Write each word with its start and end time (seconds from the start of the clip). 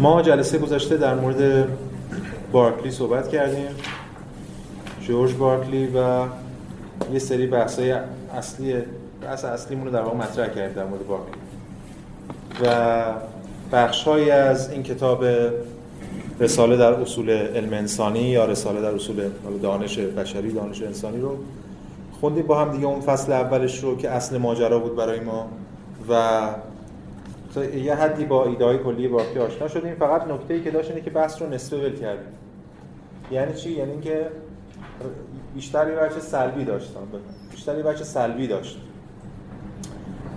ما 0.00 0.22
جلسه 0.22 0.58
گذشته 0.58 0.96
در 0.96 1.14
مورد 1.14 1.68
بارکلی 2.52 2.90
صحبت 2.90 3.28
کردیم. 3.28 3.68
جورج 5.00 5.34
بارکلی 5.34 5.86
و 5.86 6.24
یه 7.12 7.18
سری 7.18 7.46
بحثای 7.46 7.94
اصلی 8.36 8.74
بحث 9.22 9.44
اصلیمون 9.44 9.86
رو 9.86 9.92
در 9.92 10.00
واقع 10.02 10.16
مطرح 10.16 10.48
کردیم 10.48 10.76
در 10.76 10.84
مورد 10.84 11.06
بارکلی. 11.06 11.40
و 12.64 13.04
بخشهایی 13.72 14.30
از 14.30 14.70
این 14.70 14.82
کتاب 14.82 15.24
رساله 16.40 16.76
در 16.76 16.92
اصول 16.92 17.30
علم 17.30 17.72
انسانی 17.72 18.20
یا 18.20 18.44
رساله 18.44 18.80
در 18.80 18.94
اصول 18.94 19.30
دانش 19.62 19.98
بشری 19.98 20.52
دانش 20.52 20.82
انسانی 20.82 21.20
رو 21.20 21.36
خوندیم. 22.20 22.46
با 22.46 22.60
هم 22.60 22.72
دیگه 22.72 22.86
اون 22.86 23.00
فصل 23.00 23.32
اولش 23.32 23.78
رو 23.78 23.96
که 23.96 24.10
اصل 24.10 24.38
ماجرا 24.38 24.78
بود 24.78 24.96
برای 24.96 25.20
ما 25.20 25.48
و 26.08 26.40
یه 27.56 27.94
حدی 27.94 28.24
با 28.24 28.46
ایده 28.46 28.78
کلی 28.78 29.08
باقی 29.08 29.38
آشنا 29.38 29.68
شدیم. 29.68 29.94
فقط 29.94 30.26
نکته 30.26 30.54
ای 30.54 30.62
که 30.62 30.70
داشت 30.70 30.90
اینه 30.90 31.02
که 31.02 31.10
بحث 31.10 31.42
رو 31.42 31.48
نصفه 31.48 31.76
ول 31.76 31.96
کردیم. 31.96 32.32
یعنی 33.30 33.54
چی؟ 33.54 33.70
یعنی 33.70 33.90
اینکه 33.90 34.26
بیشتر 35.54 35.88
یه 35.88 35.94
بچه 35.94 36.20
سلبی 36.20 36.64
داشتن 36.64 37.00
بیشتر 37.50 37.76
یه 37.76 37.82
بچه 37.82 38.04
سلبی 38.04 38.46
داشت. 38.46 38.78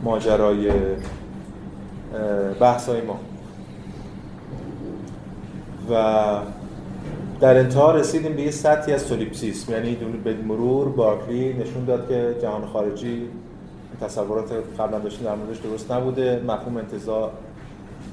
ماجرای 0.03 0.71
بحثای 2.59 3.01
ما. 3.01 3.19
و 5.89 6.39
در 7.39 7.57
انتها 7.57 7.91
رسیدیم 7.91 8.35
به 8.35 8.41
یه 8.41 8.51
سطحی 8.51 8.93
از 8.93 9.01
سولیپسیسم 9.01 9.71
یعنی 9.71 9.95
به 9.95 10.33
مرور 10.33 10.89
بارکلی 10.89 11.53
نشون 11.53 11.85
داد 11.85 12.09
که 12.09 12.35
جهان 12.41 12.65
خارجی 12.65 13.27
تصورات 14.01 14.51
قبلا 14.79 14.99
داشتیم 14.99 15.25
در 15.25 15.35
موردش 15.35 15.57
درست 15.57 15.91
نبوده. 15.91 16.41
مفهوم 16.47 16.77
انتزاع 16.77 17.31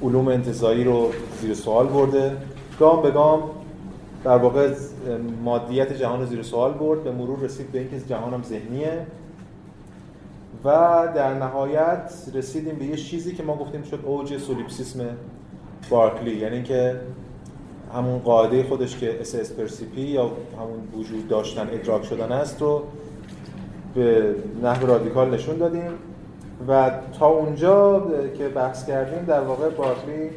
علوم 0.02 0.28
انتزاعی 0.28 0.84
رو 0.84 1.10
زیر 1.40 1.54
سوال 1.54 1.86
برده. 1.86 2.36
گام 2.80 3.02
به 3.02 3.10
گام 3.10 3.42
در 4.24 4.36
واقع 4.36 4.74
مادیت 5.44 5.92
جهان 5.92 6.20
رو 6.20 6.26
زیر 6.26 6.42
سوال 6.42 6.72
برد. 6.72 7.04
به 7.04 7.12
مرور 7.12 7.40
رسید 7.40 7.72
به 7.72 7.78
اینکه 7.78 8.00
جهان 8.00 8.34
هم 8.34 8.42
ذهنیه. 8.42 9.06
و 10.64 10.68
در 11.14 11.34
نهایت 11.34 12.12
رسیدیم 12.34 12.74
به 12.74 12.84
یه 12.84 12.96
چیزی 12.96 13.34
که 13.34 13.42
ما 13.42 13.56
گفتیم 13.56 13.82
شد 13.82 14.00
اوج 14.04 14.38
سولیپسیسم 14.38 15.00
بارکلی. 15.90 16.36
یعنی 16.36 16.54
اینکه 16.54 17.00
همون 17.94 18.18
قاعده 18.18 18.62
خودش 18.62 18.98
که 18.98 19.20
esse 19.20 19.52
percipi 19.52 20.00
یا 20.00 20.22
همون 20.58 21.00
وجود 21.00 21.28
داشتن 21.28 21.68
ادراک 21.72 22.04
شدن 22.04 22.32
است 22.32 22.62
رو 22.62 22.82
به 23.94 24.34
نحو 24.62 24.86
رادیکال 24.86 25.34
نشون 25.34 25.56
دادیم 25.56 25.90
و 26.68 26.90
تا 27.18 27.26
اونجا 27.26 28.06
که 28.38 28.48
بحث 28.48 28.86
کردیم 28.86 29.24
در 29.24 29.40
واقع 29.40 29.68
بارکلی 29.68 30.30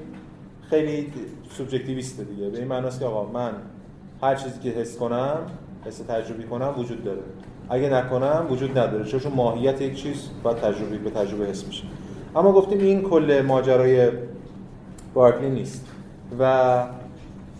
خیلی 0.69 1.13
سوبژکتیویسته 1.49 2.23
دیگه. 2.23 2.49
به 2.49 2.57
این 2.57 2.67
معناست 2.67 2.99
که 2.99 3.05
آقا 3.05 3.31
من 3.31 3.51
هر 4.21 4.35
چیزی 4.35 4.59
که 4.59 4.69
حس 4.69 4.97
کنم 4.97 5.37
حس 5.85 5.97
تجربی 5.97 6.43
کنم 6.43 6.73
وجود 6.77 7.03
داره. 7.03 7.21
اگه 7.69 7.89
نکنم 7.89 8.47
وجود 8.49 8.77
نداره. 8.77 9.05
چون 9.05 9.33
ماهیت 9.35 9.81
یک 9.81 9.95
چیز 9.95 10.29
باید 10.43 10.57
تجربی 10.57 10.97
به 10.97 11.09
تجربه 11.09 11.45
حس 11.45 11.65
میشه. 11.65 11.83
اما 12.35 12.51
گفتیم 12.51 12.79
این 12.79 13.01
کل 13.01 13.43
ماجرای 13.47 14.09
بارکلی 15.13 15.49
نیست. 15.49 15.85
و 16.39 16.83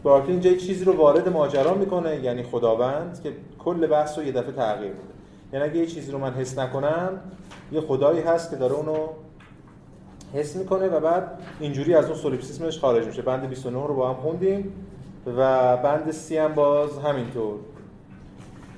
بارکلی 0.03 0.31
اینجا 0.31 0.53
چیزی 0.53 0.85
رو 0.85 0.93
وارد 0.93 1.29
ماجرا 1.29 1.73
می‌کنه 1.73 2.19
یعنی 2.23 2.43
خداوند 2.43 3.19
که 3.23 3.31
کل 3.59 3.87
بحث 3.87 4.17
رو 4.17 4.23
یه 4.23 4.31
دفعه 4.31 4.51
تغییر 4.51 4.91
میده. 4.91 5.03
یعنی 5.53 5.65
اگه 5.65 5.77
یه 5.77 5.85
چیزی 5.85 6.11
رو 6.11 6.17
من 6.17 6.33
حس 6.33 6.59
نکنم 6.59 7.19
یه 7.71 7.81
خدایی 7.81 8.21
هست 8.21 8.49
که 8.49 8.55
داره 8.55 8.73
اونو 8.73 9.07
حس 10.33 10.55
می‌کنه 10.55 10.87
و 10.87 10.99
بعد 10.99 11.39
اینجوری 11.59 11.95
از 11.95 12.05
اون 12.05 12.15
سولیپسیسمش 12.15 12.79
خارج 12.79 13.05
میشه. 13.05 13.21
بند 13.21 13.49
29 13.49 13.87
رو 13.87 13.93
با 13.93 14.09
هم 14.09 14.15
خوندیم 14.15 14.73
و 15.37 15.77
بند 15.77 16.11
سی 16.11 16.37
هم 16.37 16.53
باز 16.53 16.99
همینطور. 16.99 17.55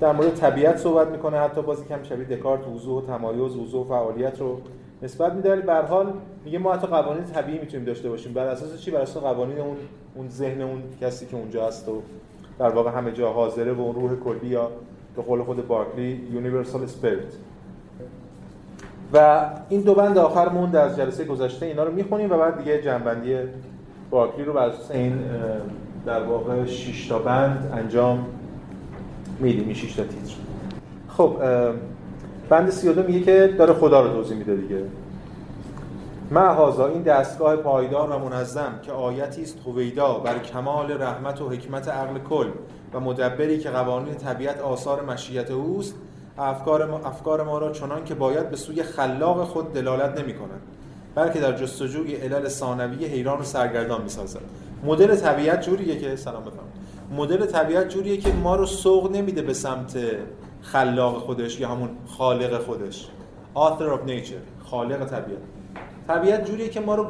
در 0.00 0.12
مورد 0.12 0.34
طبیعت 0.34 0.76
صحبت 0.76 1.08
می‌کنه 1.08 1.38
حتی 1.38 1.62
بازی 1.62 1.84
کم 1.84 2.02
شبیه 2.02 2.36
دکارت 2.36 2.68
وضوح 2.68 3.02
و 3.02 3.06
تمایز 3.06 3.56
وضوح 3.56 3.80
و 3.80 3.88
فعالیت 3.88 4.40
رو 4.40 4.60
نسبت 5.02 5.32
میده. 5.32 5.56
به 5.56 5.74
حال 5.74 6.12
میگه 6.44 6.58
ما 6.58 6.74
حتی 6.74 6.86
قوانین 6.86 7.24
طبیعی 7.24 7.58
می‌تونیم 7.58 7.86
داشته 7.86 8.08
باشیم. 8.08 8.32
بر 8.32 8.46
اساس 8.46 8.80
چی؟ 8.80 8.90
بر 8.90 9.00
اساس 9.00 9.22
قوانین 9.22 9.58
اون 9.58 9.76
اون 10.14 10.28
ذهن 10.28 10.60
اون 10.60 10.82
کسی 11.00 11.26
که 11.26 11.36
اونجا 11.36 11.66
هست 11.66 11.88
و 11.88 12.02
در 12.58 12.68
واقع 12.68 12.90
همه 12.90 13.12
جا 13.12 13.32
حاضره 13.32 13.72
و 13.72 13.80
اون 13.80 13.94
روح 13.94 14.16
کلی 14.16 14.46
یا 14.46 14.70
به 15.16 15.22
قول 15.22 15.42
خود 15.42 15.68
بارکلی 15.68 16.28
universal 16.32 16.82
spirit 16.82 17.32
و 19.12 19.46
این 19.68 19.80
دو 19.80 19.94
بند 19.94 20.18
آخر 20.18 20.48
مونده 20.48 20.80
از 20.80 20.96
جلسه 20.96 21.24
گذشته 21.24 21.66
اینا 21.66 21.84
رو 21.84 21.92
می‌خونیم 21.92 22.32
و 22.32 22.38
بعد 22.38 22.58
دیگه 22.58 22.82
جمع‌بندی 22.82 23.36
بارکلی 24.10 24.44
رو 24.44 24.52
بر 24.52 24.68
اساس 24.68 24.90
این 24.90 25.18
در 26.06 26.22
واقع 26.22 26.66
6 26.66 27.08
تا 27.08 27.18
بند 27.18 27.72
انجام 27.76 28.26
میدیم 29.40 29.64
این 29.64 29.74
6 29.74 29.94
تا 29.94 30.02
تیتر. 30.02 30.34
خب 31.08 31.36
بند 32.48 32.70
32 32.70 33.02
میگه 33.02 33.20
که 33.20 33.54
داره 33.58 33.72
خدا 33.72 34.00
رو 34.00 34.08
توضیح 34.08 34.36
میده 34.36 34.56
دیگه. 34.56 34.82
معهازا 36.30 36.86
این 36.86 37.02
دستگاه 37.02 37.56
پایدار 37.56 38.10
و 38.10 38.18
منظم 38.18 38.80
که 38.82 38.92
آیتی 38.92 39.42
است 39.42 39.58
هویدا 39.66 40.14
بر 40.14 40.38
کمال 40.38 41.02
رحمت 41.02 41.40
و 41.40 41.48
حکمت 41.48 41.88
عقل 41.88 42.18
کل. 42.18 42.46
و 42.94 43.00
مدبری 43.00 43.58
که 43.58 43.70
قوانین 43.70 44.14
طبیعت 44.14 44.60
آثار 44.60 45.04
مشیت 45.04 45.50
اوست 45.50 45.94
افکار 46.38 46.86
ما, 46.86 46.98
افکار 46.98 47.44
ما 47.44 47.58
را 47.58 47.72
چنان 47.72 48.04
که 48.04 48.14
باید 48.14 48.50
به 48.50 48.56
سوی 48.56 48.82
خلاق 48.82 49.44
خود 49.44 49.72
دلالت 49.72 50.20
نمی 50.20 50.34
کنند 50.34 50.60
بلکه 51.14 51.40
در 51.40 51.52
جستجوی 51.52 52.14
علل 52.14 52.48
ثانویه 52.48 53.08
حیران 53.08 53.40
و 53.40 53.44
سرگردان 53.44 54.02
می 54.02 54.08
سازد. 54.08 54.40
مدل 54.84 55.16
طبیعت 55.16 55.62
جوریه 55.62 55.98
که 55.98 56.16
سلام 56.16 56.42
بفرمایید. 56.42 56.74
مدل 57.16 57.46
طبیعت 57.46 57.88
جوریه 57.88 58.16
که 58.16 58.32
ما 58.32 58.56
رو 58.56 58.66
سوق 58.66 59.10
نمیده 59.12 59.42
به 59.42 59.54
سمت 59.54 59.98
خلاق 60.62 61.18
خودش 61.18 61.60
یا 61.60 61.68
همون 61.68 61.88
خالق 62.06 62.62
خودش. 62.62 63.08
Author 63.54 63.98
of 63.98 64.08
nature 64.08 64.64
خالق 64.64 65.04
طبیعت. 65.04 65.40
طبیعت 66.08 66.44
جوریه 66.44 66.68
که 66.68 66.80
ما 66.80 66.94
رو 66.94 67.06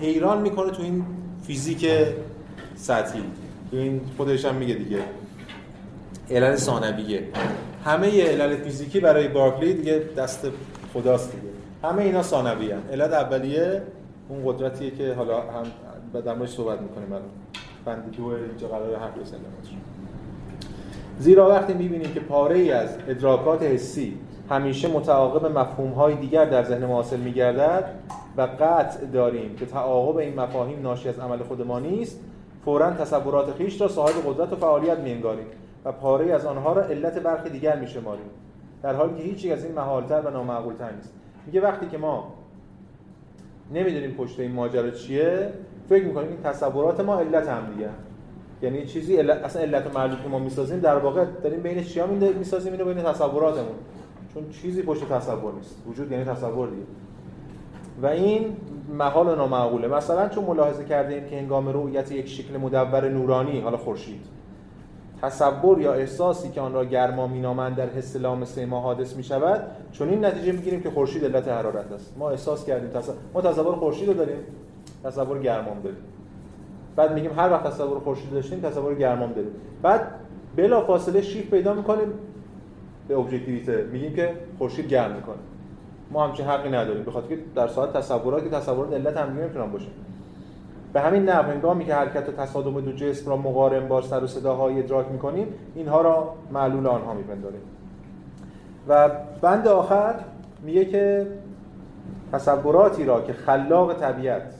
حیران 0.00 0.42
می‌کنه 0.42 0.70
تو 0.70 0.82
این 0.82 1.04
فیزیک 1.46 1.86
سطحی. 2.76 3.22
این 3.72 4.00
خودش 4.16 4.44
هم 4.44 4.54
میگه 4.54 4.74
دیگه. 4.74 4.98
علل 6.30 6.56
ثانویه. 6.56 7.28
همه 7.84 8.22
علل 8.22 8.56
فیزیکی 8.56 9.00
برای 9.00 9.28
بارکلی 9.28 9.74
دیگه 9.74 10.02
دست 10.16 10.46
خداست 10.94 11.32
دیگه. 11.32 11.48
همه 11.82 12.02
اینا 12.02 12.22
ثانویه 12.22 12.76
علت 12.92 13.12
اولیه 13.12 13.82
اون 14.28 14.42
قدرتیه 14.44 14.90
که 14.90 15.14
حالا 15.14 15.40
هم 15.40 16.20
در 16.20 16.34
موردش 16.34 16.52
صحبت 16.52 16.80
می‌کنیم 16.80 17.12
الان. 17.12 17.22
بند 17.84 18.16
دو 18.16 18.24
اینجا 18.24 18.68
قرار 18.68 19.10
بزنیم 19.20 19.44
زیرا 21.18 21.48
وقتی 21.48 21.74
می‌بینیم 21.74 22.12
که 22.12 22.20
پاره 22.20 22.58
ای 22.58 22.72
از 22.72 22.88
ادراکات 23.08 23.62
حسی 23.62 24.18
همیشه 24.50 24.88
متعاقب 24.88 25.58
مفهوم 25.58 25.92
های 25.92 26.14
دیگر 26.14 26.44
در 26.44 26.64
ذهن 26.64 26.84
ما 26.84 26.94
حاصل 26.94 27.16
میگردد 27.16 27.84
و 28.36 28.42
قطع 28.42 29.06
داریم 29.12 29.56
که 29.56 29.66
تعاقب 29.66 30.16
این 30.16 30.40
مفاهیم 30.40 30.82
ناشی 30.82 31.08
از 31.08 31.18
عمل 31.18 31.38
خود 31.38 31.66
ما 31.66 31.78
نیست 31.78 32.20
فورا 32.64 32.90
تصورات 32.90 33.56
خیش 33.56 33.80
را 33.80 33.88
صاحب 33.88 34.14
قدرت 34.26 34.52
و 34.52 34.56
فعالیت 34.56 34.98
میانگاریم 34.98 35.46
و 35.84 35.92
پاره 35.92 36.32
از 36.32 36.46
آنها 36.46 36.72
را 36.72 36.82
علت 36.82 37.18
برخی 37.18 37.50
دیگر 37.50 37.80
میشماریم. 37.80 38.26
در 38.82 38.94
حالی 38.94 39.14
که 39.14 39.22
هیچی 39.22 39.52
از 39.52 39.64
این 39.64 39.74
محالتر 39.74 40.20
و 40.20 40.30
نامعقولتر 40.30 40.92
نیست. 40.92 41.12
میگه 41.46 41.60
وقتی 41.60 41.86
که 41.86 41.98
ما 41.98 42.32
نمی‌دونیم 43.74 44.10
پشت 44.10 44.40
این 44.40 44.52
ماجرا 44.52 44.90
چیه 44.90 45.52
فکر 45.88 46.04
می‌کنیم 46.04 46.28
این 46.28 46.42
تصورات 46.42 47.00
ما 47.00 47.20
علت 47.20 47.48
هم 47.48 47.72
دیگه. 47.74 47.88
یعنی 48.62 48.86
چیزی 48.86 49.16
علت، 49.16 49.44
اصلا 49.44 49.62
علت 49.62 49.96
و 49.96 50.08
که 50.08 50.28
ما 50.30 50.38
می‌سازیم 50.38 50.80
در 50.80 50.96
واقع 50.96 51.24
داریم 51.24 51.60
بین 51.60 51.84
چیا 51.84 52.06
می‌سازیم 52.06 52.72
اینو 52.72 52.84
بین 52.84 53.02
تصوراتمون. 53.02 53.74
چون 54.34 54.50
چیزی 54.50 54.82
پشت 54.82 55.08
تصور 55.08 55.52
نیست. 55.54 55.82
وجود 55.88 56.12
یعنی 56.12 56.24
تصور 56.24 56.68
دیگه. 56.68 56.82
و 58.02 58.06
این 58.06 58.56
محال 58.98 59.28
و 59.28 59.34
نامعقوله. 59.34 59.88
مثلا 59.88 60.28
چون 60.28 60.44
ملاحظه 60.44 60.84
کردیم 60.84 61.24
که 61.24 61.36
هنگام 61.36 61.68
رؤیت 61.68 62.12
یک 62.12 62.28
شکل 62.28 62.56
مدور 62.56 63.08
نورانی 63.08 63.60
حالا 63.60 63.76
خورشید 63.76 64.20
تصور 65.22 65.80
یا 65.80 65.92
احساسی 65.92 66.50
که 66.50 66.60
آن 66.60 66.72
را 66.72 66.84
گرما 66.84 67.26
مینامند 67.26 67.76
در 67.76 67.88
حس 67.88 68.16
لامسه 68.16 68.66
ما 68.66 68.80
حادث 68.80 69.16
می 69.16 69.22
شود 69.22 69.62
چون 69.92 70.08
این 70.08 70.24
نتیجه 70.24 70.52
می‌گیریم 70.52 70.82
که 70.82 70.90
خورشید 70.90 71.24
علت 71.24 71.48
حرارت 71.48 71.92
است. 71.92 72.14
ما 72.18 72.30
احساس 72.30 72.64
کردیم 72.66 72.90
تصور... 72.90 73.14
ما 73.34 73.40
تصور 73.40 73.74
خورشید 73.74 74.08
رو 74.08 74.14
داریم 74.14 74.38
تصور 75.04 75.38
گرمام 75.38 75.80
داریم. 75.80 75.98
بعد 76.96 77.14
میگیم 77.14 77.30
هر 77.38 77.50
وقت 77.50 77.64
تصور 77.66 77.98
خورشید 77.98 78.30
داشتیم 78.30 78.60
تصور 78.60 78.94
گرمام 78.94 79.32
داریم. 79.32 79.50
بعد 79.82 80.00
بلا 80.56 80.80
فاصله 80.80 81.22
شیف 81.22 81.50
پیدا 81.50 81.74
می‌کنیم 81.74 82.08
به 83.08 83.18
ابجکتیویته 83.18 83.88
میگیم 83.92 84.14
که 84.14 84.32
خورشید 84.58 84.88
گرم 84.88 85.12
می‌کنه. 85.12 85.36
ما 86.10 86.26
همچین 86.26 86.46
حقی 86.46 86.68
نداریم. 86.68 87.04
بخاطر 87.04 87.28
که 87.28 87.38
در 87.54 87.68
ساعت 87.68 87.92
تصورات 87.92 88.44
که 88.44 88.50
تصورات 88.50 88.92
علت 88.92 89.16
هم 89.16 89.38
نمی‌تونن 89.38 89.70
باشه. 89.70 89.88
به 90.92 91.00
همین 91.00 91.22
نحو 91.22 91.50
هنگامی 91.50 91.84
که 91.84 91.94
حرکت 91.94 92.28
و 92.28 92.32
تصادم 92.32 92.80
دو 92.80 92.92
جسم 92.92 93.30
را 93.30 93.36
مقارن 93.36 93.88
با 93.88 94.02
سر 94.02 94.24
و 94.24 94.26
صداهای 94.26 94.78
ادراک 94.78 95.06
می‌کنیم 95.12 95.48
اینها 95.74 96.00
را 96.00 96.34
معلول 96.52 96.86
آنها 96.86 97.14
میپنداریم. 97.14 97.60
و 98.88 99.10
بند 99.40 99.68
آخر 99.68 100.14
میگه 100.62 100.84
که 100.84 101.26
تصوراتی 102.32 103.04
را 103.04 103.22
که 103.22 103.32
خلاق 103.32 103.94
طبیعت 103.94 104.54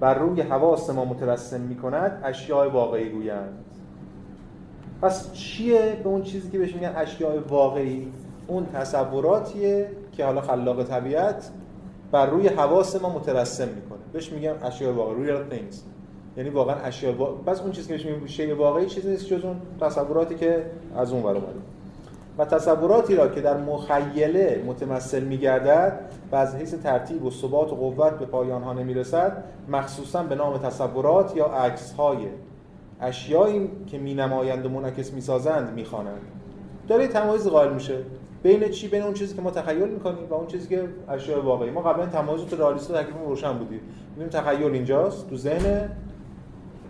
بر 0.00 0.14
روی 0.14 0.40
حواس 0.40 0.90
ما 0.90 1.04
مترسم 1.04 1.60
می 1.60 1.76
کند 1.76 2.20
اشیاء 2.24 2.68
واقعی 2.68 3.08
گویند. 3.08 3.64
پس 5.02 5.32
چیه؟ 5.32 6.00
به 6.02 6.08
اون 6.08 6.22
چیزی 6.22 6.50
که 6.50 6.58
بهش 6.58 6.74
میگن 6.74 6.92
اشیاء 6.96 7.38
واقعی؟ 7.48 8.12
اون 8.46 8.66
تصوراتیه 8.66 9.88
که 10.12 10.24
حالا 10.24 10.40
خلاق 10.40 10.82
طبیعت 10.82 11.50
بر 12.12 12.26
روی 12.26 12.48
حواس 12.48 13.02
ما 13.02 13.08
مترسم 13.08 13.68
می‌کنه. 13.68 13.98
بهش 14.12 14.32
میگم 14.32 14.54
اشیاء 14.62 14.92
واقعی 14.92 15.26
real 15.26 15.52
things. 15.52 15.76
یعنی 16.36 16.50
واقعا 16.50 16.76
اشیاء 16.76 17.14
وا... 17.14 17.26
بس 17.26 17.60
اون 17.60 17.72
چیزی 17.72 17.98
که 17.98 18.10
میگم 18.10 18.26
شیء 18.26 18.54
واقعی 18.54 18.86
چیزی 18.86 19.10
نیست 19.10 19.26
جز 19.26 19.44
اون 19.44 19.56
تصوراتی 19.80 20.34
که 20.34 20.64
از 20.96 21.12
اون 21.12 21.22
ور 21.22 21.30
اومده. 21.30 21.60
و 22.38 22.44
تصوراتی 22.44 23.16
را 23.16 23.28
که 23.28 23.40
در 23.40 23.56
مخیله 23.56 24.62
متمثل 24.66 25.22
میگردد 25.22 26.00
و 26.32 26.36
از 26.36 26.54
حیث 26.54 26.74
ترتیب 26.74 27.24
و 27.24 27.30
ثبات 27.30 27.72
و 27.72 27.76
قوت 27.76 28.18
به 28.18 28.26
پایان 28.26 28.62
ها 28.62 28.72
نمی‌رسد 28.72 29.44
مخصوصا 29.68 30.22
به 30.22 30.34
نام 30.34 30.58
تصورات 30.58 31.36
یا 31.36 31.46
عکس 31.46 31.92
های 31.92 32.18
اشیایی 33.00 33.70
که 33.86 33.98
می 33.98 34.14
نمایند 34.14 34.66
و 34.66 34.68
منعکس 34.68 35.12
می 35.12 35.20
سازند 35.20 35.72
می 35.74 35.84
خوانند 35.84 36.20
داره 36.88 37.08
تمایز 37.08 37.46
قائل 37.46 37.72
میشه. 37.72 37.98
بین 38.42 38.68
چی؟ 38.68 38.88
بین 38.88 39.02
اون 39.02 39.14
چیزی 39.14 39.34
که 39.36 39.42
ما 39.42 39.50
تخیل 39.50 39.88
می‌کنیم 39.88 40.26
و 40.30 40.34
اون 40.34 40.46
چیزی 40.46 40.68
که 40.68 40.88
اشیاء 41.08 41.40
واقعی. 41.40 41.70
ما 41.70 41.80
قبلا 41.80 42.06
تمایز 42.06 42.44
تو 42.44 42.56
رئالیست 42.56 42.92
تکلیف 42.92 43.16
روشن 43.26 43.52
بودیم. 43.52 43.80
می‌بینیم 44.10 44.28
تخیل 44.28 44.72
اینجاست. 44.72 45.30
تو 45.30 45.36
ذهن 45.36 45.90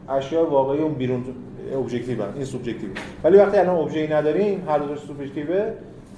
اشیاء 0.09 0.45
واقعی 0.45 0.79
اون 0.79 0.95
بیرون 0.95 1.25
objective 1.73 2.23
این 2.35 2.45
subjective 2.45 2.89
ولی 3.25 3.37
وقتی 3.37 3.59
الان 3.59 3.77
ابژه‌ای 3.77 4.09
نداریم 4.09 4.69
هر 4.69 4.79
دو 4.79 4.97
subjective 4.97 5.47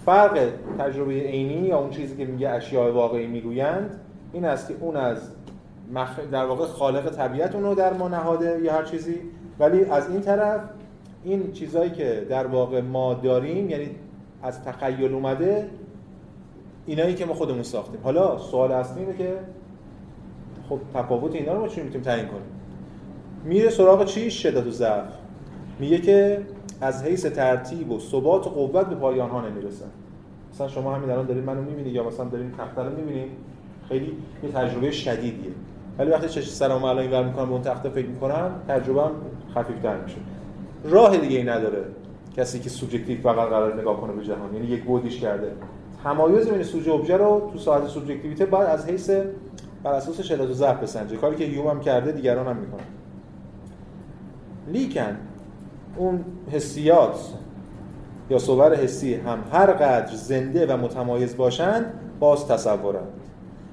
فرق 0.07 0.49
تجربه 0.79 1.13
عینی 1.13 1.69
یا 1.69 1.79
اون 1.79 1.91
چیزی 1.91 2.17
که 2.17 2.25
میگه 2.25 2.49
اشیاء 2.49 2.93
واقعی 2.93 3.27
می‌گویند 3.27 4.01
این 4.33 4.45
است 4.45 4.69
که 4.69 4.75
اون 4.81 4.97
از 4.97 5.31
مخ... 5.95 6.21
در 6.33 6.45
واقع 6.45 6.65
خالق 6.67 7.11
طبیعت 7.17 7.55
اونو 7.55 7.75
در 7.75 7.93
ما 7.93 8.09
نهاده 8.09 8.61
یا 8.63 8.73
هر 8.73 8.83
چیزی. 8.83 9.21
ولی 9.59 9.85
از 9.85 10.11
این 10.11 10.21
طرف 10.21 10.61
این 11.25 11.53
چیزهایی 11.53 11.91
که 11.91 12.27
در 12.31 12.47
واقع 12.47 12.81
ما 12.81 13.15
داریم 13.15 13.71
یعنی 13.71 13.91
از 14.43 14.65
تخیل 14.65 15.15
اومده 15.15 15.71
اینایی 16.87 17.15
که 17.15 17.27
ما 17.27 17.35
خودمون 17.35 17.63
ساختیم. 17.63 18.01
حالا 18.05 18.39
سوال 18.39 18.73
اصلی 18.73 19.01
اینه 19.01 19.17
که 19.17 19.39
خب 20.69 20.79
تفاوت 20.95 21.35
اینا 21.35 21.53
رو 21.53 21.61
ما 21.61 21.69
چون 21.69 21.85
می‌تونیم 21.85 22.05
تعیین 22.05 22.27
کنیم؟ 22.27 22.43
میره 23.45 23.71
سراغ 23.71 24.05
چی؟ 24.05 24.31
شدت 24.31 24.67
و 24.67 24.71
ضعف. 24.71 25.09
میگه 25.79 25.99
که 25.99 26.43
از 26.81 27.05
حیث 27.05 27.27
ترتیب 27.27 27.91
و 27.91 27.99
ثبات 27.99 28.47
و 28.47 28.51
قوت 28.51 28.87
به 28.87 28.95
پایان 28.95 29.31
ها 29.31 29.49
نمی‌رسن 29.49 29.91
مثلا 30.53 30.69
شما 30.69 30.95
همین 30.95 31.11
الان 31.11 31.27
دارید 31.27 31.45
منو 31.45 31.63
می‌بینید 31.63 31.95
یا 31.95 32.05
مثلا 32.05 32.25
دارید 32.25 32.57
تخته 32.59 32.83
رو 32.83 32.91
می‌بینید. 32.97 33.31
خیلی 33.89 34.13
یه 34.43 34.51
تجربه 34.51 34.91
شدیدیه. 34.91 35.51
ولی 35.99 36.11
وقتی 36.11 36.29
چش 36.29 36.51
سرم 36.51 36.85
الان 36.85 36.99
اینور 36.99 37.25
می‌کنم 37.25 37.47
به 37.47 37.53
اون 37.53 37.63
تخته 37.63 37.89
فکر 37.89 38.07
می‌کنم 38.07 38.51
تجربهم 38.69 39.11
خفیفتر 39.55 40.01
میشه. 40.01 40.17
راه 40.85 41.17
دیگه 41.17 41.39
ای 41.39 41.45
نداره. 41.45 41.85
کسی 42.39 42.59
که 42.59 42.71
سوبژکتیو 42.71 43.21
فقط 43.21 43.49
قرار 43.49 43.81
نگاه 43.81 44.01
کنه 44.01 44.13
به 44.13 44.25
جهان 44.25 44.55
یعنی 44.55 44.67
یک 44.67 44.85
بودیش 44.85 45.21
کرده. 45.21 45.53
تمایز 46.05 46.49
بین 46.49 46.63
سوژه 46.63 46.93
ابژه 46.93 47.17
رو 47.17 47.51
تو 47.53 47.59
ساعت 47.59 47.87
سوبژکتیویته 47.87 48.47
بعد 48.47 48.67
از 48.67 48.87
حیث 48.87 49.11
بر 49.83 49.93
اساس 49.93 50.21
شدت 50.21 50.51
و 50.51 50.53
ضعف 50.53 50.83
بسنجه. 50.83 51.17
کاری 51.17 51.37
که 51.37 51.45
یوم 51.45 51.67
هم 51.67 51.81
کرده 51.81 52.13
دیگران 52.13 52.47
هم 52.47 52.57
می‌کنن. 52.57 52.85
لیکن 54.69 55.17
اون 55.97 56.25
حسیات 56.51 57.19
یا 58.31 58.39
صور 58.39 58.75
حسی 58.75 59.15
هم 59.15 59.39
هر 59.53 59.73
قدر 59.73 60.15
زنده 60.15 60.67
و 60.67 60.77
متمایز 60.77 61.37
باشند 61.37 61.93
باز 62.21 62.49
تصورند. 62.49 63.13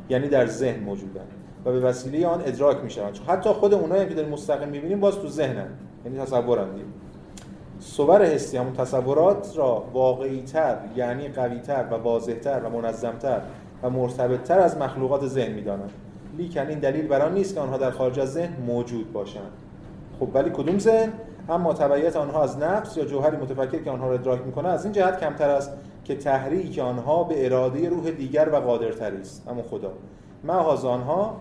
یعنی 0.10 0.28
در 0.28 0.46
ذهن 0.46 0.84
موجودند 0.84 1.28
و 1.66 1.72
به 1.72 1.80
وسیله 1.80 2.28
آن 2.28 2.42
ادراک 2.46 2.84
می‌شوند. 2.84 3.20
حتی 3.28 3.50
خود 3.50 3.74
اونایی 3.74 4.10
که 4.10 4.14
داریم 4.14 4.32
مستقیم 4.32 4.70
می‌بینیم 4.70 5.00
باز 5.00 5.16
تو 5.16 5.28
ذهنن. 5.28 5.68
یعنی 6.06 6.18
تصورند 6.18 6.74
صور 7.86 8.26
حسی 8.26 8.58
همون 8.58 8.74
تصورات 8.74 9.54
را 9.56 9.84
واقعی 9.94 10.42
تر 10.42 10.78
یعنی 10.96 11.28
قوی 11.28 11.60
تر 11.60 11.86
و 11.92 11.96
واضح 11.96 12.34
تر 12.34 12.60
و 12.60 12.70
منظم 12.70 13.12
تر 13.12 13.42
و 13.84 13.90
مرتبط 13.90 14.44
تر 14.44 14.60
از 14.60 14.78
مخلوقات 14.78 15.28
ذهن 15.28 15.52
می‌دانند. 15.52 15.92
لیکن 16.38 16.68
این 16.68 16.80
دلیل 16.80 17.08
برای 17.08 17.34
نیست 17.34 17.54
که 17.54 17.60
آنها 17.60 17.78
در 17.78 17.92
خارج 17.92 18.20
از 18.20 18.34
ذهن 18.34 18.54
موجود 18.68 19.14
باشند. 19.14 19.52
خب 20.20 20.28
ولی 20.34 20.50
کدوم 20.50 20.80
ذهن؟ 20.80 21.14
اما 21.50 21.74
تبعیت 21.74 22.16
آنها 22.16 22.44
از 22.44 22.58
نفس 22.58 22.98
یا 22.98 23.06
جوهری 23.06 23.38
متفکر 23.38 23.84
که 23.84 23.92
آنها 23.92 24.08
را 24.08 24.14
ادراک 24.14 24.40
می‌کنه 24.46 24.70
از 24.70 24.84
این 24.84 24.94
جهت 24.94 25.20
کمتر 25.20 25.50
است 25.50 25.72
که 26.06 26.16
تحریک 26.16 26.80
آنها 26.80 27.24
به 27.24 27.46
اراده 27.46 27.90
روح 27.90 28.12
دیگر 28.12 28.50
و 28.50 28.56
قادرتری 28.56 29.22
است. 29.22 29.48
اما 29.48 29.62
خدا 29.62 29.92
محاز 30.44 30.86
آنها 30.86 31.38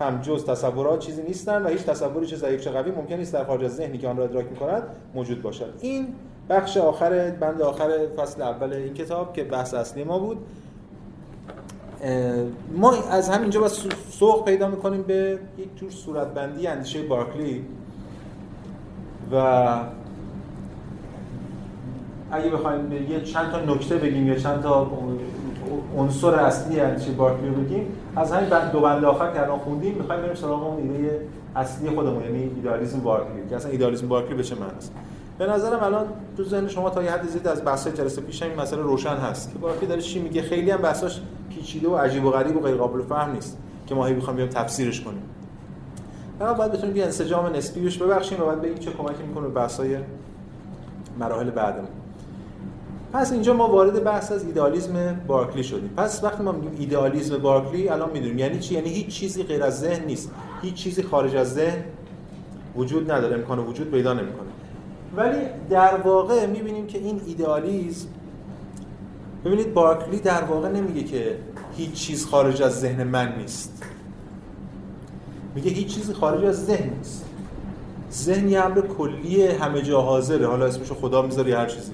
هم 0.00 0.20
جز 0.20 0.44
تصورات 0.44 0.98
چیزی 0.98 1.22
نیستن 1.22 1.62
و 1.62 1.68
هیچ 1.68 1.82
تصوری 1.82 2.26
چه 2.26 2.36
ضعیف 2.36 2.60
چه 2.60 2.70
قوی 2.70 2.90
ممکن 2.90 3.14
نیست 3.14 3.32
در 3.32 3.44
خارج 3.44 3.64
از 3.64 3.76
ذهنی 3.76 3.98
که 3.98 4.08
آن 4.08 4.16
را 4.16 4.24
ادراک 4.24 4.46
می‌کند 4.50 4.82
موجود 5.14 5.42
باشد. 5.42 5.74
این 5.80 6.06
بخش 6.48 6.76
آخر 6.76 7.30
بند 7.30 7.62
آخر 7.62 8.06
فصل 8.16 8.42
اول 8.42 8.72
این 8.72 8.94
کتاب 8.94 9.32
که 9.32 9.44
بحث 9.44 9.74
اصلی 9.74 10.04
ما 10.04 10.18
بود. 10.18 10.38
ما 12.76 12.92
از 13.10 13.28
همینجا 13.28 13.60
با 13.60 13.68
سوق 14.10 14.44
پیدا 14.44 14.68
می‌کنیم 14.68 15.02
به 15.02 15.38
یک 15.58 15.76
جور 15.76 15.90
صورتبندی 15.90 16.66
اندیشه 16.66 17.02
بارکلی. 17.02 17.64
و 19.32 19.36
اگه 22.30 22.50
بخوایم 22.50 22.92
یه 22.92 23.20
چند 23.20 23.50
تا 23.50 23.74
نکته 23.74 23.96
بگیم 23.96 24.26
یا 24.26 24.34
چند 24.34 24.62
تا 24.62 24.84
عنصر 25.98 26.34
اصلی 26.34 26.80
اندیشه 26.80 27.12
بارکلی 27.12 27.48
رو 27.48 27.54
بگیم 27.54 27.86
از 28.16 28.32
همین 28.32 28.48
دو 28.72 28.80
بند 28.80 29.04
آخر 29.04 29.32
که 29.32 29.42
الان 29.42 29.58
خوندیم 29.58 29.94
می‌خوایم 29.94 30.22
بریم 30.22 30.34
سراغ 30.34 30.66
اون 30.66 30.92
ایده 30.92 31.20
اصلی 31.56 31.90
خودمون 31.90 32.24
یعنی 32.24 32.50
ایدالیسم 32.56 33.00
بارکلی 33.00 33.48
که 33.50 33.56
اصلا 33.56 33.70
ایدالیسم 33.70 34.08
بارکلی 34.08 34.34
به 34.34 34.42
چه 34.42 34.54
معنی 34.54 34.78
است 34.78 34.92
به 35.38 35.46
نظرم 35.46 35.82
الان 35.82 36.06
تو 36.36 36.44
ذهن 36.44 36.68
شما 36.68 36.90
تا 36.90 37.02
یه 37.02 37.10
حد 37.10 37.28
زیاد 37.28 37.46
از 37.46 37.64
بحث 37.64 37.88
جلسه 37.88 38.20
پیش 38.20 38.42
این 38.42 38.60
مسئله 38.60 38.82
روشن 38.82 39.16
هست 39.16 39.52
که 39.52 39.58
بارکلی 39.58 39.86
داره 39.86 40.00
چی 40.00 40.18
میگه. 40.18 40.42
خیلی 40.42 40.70
هم 40.70 40.82
بحثاش 40.82 41.20
پیچیده 41.50 41.88
و 41.88 41.96
عجیب 41.96 42.24
و 42.24 42.30
غریب 42.30 42.56
و 42.56 42.60
غیر 42.60 42.74
قابل 42.74 43.02
فهم 43.02 43.32
نیست 43.32 43.58
که 43.86 43.94
ما 43.94 44.06
هی 44.06 44.14
بخوایم 44.14 44.36
بیام 44.36 44.48
تفسیرش 44.48 45.00
کنیم. 45.00 45.22
فقط 46.38 46.56
باید 46.56 46.72
بتونیم 46.72 46.96
یه 46.96 47.04
انسجام 47.04 47.46
نسبی 47.46 47.98
ببخشیم 47.98 48.40
و 48.40 48.46
بعد 48.46 48.58
ببینیم 48.58 48.78
چه 48.78 48.90
کمکی 48.90 49.22
می‌کنه 49.22 49.48
به 49.48 49.54
بحث‌های 49.54 49.96
مراحل 51.18 51.50
بعدمون. 51.50 51.88
پس 53.14 53.32
اینجا 53.32 53.54
ما 53.54 53.68
وارد 53.68 54.04
بحث 54.04 54.32
از 54.32 54.44
ایدئالیسم 54.44 55.20
بارکلی 55.26 55.64
شدیم. 55.64 55.90
پس 55.96 56.24
وقتی 56.24 56.42
ما 56.42 56.52
میگیم 56.52 56.76
ایدئالیسم 56.78 57.38
بارکلی 57.38 57.88
الان 57.88 58.10
می‌دونیم. 58.10 58.38
یعنی 58.38 58.58
چی؟ 58.58 58.74
یعنی 58.74 58.88
هیچ 58.88 59.08
چیزی 59.08 59.42
غیر 59.42 59.62
از 59.62 59.80
ذهن 59.80 60.04
نیست. 60.04 60.30
هیچ 60.62 60.74
چیزی 60.74 61.02
خارج 61.02 61.36
از 61.36 61.54
ذهن 61.54 61.84
وجود 62.76 63.10
نداره 63.10 63.34
امکان 63.34 63.58
وجود 63.58 63.90
پیدا 63.90 64.12
نمی‌کنه. 64.12 64.48
ولی 65.16 65.38
در 65.70 65.96
واقع 65.96 66.46
می‌بینیم 66.46 66.86
که 66.86 66.98
این 66.98 67.20
ایدئالیسم 67.26 68.08
ببینید 69.44 69.74
بارکلی 69.74 70.18
در 70.18 70.44
واقع 70.44 70.68
نمیگه 70.68 71.02
که 71.02 71.36
هیچ 71.76 71.92
چیز 71.92 72.26
خارج 72.26 72.62
از 72.62 72.80
ذهن 72.80 73.04
من 73.04 73.34
نیست. 73.38 73.82
میگه 75.54 75.70
هیچ 75.70 75.94
چیزی 75.94 76.12
خارج 76.12 76.44
از 76.44 76.66
ذهن 76.66 76.90
نیست. 76.98 77.24
ذهن 78.12 78.48
یه 78.48 78.60
امر 78.60 78.80
کلی 78.80 79.46
همه 79.46 79.82
جا 79.82 80.00
حاضره. 80.00 80.46
حالا 80.46 80.66
اسمشو 80.66 80.94
خدا 80.94 81.22
می‌ذاره 81.22 81.56
هر 81.56 81.66
چیزی. 81.66 81.92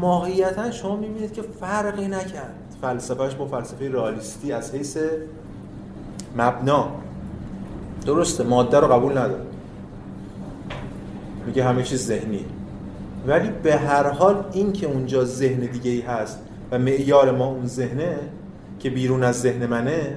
ماهیتا 0.00 0.70
شما 0.70 0.96
می‌بینید 0.96 1.32
که 1.32 1.42
فرقی 1.42 2.08
نکرد. 2.08 2.54
فلسفهش 2.82 3.34
با 3.34 3.46
فلسفه 3.46 3.88
رئالیستی 3.92 4.52
از 4.52 4.74
حیث 4.74 4.98
مبنا. 6.36 6.88
درسته 8.06 8.44
ماده 8.44 8.80
رو 8.80 8.86
قبول 8.86 9.18
نداره. 9.18 9.42
میگه 11.46 11.64
همه 11.64 11.82
چیز 11.82 12.06
ذهنی. 12.06 12.44
ولی 13.26 13.50
به 13.62 13.76
هر 13.76 14.10
حال 14.10 14.44
این 14.52 14.72
که 14.72 14.86
اونجا 14.86 15.24
ذهن 15.24 15.60
دیگه 15.60 15.90
ای 15.90 16.00
هست 16.00 16.38
و 16.70 16.78
معیار 16.78 17.36
ما 17.36 17.46
اون 17.46 17.66
ذهنه 17.66 18.18
که 18.78 18.90
بیرون 18.90 19.24
از 19.24 19.40
ذهن 19.40 19.66
منه 19.66 20.16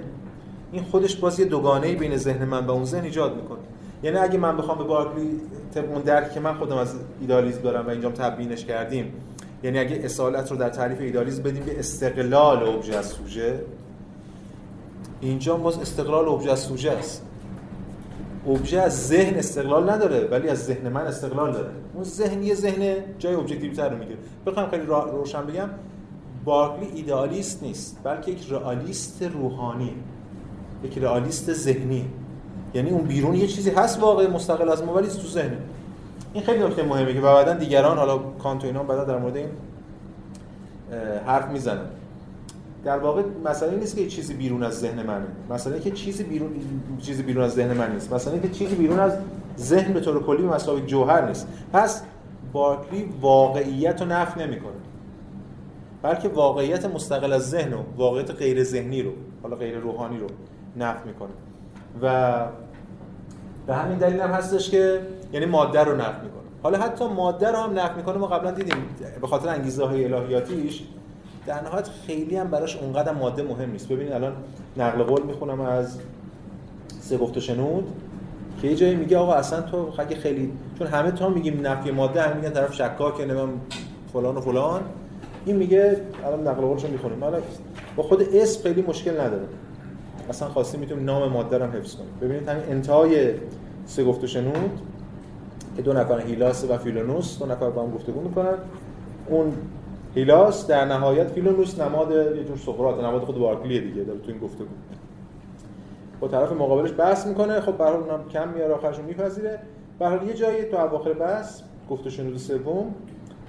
این 0.72 0.84
خودش 0.84 1.16
باز 1.16 1.40
یه 1.40 1.46
دوگانه 1.46 1.96
بین 1.96 2.18
ذهن 2.18 2.46
من 2.46 2.66
و 2.66 2.72
اون 2.72 2.86
ذهن 2.86 3.04
ایجاد 3.04 3.36
می‌کنه. 3.36 3.60
یعنی 4.04 4.18
اگه 4.18 4.38
من 4.38 4.58
بخوام 4.58 4.78
به 4.78 4.84
بارکلی 4.84 5.42
طبق 5.74 5.92
اون 5.92 6.02
درکی 6.02 6.34
که 6.34 6.40
من 6.40 6.54
خودم 6.54 6.78
از 6.78 6.94
ایدالیسم 7.22 7.62
دارم 7.62 7.88
و 7.88 7.90
اینجا 7.90 8.10
تبیینش 8.10 8.66
کردیم 8.66 9.14
یعنی 9.64 9.80
اگه 9.80 9.96
اصالت 10.04 10.52
رو 10.52 10.58
در 10.58 10.70
تعریف 10.70 11.02
ایدئالیسم 11.02 11.44
بدیم 11.44 11.64
به 11.64 11.80
استقلال 11.80 12.64
ابژه 12.64 12.96
از 12.96 13.06
سوژه 13.06 13.60
اینجا 15.22 15.58
باز 15.58 15.80
استقلال 15.80 16.28
ابژه 16.28 16.52
از 16.52 16.60
سوژه 16.60 16.92
است. 16.92 17.26
ابژه 18.48 18.80
از 18.80 19.08
ذهن 19.08 19.36
استقلال 19.36 19.90
نداره 19.90 20.28
ولی 20.28 20.50
از 20.50 20.66
ذهن 20.66 20.90
من 20.90 21.02
استقلال 21.02 21.54
داره. 21.54 21.70
اون 21.94 22.04
ذهن 22.04 22.44
یه 22.44 22.56
ذهن 22.56 22.96
جای 23.20 23.34
objective 23.34 23.74
تر 23.74 23.90
رو 23.90 23.98
می‌گیره 23.98 24.18
بخوام 24.46 24.70
خیلی 24.70 24.86
روشن 24.86 25.46
بگم 25.46 25.70
بارکلی 26.46 26.92
ایدئالیست 26.96 27.64
نیست 27.64 27.98
بلکه 28.04 28.32
یک 28.32 28.48
رئالیست 28.50 29.24
روحانی 29.24 29.94
یک 30.84 30.98
رئالیست 30.98 31.54
ذهنی. 31.54 32.06
یعنی 32.74 32.90
اون 32.90 33.04
بیرون 33.04 33.36
یه 33.36 33.48
چیزی 33.48 33.70
هست 33.70 34.00
واقع 34.00 34.28
مستقل 34.28 34.70
از 34.70 34.84
ما 34.84 34.94
ولی 34.94 35.08
تو 35.08 35.28
ذهنه. 35.28 35.58
این 36.34 36.44
خیلی 36.44 36.64
نکته 36.64 36.84
مهمه 36.84 37.14
که 37.14 37.22
بعدا 37.22 37.54
دیگران 37.54 37.98
حالا 37.98 38.18
کانت 38.18 38.64
و 38.64 38.68
اینا 38.68 38.84
بعدا 38.84 39.04
در 39.04 39.18
مورد 39.18 39.38
این 39.38 39.50
حرف 41.26 41.50
می‌زنن. 41.50 41.86
در 42.84 42.98
واقع 42.98 43.24
مسئله 43.46 43.78
نیست 43.78 43.96
که 43.96 44.08
چیزی 44.08 44.34
بیرون 44.34 44.64
از 44.64 44.80
ذهن 44.80 45.04
منه. 45.04 45.26
مثلا 45.50 45.80
که 45.80 45.92
چیزی 45.92 46.24
بیرون 46.24 46.50
چیزی 47.02 47.24
بیرون 47.24 47.44
از 47.44 47.52
ذهن 47.52 47.74
من 47.74 47.94
نیست. 47.94 48.14
مثلا 48.14 48.38
که 48.38 48.50
چیزی 48.50 48.76
بیرون 48.76 49.00
از 49.00 49.14
ذهن 49.58 49.94
به 49.94 50.00
طور 50.00 50.24
کلی 50.24 50.44
مساوی 50.44 50.82
جوهر 50.82 51.26
نیست. 51.26 51.48
پس 51.74 52.04
بارکلی 52.54 53.10
واقعیت 53.22 54.02
رو 54.02 54.08
نفی 54.08 54.40
نمی‌کنه. 54.40 54.74
بلکه 56.02 56.28
واقعیت 56.28 56.86
مستقل 56.86 57.34
از 57.34 57.50
ذهن 57.50 57.74
و 57.74 57.78
واقعیت 57.98 58.32
غیر 58.32 58.64
ذهنی 58.64 59.02
رو 59.02 59.12
حالا 59.44 59.56
غیر 59.56 59.78
روحانی 59.78 60.20
رو 60.20 60.28
نفی 60.78 61.10
می‌کنه. 61.10 61.30
و 62.02 62.46
به 63.68 63.76
همین 63.76 63.98
دلیل 63.98 64.20
هم 64.20 64.30
هستش 64.32 64.70
که 64.70 65.00
یعنی 65.34 65.46
ماده 65.46 65.80
رو 65.84 65.96
نفی 65.96 66.22
می‌کنه. 66.24 66.42
حالا 66.64 66.80
حتی 66.80 67.08
ماده 67.08 67.52
رو 67.52 67.58
هم 67.58 67.80
نفی 67.80 67.96
می‌کنه 67.98 68.18
ما 68.18 68.28
قبلا 68.28 68.52
دیدیم 68.52 68.76
به 69.22 69.28
خاطر 69.28 69.50
انگیزه 69.50 69.86
های 69.86 70.14
الهیاتیش 70.14 70.84
در 71.46 71.64
نهایت 71.64 71.90
خیلی 72.08 72.36
هم 72.38 72.48
براش 72.48 72.78
اونقدر 72.78 73.12
ماده 73.14 73.44
مهم 73.44 73.72
نیست. 73.72 73.88
ببینید 73.88 74.14
الان 74.14 74.34
نقل 74.78 75.04
قول 75.04 75.22
می‌خونم 75.24 75.62
از 75.62 75.98
سه 77.00 77.18
گفت 77.18 77.40
شنود 77.40 77.88
که 78.62 78.68
یه 78.68 78.76
جایی 78.76 78.96
میگه 78.96 79.18
آقا 79.18 79.34
اصلا 79.34 79.62
تو 79.62 79.94
اگه 79.98 80.16
خیلی 80.16 80.52
چون 80.80 80.88
همه 80.88 81.12
تا 81.12 81.30
میگیم 81.30 81.68
نفی 81.68 81.92
ماده 81.92 82.22
هم 82.22 82.38
میگن 82.38 82.50
طرف 82.50 82.74
شکاکه 82.74 83.26
نمیم 83.26 83.62
فلان 84.14 84.36
و 84.36 84.42
فلان. 84.42 84.82
این 85.46 85.56
میگه 85.56 86.02
الان 86.26 86.48
نقل 86.48 86.62
قولش 86.62 86.86
می‌خونیم. 86.86 87.24
حالا 87.24 87.40
با 87.96 88.04
خود 88.04 88.22
اسم 88.34 88.64
خیلی 88.64 88.82
مشکل 88.82 89.12
نداره. 89.12 89.44
اصلا 90.30 90.48
خواستی 90.48 90.78
می‌تونیم 90.78 91.06
نام 91.06 91.32
ماده 91.32 91.58
رو 91.58 91.66
هم 91.66 91.72
حفظ 91.72 91.96
کنیم. 91.96 92.10
ببینید 92.22 92.48
همین 92.48 92.64
انتهای 92.70 93.34
سه 93.86 94.04
گفت 94.04 94.26
شنود 94.26 94.80
که 95.76 95.82
دو 95.82 95.94
نفر 95.94 96.20
هیلاس 96.20 96.66
و 96.70 96.78
فیلونوس 96.78 97.40
دو 97.40 97.46
نفر 97.46 97.70
با 97.70 97.84
هم 97.84 97.92
گفتگو 97.92 98.22
می‌کنن. 98.22 98.54
اون 99.28 99.54
هیلاس 100.16 100.68
در 100.68 100.86
نهایت 100.86 101.28
فیلونوس 101.28 101.80
نماد 101.80 102.12
یه 102.12 102.44
جور 102.44 102.58
سقراط 102.58 103.00
نماد 103.00 103.22
خود 103.22 103.40
بارکلی 103.40 103.80
دیگه 103.80 104.04
داره 104.04 104.20
تو 104.20 104.32
این 104.32 104.40
گفتگو. 104.40 104.66
با 106.20 106.28
طرف 106.28 106.52
مقابلش 106.52 106.94
بحث 106.98 107.28
می‌کنه 107.28 107.62
خب 107.62 107.78
به 107.78 107.90
اونم 107.90 108.28
کم 108.34 108.48
میاره 108.48 108.74
آخرش 108.74 109.00
میپذیره. 109.00 109.60
به 110.00 110.08
حال 110.08 110.28
یه 110.28 110.34
جایی 110.34 110.64
تو 110.64 110.78
اواخر 110.78 111.14
بحث 111.14 111.62
گفت 111.90 112.10
شنود 112.10 112.38
سوم 112.38 112.96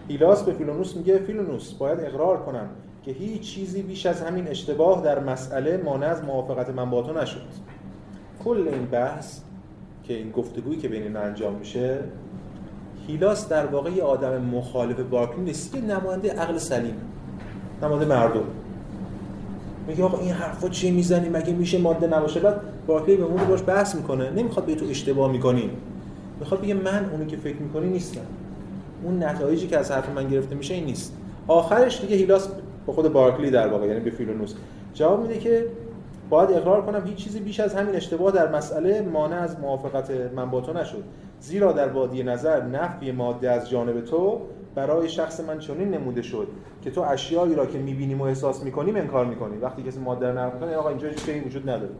هیلاس 0.09 0.43
به 0.43 0.53
فیلونوس 0.53 0.97
میگه 0.97 1.19
فیلونوس 1.19 1.73
باید 1.73 2.01
اقرار 2.01 2.37
کنم. 2.37 2.69
که 3.03 3.13
هیچ 3.13 3.55
چیزی 3.55 3.83
بیش 3.83 4.07
از 4.07 4.23
همین 4.23 4.49
اشتباه 4.49 5.03
در 5.03 5.21
مسئله 5.21 5.77
مانع 5.85 6.07
از 6.07 6.25
موافقت 6.25 6.71
من 6.71 6.91
با 6.91 7.03
تو 7.03 7.13
نشد. 7.13 7.43
کل 8.45 8.69
این 8.73 8.85
بحث 8.85 9.41
که 10.05 10.15
این 10.15 10.31
گفتگویی 10.31 10.79
که 10.79 10.89
بین 10.89 11.17
انجام 11.17 11.55
میشه 11.55 11.99
هیلاس 13.07 13.49
در 13.49 13.67
واقع 13.67 13.91
یه 13.91 14.03
آدم 14.03 14.43
مخالف 14.43 15.01
بارکلی 15.01 15.43
نیست. 15.43 15.73
که 15.73 15.81
نماینده 15.81 16.33
عقل 16.33 16.59
سلیم 16.59 16.95
نماینده 17.83 18.07
مردم. 18.07 18.45
میگه 19.87 20.05
آقا 20.05 20.19
این 20.19 20.33
حرفا 20.33 20.69
چی 20.69 20.91
می‌زنی؟ 20.91 21.29
مگه 21.29 21.53
میشه 21.53 21.79
ماده 21.79 22.07
نباشه؟ 22.07 22.41
بعد 22.41 22.61
بارکلی 22.87 23.17
به 23.17 23.25
اون 23.25 23.45
باش 23.45 23.63
بحث 23.67 23.95
می‌کنه. 23.95 24.31
نمی‌خواد 24.31 24.67
به 24.67 24.75
تو 24.75 24.87
اشتباه 24.87 25.33
می‌کنی 25.33 25.71
می‌خواد 26.41 26.61
بگه 26.61 26.75
من 26.75 27.11
اونی 27.13 27.27
که 27.27 27.37
فکر 27.37 27.57
می‌کنی 27.57 27.89
نیستم. 27.89 28.27
اون 29.05 29.23
نتایجی 29.23 29.67
که 29.67 29.79
از 29.79 29.91
حرف 29.91 30.09
من 30.09 30.29
گرفته 30.29 30.55
میشه 30.55 30.75
این 30.75 30.85
نیست. 30.85 31.17
آخرش 31.49 32.01
دیگه 32.01 32.17
هیلاس 32.17 32.49
با 32.87 32.93
خود 32.93 33.13
بارکلی 33.13 33.51
در 33.51 33.69
واقع 33.69 33.87
یعنی 33.87 34.01
به 34.01 34.11
فیلونوس. 34.11 34.55
جواب 34.95 35.23
میده 35.23 35.39
که 35.39 35.67
باید 36.31 36.51
اقرار 36.51 36.83
کنم 36.83 37.07
هیچ 37.07 37.17
چیزی 37.17 37.41
بیش 37.41 37.61
از 37.61 37.75
همین 37.75 37.95
اشتباه 37.95 38.33
در 38.33 38.53
مسئله 38.53 39.03
مانع 39.03 39.37
از 39.37 39.61
موافقت 39.61 40.11
من 40.11 40.51
با 40.51 40.61
تو 40.61 40.73
نشد. 40.73 41.05
زیرا 41.41 41.73
در 41.73 41.89
وادی 41.89 42.23
نظر 42.23 42.63
نفی 42.63 43.13
ماده 43.13 43.51
از 43.51 43.71
جانب 43.71 44.01
تو 44.01 44.41
برای 44.75 45.09
شخص 45.09 45.41
من 45.41 45.59
چنین 45.59 45.95
نموده 45.95 46.23
شد 46.23 46.49
که 46.83 46.91
تو 46.91 47.01
اشیایی 47.01 47.55
را 47.55 47.67
که 47.67 47.79
می‌بینیم 47.79 48.21
و 48.21 48.25
احساس 48.25 48.63
می‌کنیم 48.63 48.97
انکار 48.97 49.27
می‌کنی. 49.27 49.57
وقتی 49.57 49.83
کسی 49.83 50.01
ماده 50.01 50.29
رو 50.29 50.39
نفی 50.39 50.55
می‌کنه 50.55 50.77
آقا 50.77 50.89
اینجا 50.89 51.09
هیچ 51.09 51.29
وجود 51.47 51.71
نداره. 51.71 51.93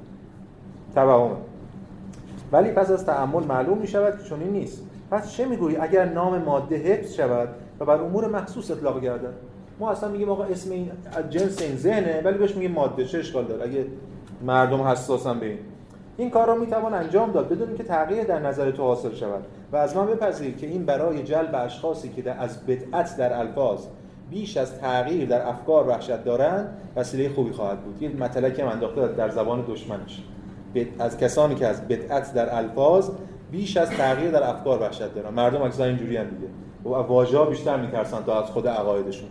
توهم 0.95 1.37
ولی 2.53 2.71
پس 2.71 2.91
از 2.91 3.07
تعمل 3.07 3.45
معلوم 3.45 3.79
می‌شود 3.79 4.19
که 4.19 4.25
چنین 4.25 4.51
نیست. 4.51 4.87
پس 5.11 5.33
چه 5.33 5.45
می‌گویی؟ 5.45 5.77
اگر 5.77 6.05
نام 6.05 6.39
ماده 6.39 6.77
حفظ 6.77 7.15
شود 7.15 7.49
و 7.81 7.85
بر 7.85 7.97
امور 7.97 8.29
مخصوص 8.29 8.71
اطلاق 8.71 9.01
گردد 9.01 9.35
اصلا 9.91 10.09
میگیم 10.09 10.31
آقا 10.31 10.45
اسم 10.45 10.71
این 10.71 10.91
جنس 11.31 11.63
این 11.63 11.77
ذهنه 11.77 12.23
ولی 12.25 12.39
بهش 12.39 12.55
میگیم 12.55 12.73
ماده 12.73 13.05
چه 13.05 13.19
اشکال 13.19 13.45
داره؟ 13.45 13.65
اگه 13.65 13.87
مردم 14.43 14.83
حساسن 14.83 15.41
به 15.41 15.47
این. 15.47 15.59
این 16.17 16.31
کار 16.31 16.47
را 16.47 16.55
می‌توان 16.55 16.95
انجام 16.95 17.33
داد 17.33 17.49
بدون 17.49 17.77
که 17.77 17.85
تغییر 17.85 18.25
در 18.25 18.39
نظر 18.39 18.71
تو 18.71 18.83
حاصل 18.83 19.15
شود. 19.15 19.45
و 19.73 19.77
از 19.77 19.97
من 19.97 20.07
بپذیر 20.07 20.55
که 20.55 20.67
این 20.67 20.85
برای 20.85 21.23
جلب 21.23 21.55
اشخاصی 21.55 22.09
که 22.09 22.31
از 22.31 22.67
بدعت 22.67 23.17
در 23.17 23.39
الفاظ 23.39 23.87
بیش 24.31 24.57
از 24.57 24.79
تغییر 24.79 25.29
در 25.29 25.49
افکار 25.49 25.89
وحشت 25.89 26.25
دارند 26.25 26.77
وسیله 26.97 27.29
خوبی 27.29 27.53
خواهد 27.53 27.81
بود. 27.81 27.97
این 28.01 28.23
مطلقی 28.23 28.63
من 28.63 28.73
انداخته 28.73 29.09
در 29.09 29.29
زبان 29.29 29.65
دشمنش. 29.69 30.23
از 30.99 31.19
کسانی 31.19 31.55
که 31.55 31.67
از 31.67 31.89
بدعت 31.89 32.35
در 32.35 32.57
الفاظ 32.57 33.11
بیش 33.51 33.77
از 33.77 33.91
تغییر 33.91 34.31
در 34.31 34.51
افکار 34.51 34.83
وحشت 34.83 35.15
دارن 35.15 35.35
مردم 35.35 35.63
اکثرا 35.63 35.87
اینجوری 35.87 36.17
هم 36.17 36.25
دیگه. 36.25 36.47
و 36.85 36.89
واژه 36.89 37.45
بیشتر 37.45 37.77
میترسن 37.77 38.23
تا 38.27 38.43
از 38.43 38.51
خود 38.51 38.69
عقایدشون. 38.69 39.29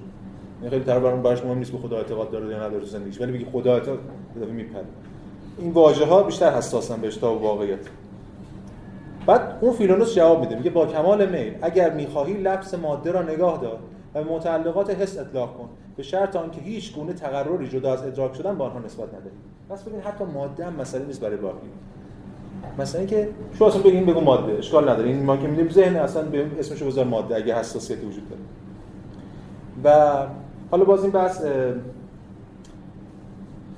خیلی 0.69 0.83
طرف 0.83 1.03
برام 1.03 1.21
براش 1.21 1.45
مهم 1.45 1.57
نیست 1.57 1.71
که 1.71 1.77
خدا 1.77 1.97
اعتقاد 1.97 2.31
داره 2.31 2.47
یا 2.51 2.67
نداره 2.67 2.85
زندگیش 2.85 3.21
ولی 3.21 3.31
بگی 3.31 3.45
خدا 3.51 3.73
اعتقاد 3.73 3.99
دفعه 4.35 4.51
میپره. 4.51 4.83
این 5.57 5.71
واژه 5.71 6.05
ها 6.05 6.23
بیشتر 6.23 6.53
حساسن 6.53 7.01
بهش 7.01 7.17
تا 7.17 7.35
واقعیت. 7.35 7.79
بعد 9.25 9.57
اون 9.61 9.73
فیلونوس 9.73 10.15
جواب 10.15 10.39
میده 10.39 10.55
میگه 10.55 10.69
با 10.69 10.85
کمال 10.85 11.29
میل 11.29 11.53
اگر 11.61 11.93
می‌خواهی 11.93 12.33
لفظ 12.33 12.75
ماده 12.75 13.11
را 13.11 13.21
نگاه 13.21 13.61
دار 13.61 13.79
و 14.15 14.23
متعلقات 14.23 14.89
حس 14.89 15.17
اطلاق 15.17 15.57
کن. 15.57 15.69
به 15.97 16.03
شرط 16.03 16.35
آنکه 16.35 16.61
هیچ 16.61 16.95
گونه 16.95 17.13
تقرری 17.13 17.67
جدا 17.67 17.93
از 17.93 18.03
ادراک 18.03 18.35
شدن 18.35 18.57
به 18.57 18.63
آنها 18.63 18.79
نسبت 18.79 19.13
نده 19.13 19.31
پس 19.69 19.83
ببین 19.83 20.01
حتی 20.01 20.23
ماده 20.23 20.65
هم 20.65 20.73
مسئله 20.73 21.05
نیست 21.05 21.21
برای 21.21 21.37
باقی. 21.37 21.57
مثلا 22.79 22.99
اینکه 22.99 23.29
شو 23.53 23.65
اصلا 23.65 23.81
بگیم 23.81 24.05
بگو 24.05 24.21
ماده. 24.21 24.53
اشکال 24.53 24.89
نداره. 24.89 25.09
این 25.09 25.23
ما 25.23 25.37
که 25.37 25.47
میدیم 25.47 25.69
ذهن 25.69 25.95
اصلا 25.95 26.23
به 26.23 26.45
اسمشو 26.59 26.85
بذار 26.85 27.05
ماده 27.05 27.35
اگه 27.35 27.55
حساسیتی 27.55 28.05
وجود 28.05 28.23
داره. 28.29 28.41
و 29.83 30.27
حالا 30.71 30.83
باز 30.83 31.03
این 31.03 31.11
بحث 31.11 31.41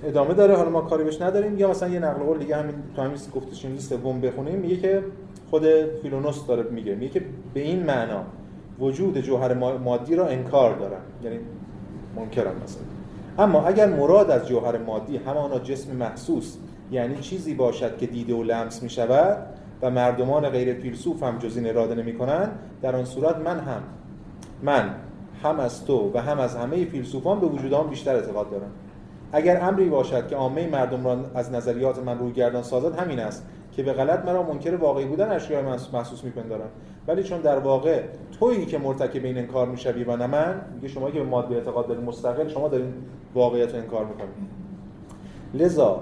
ادامه 0.03 0.33
داره 0.33 0.55
حالا 0.55 0.69
ما 0.69 0.81
کاری 0.81 1.03
بهش 1.03 1.21
نداریم. 1.21 1.59
یا 1.59 1.69
مثلا 1.69 1.89
یه 1.89 1.99
نقل 1.99 2.23
قول 2.23 2.37
دیگه 2.37 2.55
همین 2.55 2.75
تو 2.95 3.01
همین 3.01 3.17
گفتش 3.35 3.65
این 3.65 3.79
سوم 3.79 4.21
بخونیم 4.21 4.59
میگه 4.59 4.77
که 4.77 5.03
خود 5.49 5.63
فیلونوس 6.01 6.47
داره 6.47 6.63
میگه 6.63 6.95
میگه 6.95 7.13
که 7.13 7.25
به 7.53 7.59
این 7.59 7.83
معنا 7.83 8.23
وجود 8.79 9.17
جوهر 9.17 9.53
مادی 9.77 10.15
را 10.15 10.27
انکار 10.27 10.75
دارن. 10.75 11.01
یعنی 11.23 11.39
منکرن 12.15 12.53
مثلا. 12.63 12.83
اما 13.39 13.67
اگر 13.67 13.89
مراد 13.89 14.31
از 14.31 14.47
جوهر 14.47 14.77
مادی 14.77 15.17
همانا 15.17 15.59
جسم 15.59 15.95
محسوس 15.95 16.57
یعنی 16.91 17.17
چیزی 17.17 17.53
باشد 17.53 17.97
که 17.97 18.07
دیده 18.07 18.33
و 18.33 18.43
لمس 18.43 18.83
می 18.83 18.89
شود 18.89 19.37
و 19.81 19.91
مردمان 19.91 20.49
غیر 20.49 20.73
فیلسوف 20.73 21.23
هم 21.23 21.37
جز 21.37 21.57
این 21.57 21.67
اراده 21.67 21.95
نمی 21.95 22.13
کنند 22.17 22.59
در 22.81 22.95
آن 22.95 23.05
صورت 23.05 23.37
من 23.37 23.59
هم 23.59 23.83
من 24.61 24.95
هم 25.43 25.59
از 25.59 25.85
تو 25.85 26.11
و 26.13 26.21
هم 26.21 26.39
از 26.39 26.55
همه 26.55 26.85
فیلسوفان 26.85 27.39
به 27.39 27.47
وجود 27.47 27.73
آن 27.73 27.87
بیشتر 27.87 28.15
اعتقاد 28.15 28.49
دارم. 28.49 28.71
اگر 29.31 29.61
امری 29.61 29.89
باشد 29.89 30.27
که 30.27 30.35
عامه 30.35 30.67
مردم 30.67 31.05
را 31.05 31.17
از 31.35 31.51
نظریات 31.51 32.03
من 32.03 32.19
روی 32.19 32.31
گردان 32.31 32.63
سازد 32.63 32.99
همین 32.99 33.19
است 33.19 33.45
که 33.71 33.83
به 33.83 33.93
غلط 33.93 34.25
مرا 34.25 34.43
منکر 34.43 34.75
واقعی 34.75 35.05
بودن 35.05 35.31
اشیاء 35.31 35.61
محسوس 35.93 36.23
میپندارم. 36.23 36.69
ولی 37.07 37.23
چون 37.23 37.41
در 37.41 37.59
واقع 37.59 38.01
تویی 38.39 38.65
که 38.65 38.77
مرتکب 38.77 39.25
این 39.25 39.37
انکار 39.37 39.67
می‌شوی 39.67 40.03
و 40.03 40.15
نه 40.15 40.27
من 40.27 40.61
میگه 40.75 40.87
شما 40.87 41.11
که 41.11 41.19
به 41.19 41.25
ماده 41.25 41.55
اعتقاد 41.55 41.87
دارید 41.87 42.03
مستقل 42.03 42.47
شما 42.47 42.67
دارین 42.67 42.93
واقعیت 43.33 43.71
رو 43.71 43.81
انکار 43.81 44.05
می‌کنید. 44.05 44.29
لذا 45.53 45.99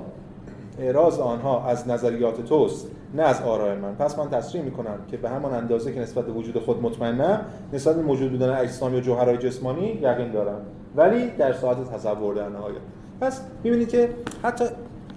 اعراض 0.80 1.20
آنها 1.20 1.66
از 1.66 1.88
نظریات 1.88 2.46
توست. 2.46 2.88
نه 3.14 3.24
از 3.24 3.42
آراء 3.42 3.76
من. 3.76 3.96
پس 3.96 4.20
من 4.20 4.30
تصریح 4.30 4.64
می‌کنم 4.64 5.00
که 5.08 5.18
به 5.18 5.30
همان 5.30 5.54
اندازه 5.54 5.94
که 5.94 6.00
نسبت 6.00 6.26
به 6.26 6.32
وجود 6.32 6.60
خود 6.60 6.82
مطمئنم 6.82 7.46
نسبت 7.74 7.96
به 7.96 8.02
موجود 8.02 8.32
بودن 8.32 8.50
اجسام 8.50 8.94
یا 8.94 9.02
جوهرهای 9.02 9.38
جسمانی 9.38 9.88
یقین 9.88 10.32
دارم. 10.32 10.62
ولی 10.96 11.28
در 11.28 11.54
ساعت 11.54 11.94
تصور 11.94 12.36
در 12.36 12.50
نهایت. 12.50 12.78
پس 13.22 13.42
می‌بینید 13.64 13.90
که 13.90 14.10
حتی 14.44 14.66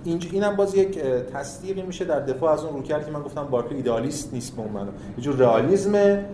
اینج 0.04 0.28
اینم 0.32 0.56
باز 0.56 0.74
یک 0.74 0.98
تصدیقی 1.32 1.82
میشه 1.82 2.04
در 2.04 2.20
دفاع 2.20 2.52
از 2.52 2.64
اون 2.64 2.74
روکردی 2.74 3.04
که 3.04 3.10
من 3.10 3.22
گفتم 3.22 3.44
بارکلی 3.50 3.76
ایدالیست 3.76 4.34
نیست 4.34 4.56
به 4.56 4.62
اون 4.62 4.88
یه 5.18 5.24
جور 5.24 5.36
رئالیسم 5.36 6.24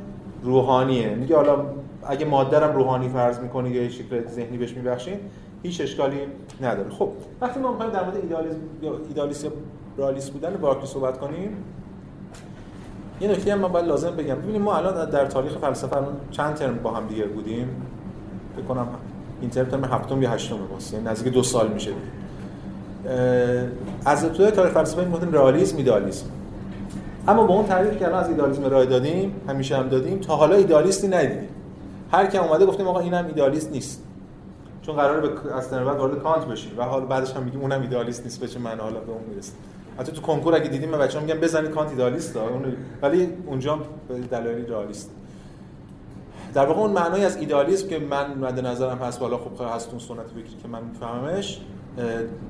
روحانیه. 0.43 1.15
میگه 1.15 1.37
حالا 1.37 1.67
اگه 2.07 2.27
ماده 2.27 2.59
روحانی 2.59 3.09
فرض 3.09 3.39
می‌کنه 3.39 3.71
یا 3.71 3.83
یه 3.83 3.89
شکل 3.89 4.27
ذهنی 4.27 4.59
بهش 4.59 4.73
میبخشین 4.75 5.17
هیچ 5.63 5.81
اشکالی 5.81 6.17
نداره. 6.61 6.91
خب 6.91 7.09
وقتی 7.41 7.61
ما 7.61 7.71
می‌خوایم 7.71 7.93
در 7.93 8.05
مورد 8.05 8.17
ایدالیسم 8.17 8.59
یا 8.83 8.93
ایدالیست 9.09 9.47
یا 10.01 10.07
رئالیست 10.07 10.31
بودن 10.31 10.57
بارکلی 10.61 10.87
صحبت 10.87 11.19
کنیم. 11.19 11.57
یه 13.21 13.29
نکته 13.29 13.53
هم 13.53 13.59
من 13.59 13.69
باید 13.69 13.87
لازم 13.87 14.11
بگم. 14.11 14.35
ببینید 14.35 14.61
ما 14.61 14.77
الان 14.77 15.11
در 15.11 15.27
تاریخ 15.27 15.59
فلسفه 15.59 15.97
چند 16.31 16.55
ترم 16.55 16.79
با 16.79 16.91
هم 16.91 17.07
دیگه 17.07 17.25
بودیم؟ 17.25 17.69
فکر 18.57 18.65
کنم 18.65 18.89
این 19.41 19.51
ترم 19.51 19.67
ترم 19.67 19.85
هفتم 19.85 20.23
یا 20.23 20.31
هشتم 20.31 20.57
واسه 20.73 20.95
یعنی 20.97 21.09
نزدیک 21.09 21.33
دو 21.33 21.43
سال 21.43 21.69
میشه. 21.69 21.91
از 24.05 24.25
ابتدای 24.25 24.51
تاریخ 24.51 24.73
فلسفه 24.73 25.05
می‌گفتیم 25.05 25.33
رئالیسم 25.33 25.77
ایدالیسم. 25.77 26.27
اما 27.29 27.45
با 27.45 27.55
اون 27.55 27.67
تعریفی 27.67 27.97
که 27.97 28.07
الان 28.07 28.21
از 28.21 28.29
ایدالیسم 28.29 28.65
ارائه 28.65 28.87
دادیم 28.87 29.35
همیشه 29.49 29.77
هم 29.77 29.89
دادیم 29.89 30.19
تا 30.19 30.37
حالا 30.37 30.57
ایدالیستی 30.57 31.09
ندیدیم. 31.09 31.49
هر 32.13 32.27
کی 32.27 32.39
اومده 32.39 32.67
گفتیم 32.67 32.87
آقا 32.89 33.01
اینم 33.01 33.27
ایدالیست 33.27 33.73
نیست. 33.73 34.03
چون 34.83 34.97
قراره 34.97 35.21
به 35.21 35.55
از 35.55 35.73
وارد 35.73 36.19
کانت 36.19 36.45
بشیم. 36.45 36.73
و 36.79 36.83
حالا 36.83 37.07
بعدش 37.07 37.33
هم 37.33 37.43
میگیم 37.43 37.61
اونم 37.61 37.81
ایدالیست 37.81 38.25
نیست 38.25 38.41
به 38.41 38.49
چه 38.49 38.61
حالا 38.61 39.01
به 39.01 39.13
اون 39.13 39.23
می‌رسه 39.29 39.53
حتی 39.99 40.13
تو 40.13 40.21
کنکور 40.21 40.55
اگه 40.55 40.69
دیدیم 40.69 40.91
بچه‌ها 40.91 41.25
میگن 41.25 41.41
بزنید 41.41 41.71
کانت 41.71 41.91
ایدالیست 41.91 42.39
ولی 43.03 43.29
اونجا 43.47 43.79
دلایلی 44.31 44.67
رئالیست 44.67 45.11
در 46.55 46.67
واقع 46.67 46.81
اون 46.81 46.91
معنای 46.93 47.25
از 47.25 47.37
ایدالیسم 47.37 47.89
که 47.89 47.99
من 47.99 48.39
مد 48.39 48.67
نظرم 48.67 48.99
هست 48.99 49.21
والا 49.21 49.39
خب 49.39 49.75
هست 49.75 49.89
اون 49.91 49.99
سنت 49.99 50.27
فکری 50.27 50.57
که 50.63 50.69
من 50.69 50.85
میفهممش 50.85 51.61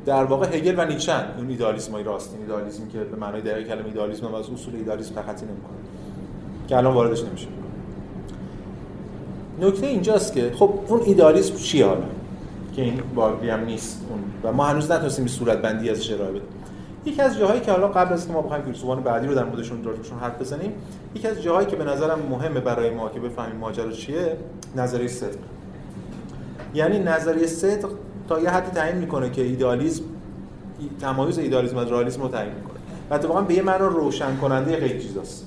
در 0.06 0.25
واقع 0.25 0.47
هگل 0.56 0.75
و 0.78 0.85
نیچن 0.85 1.25
اون 1.38 1.49
ایدالیسم 1.49 1.92
های 1.92 2.04
راست 2.04 2.32
این 2.32 2.42
ایدالیسم 2.42 2.88
که 2.88 2.99
به 2.99 3.16
معنای 3.16 3.40
دقیق 3.40 3.68
کلمه 3.68 3.87
ایدالیسم 3.87 4.26
و 4.26 4.35
از 4.35 4.50
اصول 4.50 4.76
ایدالیسم 4.76 5.14
تخطی 5.14 5.47
نمی‌کنه. 5.47 5.76
که 6.68 6.76
الان 6.76 6.94
واردش 6.94 7.23
نمیشه. 7.23 7.47
نکته 9.61 9.87
اینجاست 9.87 10.32
که 10.32 10.52
خب 10.54 10.75
اون 10.88 11.00
ایدالیسم 11.00 11.56
چیه 11.56 11.87
حالا؟ 11.87 12.04
که 12.76 12.82
این 12.82 13.02
باقی 13.14 13.50
هم 13.50 13.64
نیست 13.64 14.00
اون. 14.11 14.20
و 14.42 14.56
ما 14.56 14.64
هنوز 14.64 14.90
نتونستیم 14.90 15.26
صورت 15.26 15.59
بندی 15.62 15.90
از 15.90 16.11
ارائه 16.11 16.30
بدیم. 16.30 16.42
یکی 17.04 17.23
از 17.23 17.38
جاهایی 17.38 17.61
که 17.61 17.73
حالا 17.73 17.88
قبل 17.88 18.12
از 18.12 18.30
ما 18.30 18.42
بخوایم 18.42 18.64
فیلسوفان 18.64 19.02
بعدی 19.02 19.26
رو 19.26 19.35
در 19.35 19.45
موردشون 19.45 19.85
راجعشون 19.85 20.19
حرف 20.19 20.40
بزنیم 20.40 20.73
یکی 21.14 21.28
از 21.28 21.42
جاهایی 21.42 21.66
که 21.66 21.76
به 21.76 21.85
نظرم 21.85 22.19
مهمه 22.30 22.61
برای 22.61 22.90
ما 22.90 23.09
که 23.09 23.21
بفهمیم 23.21 23.57
ماجرا 23.57 23.90
چیه 23.90 24.37
نظریه 24.76 25.09
صدق. 25.09 25.38
یعنی 26.75 26.99
نظریه 26.99 27.47
صدق 27.47 27.88
تا 28.28 28.40
یه 28.40 28.50
حدی 28.50 28.71
تعیین 28.71 28.97
می‌کنه 28.97 29.30
که 29.30 29.42
ایدالیسم 29.42 30.04
تمایز 31.00 31.38
ایدالیسم 31.38 31.76
از 31.76 31.92
رئالیسم 31.92 32.23
رو 32.23 32.28
تعیین 32.28 32.54
می‌کنه. 32.54 32.78
و 33.11 33.14
اتفاقا 33.14 33.40
به 33.40 33.54
یه 33.54 33.62
معنا 33.62 33.87
روشن 33.87 34.37
کننده 34.37 34.80
خیلی 34.80 35.00
چیزاست. 35.00 35.47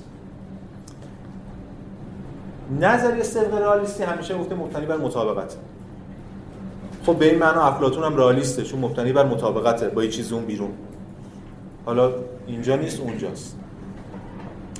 نظریه 2.80 3.22
صدق 3.22 3.54
رئالیستی 3.54 4.02
همیشه 4.02 4.38
گفته 4.38 4.54
مبتنی 4.54 4.86
بر 4.86 4.96
مطابقت. 4.96 5.56
خب 7.06 7.16
به 7.16 7.30
این 7.30 7.38
معنا 7.38 7.62
افلاطون 7.62 8.04
هم 8.04 8.16
رئالیسته 8.16 8.62
چون 8.62 8.80
مبتنی 8.80 9.12
بر 9.12 9.26
مطابقته 9.26 9.88
با 9.88 10.04
یه 10.04 10.10
چیز 10.10 10.32
اون 10.32 10.44
بیرون. 10.44 10.70
حالا 11.86 12.12
اینجا 12.46 12.76
نیست 12.76 13.00
اونجاست. 13.00 13.58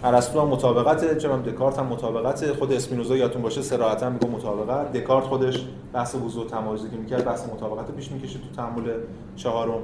ارسطو 0.04 0.40
هم 0.40 0.49
مطابقت 0.49 1.18
چه 1.18 1.28
دکارت 1.28 1.78
هم 1.78 1.87
مطابقت 1.87 2.52
خود 2.52 2.73
اسپینوزا 2.73 3.16
یادتون 3.16 3.42
باشه 3.42 3.62
صراحتا 3.62 4.11
میگه 4.11 4.26
مطابقت 4.26 4.92
دکارت 4.92 5.25
خودش 5.25 5.64
بحث 5.92 6.14
وضوح 6.14 6.46
تمایزی 6.46 6.90
که 6.90 6.96
می‌کرد 6.96 7.25
بحث 7.25 7.46
مطابقت 7.49 7.90
پیش 7.90 8.12
می‌کشه 8.12 8.38
تو 8.38 8.44
تعامل 8.56 8.92
چهارم. 9.37 9.80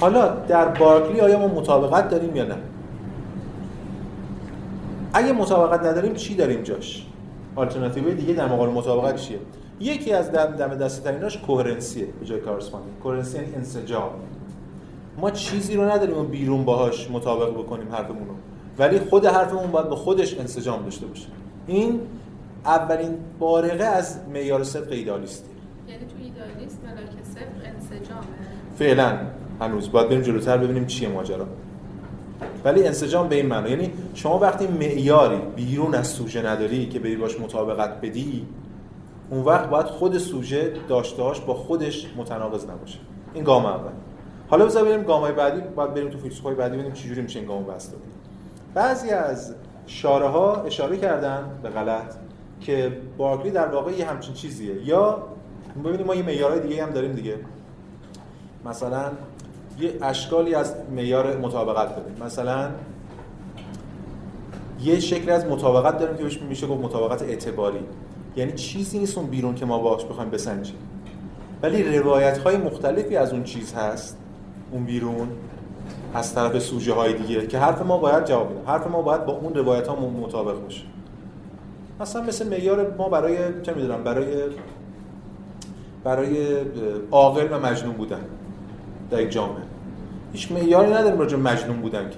حالا 0.00 0.28
در 0.28 0.68
بارکلی 0.68 1.20
آیا 1.20 1.38
ما 1.38 1.48
مطابقت 1.48 2.08
داریم 2.08 2.36
یا 2.36 2.44
نه؟ 2.44 2.56
اگه 5.12 5.32
مطابقت 5.32 5.86
نداریم 5.86 6.14
چی 6.14 6.34
داریم 6.34 6.62
جاش؟ 6.62 7.06
آلترناتیو 7.56 8.14
دیگه 8.14 8.34
در 8.34 8.46
مقابل 8.48 8.72
مطابقت 8.72 9.16
چیه؟ 9.16 9.38
یکی 9.80 10.12
از 10.12 10.32
دم 10.32 10.46
دم 10.46 10.74
دسته 10.74 11.10
تریناش 11.10 11.38
کوهرنسیه 11.38 12.06
به 12.20 12.26
جای 12.26 12.40
کارسپاندینگ. 12.40 12.98
کوهرنسی 12.98 13.38
یعنی 13.38 13.54
انسجام. 13.54 14.10
ما 15.18 15.30
چیزی 15.30 15.76
رو 15.76 15.90
نداریم 15.90 16.18
و 16.18 16.22
بیرون 16.22 16.64
باهاش 16.64 17.10
مطابق 17.10 17.50
بکنیم 17.50 17.92
حرفمون 17.92 18.28
رو. 18.28 18.34
ولی 18.78 18.98
خود 18.98 19.26
حرفمون 19.26 19.70
باید 19.70 19.88
به 19.88 19.96
خودش 19.96 20.38
انسجام 20.38 20.82
داشته 20.82 21.06
باشه. 21.06 21.26
این 21.66 22.00
اولین 22.64 23.14
بارقه 23.38 23.84
از 23.84 24.18
معیار 24.32 24.64
صدق 24.64 24.92
ایدالیستی 24.92 25.48
یعنی 25.88 26.00
تو 26.00 26.14
ایدالیست 26.22 26.80
ملاک 26.84 27.10
صدق 27.34 27.74
انسجامه. 27.74 28.26
فعلا 28.78 29.18
هنوز. 29.60 29.92
باید 29.92 30.08
بریم 30.08 30.22
جلوتر 30.22 30.58
ببینیم 30.58 30.86
چیه 30.86 31.08
ماجرا. 31.08 31.46
ولی 32.64 32.86
انسجام 32.86 33.28
به 33.28 33.36
این 33.36 33.46
معنی 33.46 33.70
یعنی 33.70 33.90
شما 34.14 34.38
وقتی 34.38 34.66
معیاری 34.66 35.38
بیرون 35.56 35.94
از 35.94 36.08
سوژه 36.08 36.46
نداری 36.46 36.88
که 36.88 36.98
بری 36.98 37.16
باش 37.16 37.40
مطابقت 37.40 38.00
بدی 38.00 38.46
اون 39.30 39.44
وقت 39.44 39.68
باید 39.68 39.86
خود 39.86 40.18
سوژه 40.18 40.72
داشتهاش 40.88 41.40
با 41.40 41.54
خودش 41.54 42.06
متناقض 42.16 42.64
نباشه. 42.64 42.98
این 43.34 43.44
گام 43.44 43.66
اول. 43.66 43.90
حالا 44.52 44.66
بذار 44.66 44.84
بریم 44.84 45.02
گامای 45.02 45.32
بعدی 45.32 45.60
بعد 45.76 45.94
بریم 45.94 46.10
تو 46.10 46.18
فیلسوفای 46.18 46.54
بعدی 46.54 46.74
ببینیم 46.74 46.92
چجوری 46.92 47.22
میشه 47.22 47.38
این 47.38 47.48
گامو 47.48 47.64
بسته. 47.64 47.96
بعضی 48.74 49.10
از 49.10 49.54
شاره 49.86 50.28
ها 50.28 50.62
اشاره 50.62 50.96
کردن 50.96 51.58
به 51.62 51.68
غلط 51.68 52.14
که 52.60 52.92
بارکلی 53.16 53.50
در 53.50 53.66
واقع 53.66 53.92
یه 53.92 54.06
همچین 54.06 54.34
چیزیه. 54.34 54.74
یا 54.84 55.22
ببینیم 55.84 56.06
ما 56.06 56.14
یه 56.14 56.22
معیارهای 56.22 56.60
دیگه 56.60 56.82
هم 56.82 56.90
داریم 56.90 57.12
دیگه. 57.12 57.36
مثلا 58.64 59.10
یه 59.78 59.98
اشکالی 60.02 60.54
از 60.54 60.74
معیار 60.96 61.36
مطابقت 61.36 61.96
داریم. 61.96 62.24
مثلا 62.24 62.70
یه 64.80 65.00
شکل 65.00 65.30
از 65.30 65.46
مطابقت 65.46 65.98
داریم 65.98 66.16
که 66.16 66.22
بهش 66.22 66.42
میشه 66.42 66.66
گفت 66.66 66.84
مطابقت 66.84 67.22
اعتباری. 67.22 67.80
یعنی 68.36 68.52
چیزی 68.52 68.98
نیست 68.98 69.18
اون 69.18 69.26
بیرون 69.26 69.54
که 69.54 69.66
ما 69.66 69.78
باش 69.78 70.04
بخوایم 70.04 70.30
بسنجیم. 70.30 70.76
ولی 71.62 71.98
روایت 71.98 72.38
های 72.38 72.56
مختلفی 72.56 73.16
از 73.16 73.32
اون 73.32 73.44
چیز 73.44 73.74
هست 73.74 74.21
اون 74.72 74.84
بیرون 74.84 75.28
از 76.14 76.34
طرف 76.34 76.58
سوژه 76.58 76.94
های 76.94 77.12
دیگه 77.12 77.46
که 77.46 77.58
حرف 77.58 77.82
ما 77.82 77.98
باید 77.98 78.24
جواب 78.24 78.50
بده. 78.50 78.70
حرف 78.70 78.86
ما 78.86 79.02
باید 79.02 79.26
با 79.26 79.32
اون 79.32 79.54
روایت 79.54 79.88
ها 79.88 79.96
مطابق 79.96 80.62
باشه. 80.62 80.82
مثلا 82.00 82.22
مثل 82.22 82.48
معیار 82.48 82.94
ما 82.98 83.08
برای 83.08 83.36
چه 83.62 83.74
می‌دونم 83.74 84.04
برای 84.04 84.26
برای 86.04 86.56
عاقل 87.10 87.48
و 87.52 87.58
مجنون 87.58 87.92
بودن 87.92 88.20
در 89.10 89.20
یک 89.20 89.30
جامعه. 89.30 89.62
هیچ 90.32 90.52
معیاری 90.52 90.92
نداریم 90.92 91.18
راجع 91.18 91.36
مجنون 91.36 91.76
بودن 91.76 92.10
که. 92.10 92.16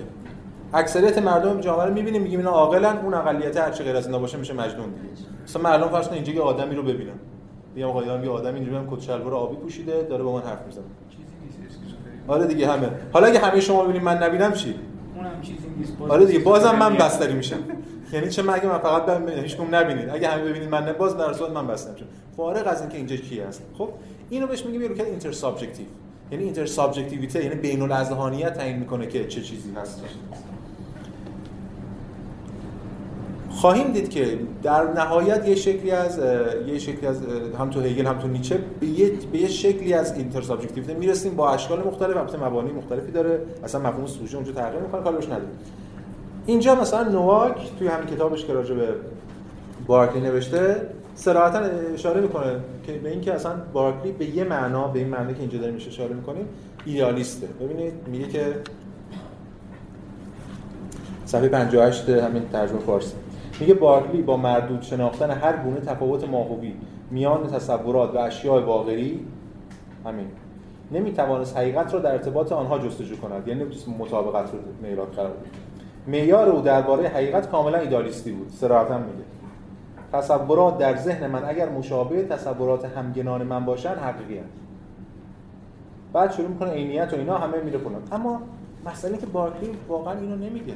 اکثریت 0.75 1.19
مردم 1.19 1.61
جامعه 1.61 1.87
رو 1.87 1.95
می‌بینیم 1.95 2.23
میگیم 2.23 2.39
اینا 2.39 2.51
عاقلن 2.51 2.97
اون 2.97 3.15
اقلیت 3.15 3.57
هر 3.57 3.71
چه 3.71 3.85
غیر 3.85 3.97
از 3.97 4.07
اینا 4.07 4.19
باشه 4.19 4.39
میشه 4.39 4.55
مجنون. 4.55 4.91
دیگه 4.91 5.09
مثلا 5.45 5.63
معلوم 5.63 5.89
فرض 5.89 6.09
کن 6.09 6.15
اینجا 6.15 6.33
یه 6.33 6.41
آدمی 6.41 6.75
رو 6.75 6.83
ببینم. 6.83 7.19
میگم 7.75 7.89
آقا 7.89 8.03
یه 8.03 8.31
آدم 8.31 8.55
اینجوری 8.55 8.77
هم 8.77 8.91
کت 8.91 9.03
شلوار 9.03 9.35
آبی 9.35 9.57
پوشیده 9.57 10.03
داره 10.03 10.25
با 10.25 10.33
من 10.33 10.43
حرف 10.43 10.67
می‌زنه. 10.67 10.85
آره 12.29 12.47
دیگه 12.47 12.69
همه. 12.69 12.91
حالا 13.13 13.27
اگه 13.27 13.39
همه 13.39 13.61
شما 13.61 13.85
ببینید 13.85 14.03
من 14.03 14.23
نبینم 14.23 14.53
چی؟ 14.53 14.75
اونم 15.17 15.41
چیزی 15.43 15.59
نیست 15.79 15.93
آره 16.09 16.27
دیگه 16.27 16.39
بازم 16.39 16.77
من 16.77 16.97
بستری 16.97 17.33
میشم. 17.33 17.59
یعنی 18.13 18.29
چه 18.29 18.43
من 18.43 18.55
اگه 18.55 18.67
من 18.67 18.79
فقط 18.79 19.07
ببینم 19.07 19.43
هیچ 19.43 19.57
کم 19.57 19.75
نبینید. 19.75 20.09
اگه 20.09 20.29
همه 20.29 20.45
ببینید 20.45 20.69
من 20.69 20.85
نه 20.85 20.93
باز 20.93 21.17
در 21.17 21.33
صورت 21.33 21.51
من 21.51 21.67
بستری 21.67 21.93
میشم 21.93 22.07
فارغ 22.37 22.67
از 22.67 22.81
اینکه 22.81 22.97
اینجا 22.97 23.17
کی 23.17 23.41
هست. 23.41 23.63
خب 23.79 23.89
اینو 24.31 24.47
بهش 24.47 24.67
میگیم 24.67 24.83
یه 24.83 25.05
inter 25.05 25.33
subjective 25.33 25.87
یعنی 26.31 26.45
intersubjectivité 26.45 27.45
یعنی 27.45 27.55
بین 27.55 27.83
الاذهانیت 27.83 28.55
تعیین 28.55 28.77
می‌کنه 28.77 29.07
که 29.07 29.27
چه 29.27 29.41
چیزی 29.41 29.73
هست. 29.77 30.05
خواهیم 33.55 33.93
دید 33.93 34.11
که 34.11 34.39
در 34.63 34.93
نهایت 34.93 35.49
یه 35.49 35.55
شکلی 35.55 35.91
از 35.91 36.19
یه 36.67 36.79
شکلی 36.79 37.07
از 37.07 37.17
هم 37.59 37.71
تو 37.71 37.81
هگل 37.81 38.07
هم 38.07 38.19
تو 38.19 38.29
نیچه 38.29 38.59
به 38.81 38.87
یه, 38.87 39.13
به 39.33 39.39
یه 39.39 39.49
شکلی 39.49 39.93
از 39.93 40.17
اینتر 40.17 40.43
سابجکتیویته 40.43 40.95
می‌رسیم 40.95 41.37
با 41.37 41.51
اشکال 41.51 41.87
مختلف. 41.87 42.17
البته 42.17 42.45
مبانی 42.45 42.73
مختلفی 42.73 43.13
داره. 43.13 43.41
اصلا 43.65 43.81
مفهوم 43.81 44.07
سوژه 44.07 44.37
اونجا 44.37 44.53
تغییر 44.53 44.83
می‌کنه 44.83 45.03
کارش 45.03 45.25
نداره 45.25 45.45
اینجا 46.47 46.75
مثلا 46.75 47.09
نواک 47.09 47.57
توی 47.79 47.89
همین 47.89 48.07
کتابش 48.07 48.45
که 48.45 48.53
راجع 48.53 48.75
به 48.75 48.89
بارکلی 49.87 50.21
نوشته 50.21 50.89
صراحتا 51.15 51.59
اشاره 51.95 52.21
می‌کنه 52.21 52.61
که 52.87 52.93
به 52.93 53.11
اینکه 53.11 53.35
اصلا 53.35 53.53
بارکلی 53.73 54.13
به 54.13 54.37
یه 54.37 54.45
معنا 54.45 54.89
به 54.89 54.99
این 54.99 55.09
معنی 55.09 55.35
که 55.35 55.41
اینجا 55.41 55.59
داریم 55.59 55.77
اشاره 55.77 56.15
می‌کنیم 56.15 56.49
ایدئالیسته. 56.85 57.47
ببینید 57.61 57.93
میگه 58.07 58.29
که 58.29 58.55
صفحه 61.27 61.49
58 61.49 62.09
همین 62.09 62.43
ترجمه 62.53 62.79
فارسی. 62.79 63.15
میگه 63.61 63.75
بارکلی 63.75 64.23
با 64.23 64.37
مردود 64.37 64.83
شناختن 64.83 65.31
هر 65.31 65.57
گونه 65.57 65.81
تفاوت 65.81 66.29
ماهوی 66.29 66.75
میان 67.11 67.47
تصورات 67.47 68.15
و 68.15 68.19
اشیاء 68.19 68.61
واقعی 68.61 69.21
همین. 70.05 70.27
نمی‌توانست 70.93 71.57
حقیقت 71.57 71.95
را 71.95 72.01
در 72.01 72.13
ارتباط 72.13 72.53
آنها 72.53 72.79
جستجو 72.79 73.17
کند 73.17 73.49
یعنی 73.49 73.65
مطابقت 73.99 74.53
رو 74.53 74.59
میراد 74.83 75.13
قرار 75.13 75.31
بود. 75.31 75.47
معیار 76.07 76.49
او 76.49 76.61
درباره 76.61 77.09
حقیقت 77.09 77.51
کاملا 77.51 77.79
ایدالیستی 77.79 78.33
بود 78.33 78.51
صراحتا 78.51 78.99
میگه. 78.99 79.25
تصورات 80.13 80.79
در 80.79 80.97
ذهن 80.97 81.31
من 81.31 81.45
اگر 81.45 81.69
مشابه 81.69 82.23
تصورات 82.23 82.85
همگنان 82.85 83.43
من 83.43 83.65
باشن 83.65 83.95
حقیقی 83.95 84.39
هست. 84.39 84.49
بعد 86.13 86.33
شروع 86.33 86.49
می‌کنه 86.49 86.71
عینیت 86.71 87.13
و 87.13 87.17
اینا 87.17 87.39
همه 87.39 87.61
میره 87.65 87.79
کنن 87.79 87.99
اما 88.13 88.41
مسئله 88.87 89.17
که 89.17 89.27
بارکلی 89.27 89.71
واقعا 89.89 90.21
اینو 90.21 90.37
نمیگه. 90.37 90.75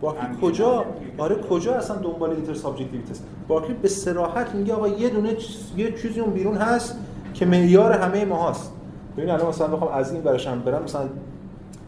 بارکلی 0.00 0.36
کجا؟ 0.42 0.84
آره 1.18 1.34
کجا 1.34 1.74
اصلا 1.74 1.96
دنبال 1.96 2.30
اینتر 2.30 2.54
سابجکتیویته 2.54 3.10
است؟ 3.10 3.24
بارکلی 3.48 3.74
به 3.74 3.88
صراحت 3.88 4.54
میگه 4.54 4.74
آقا 4.74 4.88
یه 4.88 5.08
دونه 5.08 5.36
یه 5.76 5.92
چیزی 5.92 6.20
اون 6.20 6.32
بیرون 6.32 6.56
هست 6.56 6.96
که 7.34 7.46
معیار 7.46 7.92
همه 7.92 8.24
ما 8.24 8.50
هست. 8.50 8.72
ببین 9.16 9.30
الان 9.30 9.48
مثلا 9.48 9.66
بخوام 9.66 9.92
از 9.92 10.12
این 10.12 10.22
برشم 10.22 10.60
برم 10.60 10.82
مثلا 10.82 11.08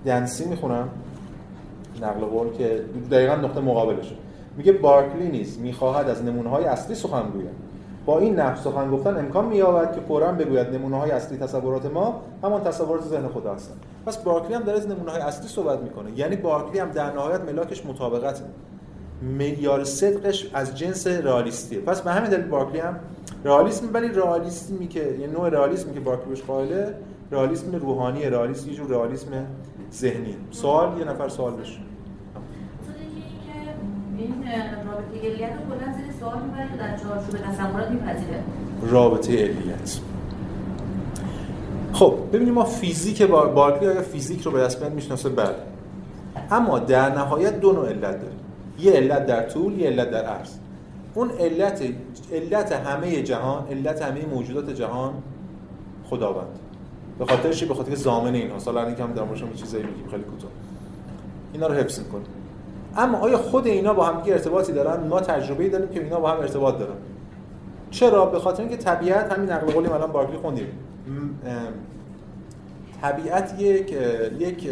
دنسی 0.06 0.48
می‌خونم 0.48 0.88
نقل 2.02 2.20
قول 2.20 2.52
که 2.52 2.84
دقیقا 3.10 3.34
نقطه 3.34 3.60
مقابلشه. 3.60 4.14
میگه 4.56 4.72
بارکلی 4.72 5.28
نیست 5.28 5.60
می‌خواهد 5.60 6.08
از 6.08 6.24
نمونه 6.24 6.48
های 6.50 6.64
اصلی 6.64 6.94
سخن 6.94 7.22
گوید 7.32 7.71
با 8.06 8.18
این 8.18 8.36
نفس 8.36 8.64
سخن 8.64 8.90
گفتن 8.90 9.18
امکان 9.18 9.44
مییابد 9.44 9.94
که 9.94 10.00
فورا 10.00 10.32
بگوید 10.32 10.68
نمونه 10.68 10.98
های 10.98 11.10
اصلی 11.10 11.38
تصورات 11.38 11.86
ما 11.86 12.22
همان 12.42 12.64
تصورات 12.64 13.04
ذهن 13.04 13.28
خدا 13.28 13.54
هستند. 13.54 13.80
پس 14.06 14.18
بارکلی 14.18 14.54
هم 14.54 14.62
داره 14.62 14.78
از 14.78 14.88
نمونه 14.88 15.10
های 15.10 15.20
اصلی 15.20 15.48
صحبت 15.48 15.78
می‌کنه. 15.78 16.18
یعنی 16.18 16.36
بارکلی 16.36 16.78
هم 16.78 16.90
در 16.90 17.12
نهایت 17.12 17.40
ملاکش 17.40 17.86
مطابقت. 17.86 18.42
معیار 19.22 19.84
صدقش 19.84 20.50
از 20.54 20.78
جنس 20.78 21.06
رئالیستیه. 21.06 21.80
پس 21.80 22.00
به 22.00 22.10
همین 22.10 22.30
دلیل 22.30 22.46
بارکلی 22.46 22.80
هم 22.80 22.96
رئالیسم 23.44 23.90
ولی 23.92 24.08
رئالیسمی 24.08 24.88
که 24.88 25.16
یه 25.20 25.26
نوع 25.26 25.48
رئالیسمی 25.48 25.94
که 25.94 26.00
باکلی 26.00 26.28
بهش 26.28 26.42
قائله 26.42 26.94
رئالیسم 27.30 27.76
روحانی 27.76 28.24
رئالیسم 28.24 28.70
یه 28.70 28.76
جور 28.76 28.86
رئالیسم 28.86 29.28
ذهنی. 29.92 30.36
سوال 30.50 30.98
یه 30.98 31.04
نفر 31.04 31.28
سوال 31.28 31.52
بشه. 31.52 31.91
این 34.18 34.44
رابطه 34.86 35.28
علیت 35.28 35.52
در 36.78 36.96
چارچوب 36.96 37.36
رابطه 38.82 39.32
علیت. 39.32 40.00
خب 41.92 42.14
ببینیم 42.32 42.54
ما 42.54 42.64
فیزیک 42.64 43.22
با 43.22 43.46
بارکلی 43.46 43.88
آیا 43.88 44.02
فیزیک 44.02 44.42
رو 44.42 44.50
به 44.50 44.64
رسمیت 44.64 44.92
می‌شناسه؟ 44.92 45.28
بله. 45.28 45.54
اما 46.50 46.78
در 46.78 47.14
نهایت 47.14 47.60
دو 47.60 47.72
نوع 47.72 47.88
علت 47.88 48.00
داره. 48.20 48.32
یه 48.78 48.92
علت 48.92 49.26
در 49.26 49.48
طول 49.48 49.78
یه 49.78 49.86
علت 49.86 50.10
در 50.10 50.24
عرض. 50.24 50.50
اون 51.14 51.30
علت 51.30 51.82
علت 52.32 52.72
همه 52.72 53.22
جهان 53.22 53.66
علت 53.70 54.02
همه 54.02 54.26
موجودات 54.26 54.70
جهان 54.70 55.12
خداوند. 56.04 56.58
به 57.18 57.26
خاطر 57.26 57.52
چی؟ 57.52 57.66
به 57.66 57.74
خاطر 57.74 57.94
زامن 57.94 58.34
اینها. 58.34 58.58
سال 58.58 58.78
الان 58.78 59.12
در 59.12 59.22
موردش 59.22 59.42
چیزایی 59.56 59.84
میگیم. 59.84 60.08
خیلی 60.10 60.22
کوتاه. 60.22 60.50
اینا 61.52 61.66
رو 61.66 61.74
حفظ 61.74 62.00
کنیم 62.00 62.41
اما 62.96 63.18
آیا 63.18 63.38
خود 63.38 63.66
اینا 63.66 63.94
با 63.94 64.06
هم 64.06 64.22
ارتباطی 64.26 64.72
دارن؟ 64.72 65.06
ما 65.06 65.20
تجربه 65.20 65.68
داریم 65.68 65.88
که 65.88 66.02
اینا 66.02 66.20
با 66.20 66.30
هم 66.30 66.40
ارتباط 66.40 66.78
دارن. 66.78 66.94
چرا؟ 67.90 68.26
به 68.26 68.38
خاطر 68.38 68.62
اینکه 68.62 68.76
طبیعت 68.76 69.32
همین 69.32 69.50
نقل 69.50 69.72
قولی 69.72 69.88
الان 69.88 70.12
بارکلی 70.12 70.36
خوندیم. 70.36 70.66
طبیعت 73.02 73.60
یک 73.60 73.94
یک 74.38 74.68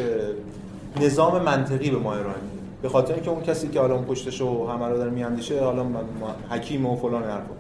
نظام 1.01 1.43
منطقی 1.43 1.91
به 1.91 1.99
ما 1.99 2.13
ارائه 2.13 2.27
میده. 2.27 2.61
به 2.83 2.89
خاطر 2.89 3.15
اینکه 3.15 3.31
اون 3.31 3.43
کسی 3.43 3.69
که 3.69 3.81
حالا 3.81 3.95
اون 3.95 4.05
پشتش 4.05 4.41
و 4.41 4.67
همه 4.67 4.89
رو 4.89 4.97
داره 4.97 5.11
میاندیشه 5.11 5.65
حالا 5.65 5.87
حکیم 6.51 6.87
و 6.87 6.97
فلان 6.97 7.23
حرفا. 7.23 7.55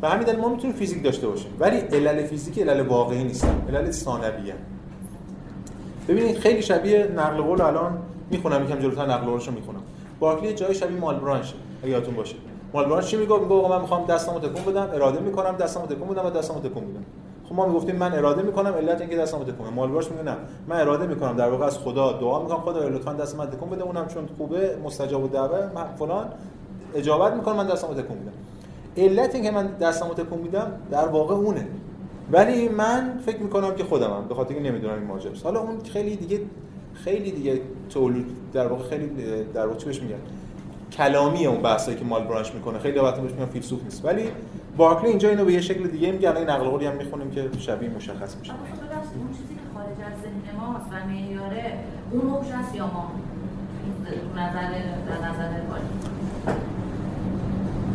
به 0.00 0.08
همین 0.08 0.24
دلیل 0.26 0.40
ما 0.40 0.48
می‌تونیم 0.48 0.76
فیزیک 0.76 1.04
داشته 1.04 1.28
باشیم. 1.28 1.50
ولی 1.60 1.76
علل 1.76 2.26
فیزیک 2.26 2.58
علل 2.58 2.80
واقعی 2.80 3.24
نیستن. 3.24 3.62
علل 3.68 3.90
ثانویه. 3.90 4.54
ببینید 6.08 6.38
خیلی 6.38 6.62
شبیه 6.62 7.10
نقل 7.16 7.42
قول 7.42 7.60
الان 7.60 7.98
می‌خونم 8.30 8.64
یکم 8.64 8.78
جلوتر 8.78 9.06
نقل 9.06 9.26
قولشو 9.26 9.52
می‌خونم. 9.52 9.80
بارکلی 10.20 10.54
جای 10.54 10.74
شبیه 10.74 10.98
مال 10.98 11.14
برانش 11.14 11.54
یادتون 11.84 12.14
باشه. 12.14 12.36
مال 12.72 12.84
برانش 12.84 13.06
چی 13.06 13.16
میگه 13.16 13.38
میگه 13.38 13.68
من 13.68 13.80
می‌خوام 13.80 14.06
دستمو 14.06 14.38
تکون 14.40 14.72
بدم 14.72 14.88
اراده 14.94 15.20
می‌کنم 15.20 15.56
دستمو 15.56 15.86
تکون 15.86 16.08
بدم 16.08 16.26
و 16.26 16.30
دستمو 16.30 16.60
تکون 16.60 16.84
میدم 16.84 17.04
خب 17.48 17.54
ما 17.54 17.66
می‌گفتیم 17.66 17.96
من 17.96 18.12
اراده 18.12 18.42
می‌کنم 18.42 18.72
علت 18.72 19.00
اینکه 19.00 19.16
دستمو 19.16 19.44
تکون 19.44 19.66
بدم. 19.66 19.74
مال 19.74 19.88
برانش 19.88 20.10
میگه 20.10 20.22
نه 20.22 20.36
من 20.68 20.80
اراده 20.80 21.06
می‌کنم. 21.06 21.36
در 21.36 21.50
واقع 21.50 21.64
از 21.66 21.78
خدا 21.78 22.12
دعا 22.12 22.42
می‌کنم 22.42 22.60
خدا 22.60 22.88
لطفا 22.88 23.12
دست 23.12 23.36
من 23.36 23.46
تکون 23.46 23.70
بده 23.70 23.82
اونم 23.82 24.06
چون 24.06 24.28
خوبه 24.38 24.76
مستجاب 24.84 25.22
الدعوه 25.22 25.58
من 25.74 25.84
فلان. 25.98 26.26
اجابت 26.94 27.32
می‌کنم 27.32 27.56
من 27.56 27.66
دستمو 27.66 27.94
تکون 27.94 28.16
میدم 28.18 28.32
علت 28.96 29.34
اینکه 29.34 29.50
من 29.50 29.66
دستمو 29.66 30.14
تکون 30.14 30.38
میدم 30.38 30.72
در 30.90 31.08
واقع 31.08 31.34
اونه. 31.34 31.66
ولی 32.32 32.68
من 32.68 33.20
فکر 33.26 33.38
می‌کنم 33.38 33.74
که 33.74 33.84
خودمم 33.84 34.24
به 34.28 34.34
خاطر 34.34 34.54
اینکه 34.54 34.70
نمی‌دونم 34.70 34.94
این 34.94 35.04
ماجراست. 35.04 35.46
حالا 35.46 35.60
اون 35.60 35.80
خیلی 35.92 36.16
دیگه 36.16 36.40
خیلی 37.04 37.30
دیگه 37.30 37.60
تولید 37.90 38.26
در 38.52 38.66
واقع 38.66 38.88
خیلی 38.88 39.10
در 39.54 39.66
واقع 39.66 39.84
بهش 39.84 40.02
میگن؟ 40.02 40.16
کلامی 40.92 41.46
اون 41.46 41.62
بحثایی 41.62 41.96
که 41.96 42.04
مال 42.04 42.24
برانش 42.24 42.54
می‌کنه. 42.54 42.78
خیلی 42.78 42.98
وقت 42.98 43.20
بهش 43.20 43.32
میگن 43.32 43.46
فیلسوف 43.46 43.84
نیست. 43.84 44.04
ولی 44.04 44.22
بارکلی 44.76 45.08
اینجا 45.08 45.28
اینو 45.28 45.44
به 45.44 45.52
یه 45.52 45.60
شکل 45.60 45.88
دیگه 45.88 46.12
میگه 46.12 46.28
الان 46.28 46.50
نقل 46.50 46.64
قولی 46.64 46.86
هم 46.86 46.96
می‌خونیم 46.96 47.30
که 47.30 47.48
شبیه 47.58 47.88
مشخص 47.88 48.36
میشه. 48.36 48.52
اون 48.52 49.32
چیزی 49.32 49.54
که 49.54 49.60
خارج 49.74 50.00
از 50.06 50.20
ذهن 50.22 50.56
ماست 50.60 50.86
و 50.90 51.08
معیاره 51.08 51.72
اون 52.10 52.30
اوج 52.30 52.46
است 52.60 52.74
یا 52.74 52.86
ما؟ 52.86 53.10
نظر 54.36 54.68
نظر 55.28 55.48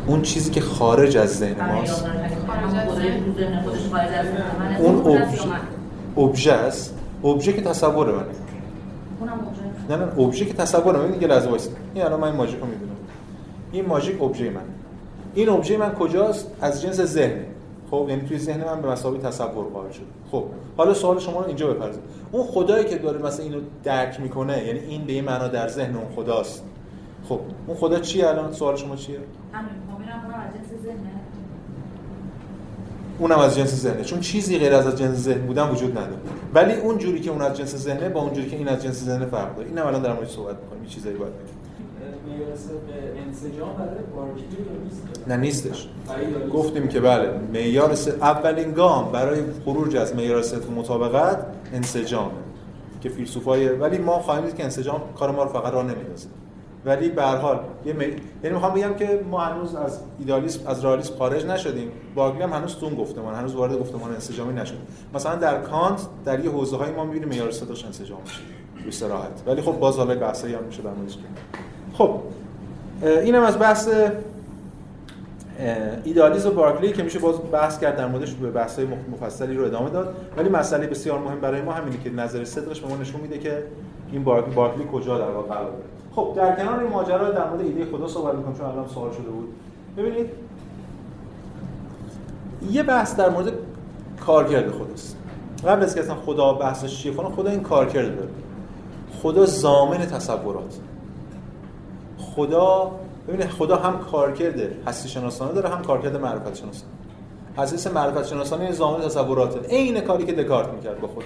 اون 0.08 0.22
چیزی 0.22 0.52
که 0.52 0.62
خارج 0.62 1.18
از 1.18 1.38
ذهن 1.38 1.76
ماست. 1.76 2.06
اون 4.80 5.22
ابژه 6.18 6.54
است 6.54 6.98
ابژه 7.24 7.54
که 7.54 7.62
تصور 7.62 8.12
منه 8.12 8.45
نه 9.90 9.96
نه 9.96 10.20
ابژه 10.20 10.46
که 10.46 10.54
تصور 10.54 10.98
من 10.98 11.12
دیگه 11.12 11.28
لحظه 11.28 11.50
وایس 11.50 11.70
این 11.94 12.04
الان 12.04 12.20
من 12.20 12.28
این 12.28 12.36
ماژیک 12.36 12.60
رو 12.60 12.66
می‌دونم. 12.66 12.96
این 13.72 13.86
ماژیک 13.86 14.22
ابژه 14.22 14.50
من. 14.50 14.62
این 15.36 15.50
ابژه 15.50 15.78
من 15.78 15.94
کجاست؟ 15.94 16.52
از 16.62 16.82
جنس 16.82 17.02
ذهن. 17.02 17.40
خب 17.92 18.06
یعنی 18.10 18.22
توی 18.22 18.38
ذهن 18.38 18.64
من 18.64 18.82
به 18.82 18.88
مسابقه 18.88 19.28
تصور 19.28 19.66
قائل 19.66 19.92
شده 19.92 20.06
خب 20.32 20.44
حالا 20.78 20.94
سوال 20.94 21.20
شما 21.20 21.40
رو 21.40 21.48
اینجا 21.48 21.74
بپرسید 21.74 22.02
اون 22.32 22.48
خدایی 22.48 22.86
که 22.86 22.98
داره 22.98 23.22
مثلا 23.22 23.46
اینو 23.46 23.60
درک 23.84 24.20
می‌کنه 24.20 24.66
یعنی 24.66 24.80
این 24.80 25.06
به 25.06 25.14
این 25.14 25.24
معنا 25.24 25.48
در 25.48 25.68
ذهن 25.68 25.96
اون 25.96 26.16
خداست. 26.16 26.64
خب 27.30 27.40
اون 27.68 27.78
خدا 27.78 28.00
چیه 28.00 28.28
الان؟ 28.28 28.54
سوال 28.54 28.76
شما 28.76 28.96
چیه؟ 28.96 29.20
همین 29.54 29.70
اونم 29.94 30.40
از 30.40 30.54
جنس 30.54 30.82
ذهنه 30.84 31.10
اونم 33.20 33.40
از 33.40 33.56
جنس 33.56 33.76
ذهنه. 33.76 34.04
چون 34.04 34.20
چیزی 34.20 34.60
غیر 34.60 34.74
از 34.74 34.98
جنس 34.98 35.18
ذهن 35.18 35.40
بودن 35.48 35.70
وجود 35.70 35.92
نداره. 35.92 36.18
ولی 36.54 36.74
اون 36.74 36.98
جوری 36.98 37.20
که 37.20 37.32
اون 37.32 37.42
از 37.42 37.58
جنس 37.58 37.76
ذهنه 37.76 38.10
با 38.10 38.22
اون 38.22 38.34
جوری 38.34 38.50
که 38.50 38.58
این 38.58 38.68
از 38.68 38.84
جنس 38.84 39.04
ذهنه 39.04 39.26
فرق 39.26 39.56
داره. 39.56 39.68
اینم 39.68 39.88
الان 39.88 40.02
در 40.02 40.14
موردش 40.14 40.32
صحبت 40.32 40.56
می‌کنیم. 40.56 40.82
این 40.82 40.90
چیزایی 40.90 41.18
باید 41.18 41.34
نه 45.28 45.38
نیستش. 45.38 45.90
گفتیم 46.54 46.88
که 46.88 47.00
بله 47.00 47.30
معیار 47.54 47.98
اولین 48.22 48.72
گام 48.72 49.12
برای 49.12 49.42
خروج 49.66 49.96
از 49.96 50.16
معیار 50.16 50.42
صفر 50.42 50.70
مطابقت 50.70 51.46
انسجامه 51.74 52.32
که 53.02 53.10
فیلسوفای 53.10 53.70
ولی 53.70 53.98
ما 53.98 54.20
خواهیم 54.20 54.46
دید 54.46 54.56
که 54.56 54.64
انسجام 54.64 55.02
کار 55.20 55.32
ما 55.32 55.44
رو 55.44 55.50
فقط 55.50 55.74
راه 55.74 55.84
نمیندازه. 55.84 56.28
ولی 56.86 57.10
به 57.10 57.24
هر 57.24 57.36
حال 57.36 57.60
یه 57.86 57.94
می... 57.94 58.06
یعنی 58.06 58.56
می‌خوام 58.56 58.74
بگم 58.74 58.94
که 58.94 59.22
ما 59.32 59.40
هنوز 59.40 59.76
از 59.76 60.00
ایدالیسم 60.20 60.68
از 60.68 60.86
رئالیسم 60.86 61.16
خارج 61.16 61.46
نشدیم. 61.46 61.92
باقی 62.16 62.42
هم 62.42 62.54
هنوز 62.54 62.76
تو 62.76 62.90
گفتمان 62.90 63.36
هنوز 63.36 63.56
وارد 63.56 63.80
گفتمان 63.80 64.12
انسجامی 64.12 64.54
نشد 64.54 64.78
مثلا 65.14 65.36
در 65.36 65.62
کانت 65.62 66.02
در 66.26 66.46
یه 66.46 66.52
حوزه 66.52 66.78
های 66.78 66.92
ما 66.92 67.04
می‌بینیم 67.04 67.30
معیار 67.30 67.52
صداش 67.52 67.86
انسجام 67.86 68.20
میشه 68.24 68.42
به 68.86 68.92
صراحت 68.92 69.44
ولی 69.48 69.62
خب 69.62 69.72
باز 69.72 69.98
حالا 69.98 70.16
بحثایی 70.16 70.54
هم 70.54 70.64
میشه 70.64 70.82
در 70.82 70.90
موردش 70.90 71.18
خب 71.94 72.20
اینم 73.02 73.44
از 73.44 73.60
بحث 73.60 73.90
ایدالیسم 76.04 76.50
و 76.50 76.52
بارکلی 76.52 76.92
که 76.92 77.04
میشه 77.04 77.20
باز 77.20 77.36
بحث 77.52 77.80
کرد 77.80 77.98
در 77.98 78.08
موردش 78.08 78.34
به 78.34 78.52
بحث‌های 78.52 78.88
مفصلی 79.12 79.58
رو 79.58 79.66
ادامه 79.66 79.90
داد. 79.90 80.16
ولی 80.38 80.50
مسئله 80.50 80.88
بسیار 80.88 81.20
مهم 81.20 81.40
برای 81.40 81.62
ما 81.62 81.72
همینه 81.72 81.98
که 82.04 82.10
نظر 82.10 82.46
صدقش 82.46 82.82
به 82.82 82.88
ما 82.88 82.98
نشون 82.98 83.22
میده 83.22 83.38
که 83.38 83.64
این 84.12 84.24
بارکلی 84.24 84.88
کجا 84.92 85.18
در 85.18 85.32
واقع 85.32 85.48
قرار 85.48 85.64
داره. 85.72 85.84
خب 86.16 86.34
در 86.36 86.56
کنار 86.56 86.80
این 86.80 86.90
ماجرا 86.90 87.32
در 87.32 87.50
مورد 87.50 87.62
ایده 87.62 87.86
خدا 87.86 88.08
صحبت 88.08 88.36
می‌کنم 88.36 88.54
چون 88.54 88.66
الان 88.66 88.88
سوال 88.88 89.12
شده 89.12 89.30
بود. 89.30 89.54
ببینید 89.98 90.30
یه 92.72 92.84
بحث 92.84 93.16
در 93.16 93.30
مورد 93.30 93.52
کارکرد 94.26 94.72
خداست. 94.72 95.18
قبل 95.68 95.84
از 95.84 95.96
که 95.96 96.02
خدا 96.02 96.54
بحثش 96.54 97.02
چیه 97.02 97.14
خدا 97.14 97.50
این 97.50 97.62
کارکرد 97.62 98.16
داره. 98.16 98.30
خدا 99.22 99.46
زامن 99.46 99.98
تصورات. 99.98 100.80
خدا 102.18 102.92
ببینید 103.28 103.50
خدا 103.50 103.76
هم 103.76 104.00
کارکرد 104.00 104.88
هستی 104.88 105.10
شناسانه 105.10 105.54
داره 105.54 105.70
هم 105.70 105.82
کارکرد 105.82 106.16
معرفت 106.16 106.56
شناسانه 106.56 106.92
حسیس 107.58 107.88
معرفت 107.88 108.28
شناسانه 108.28 108.72
زامن 108.72 109.02
تصوراته. 109.02 109.60
عین 109.60 110.02
کاری 110.02 110.26
که 110.26 110.34
دکارت 110.34 110.68
می‌کرد 110.68 111.00
با 111.02 111.08
خدا. 111.08 111.26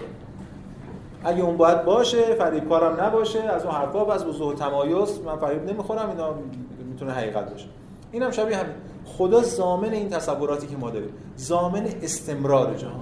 اگه 1.24 1.42
اون 1.42 1.58
باید 1.58 1.86
باشه 1.86 2.36
فریب 2.36 2.70
کارم 2.70 3.04
نباشه 3.04 3.44
از 3.44 3.64
اون 3.66 3.76
حرفا 3.76 4.14
از 4.14 4.26
وضوح 4.26 4.52
و 4.52 4.54
تمایز 4.54 5.20
من 5.26 5.36
فریب 5.36 5.70
نمی‌خورم 5.70 6.10
اینا 6.10 6.34
می‌تونه 6.90 7.12
حقیقت 7.12 7.52
باشه. 7.52 7.66
اینم 8.12 8.32
شبیه 8.32 8.58
همین. 8.58 8.74
خدا 9.06 9.42
زامن 9.42 9.90
این 9.90 10.10
تصوراتی 10.10 10.68
که 10.68 10.78
ما 10.78 10.90
داریم. 10.90 11.10
زامن 11.36 11.84
استمرار 12.02 12.74
جهان. 12.74 13.02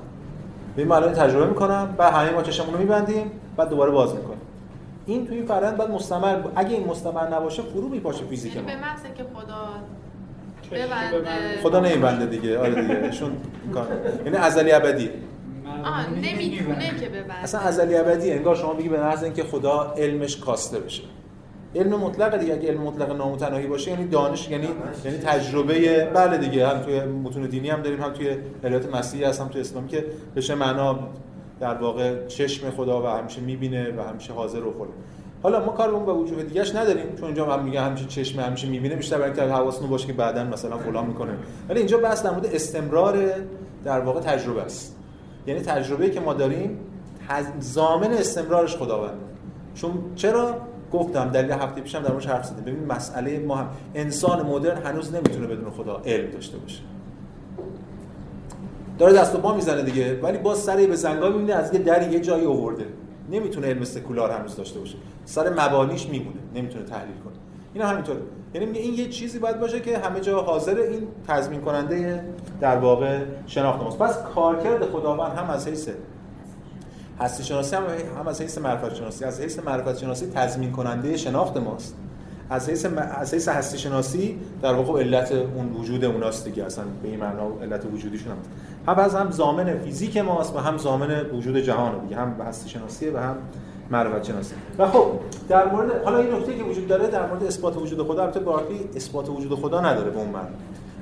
ببین 0.78 0.92
الان 0.92 1.14
تجربه 1.14 1.46
می‌کنم 1.46 1.96
بعد 1.98 2.14
همه 2.14 2.32
ما 2.32 2.42
چشمون 2.42 2.74
رو 2.74 2.80
میبندیم 2.80 3.32
بعد 3.58 3.70
دوباره 3.70 3.92
باز 3.92 4.16
می‌کنیم. 4.16 4.37
این 5.08 5.28
توی 5.28 5.44
فرند 5.44 5.78
باید 5.78 5.90
مستمر 5.90 6.38
اگه 6.56 6.76
این 6.76 6.88
مستمر 6.88 7.36
نباشه 7.36 7.62
فرو 7.62 7.90
میپاشه 7.90 8.26
فیزیک 8.26 8.56
یعنی 8.56 8.68
ما 8.68 8.74
به 8.74 8.82
محض 8.82 9.02
که 9.18 9.24
خدا 9.34 9.66
ببنده. 10.72 11.62
خدا 11.64 11.80
نمیبنده 11.80 12.26
دیگه. 12.26 12.60
آره 12.60 12.82
دیگه. 12.82 13.10
چون 13.10 13.32
یعنی 14.26 14.38
ازلی 14.38 14.72
ابدی. 14.72 15.10
آه 15.84 16.10
نمی‌تونه 16.10 16.96
که 17.00 17.10
ببنده. 17.10 17.44
اصلا 17.44 17.62
ازلی 17.62 17.96
ابدی 17.96 18.32
انگار 18.32 18.56
شما 18.56 18.74
بگی 18.74 18.90
به 18.90 19.00
محض 19.00 19.24
اینکه 19.24 19.44
خدا 19.44 19.94
علمش 19.98 20.38
کاسته 20.38 20.80
بشه. 20.80 21.04
علم 21.76 21.96
مطلق 21.96 22.38
دیگه. 22.38 22.54
اگه 22.54 22.70
علم 22.70 22.82
مطلق 22.82 23.18
نامتناهی 23.18 23.68
باشه 23.68 23.92
یعنی 23.92 24.08
دانش 24.08 24.50
یعنی 24.50 24.68
یعنی 25.06 25.18
تجربه 25.18 26.06
بله 26.14 26.38
دیگه. 26.38 26.68
هم 26.68 26.80
توی 26.80 27.00
متون 27.00 27.44
دینی 27.44 27.70
هم 27.70 27.82
داریم 27.82 28.02
هم 28.02 28.14
توی 28.14 28.38
علایت 28.64 28.96
مسیحی 28.96 29.24
هست 29.24 29.42
هم 29.42 29.48
توی 29.48 29.62
اسلام 29.62 29.88
که 29.88 30.06
بشه 30.36 30.56
معنا 30.56 31.00
در 31.60 31.74
واقع 31.74 32.26
چشم 32.28 32.70
خدا 32.70 33.04
و 33.04 33.06
همیشه 33.06 33.42
می‌بینه 33.42 33.94
و 33.98 34.02
همیشه 34.10 34.34
حاضر 34.34 34.64
و 34.64 34.72
فلان. 34.72 34.88
حالا 35.44 35.66
ما 35.66 35.72
کار 35.72 35.90
اون 35.90 36.06
به 36.06 36.14
وجوه 36.14 36.44
دیگهش 36.44 36.76
نداریم. 36.76 37.16
چون 37.16 37.26
اینجا 37.26 37.46
هم 37.46 37.64
میگه 37.64 37.82
همیشه 37.82 38.06
چشم 38.06 38.40
همیشه 38.40 38.68
می‌بینه 38.68 38.96
بیشتر 38.96 39.18
برای 39.18 39.32
اینکه 39.32 39.54
حواستون 39.54 39.90
باشه 39.90 40.08
که 40.08 40.14
بعدا 40.14 40.44
مثلا 40.44 40.78
فلان 40.78 41.06
می‌کنه. 41.06 41.32
ولی 41.70 41.80
اینجا 41.80 41.98
بحث 41.98 42.24
در 42.24 42.32
مورد 42.32 42.46
استمرار 42.46 43.18
در 43.84 44.00
واقع 44.00 44.20
تجربه 44.20 44.62
است. 44.62 44.96
یعنی 45.48 45.62
تجربه 45.62 46.10
که 46.10 46.20
ما 46.20 46.34
داریم 46.34 46.80
زامن 47.60 48.12
استمرارش 48.12 48.76
خداونده. 48.76 49.18
چون 49.76 49.92
چرا؟ 50.16 50.56
گفتم 50.94 51.30
دلیل 51.30 51.52
هفته 51.52 51.82
پیشم 51.82 52.02
در 52.02 52.12
موردش 52.12 52.28
حرف 52.28 52.46
زدیم. 52.46 52.64
ببین 52.64 52.86
مسئله 52.86 53.40
ما 53.40 53.56
هم 53.56 53.70
انسان 53.96 54.46
مدرن 54.46 54.82
هنوز 54.82 55.16
نمی‌تونه 55.16 55.48
بدون 55.48 55.70
خدا 55.70 56.02
علم 56.06 56.32
داشته 56.32 56.58
باشه. 56.58 56.80
داره 58.98 59.14
دست 59.14 59.36
و 59.36 59.38
پا 59.38 59.56
می‌زنه 59.56 59.82
دیگه. 59.82 60.20
ولی 60.22 60.38
باز 60.38 60.58
سری 60.58 60.88
به 60.88 60.96
زنگا 60.96 61.30
می‌بینه 61.30 61.54
از 61.54 61.74
یه 61.74 61.80
دری 61.80 62.12
یه 62.12 62.20
جایی 62.20 62.46
آورده. 62.46 62.86
نمی‌تونه 63.32 63.68
علم 63.68 63.84
سکولار 63.84 64.32
هنوز 64.32 64.56
داشته 64.56 64.80
باشه. 64.80 64.96
سر 65.26 65.50
مبانیش 65.50 66.08
میمونه. 66.10 66.38
نمی‌تونه 66.56 66.86
تحلیل 66.86 67.18
کنه. 67.24 67.34
این 67.74 67.84
همینطوره. 67.84 68.20
یعنی 68.54 68.66
میگه 68.66 68.82
این 68.82 68.94
یه 68.94 69.10
چیزی 69.10 69.40
باید 69.40 69.60
باشه 69.60 69.80
که 69.80 69.98
همه 69.98 70.20
جا 70.20 70.42
حاضر 70.42 70.76
این 70.76 71.08
تضمین 71.28 71.62
کننده 71.62 72.26
در 72.62 72.78
واقع 72.78 73.20
شناخت 73.48 73.84
ماست. 73.84 73.98
پس 73.98 74.18
کارکرد 74.36 74.86
خداوند 74.86 75.38
هم 75.38 75.50
از 75.50 75.68
حیث 75.68 75.90
هستی 77.20 77.44
شناسی 77.44 77.76
هم, 77.76 77.84
هم 78.20 78.28
از 78.28 78.42
حیث 78.42 78.58
معرفت 78.58 78.96
شناسی. 78.96 79.26
از 79.26 79.42
حیث 79.42 79.60
معرفت 79.60 79.98
شناسی 79.98 80.26
تضمین 80.26 80.72
کننده 80.72 81.18
شناخت 81.18 81.58
ماست. 81.58 81.96
از 82.50 82.70
حیث 83.34 83.48
هستی 83.48 83.78
شناسی 83.78 84.40
در 84.62 84.74
واقع 84.74 85.00
علت 85.00 85.32
اون 85.32 85.74
وجود 85.74 86.06
اوناست 86.06 86.46
دیگه 86.46 86.64
اصلا 86.64 86.84
به 87.04 87.10
این 87.10 87.20
معنا 87.20 87.52
علت 87.62 87.86
وجودیشون 87.94 88.32
هم 88.32 88.38
هم 88.94 89.00
از 89.00 89.16
هم 89.16 89.32
زامن 89.32 89.78
فیزیک 89.78 90.18
ماست 90.18 90.56
و 90.56 90.60
هم 90.60 90.78
زامن 90.78 91.22
وجود 91.34 91.58
جهان 91.58 92.00
دیگه 92.00 92.16
هم 92.16 92.36
هستی 92.48 92.70
شناسی 92.70 93.10
و 93.10 93.18
هم 93.18 93.36
معرفت 93.92 94.24
شناسی 94.24 94.56
و 94.78 94.88
خب 94.88 95.08
در 95.50 95.72
مورد 95.72 96.04
حالا 96.04 96.18
این 96.18 96.34
نکته 96.34 96.58
که 96.58 96.64
وجود 96.64 96.88
داره 96.88 97.08
در 97.08 97.28
مورد 97.28 97.44
اثبات 97.44 97.78
وجود 97.78 98.08
خدا 98.08 98.22
البته 98.22 98.40
بارکلی 98.40 98.80
اثبات 98.96 99.30
وجود 99.30 99.60
خدا 99.60 99.82
نداره 99.82 100.10
به 100.10 100.20
اون 100.20 100.30
معنی. 100.30 100.56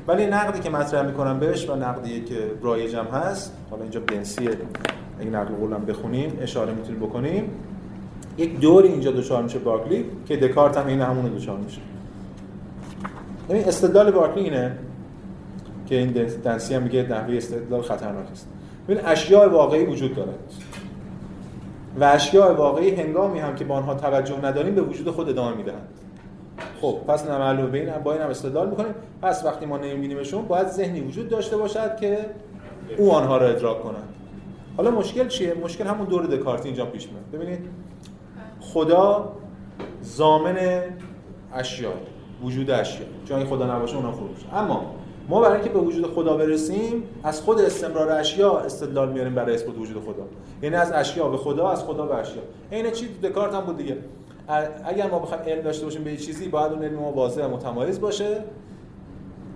ولی 0.07 0.25
نقدی 0.25 0.59
که 0.59 0.69
مطرح 0.69 1.05
می‌کنم 1.05 1.39
بهش 1.39 1.69
و 1.69 1.75
نقدی 1.75 2.23
که 2.23 2.51
رایجم 2.61 3.05
هست 3.05 3.53
حالا 3.69 3.81
اینجا 3.81 3.99
بنسی 3.99 4.49
اگه 5.19 5.29
نقل 5.29 5.53
قولم 5.53 5.85
بخونیم 5.85 6.37
اشاره 6.41 6.73
می‌تونیم 6.73 6.99
بکنیم. 6.99 7.49
یک 8.37 8.59
دوری 8.59 8.87
اینجا 8.87 9.11
دوچار 9.11 9.43
میشه 9.43 9.59
بارکلی 9.59 10.05
که 10.25 10.37
دکارت 10.37 10.77
هم 10.77 10.87
این 10.87 11.01
همون 11.01 11.25
دوچار 11.25 11.57
میشه. 11.57 11.81
یعنی 13.49 13.63
استدلال 13.63 14.11
بارکلی 14.11 14.43
اینه 14.43 14.77
که 15.85 15.95
این 15.95 16.11
دنسی 16.43 16.75
هم 16.75 16.83
میگه 16.83 17.03
نحوه 17.03 17.35
استدلال 17.35 17.81
خطرناک 17.81 18.31
است. 18.31 18.47
ببین 18.87 19.05
اشیاء 19.05 19.49
واقعی 19.49 19.85
وجود 19.85 20.15
دارد 20.15 20.39
و 21.99 22.03
اشیاء 22.03 22.53
واقعی 22.53 22.95
هنگامی 22.95 23.39
هم 23.39 23.55
که 23.55 23.65
با 23.65 23.75
آنها 23.75 23.93
توجه 23.93 24.45
نداریم 24.45 24.75
به 24.75 24.81
وجود 24.81 25.09
خود 25.09 25.29
ادامه 25.29 25.57
می‌دهند. 25.57 25.87
خب 26.81 26.97
پس 27.07 27.29
نمعلومه 27.29 27.67
بین 27.67 27.89
با 28.03 28.13
این 28.13 28.21
استدلال 28.21 28.69
می‌کنیم. 28.69 28.93
پس 29.21 29.45
وقتی 29.45 29.65
ما 29.65 29.77
نمیبینیمشون 29.77 30.45
باید 30.45 30.67
ذهنی 30.67 31.01
وجود 31.01 31.29
داشته 31.29 31.57
باشد 31.57 31.97
که 31.97 32.25
او 32.97 33.11
آنها 33.11 33.37
را 33.37 33.47
ادراک 33.47 33.83
کنند. 33.83 34.09
حالا 34.77 34.91
مشکل 34.91 35.27
چیه؟ 35.27 35.53
مشکل 35.53 35.87
همون 35.87 36.07
دور 36.07 36.25
دکارتی 36.25 36.67
اینجا 36.67 36.85
پیش 36.85 37.07
میاد. 37.09 37.23
ببینید 37.33 37.59
خدا 38.75 39.31
زامن 40.01 40.57
اشیا 41.53 41.89
وجود 42.43 42.71
اشیا. 42.71 43.05
چون 43.25 43.45
خدا 43.45 43.75
نباشه 43.75 43.95
اونها 43.95 44.11
فروش 44.11 44.39
اما 44.53 44.85
ما 45.29 45.41
برای 45.41 45.55
اینکه 45.55 45.69
به 45.69 45.79
وجود 45.79 46.13
خدا 46.13 46.37
برسیم 46.37 47.03
از 47.23 47.41
خود 47.41 47.61
استمرار 47.61 48.11
اشیا 48.11 48.57
استدلال 48.57 49.11
میاریم 49.11 49.35
برای 49.35 49.55
اثبات 49.55 49.77
وجود 49.77 50.03
خدا. 50.03 50.23
یعنی 50.61 50.75
از 50.75 50.91
اشیا 50.91 51.29
به 51.29 51.37
خدا 51.37 51.69
از 51.69 51.83
خدا 51.83 52.05
به 52.05 52.15
اشیا. 52.15 52.41
عین 52.71 52.91
چی؟ 52.91 53.07
دکارت 53.23 53.53
هم 53.53 53.61
بود 53.61 53.77
دیگه. 53.77 53.97
اگر 54.85 55.09
ما 55.09 55.19
بخوایم 55.19 55.43
علم 55.43 55.61
داشته 55.61 55.85
باشیم 55.85 56.03
به 56.03 56.17
چیزی 56.17 56.47
باید 56.47 56.71
اون 56.71 56.83
علم 56.83 56.99
ما 56.99 57.11
واضح 57.11 57.45
و 57.45 57.49
متمایز 57.49 58.01
باشه. 58.01 58.43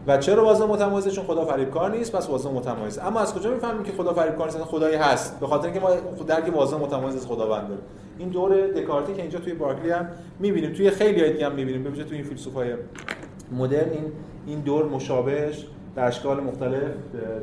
و 0.08 0.18
چرا 0.18 0.46
واضح 0.46 0.66
متمایزه؟ 0.66 1.12
چون 1.12 1.26
خدا 1.26 1.46
فریبکار 1.46 1.92
نیست 1.92 2.12
پس 2.16 2.30
واضح 2.30 2.50
متمایز 2.50 3.00
اما 3.00 3.20
از 3.20 3.34
کجا 3.34 3.50
می‌فهمیم 3.50 3.84
که 3.84 3.92
خدا 3.92 4.14
فریبکار 4.14 4.46
نیست؟ 4.46 4.60
خدایی 4.60 4.96
هست. 4.96 5.40
به 5.40 5.48
خاطر 5.48 5.66
اینکه 5.66 5.80
ما 5.80 5.90
درک 6.28 6.56
واضح 6.56 6.78
متمایز 6.78 7.16
از 7.16 7.28
خداوند 7.28 7.68
داریم. 7.68 7.84
این 8.20 8.30
دور 8.30 8.68
دکارتی 8.68 9.14
که 9.14 9.22
اینجا 9.22 9.40
توی 9.40 9.54
بارکلی 9.54 9.92
هم 9.92 10.08
می‌بینیم 10.40 10.74
توی 10.74 10.90
خیلی 10.90 11.34
دیگه 11.34 11.46
هم 11.46 11.56
می‌بینیم 11.56 11.84
ببینید 11.84 12.06
توی 12.06 12.18
این 12.18 12.26
فیلسوفای 12.26 12.74
مدرن 13.52 13.90
این 13.90 14.04
این 14.48 14.60
دور 14.60 14.86
مشابهش 14.86 15.66
در 15.96 16.08
اشکال 16.08 16.44
مختلف 16.44 16.82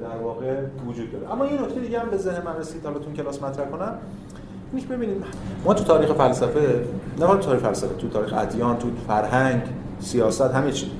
در 0.02 0.16
واقع 0.22 0.60
وجود 0.88 1.12
داره. 1.12 1.32
اما 1.32 1.44
این 1.44 1.58
نکته 1.60 1.80
دیگه 1.80 2.00
هم 2.00 2.10
به 2.10 2.16
ذهن 2.16 2.42
من 2.44 2.56
رسید 2.56 2.84
حالا 2.84 2.98
تو 2.98 3.12
کلاس 3.12 3.42
مطرح 3.42 3.70
کنم. 3.70 3.98
اینش 4.72 4.86
ببینید 4.86 5.24
ما 5.64 5.74
تو 5.74 5.84
تاریخ 5.84 6.12
فلسفه 6.12 6.84
نه 7.18 7.26
تو 7.26 7.36
تاریخ 7.36 7.62
فلسفه 7.62 7.94
تو 7.94 8.08
تاریخ 8.08 8.32
ادیان 8.32 8.78
تو 8.78 8.88
فرهنگ 9.06 9.62
سیاست 10.00 10.40
همه 10.40 10.72
چی 10.72 10.90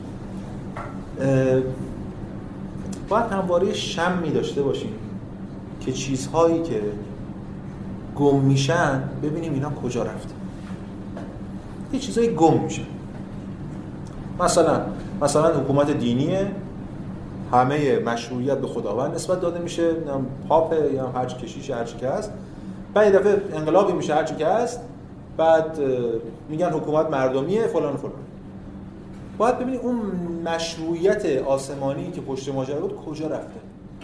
باید 3.08 3.26
همواره 3.30 3.72
شمی 3.72 4.30
داشته 4.30 4.62
باشیم 4.62 4.92
که 5.80 5.92
چیزهایی 5.92 6.62
که 6.62 6.80
گم 8.16 8.40
میشن 8.40 9.02
ببینیم 9.22 9.52
اینا 9.52 9.70
کجا 9.70 10.02
رفته. 10.02 10.35
یه 11.92 11.98
چیزهایی 11.98 12.35
گم 12.35 12.61
میشن 12.62 12.87
مثلا 14.40 14.81
مثلا 15.22 15.61
حکومت 15.61 15.90
دینیه 15.90 16.50
همه 17.52 17.98
مشروعیت 17.98 18.59
به 18.59 18.66
خداوند 18.66 19.14
نسبت 19.14 19.40
داده 19.40 19.59
میشه 19.59 19.90
پاپ 20.48 20.74
یا 20.94 21.09
هر 21.09 21.26
کشیش 21.26 21.70
هر 21.70 21.85
چی 21.85 22.07
هست. 22.07 22.33
بعد 22.94 23.16
دفعه 23.16 23.57
انقلابی 23.57 23.92
میشه 23.92 24.14
هر 24.14 24.24
چی 24.24 24.44
هست 24.44 24.81
بعد 25.37 25.81
میگن 26.48 26.70
حکومت 26.70 27.11
مردمیه 27.11 27.66
فلان 27.66 27.96
فلان. 27.96 28.12
باید 29.38 29.59
ببینید 29.59 29.81
اون 29.81 29.96
مشروعیت 30.44 31.42
آسمانی 31.42 32.11
که 32.11 32.20
پشت 32.20 32.48
ماجرا 32.48 32.81
بود 32.81 32.96
کجا 32.96 33.26
رفته. 33.26 33.61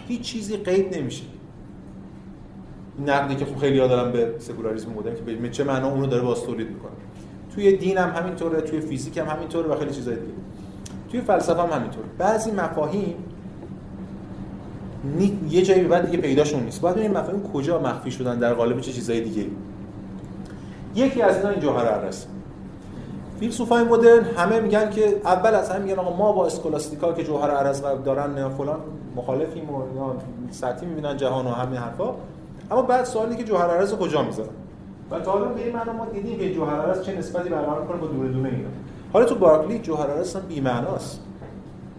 هیچ 0.07 0.21
چیزی 0.21 0.57
قید 0.57 0.97
نمیشه. 0.97 1.23
نقدی 3.07 3.35
که 3.35 3.45
خب 3.45 3.57
خیلی 3.57 3.77
دارم 3.77 4.11
به 4.11 4.35
سکولاریسم 4.39 4.91
مدرن 4.91 5.15
که 5.15 5.21
به 5.21 5.49
چه 5.49 5.63
معنا 5.63 5.87
اونو 5.87 6.05
داره 6.05 6.23
باز 6.23 6.43
تولید 6.43 6.69
می‌کنه. 6.69 6.91
توی 7.55 7.77
دین 7.77 7.97
هم 7.97 8.09
همینطوره 8.09 8.61
توی 8.61 8.79
فیزیک 8.79 9.17
هم 9.17 9.27
همینطوره 9.27 9.67
و 9.67 9.75
خیلی 9.75 9.91
چیزای 9.91 10.15
دیگه. 10.15 10.33
توی 11.11 11.21
فلسفه 11.21 11.61
هم 11.61 11.69
همینطوره. 11.69 12.05
بعضی 12.17 12.51
مفاهیم 12.51 13.15
یه 15.49 15.61
جایی 15.61 15.83
بعد 15.83 16.05
دیگه 16.05 16.17
پیداشون 16.17 16.63
نیست. 16.63 16.81
باید 16.81 16.95
ببینیم 16.95 17.17
مفاهیم 17.17 17.43
کجا 17.43 17.79
مخفی 17.79 18.11
شدن 18.11 18.39
در 18.39 18.53
قالب 18.53 18.79
چه 18.79 18.91
چیزای 18.91 19.21
دیگه 19.21 19.45
یکی 20.95 21.21
از 21.21 21.37
اینا 21.37 21.49
این 21.49 21.59
جوهر 21.59 21.85
ارس 21.85 22.27
فیلسوفای 23.39 23.83
مدرن 23.83 24.23
همه 24.23 24.59
میگن 24.59 24.89
که 24.89 25.21
اول 25.25 25.55
از 25.55 25.69
همه 25.69 25.79
میگن 25.79 25.99
آقا 25.99 26.17
ما 26.17 26.31
با 26.31 26.45
اسکولاستیکا 26.45 27.13
که 27.13 27.23
جوهر 27.23 27.51
عرض 27.51 27.81
دارن 27.81 28.49
فلان 28.49 28.79
مخالفیم 29.15 29.69
و 29.69 29.95
یا 29.95 30.15
سطحی 30.51 30.87
می‌بینن 30.87 31.17
جهان 31.17 31.45
و 31.45 31.49
همین 31.49 31.77
حرفا. 31.77 32.13
اما 32.73 32.81
بعد 32.81 33.05
سوالی 33.05 33.35
که 33.35 33.43
جوهر 33.43 33.67
عرض 33.67 33.93
کجا 33.93 34.23
می‌ذارن 34.23 34.49
و 35.11 35.19
تا 35.19 35.31
حالا 35.31 35.45
به 35.45 35.63
این 35.63 35.75
معنا 35.75 35.93
ما 35.93 36.05
دیدیم 36.05 36.39
که 36.39 36.53
جوهر 36.53 36.75
عرض 36.75 37.01
چه 37.01 37.17
نسبتی 37.17 37.49
برقرار 37.49 37.81
می‌کنه 37.81 37.97
با 37.97 38.07
دور 38.07 38.27
دونه 38.27 38.49
اینا. 38.49 38.69
حالا 39.13 39.25
تو 39.25 39.35
بارکلی 39.35 39.79
جوهر 39.79 40.07
عرض 40.07 40.35
هم 40.35 40.41
بی 40.41 40.61
معناست 40.61 41.21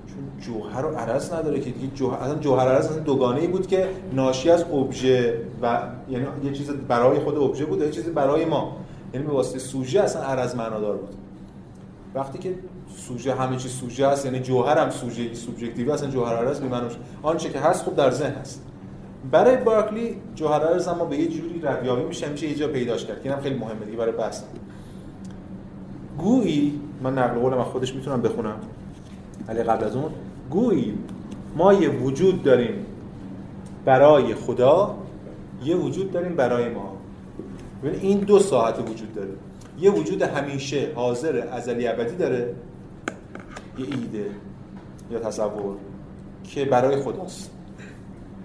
چون 0.06 0.16
جوهر 0.40 0.86
و 0.86 0.96
عرض 0.96 1.32
نداره 1.32 1.60
که 1.60 1.70
دیگه 1.70 1.94
جوهر 1.94 2.18
اصلا 2.18 2.38
جوهر 2.38 2.68
عرض 2.68 2.86
اصلا 2.86 2.98
دوگانه 2.98 3.40
ای 3.40 3.46
بود 3.46 3.66
که 3.66 3.88
ناشی 4.12 4.50
از 4.50 4.64
ابژه 4.64 5.40
و 5.62 5.82
یعنی 6.10 6.26
یه 6.44 6.52
چیز 6.52 6.70
برای 6.70 7.18
خود 7.18 7.36
ابژه 7.36 7.64
بود 7.64 7.80
و 7.80 7.84
یه 7.84 7.90
چیزی 7.90 8.10
برای 8.10 8.44
ما. 8.44 8.76
یعنی 9.14 9.26
به 9.26 9.32
واسطه 9.32 9.58
سوژه 9.58 10.00
اصلا 10.00 10.22
عرض 10.22 10.54
معنادار 10.54 10.96
بود. 10.96 11.14
وقتی 12.14 12.38
که 12.38 12.54
سوژه 12.96 13.34
همه 13.34 13.56
چیز 13.56 13.72
سوژه 13.72 14.06
است 14.06 14.24
یعنی 14.24 14.40
جوهر 14.40 14.78
هم 14.78 14.90
سوژه 14.90 15.34
سوبژکتیو 15.34 15.92
اصلا 15.92 16.10
جوهر 16.10 16.36
عرض 16.36 16.60
بی 16.60 16.68
آنچه 17.22 17.50
که 17.50 17.58
هست 17.58 17.84
خب 17.84 17.96
در 17.96 18.10
ذهن 18.10 18.34
هست. 18.34 18.62
برای 19.30 19.56
بارکلی 19.56 20.16
جوهر 20.34 20.60
عرض 20.60 20.88
ما 20.88 21.04
به 21.04 21.16
یه 21.16 21.28
جوری 21.28 21.60
ردیابی 21.62 22.02
میشه 22.04 22.28
میشه 22.28 22.48
یه 22.48 22.54
جا 22.54 22.68
پیداش 22.68 23.04
کرد 23.04 23.22
که 23.22 23.28
اینم 23.28 23.42
خیلی 23.42 23.54
مهمه 23.54 23.84
دیگه 23.84 23.96
برای 23.96 24.12
بحث. 24.12 24.42
گویی 26.18 26.80
من 27.02 27.18
نقل 27.18 27.40
قول 27.40 27.54
من 27.54 27.64
خودش 27.64 27.94
می‌تونم 27.94 28.22
بخونم. 28.22 28.56
ولی 29.48 29.62
قبل 29.62 29.84
از 29.84 29.96
اون. 29.96 30.10
گویی 30.50 30.98
ما 31.56 31.72
یه 31.72 31.88
وجود 31.88 32.42
داریم 32.42 32.86
برای 33.84 34.34
خدا 34.34 34.94
یه 35.64 35.76
وجود 35.76 36.12
داریم 36.12 36.36
برای 36.36 36.68
ما. 36.68 36.96
این 37.82 38.18
دو 38.18 38.38
ساعت 38.38 38.78
وجود 38.78 39.14
داره. 39.14 39.30
یه 39.78 39.90
وجود 39.90 40.22
همیشه 40.22 40.88
حاضر 40.94 41.48
ازلی 41.52 41.88
ابدی 41.88 42.16
داره 42.16 42.54
یه 43.78 43.86
ایده 43.86 44.30
یا 45.10 45.18
تصور 45.18 45.76
که 46.44 46.64
برای 46.64 47.02
خداست. 47.02 47.50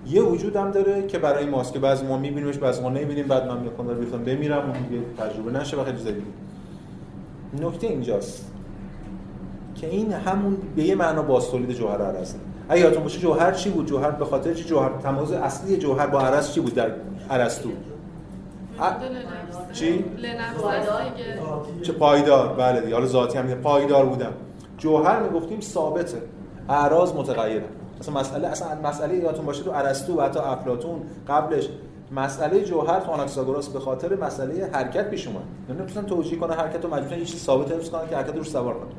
یه 0.08 0.22
وجود 0.22 0.56
هم 0.56 0.72
داره 0.72 1.08
که 1.08 1.18
برای 1.18 1.46
ماست 1.46 1.74
که 1.74 1.80
بعضی 1.80 2.06
ما 2.06 2.18
میبینیمش 2.18 2.58
بعضی 2.58 2.82
ما 2.82 2.90
نمی‌بینیم. 2.90 3.28
بعد 3.28 3.48
من 3.48 3.60
می‌خوام 3.60 3.88
داره 3.88 4.00
بیفتم 4.00 4.24
بمیرم 4.24 4.62
اون 4.62 4.82
دیگه 4.90 5.02
تجربه 5.18 5.52
نشه 5.52 5.78
و 5.78 5.84
خیلی 5.84 5.98
دیگه 5.98 6.22
نکته 7.68 7.88
اینجاست 7.88 8.52
که 9.76 9.88
این 9.88 10.14
همون 10.14 10.58
به 10.76 10.84
یه 10.84 10.96
معنا 10.96 11.22
باز 11.22 11.52
تولید 11.52 11.72
جوهر 11.72 12.02
عرضه. 12.02 12.36
اگه 12.70 12.82
یادتون 12.82 13.04
باشه 13.04 13.20
جوهر 13.20 13.52
چی 13.52 13.70
بود؟ 13.70 13.86
جوهر 13.86 14.12
به 14.12 14.26
خاطر 14.26 14.54
چی؟ 14.54 14.64
جوهر 14.64 14.90
تمایز 15.04 15.32
اصلی 15.32 15.78
جوهر 15.78 16.08
با 16.08 16.22
عرض 16.22 16.54
چی 16.54 16.60
بود 16.60 16.76
در 16.76 16.92
ارسطو 17.30 17.70
چی؟ 19.74 20.06
چه 21.82 21.94
پایدار. 21.94 22.48
بله 22.48 22.82
دیگه. 22.82 22.94
حالا 22.96 23.08
ذاتی 23.08 23.38
هم 23.38 23.48
پایدار 23.48 24.06
بودم. 24.06 24.32
جوهر 24.78 25.24
می‌گفتیم 25.24 25.60
ثابته. 25.62 26.22
اعراض 26.70 27.14
متغیره. 27.14 27.64
مثلا 28.00 28.20
مسئله 28.20 28.48
اصلا 28.48 28.68
مسئله 28.84 29.16
یادتون 29.16 29.46
باشه 29.46 29.64
تو 29.64 29.72
ارسطو 29.72 30.18
و 30.18 30.22
حتی 30.22 30.40
افلاطون 30.40 31.02
قبلش 31.28 31.70
مسئله 32.12 32.64
جوهر 32.64 33.00
تو 33.00 33.12
آناکساگوراس 33.12 33.70
به 33.70 33.80
خاطر 33.80 34.16
مسئله 34.16 34.70
حرکت 34.74 35.10
پیش 35.10 35.28
اومد. 35.28 35.42
یعنی 35.70 35.82
نمی‌تونن 35.82 36.06
توجیه 36.06 36.40
کنه 36.40 36.54
حرکت 36.54 36.86
رو 36.86 36.94
مجبورن 36.94 37.20
یه 37.20 37.26
چیز 37.26 37.44
ثابت 37.44 37.72
حفظ 37.72 37.90
کنن 37.90 38.10
که 38.10 38.16
حرکت 38.16 38.36
روش 38.36 38.50
سوار 38.50 38.74
کنه 38.74 38.92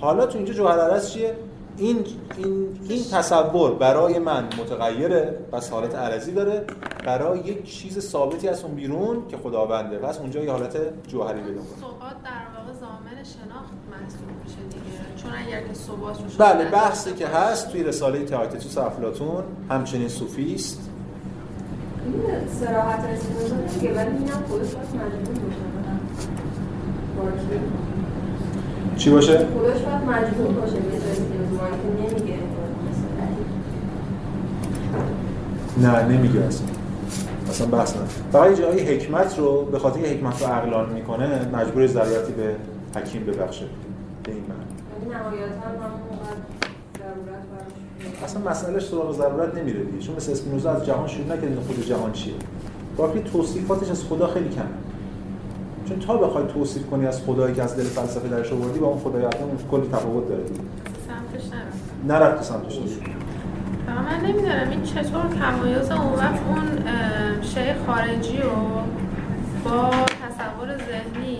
حالا 0.00 0.26
تو 0.26 0.38
اینجا 0.38 0.52
جوهر 0.52 0.78
ارس 0.78 1.12
چیه؟ 1.12 1.36
این 1.78 2.04
این 2.36 2.78
این 2.88 3.04
تصور 3.12 3.74
برای 3.74 4.18
من 4.18 4.44
متغیره 4.44 5.38
پس 5.52 5.70
حالت 5.70 5.94
عرضی 5.94 6.32
داره. 6.32 6.64
برای 7.04 7.38
یک 7.38 7.64
چیز 7.64 7.98
ثابتی 7.98 8.48
از 8.48 8.64
اون 8.64 8.74
بیرون 8.74 9.28
که 9.28 9.36
خداونده. 9.36 9.98
پس 9.98 10.18
اونجا 10.18 10.44
یه 10.44 10.50
حالت 10.52 10.76
جوهری 11.08 11.40
پیدا 11.40 11.60
ثبات 11.60 12.22
در 12.24 12.58
واقع 12.58 12.72
زامن 12.80 13.24
شناخت 13.24 13.72
محسوب 13.90 14.28
میشه 14.44 14.56
دیگه. 14.70 15.22
چون 15.22 15.30
اگر 15.46 15.68
که 15.68 15.74
ثبات 15.74 16.18
بله 16.38 16.70
بحثی 16.70 17.12
که 17.12 17.26
هست 17.26 17.70
توی 17.72 17.82
رساله 17.82 18.24
تئاکتیتوس 18.24 18.78
افلاطون 18.78 19.44
همچنین 19.70 20.08
صوفیست. 20.08 20.90
این 22.04 22.48
صراحت 22.60 23.04
رسیدن 23.04 23.66
دیگه 23.66 23.94
ولی 23.94 24.08
اینم 24.08 24.44
خودش 24.48 24.68
مجبور 24.68 25.48
چی 28.98 29.10
باشه؟ 29.10 29.38
خودش 29.38 29.80
باید 29.80 30.02
مجبور 30.02 30.52
باشه 30.60 30.76
نه 35.82 36.02
نمیگه 36.02 36.40
اصلا. 36.40 36.66
اصلا 37.48 37.66
بحث 37.66 37.96
نه. 37.96 38.02
فقط 38.32 38.54
جایی 38.58 38.80
حکمت 38.80 39.38
رو 39.38 39.64
به 39.64 39.78
خاطر 39.78 40.00
حکمت 40.00 40.42
رو 40.42 40.48
عقلان 40.48 40.92
می‌کنه 40.92 41.48
مجبور 41.52 41.86
ضرورتی 41.86 42.32
به 42.32 42.54
حکیم 43.00 43.24
ببخشه. 43.24 43.64
به 44.22 44.32
این 44.32 44.42
معنی. 44.48 45.38
اصلا 48.24 48.50
مسئلهش 48.50 48.86
سراغ 48.86 49.16
ضرورت 49.16 49.54
نمیره 49.54 49.84
دیگه. 49.84 49.98
چون 50.06 50.16
مثل 50.16 50.32
اسپینوزا 50.32 50.70
از 50.70 50.86
جهان 50.86 51.08
شروع 51.08 51.26
نکرد 51.26 51.58
خود 51.66 51.86
جهان 51.86 52.12
چیه؟ 52.12 52.34
باقی 52.96 53.20
توصیفاتش 53.20 53.90
از 53.90 54.04
خدا 54.04 54.26
خیلی 54.26 54.48
کمه. 54.48 54.64
چون 55.88 55.98
تا 55.98 56.16
بخوای 56.16 56.44
توصیف 56.46 56.86
کنی 56.90 57.06
از 57.06 57.22
خدایی 57.22 57.54
که 57.54 57.62
از 57.62 57.76
دل 57.76 57.82
فلسفه 57.82 58.28
درش 58.28 58.52
آوردی 58.52 58.78
با 58.78 58.86
اون 58.86 58.98
خدای 58.98 59.22
اون 59.22 59.32
کلی 59.70 59.88
تفاوت 59.92 60.28
داره 60.28 60.42
سمتش 61.06 61.44
نرفت. 61.52 62.22
نرفت 62.22 62.42
سمتش 62.42 62.78
من 63.86 64.28
نمی‌دونم 64.28 64.70
این 64.70 64.82
چطور 64.82 65.22
تمایز 65.40 65.90
اون 65.90 66.12
وقت 66.12 66.40
اون 66.48 66.62
شی 67.42 67.60
خارجی 67.86 68.36
رو 68.36 68.50
با 69.64 69.90
تصور 69.90 70.68
ذهنی 70.76 71.38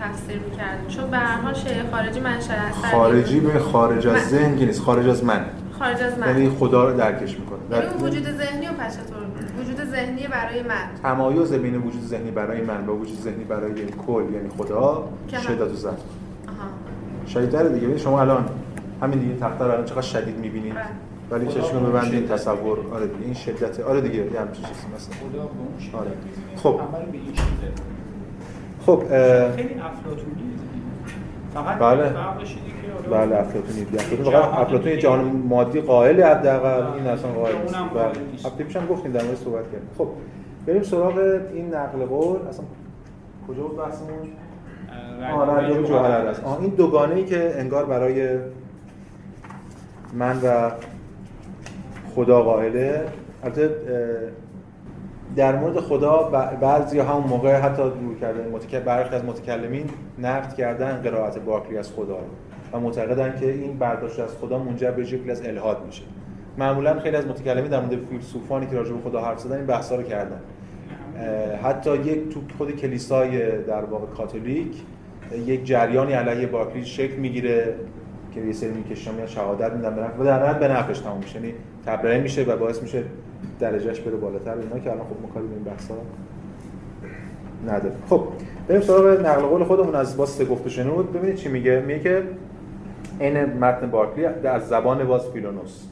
تفسیر 0.00 0.38
می‌کرد. 0.38 0.88
چون 0.88 1.10
به 1.10 1.16
هر 1.16 1.40
حال 1.40 1.54
شی 1.54 1.68
خارجی 1.92 2.20
منشأ 2.20 2.54
خارجی 2.92 3.40
به 3.40 3.58
خارج 3.58 4.06
از 4.06 4.28
ذهن 4.28 4.54
نیست 4.54 4.82
خارج 4.82 5.08
از 5.08 5.24
من. 5.24 5.44
خارج 5.78 6.02
از 6.02 6.18
من 6.18 6.28
یعنی 6.28 6.48
خدا 6.48 6.88
رو 6.88 6.96
درکش 6.96 7.38
می‌کنه. 7.38 7.58
در 7.70 7.84
یعنی 7.84 7.94
وجود 7.96 8.30
ذهنی 8.30 8.66
و 8.66 8.72
پس 8.72 8.98
وجود 9.60 9.84
ذهنی 9.84 10.26
برای 10.26 10.62
من. 10.62 11.02
تمایز 11.02 11.52
بین 11.52 11.76
وجود 11.76 12.02
ذهنی 12.02 12.30
برای 12.30 12.60
من 12.60 12.86
و 12.86 12.92
وجود 12.92 13.20
ذهنی 13.20 13.44
برای 13.44 13.86
کل 14.06 14.24
یعنی 14.34 14.48
خدا 14.58 15.08
شدت 15.42 15.84
و 15.84 15.90
شاید 17.26 17.50
داره 17.50 17.68
دیگه. 17.78 17.98
شما 17.98 18.20
الان 18.20 18.48
همین 19.02 19.18
دیگه 19.18 19.34
تخته 19.34 19.64
رو 19.64 19.70
الان 19.70 19.84
چقدر 19.84 20.02
شدید 20.02 20.38
می‌بینید؟ 20.38 20.74
بله. 20.74 20.84
ولی 21.30 21.46
چشم 21.46 21.86
ببندین 21.86 22.28
تصور. 22.28 22.78
آره 22.92 23.06
دیگه 23.06 23.24
این 23.24 23.34
شدت. 23.34 23.80
آره 23.80 24.00
دیگه 24.00 24.14
یه 24.14 24.40
همچین 24.40 24.64
چیزی 24.64 24.86
مثلا. 24.94 25.14
خدا 25.30 25.98
آره. 25.98 26.10
خب. 26.56 26.80
خب 28.86 29.02
خیلی 29.56 29.74
افلاطونی. 29.74 30.54
فقط 31.54 31.78
بله. 31.78 32.12
بله 33.10 33.36
افلاطونی 33.40 33.86
افلاطون 33.98 34.32
فقط 34.32 34.58
افلاطون 34.58 34.98
جهان 34.98 35.24
مادی 35.48 35.80
قائل 35.80 36.22
حداقل 36.22 36.98
این 36.98 37.06
اصلا 37.06 37.30
قائل 37.30 37.56
نیست. 37.62 37.74
بله. 37.74 38.04
هفته 38.44 38.64
پیشم 38.64 38.86
گفتیم 38.86 39.12
در 39.12 39.22
مورد 39.22 39.36
صحبت 39.36 39.64
کردیم. 39.64 39.88
خب 39.98 40.08
بریم 40.66 40.82
سراغ 40.82 41.40
این 41.54 41.74
نقل 41.74 42.04
قول. 42.04 42.36
اصلا 42.48 42.64
کجا 43.48 43.62
بود 43.62 43.76
بحثمون؟ 43.76 44.28
آره 45.40 45.82
جوهر 45.82 46.10
است. 46.10 46.42
این 46.60 46.70
دوگانه 46.70 47.14
ای 47.14 47.24
که 47.24 47.54
انگار 47.60 47.84
برای 47.84 48.38
من 50.12 50.36
و 50.42 50.70
خدا 52.14 52.42
قائله. 52.42 53.04
البته 53.44 53.70
در 55.36 55.56
مورد 55.56 55.80
خدا 55.80 56.22
بعضی 56.60 56.98
همون 56.98 57.24
موقع 57.24 57.54
حتی 57.54 57.82
دور 57.82 58.14
کرده 58.20 58.80
برخی 58.80 59.14
از 59.14 59.24
متکلمین 59.24 59.90
نقد 60.18 60.54
کردن 60.54 61.02
قرائت 61.02 61.38
باکلی 61.38 61.78
از 61.78 61.92
خدا 61.92 62.18
و 62.74 62.80
معتقدن 62.80 63.40
که 63.40 63.52
این 63.52 63.78
برداشت 63.78 64.20
از 64.20 64.36
خدا 64.40 64.58
منجر 64.58 64.90
به 64.90 65.04
شکلی 65.04 65.30
از 65.30 65.46
الهاد 65.46 65.86
میشه. 65.86 66.02
معمولا 66.58 67.00
خیلی 67.00 67.16
از 67.16 67.26
متکلمین 67.26 67.70
در 67.70 67.80
مورد 67.80 67.96
فیلسوفانی 68.10 68.66
که 68.66 68.76
راجع 68.76 68.92
به 68.92 69.10
خدا 69.10 69.20
حرف 69.20 69.38
زدن 69.38 69.56
این 69.56 69.66
بحثا 69.66 69.96
رو 69.96 70.02
کردن. 70.02 70.40
حتی 71.62 71.96
یک 71.96 72.28
تو 72.28 72.40
خود 72.58 72.76
کلیسای 72.76 73.62
در 73.62 73.84
واقع 73.84 74.06
کاتولیک 74.06 74.82
یک 75.46 75.64
جریانی 75.64 76.12
علیه 76.12 76.46
باکلی 76.46 76.84
شکل 76.84 77.16
می‌گیره 77.16 77.74
که 78.34 78.40
یه 78.40 78.52
سری 78.52 78.70
می‌کشن 78.70 79.14
میاد 79.14 79.28
شهادت 79.28 79.72
میدن 79.72 80.12
و 80.18 80.24
در 80.24 80.38
نهایت 80.38 80.58
به 80.58 80.68
نفعش 80.68 80.98
تموم 80.98 81.18
میشه. 81.18 81.40
یعنی 81.40 81.54
تبرئه 81.86 82.20
میشه 82.20 82.42
و 82.42 82.56
باعث 82.56 82.82
میشه 82.82 83.02
درجهش 83.60 84.00
بره 84.00 84.16
بالاتر 84.16 84.54
اینا 84.58 84.78
که 84.78 84.90
الان 84.90 85.04
خب 85.04 85.30
مکاری 85.30 85.46
به 85.46 85.54
این 85.54 85.64
بحثا 85.64 85.94
نداره 87.66 87.94
خب 88.08 88.24
بریم 88.68 88.80
سراغ 88.80 89.20
نقل 89.20 89.42
قول 89.42 89.64
خودمون. 89.64 89.94
از 89.94 90.16
باز 90.16 90.28
سه 90.28 90.44
گفت 90.44 90.68
شنود 90.68 91.12
ببینید 91.12 91.36
چی 91.36 91.48
میگه. 91.48 91.80
میگه 91.80 92.00
که 92.00 92.22
این 93.20 93.44
متن 93.44 93.90
بارکلی 93.90 94.26
از 94.26 94.68
زبان 94.68 95.04
باز 95.04 95.28
فیلونوس. 95.28 95.84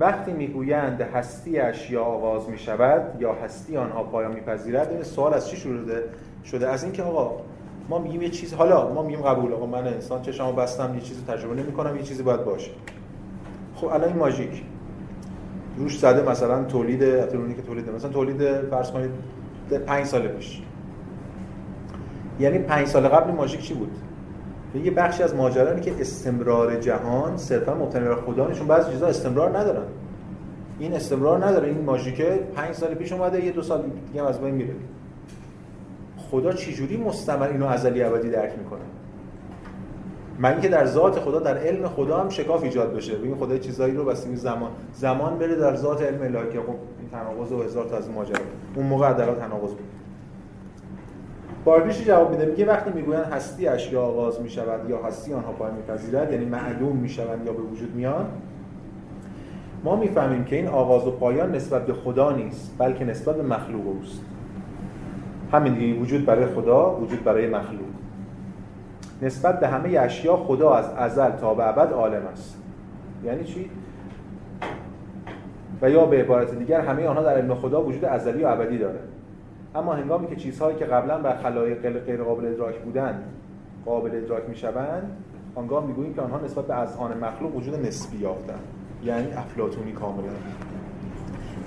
وقتی 0.00 0.32
می‌گویند 0.32 1.00
هستی 1.00 1.58
اشیا 1.58 2.02
آغاز 2.02 2.48
می 2.48 2.58
شود 2.58 3.02
یا 3.20 3.32
هستی 3.32 3.76
آنها 3.76 4.02
پایان 4.02 4.34
میپذیرد 4.34 4.90
این 4.90 5.02
سوال 5.02 5.34
از 5.34 5.48
چی 5.48 5.56
شروع 5.56 5.78
شده؟ 6.44 6.68
از 6.68 6.84
اینکه 6.84 7.02
آقا 7.02 7.40
ما 7.88 7.98
میگیم 7.98 8.22
یه 8.22 8.28
چیز 8.28 8.54
حالا 8.54 8.94
ما 8.94 9.02
میگیم 9.02 9.22
قبول 9.22 9.52
آقا 9.52 9.66
من 9.66 9.86
انسان 9.86 10.22
چشمو 10.22 10.52
بستم 10.52 10.94
یه 10.94 11.00
چیزی 11.00 11.22
تجربه 11.28 11.62
نمی 11.62 11.72
کنم 11.72 11.96
یه 11.96 12.02
چیزی 12.02 12.22
باید 12.22 12.44
باشه. 12.44 12.70
خب 13.76 13.86
الان 13.86 14.08
این 14.08 14.16
ماژیک. 14.16 14.62
روش 15.76 15.98
زده 15.98 16.30
مثلا 16.30 16.64
تولید 16.64 17.02
اترونی 17.02 17.54
که 17.54 17.62
تولید 17.62 17.90
مثلا 17.90 18.10
تولید 18.10 18.60
فرض 18.70 18.90
کنید 18.90 19.10
5 19.86 20.06
سال 20.06 20.28
پیش. 20.28 20.62
یعنی 22.40 22.58
5 22.58 22.86
سال 22.86 23.08
قبل 23.08 23.30
ماژیک 23.30 23.60
چی 23.60 23.74
بود؟ 23.74 23.90
یه 24.74 24.90
بخشی 24.90 25.22
از 25.22 25.34
ماجرا 25.34 25.80
که 25.80 25.92
استمرار 26.00 26.76
جهان 26.76 27.36
صرفا 27.36 27.74
مبتنی 27.74 28.08
بر 28.08 28.14
خدا 28.14 28.48
نشون 28.48 28.66
بعضی 28.66 28.90
چیزا 28.90 29.06
استمرار 29.06 29.58
ندارن. 29.58 29.86
این 30.78 30.94
استمرار 30.94 31.46
نداره. 31.46 31.68
این 31.68 31.84
ماژیکه 31.84 32.40
5 32.54 32.74
سال 32.74 32.94
پیش 32.94 33.12
اومده 33.12 33.44
یه 33.44 33.52
دو 33.52 33.62
سال 33.62 33.84
دیگه 34.12 34.28
از 34.28 34.40
بین 34.40 34.54
میره. 34.54 34.74
خدا 36.30 36.52
چجوری 36.52 36.96
مستمر 36.96 37.48
اینو 37.48 37.66
ازلی 37.66 38.02
ابدی 38.02 38.30
درک 38.30 38.58
می‌کنه؟ 38.58 38.80
من 40.38 40.52
اینکه 40.52 40.68
در 40.68 40.86
ذات 40.86 41.18
خدا 41.18 41.38
در 41.38 41.58
علم 41.58 41.88
خدا 41.88 42.20
هم 42.20 42.28
شکاف 42.28 42.62
ایجاد 42.62 42.94
بشه. 42.94 43.14
ببین 43.14 43.36
خدا 43.36 43.58
چیزایی 43.58 43.94
رو 43.94 44.04
بس 44.04 44.26
زمان 44.26 44.70
زمان 44.92 45.38
بره 45.38 45.54
در 45.54 45.76
ذات 45.76 46.02
علم 46.02 46.22
الهی. 46.22 46.52
که 46.52 46.58
خب 46.60 46.74
این 46.98 47.08
تناقض 47.12 47.52
و 47.52 47.62
هزار 47.62 47.84
تا 47.84 47.96
از 47.96 48.10
ماجرا. 48.10 48.40
اون 48.74 48.86
موقع 48.86 49.12
در 49.12 49.34
تناقض 49.34 49.70
بود. 49.70 49.80
بارگریش 51.66 52.04
جواب 52.04 52.30
میده. 52.30 52.46
میگه 52.46 52.66
وقتی 52.66 52.90
می‌گویند 52.90 53.24
هستی 53.24 53.68
اشیا 53.68 54.02
آغاز 54.02 54.40
می‌شود 54.40 54.90
یا 54.90 55.02
هستی 55.02 55.32
آنها 55.32 55.52
پایان 55.52 55.74
میپذیرد 55.74 56.32
یعنی 56.32 56.44
معلوم 56.44 56.96
می‌شوند 56.96 57.46
یا 57.46 57.52
به 57.52 57.62
وجود 57.62 57.94
میان 57.94 58.26
ما 59.84 59.96
می‌فهمیم 59.96 60.44
که 60.44 60.56
این 60.56 60.66
آغاز 60.66 61.06
و 61.06 61.10
پایان 61.10 61.54
نسبت 61.54 61.86
به 61.86 61.92
خدا 61.92 62.32
نیست 62.32 62.74
بلکه 62.78 63.04
نسبت 63.04 63.36
به 63.36 63.42
مخلوق 63.42 63.86
اوست. 63.86 64.20
همین 65.52 65.74
دیگه 65.74 66.00
وجود 66.00 66.24
برای 66.26 66.46
خدا 66.46 66.96
وجود 66.96 67.24
برای 67.24 67.46
مخلوق. 67.46 67.88
نسبت 69.22 69.60
به 69.60 69.68
همه 69.68 69.98
اشیا 69.98 70.36
خدا 70.36 70.74
از 70.74 70.90
ازل 70.96 71.30
تا 71.30 71.54
به 71.54 71.68
ابد 71.68 71.92
عالم 71.92 72.26
است. 72.32 72.56
یعنی 73.24 73.44
چی؟ 73.44 73.70
و 75.82 75.90
یا 75.90 76.06
به 76.06 76.20
عبارت 76.20 76.58
دیگر 76.58 76.80
همه 76.80 77.06
آنها 77.06 77.22
در 77.22 77.34
علم 77.36 77.54
خدا 77.54 77.82
وجود 77.82 78.04
ازلی 78.04 78.44
و 78.44 78.46
ابدی 78.46 78.78
داره 78.78 78.98
اما 79.76 79.94
هنگامی 79.94 80.26
که 80.26 80.36
چیزهایی 80.36 80.76
که 80.76 80.84
قبلا 80.84 81.18
بر 81.18 81.36
خلایق 81.36 82.04
غیر 82.04 82.22
قابل 82.22 82.46
ادراک 82.46 82.78
بودند 82.78 83.22
قابل 83.86 84.10
ادراک 84.16 84.42
می‌شوند 84.48 85.16
آنگاه 85.54 85.86
می‌گوییم 85.86 86.14
که 86.14 86.20
آنها 86.20 86.40
نسبت 86.44 86.66
به 86.66 86.74
اذهان 86.74 87.18
مخلوق 87.18 87.56
وجود 87.56 87.86
نسبی 87.86 88.18
یافتند 88.18 88.60
یعنی 89.04 89.32
افلاطونی 89.32 89.92
کاملا. 89.92 90.32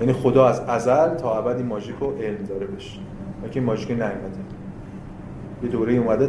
یعنی 0.00 0.12
خدا 0.12 0.46
از 0.46 0.60
ازل 0.60 1.14
تا 1.14 1.38
ابد 1.38 1.56
این 1.56 1.72
علم 2.22 2.44
داره 2.48 2.66
بشه 2.66 3.00
که 3.50 3.60
ماژیک 3.60 3.90
نیومده 3.90 4.40
یه 5.62 5.68
دوره 5.68 5.92
اومده 5.92 6.26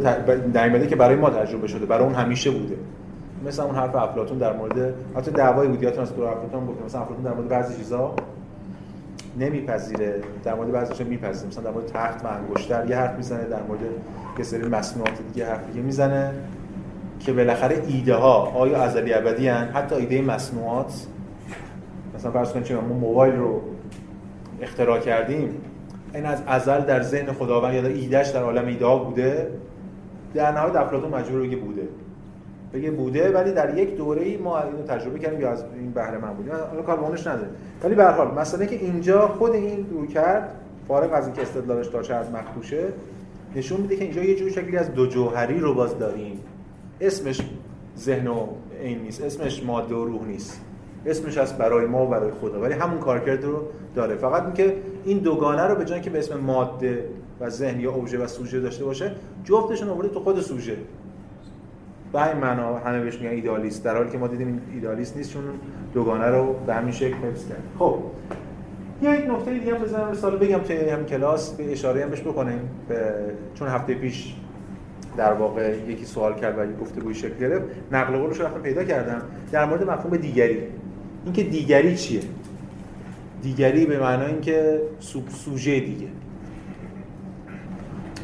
نیومده 0.53 0.87
که 0.87 0.95
برای 0.95 1.15
ما 1.15 1.29
تجربه 1.29 1.67
شده 1.67 1.85
برای 1.85 2.03
اون 2.03 2.13
همیشه 2.13 2.51
بوده. 2.51 2.75
مثل 3.45 3.63
اون 3.63 3.75
حرف 3.75 3.95
افلاطون 3.95 4.37
در 4.37 4.57
مورد 4.57 4.93
حتی 5.15 5.31
دعوای 5.31 5.67
بود 5.67 5.83
یادتون 5.83 6.01
از 6.01 6.11
افلاطون 6.11 6.65
گفت 6.65 6.85
مثلا 6.85 7.01
افلاطون 7.01 7.23
در 7.23 7.33
مورد 7.33 7.47
بعضی 7.47 7.77
چیزا 7.77 8.15
نمیپذیره. 9.39 10.21
در 10.43 10.55
مورد 10.55 10.71
بعضیش 10.71 11.01
میپذیره. 11.01 11.47
مثلا 11.47 11.63
در 11.63 11.71
مورد 11.71 11.85
تخت 11.85 12.25
و 12.25 12.27
انگشتر 12.27 12.89
یه 12.89 12.95
حرف 12.95 13.17
می‌زنه. 13.17 13.43
در 13.43 13.63
مورد 13.63 13.79
یه 14.37 14.43
سری 14.43 14.67
مصنوعات 14.67 15.13
دیگه 15.33 15.45
حرف 15.45 15.67
دیگه 15.67 15.81
می‌زنه 15.81 16.33
که 17.19 17.33
بالاخره 17.33 17.83
ایده 17.87 18.15
ها 18.15 18.45
آیا 18.45 18.81
ازلی 18.81 19.13
ابدی 19.13 19.47
هن؟ 19.47 19.67
حتی 19.67 19.95
ایده 19.95 20.21
مصنوعات. 20.21 21.07
مثلا 22.15 22.31
فرض 22.31 22.51
کنید 22.51 22.71
ما 22.71 22.81
موبایل 22.81 23.35
رو 23.35 23.61
اختراع 24.61 24.99
کردیم. 24.99 25.61
این 26.13 26.25
از 26.25 26.41
ازل 26.47 26.79
در 26.79 27.01
ذهن 27.01 27.33
خداوند 27.33 27.73
یا 27.73 27.85
ایدهش 27.85 28.29
در 28.29 28.43
عالم 28.43 28.65
ایده 28.65 28.85
ها 28.85 28.97
بوده. 28.97 29.47
در 30.33 30.51
نهایت 30.51 30.75
افلاطون 30.75 31.09
مجبور 31.09 31.55
بوده. 31.55 31.87
بگه 32.73 32.91
بوده 32.91 33.31
ولی 33.31 33.51
در 33.51 33.77
یک 33.77 33.97
دوره 33.97 34.21
ای 34.21 34.37
ما 34.37 34.61
اینو 34.61 34.81
تجربه 34.87 35.19
کردیم 35.19 35.41
یا 35.41 35.51
از 35.51 35.63
این 35.75 35.91
بهره 35.91 36.17
من 36.17 36.33
بودیم 36.33 36.53
حالا 36.69 36.81
کار 36.81 36.97
بهونش 36.97 37.27
نداره 37.27 37.49
ولی 37.83 37.95
به 37.95 38.03
هر 38.03 38.11
حال 38.11 38.27
مثلا 38.27 38.65
که 38.65 38.75
اینجا 38.75 39.27
خود 39.27 39.51
این 39.51 39.85
رو 39.89 40.05
کرد 40.05 40.55
فارغ 40.87 41.13
از 41.13 41.25
اینکه 41.25 41.41
استدلالش 41.41 41.87
تا 41.87 42.01
چه 42.01 42.13
از 42.13 42.31
مخدوشه 42.31 42.83
نشون 43.55 43.81
میده 43.81 43.95
که 43.95 44.03
اینجا 44.03 44.23
یه 44.23 44.35
جور 44.35 44.49
شکلی 44.49 44.77
از 44.77 44.93
دو 44.93 45.07
جوهری 45.07 45.59
رو 45.59 45.73
باز 45.73 45.99
داریم. 45.99 46.39
اسمش 47.01 47.41
ذهن 47.97 48.27
و 48.27 48.47
این 48.81 48.99
نیست 48.99 49.23
اسمش 49.23 49.63
ماده 49.63 49.95
و 49.95 50.05
روح 50.05 50.27
نیست. 50.27 50.61
اسمش 51.05 51.37
از 51.37 51.57
برای 51.57 51.85
ما 51.85 52.05
و 52.05 52.09
برای 52.09 52.31
خدا 52.31 52.61
ولی 52.61 52.73
همون 52.73 52.99
کارکرد 52.99 53.43
رو 53.43 53.63
داره. 53.95 54.15
فقط 54.15 54.43
اینکه 54.43 54.75
این 55.05 55.17
دوگانه 55.17 55.61
رو 55.61 55.75
به 55.75 55.85
جای 55.85 56.01
که 56.01 56.09
به 56.09 56.19
اسم 56.19 56.39
ماده 56.39 57.05
و 57.39 57.49
ذهن 57.49 57.79
یا 57.79 57.91
اوژه 57.91 58.17
و 58.17 58.27
سوژه 58.27 58.59
داشته 58.59 58.85
باشه 58.85 59.11
جفتشون 59.43 59.89
آورده 59.89 60.09
تو 60.09 60.19
خود 60.19 60.41
سوژه. 60.41 60.77
به 62.13 62.27
این 62.27 62.37
معنا 62.37 62.77
همه 62.77 62.99
بهش 62.99 63.15
میگن 63.15 63.29
ایدالیست 63.29 63.83
در 63.83 63.95
حالی 63.95 64.09
که 64.09 64.17
ما 64.17 64.27
دیدیم 64.27 64.47
این 64.47 64.61
ایدالیست 64.73 65.17
نیست 65.17 65.33
چون 65.33 65.43
دوگانه 65.93 66.25
رو 66.25 66.55
به 66.67 66.73
همین 66.73 66.91
شکل 66.91 67.13
حفظ 67.13 67.47
کرد. 67.47 67.63
خب 67.79 67.99
یا 69.01 69.15
یک 69.15 69.29
نکته 69.29 69.53
دیگه 69.53 69.75
هم 69.75 69.81
بزنم 69.81 70.09
مثال 70.11 70.37
بگم 70.37 70.57
توی 70.57 70.89
همین 70.89 71.05
کلاس 71.05 71.53
به 71.55 71.71
اشاره 71.71 72.03
هم 72.03 72.09
بهش 72.09 72.21
بکنیم. 72.21 72.59
به... 72.89 73.13
چون 73.55 73.67
هفته 73.67 73.93
پیش 73.93 74.35
در 75.17 75.33
واقع 75.33 75.77
یکی 75.87 76.05
سوال 76.05 76.35
کرد 76.35 76.57
و 76.57 76.81
گفتگوی 76.81 77.13
شکل 77.13 77.37
گرفت 77.39 77.65
نقل 77.91 78.17
قولش 78.17 78.39
رو 78.39 78.47
پیدا 78.47 78.83
کردم. 78.83 79.21
در 79.51 79.65
مورد 79.65 79.89
مفهوم 79.89 80.17
دیگری. 80.17 80.57
اینکه 81.25 81.43
دیگری 81.43 81.95
چیه؟ 81.95 82.21
دیگری 83.41 83.85
به 83.85 83.99
معنای 83.99 84.27
اینکه 84.27 84.81
سوژه 85.29 85.79
دیگه. 85.79 86.07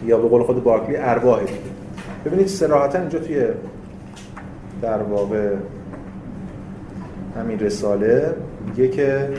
یا 0.06 0.18
به 0.18 0.28
قول 0.28 0.44
خود 0.44 0.64
بارکلی 0.64 0.98
ارواح 0.98 1.40
دیگه. 1.40 1.60
ببینید 2.26 2.48
صراحتا 2.48 3.00
اینجا 3.00 3.20
توی 3.20 3.48
در 4.82 5.04
واقع 5.04 5.56
همین 7.38 7.60
رساله 7.60 8.36
میگه 8.66 8.88
که 8.88 9.30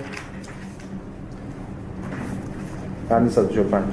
بند 3.09 3.30
145 3.30 3.84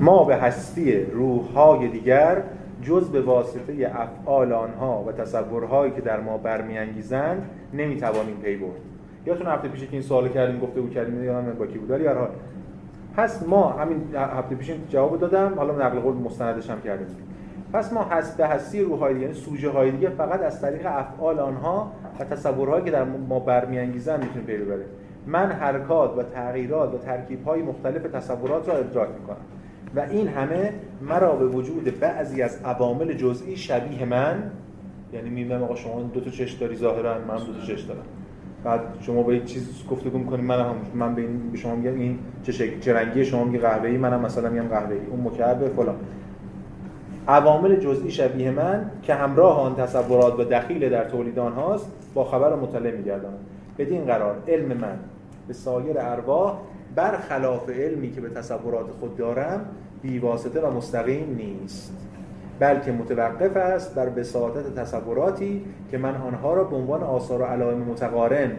ما 0.00 0.24
به 0.24 0.36
هستی 0.36 1.00
روحهای 1.04 1.88
دیگر 1.88 2.42
جز 2.82 3.08
به 3.08 3.20
واسطه 3.20 3.92
افعال 3.94 4.52
آنها 4.52 5.04
و 5.08 5.12
تصورهایی 5.12 5.92
که 5.92 6.00
در 6.00 6.20
ما 6.20 6.38
برمیانگیزند 6.38 7.50
نمی‌توانیم 7.74 8.36
پی 8.36 8.56
برد. 8.56 8.80
یادتون 9.26 9.46
هفته 9.46 9.68
پیش 9.68 9.80
که 9.80 9.92
این 9.92 10.02
سوال 10.02 10.28
کردیم 10.28 10.60
گفته 10.60 10.80
بود 10.80 10.90
کردیم 10.90 11.24
یادم 11.24 11.52
با 11.58 11.66
کی 11.66 11.78
بود 11.78 11.90
ولی 11.90 12.06
حال. 12.06 12.28
پس 13.16 13.46
ما 13.48 13.70
همین 13.70 14.02
هفته 14.14 14.54
پیش 14.54 14.70
جواب 14.88 15.20
دادم 15.20 15.54
حالا 15.56 15.86
نقل 15.86 16.00
قول 16.00 16.14
مستندش 16.14 16.70
هم 16.70 16.80
کردیم. 16.80 17.06
پس 17.72 17.92
ما 17.92 18.02
هست 18.02 18.36
به 18.36 18.46
هستی 18.46 18.80
روحهای 18.80 19.20
یعنی 19.20 19.34
سوژه 19.34 19.70
های 19.70 19.90
دیگه 19.90 20.08
فقط 20.08 20.42
از 20.42 20.60
طریق 20.60 20.86
افعال 20.86 21.38
آنها 21.38 21.92
و 22.20 22.24
تصورهایی 22.24 22.84
که 22.84 22.90
در 22.90 23.04
ما 23.04 23.38
برمیانگیزن 23.38 24.20
می‌تونیم 24.20 24.46
پی 24.46 24.56
ببریم 24.56 24.86
من 25.26 25.52
حرکات 25.52 26.18
و 26.18 26.22
تغییرات 26.22 26.94
و 26.94 26.98
ترکیب 26.98 27.44
های 27.44 27.62
مختلف 27.62 28.02
تصورات 28.02 28.68
را 28.68 28.76
ادراک 28.76 29.08
می‌کنم. 29.20 29.36
و 29.96 30.00
این 30.00 30.28
همه 30.28 30.72
مرا 31.00 31.32
به 31.32 31.46
وجود 31.46 32.00
بعضی 32.00 32.42
از 32.42 32.58
عوامل 32.64 33.12
جزئی 33.12 33.56
شبیه 33.56 34.04
من 34.04 34.50
یعنی 35.12 35.30
می‌بینم 35.30 35.62
آقا 35.62 35.74
شما 35.74 36.02
دو 36.02 36.20
تا 36.20 36.30
چش 36.30 36.52
داری 36.52 36.76
ظاهرا 36.76 37.14
من 37.28 37.36
دو 37.36 37.52
تا 37.52 37.66
چش 37.66 37.80
دارم. 37.80 38.02
بعد 38.64 38.80
شما 39.00 39.22
به 39.22 39.36
یک 39.36 39.44
چیز 39.44 39.84
گفتگو 39.90 40.18
می‌کنید 40.18 40.44
من 40.44 40.60
هم 40.60 40.74
من 40.94 41.14
به 41.14 41.58
شما 41.58 41.74
میگم 41.74 41.94
این 41.94 42.18
چه 42.42 42.52
شکل 42.52 42.80
چه 42.80 42.92
رنگی 42.94 43.24
شما 43.24 43.44
میگه 43.44 43.58
قهوه‌ای 43.58 43.96
منم 43.96 44.20
مثلا 44.20 44.50
میگم 44.50 44.68
قهوه‌ای 44.68 45.00
اون 45.10 45.20
مکعب 45.20 45.68
فلان. 45.68 45.96
عوامل 47.28 47.76
جزئی 47.76 48.10
شبیه 48.10 48.50
من 48.50 48.90
که 49.02 49.14
همراه 49.14 49.60
آن 49.60 49.76
تصورات 49.76 50.40
و 50.40 50.44
دخیل 50.44 50.88
در 50.88 51.04
تولید 51.04 51.38
آنهاست 51.38 51.92
با 52.14 52.24
خبر 52.24 52.54
مطلع 52.56 52.90
میگردم. 52.90 53.34
بدین 53.78 54.04
قرار 54.04 54.36
علم 54.48 54.76
من 54.76 54.98
به 55.48 55.54
سایر 55.54 55.96
ارواح 55.98 56.58
برخلاف 56.94 57.70
علمی 57.70 58.10
که 58.10 58.20
به 58.20 58.28
تصورات 58.28 58.90
خود 59.00 59.16
دارم 59.16 59.66
بیواسطه 60.02 60.60
و 60.60 60.70
مستقیم 60.70 61.34
نیست. 61.36 61.96
بلکه 62.58 62.92
متوقف 62.92 63.56
است 63.56 63.94
بر 63.94 64.08
بساطت 64.08 64.74
تصوراتی 64.74 65.64
که 65.90 65.98
من 65.98 66.14
آنها 66.14 66.54
را 66.54 66.64
به 66.64 66.76
عنوان 66.76 67.02
آثار 67.02 67.42
و 67.42 67.44
علائم 67.44 67.78
متقارن 67.78 68.50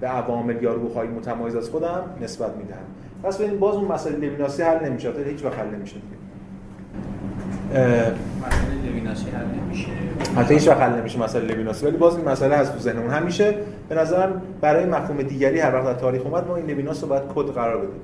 به 0.00 0.06
عوامل 0.06 0.62
یا 0.62 0.72
روحهای 0.72 1.08
متمایز 1.08 1.56
از 1.56 1.70
خودم 1.70 2.04
نسبت 2.20 2.56
می‌دهم. 2.56 2.84
پس 3.22 3.38
ببینید 3.38 3.60
باز 3.60 3.74
اون 3.74 3.92
مسئله 3.92 4.16
لویناسی 4.16 4.62
حل 4.62 4.88
نمیشه 4.88 5.12
هیچ 5.26 5.44
وقت 5.44 5.58
حل 5.58 5.66
نمیشه 5.66 5.96
مسئله 5.96 6.06
لویناسی 6.06 6.06
حل 6.06 6.06
نمیشه 6.06 6.18
حتی 10.36 10.54
هیچ 10.54 10.68
وقت 10.68 10.80
حل 10.80 11.00
نمیشه 11.00 11.18
مسئله 11.18 11.54
لویناس 11.54 11.86
ولی 11.86 11.96
باز 11.96 12.16
این 12.16 12.28
مسئله 12.28 12.56
هست 12.56 12.72
تو 12.72 12.78
ذهنمون. 12.78 13.10
همیشه 13.10 13.54
به 13.88 13.94
نظرم 13.94 14.42
برای 14.60 14.84
مفهوم 14.84 15.22
دیگری 15.22 15.60
هر 15.60 15.74
وقت 15.74 15.84
در 15.84 15.94
تاریخ 15.94 16.26
اومد 16.26 16.46
ما 16.46 16.56
این 16.56 16.66
لویناس 16.66 17.02
رو 17.02 17.08
باید 17.08 17.22
گارد 17.34 17.46
قرار 17.46 17.76
بدیم. 17.76 18.00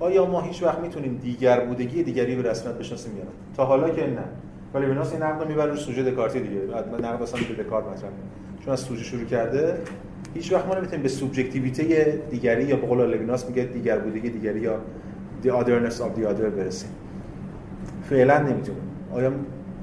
آیا 0.00 0.26
ما 0.26 0.40
هیچ 0.40 0.62
وقت 0.62 0.78
می‌تونیم 0.78 1.20
دیگر 1.22 1.60
بودگی 1.60 2.02
دیگری 2.02 2.36
به 2.36 2.50
رسمیت 2.50 2.74
بشناسیم 2.74 3.16
یا 3.16 3.22
نه؟ 3.22 3.30
تا 3.56 3.64
حالا 3.64 3.90
که 3.90 4.02
نه. 4.02 4.24
ولی 4.74 4.86
لویناس 4.86 5.12
این 5.12 5.22
نقد 5.22 5.48
می‌بره 5.48 5.70
رو 5.70 5.76
سوژه 5.76 6.10
دکارتی 6.10 6.40
دیگه. 6.40 6.60
بعد 6.60 7.04
نقد 7.04 7.22
اصلا 7.22 7.40
به 7.56 7.62
دکارت 7.62 7.84
مطرح 7.86 8.10
چون 8.64 8.72
از 8.72 8.80
سوژه 8.80 9.04
شروع 9.04 9.24
کرده 9.24 9.78
هیچ 10.34 10.52
وقت 10.52 10.66
ما 10.66 10.74
نمی‌تونیم 10.74 11.02
به 11.02 11.08
سوبژکتیویته 11.08 12.18
دیگری 12.30 12.64
یا 12.64 12.76
به 12.76 12.86
قول 12.86 13.06
لویناس 13.06 13.48
میگه 13.48 13.62
دیگر 13.62 13.98
بودگی 13.98 14.30
دیگری 14.30 14.60
یا 14.60 14.78
the 15.44 15.48
otherness 15.48 15.94
of 15.94 16.20
the 16.20 16.26
other 16.26 16.50
برسیم. 16.56 16.90
فعلا 18.10 18.38
نمی‌تونیم. 18.38 18.85
آیا 19.16 19.32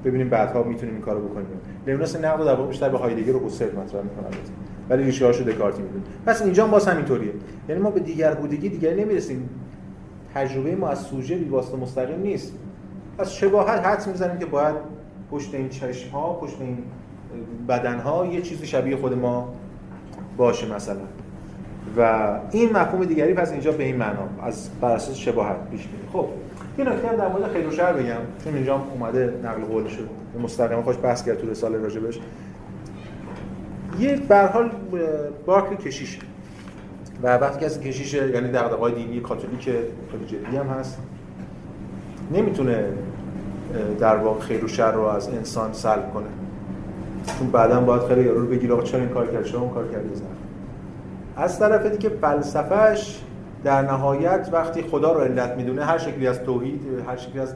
ببینیم 0.04 0.28
بعدها 0.28 0.62
می‌تونیم 0.62 0.94
این 0.94 1.02
کارو 1.02 1.28
بکنیم؟ 1.28 1.46
لویناس 1.86 2.16
نقد 2.16 2.44
در 2.44 2.54
واقع 2.54 2.68
بیشتر 2.68 2.88
به 2.88 2.98
هایدگر 2.98 3.36
و 3.36 3.38
هوسل 3.38 3.76
مطرح 3.76 4.02
می‌کنه 4.02 4.26
ولی 4.90 5.02
ریشه 5.02 5.26
هاشو 5.26 5.44
دکارتی 5.44 5.82
می‌دونه 5.82 6.04
پس 6.26 6.42
اینجا 6.42 6.66
باز 6.66 6.88
همینطوریه. 6.88 7.32
یعنی 7.68 7.80
ما 7.80 7.90
به 7.90 8.00
دیگر 8.00 8.34
بودگی 8.34 8.68
دیگر 8.68 8.94
نمی‌رسیم. 8.94 9.48
تجربه 10.34 10.76
ما 10.76 10.88
از 10.88 10.98
سوژه 10.98 11.36
بی 11.36 11.44
واسطه 11.44 11.76
مستقیم 11.76 12.20
نیست. 12.20 12.52
پس 13.18 13.30
شباهت 13.30 13.86
حد 13.86 14.06
می‌زنیم 14.06 14.38
که 14.38 14.46
باید 14.46 14.74
پشت 15.30 15.54
این 15.54 15.68
چشم 15.68 16.10
ها 16.10 16.32
پشت 16.32 16.56
این 16.60 16.78
بدن 17.68 17.98
ها 17.98 18.26
یه 18.26 18.42
چیزی 18.42 18.66
شبیه 18.66 18.96
خود 18.96 19.18
ما 19.18 19.52
باشه 20.36 20.74
مثلا. 20.74 20.96
و 21.96 22.30
این 22.50 22.72
مفهوم 22.72 23.04
دیگری 23.04 23.34
پس 23.34 23.52
اینجا 23.52 23.72
به 23.72 23.84
این 23.84 23.96
معنا 23.96 24.28
از 24.42 24.68
بر 24.80 24.90
اساس 24.90 25.16
شباهت 25.16 25.56
پیش 25.70 25.80
میره 25.80 26.08
خب. 26.12 26.26
یه 26.78 26.84
نکته 26.84 27.08
هم 27.08 27.16
در 27.16 27.28
مورد 27.28 27.52
خیر 27.52 27.66
و 27.66 27.70
شر 27.70 27.92
بگم. 27.92 28.20
چون 28.44 28.54
اینجا 28.54 28.82
اومده 28.94 29.34
نقل 29.44 29.64
قول 29.64 29.88
شد. 29.88 30.08
مستقیما 30.42 30.82
خوش 30.82 30.96
بحث 31.02 31.24
کرد 31.24 31.38
تو 31.38 31.50
رساله 31.50 31.78
راجبش 31.78 32.18
یه 33.98 34.16
به 34.16 34.38
حال 34.38 34.70
بارکلی 35.46 35.76
کشیشه 35.76 36.18
و 37.22 37.38
وقتی 37.38 37.64
کسی 37.64 37.80
کشیشه 37.80 38.30
یعنی 38.30 38.48
دغدغه‌های 38.48 38.92
دینی 38.94 39.20
کاتولیک 39.20 39.64
خیلی 40.10 40.24
جدی 40.26 40.56
هم 40.56 40.66
هست 40.66 40.98
نمی‌تونه 42.32 42.84
در 44.00 44.16
واقع 44.16 44.40
خیر 44.40 44.64
و 44.64 44.68
شر 44.68 44.92
رو 44.92 45.02
از 45.02 45.28
انسان 45.28 45.72
سلب 45.72 46.12
کنه. 46.14 46.26
چون 47.38 47.50
بعدا 47.50 47.80
باید 47.80 48.02
خیلی 48.02 48.22
یارو 48.22 48.40
رو 48.40 48.46
بگیر 48.46 48.72
آقا 48.72 48.82
چرا 48.82 49.00
این 49.00 49.08
کار 49.08 49.26
کرد؟ 49.26 49.44
چرا 49.44 49.60
اون 49.60 49.70
کار 49.70 49.88
کرد؟ 49.88 50.04
از 51.36 51.58
طرف 51.58 51.86
دیگه 51.86 52.08
فلسفهش 52.08 53.20
در 53.64 53.82
نهایت 53.82 54.48
وقتی 54.52 54.82
خدا 54.82 55.12
رو 55.12 55.20
علت 55.20 55.56
می‌دونه 55.56 55.84
هر 55.84 55.98
شکلی 55.98 56.26
از 56.26 56.42
توحید 56.42 56.82
هر 57.06 57.16
شکلی 57.16 57.40
از 57.40 57.54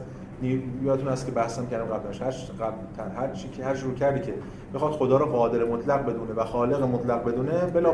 یادتون 0.83 1.07
هست 1.07 1.25
که 1.25 1.31
بحثم 1.31 1.67
کردم 1.67 1.85
قبلش 1.85 2.21
هر 2.21 2.31
قبل 2.31 3.15
هر 3.17 3.33
چی 3.33 3.49
که 3.49 3.63
هر 3.63 3.73
رو 3.73 3.93
کردی 3.93 4.19
که 4.19 4.33
بخواد 4.73 4.91
خدا 4.91 5.17
رو 5.17 5.25
قادر 5.25 5.63
مطلق 5.63 6.01
بدونه 6.01 6.33
و 6.35 6.43
خالق 6.43 6.83
مطلق 6.83 7.23
بدونه 7.23 7.51
بلا 7.73 7.93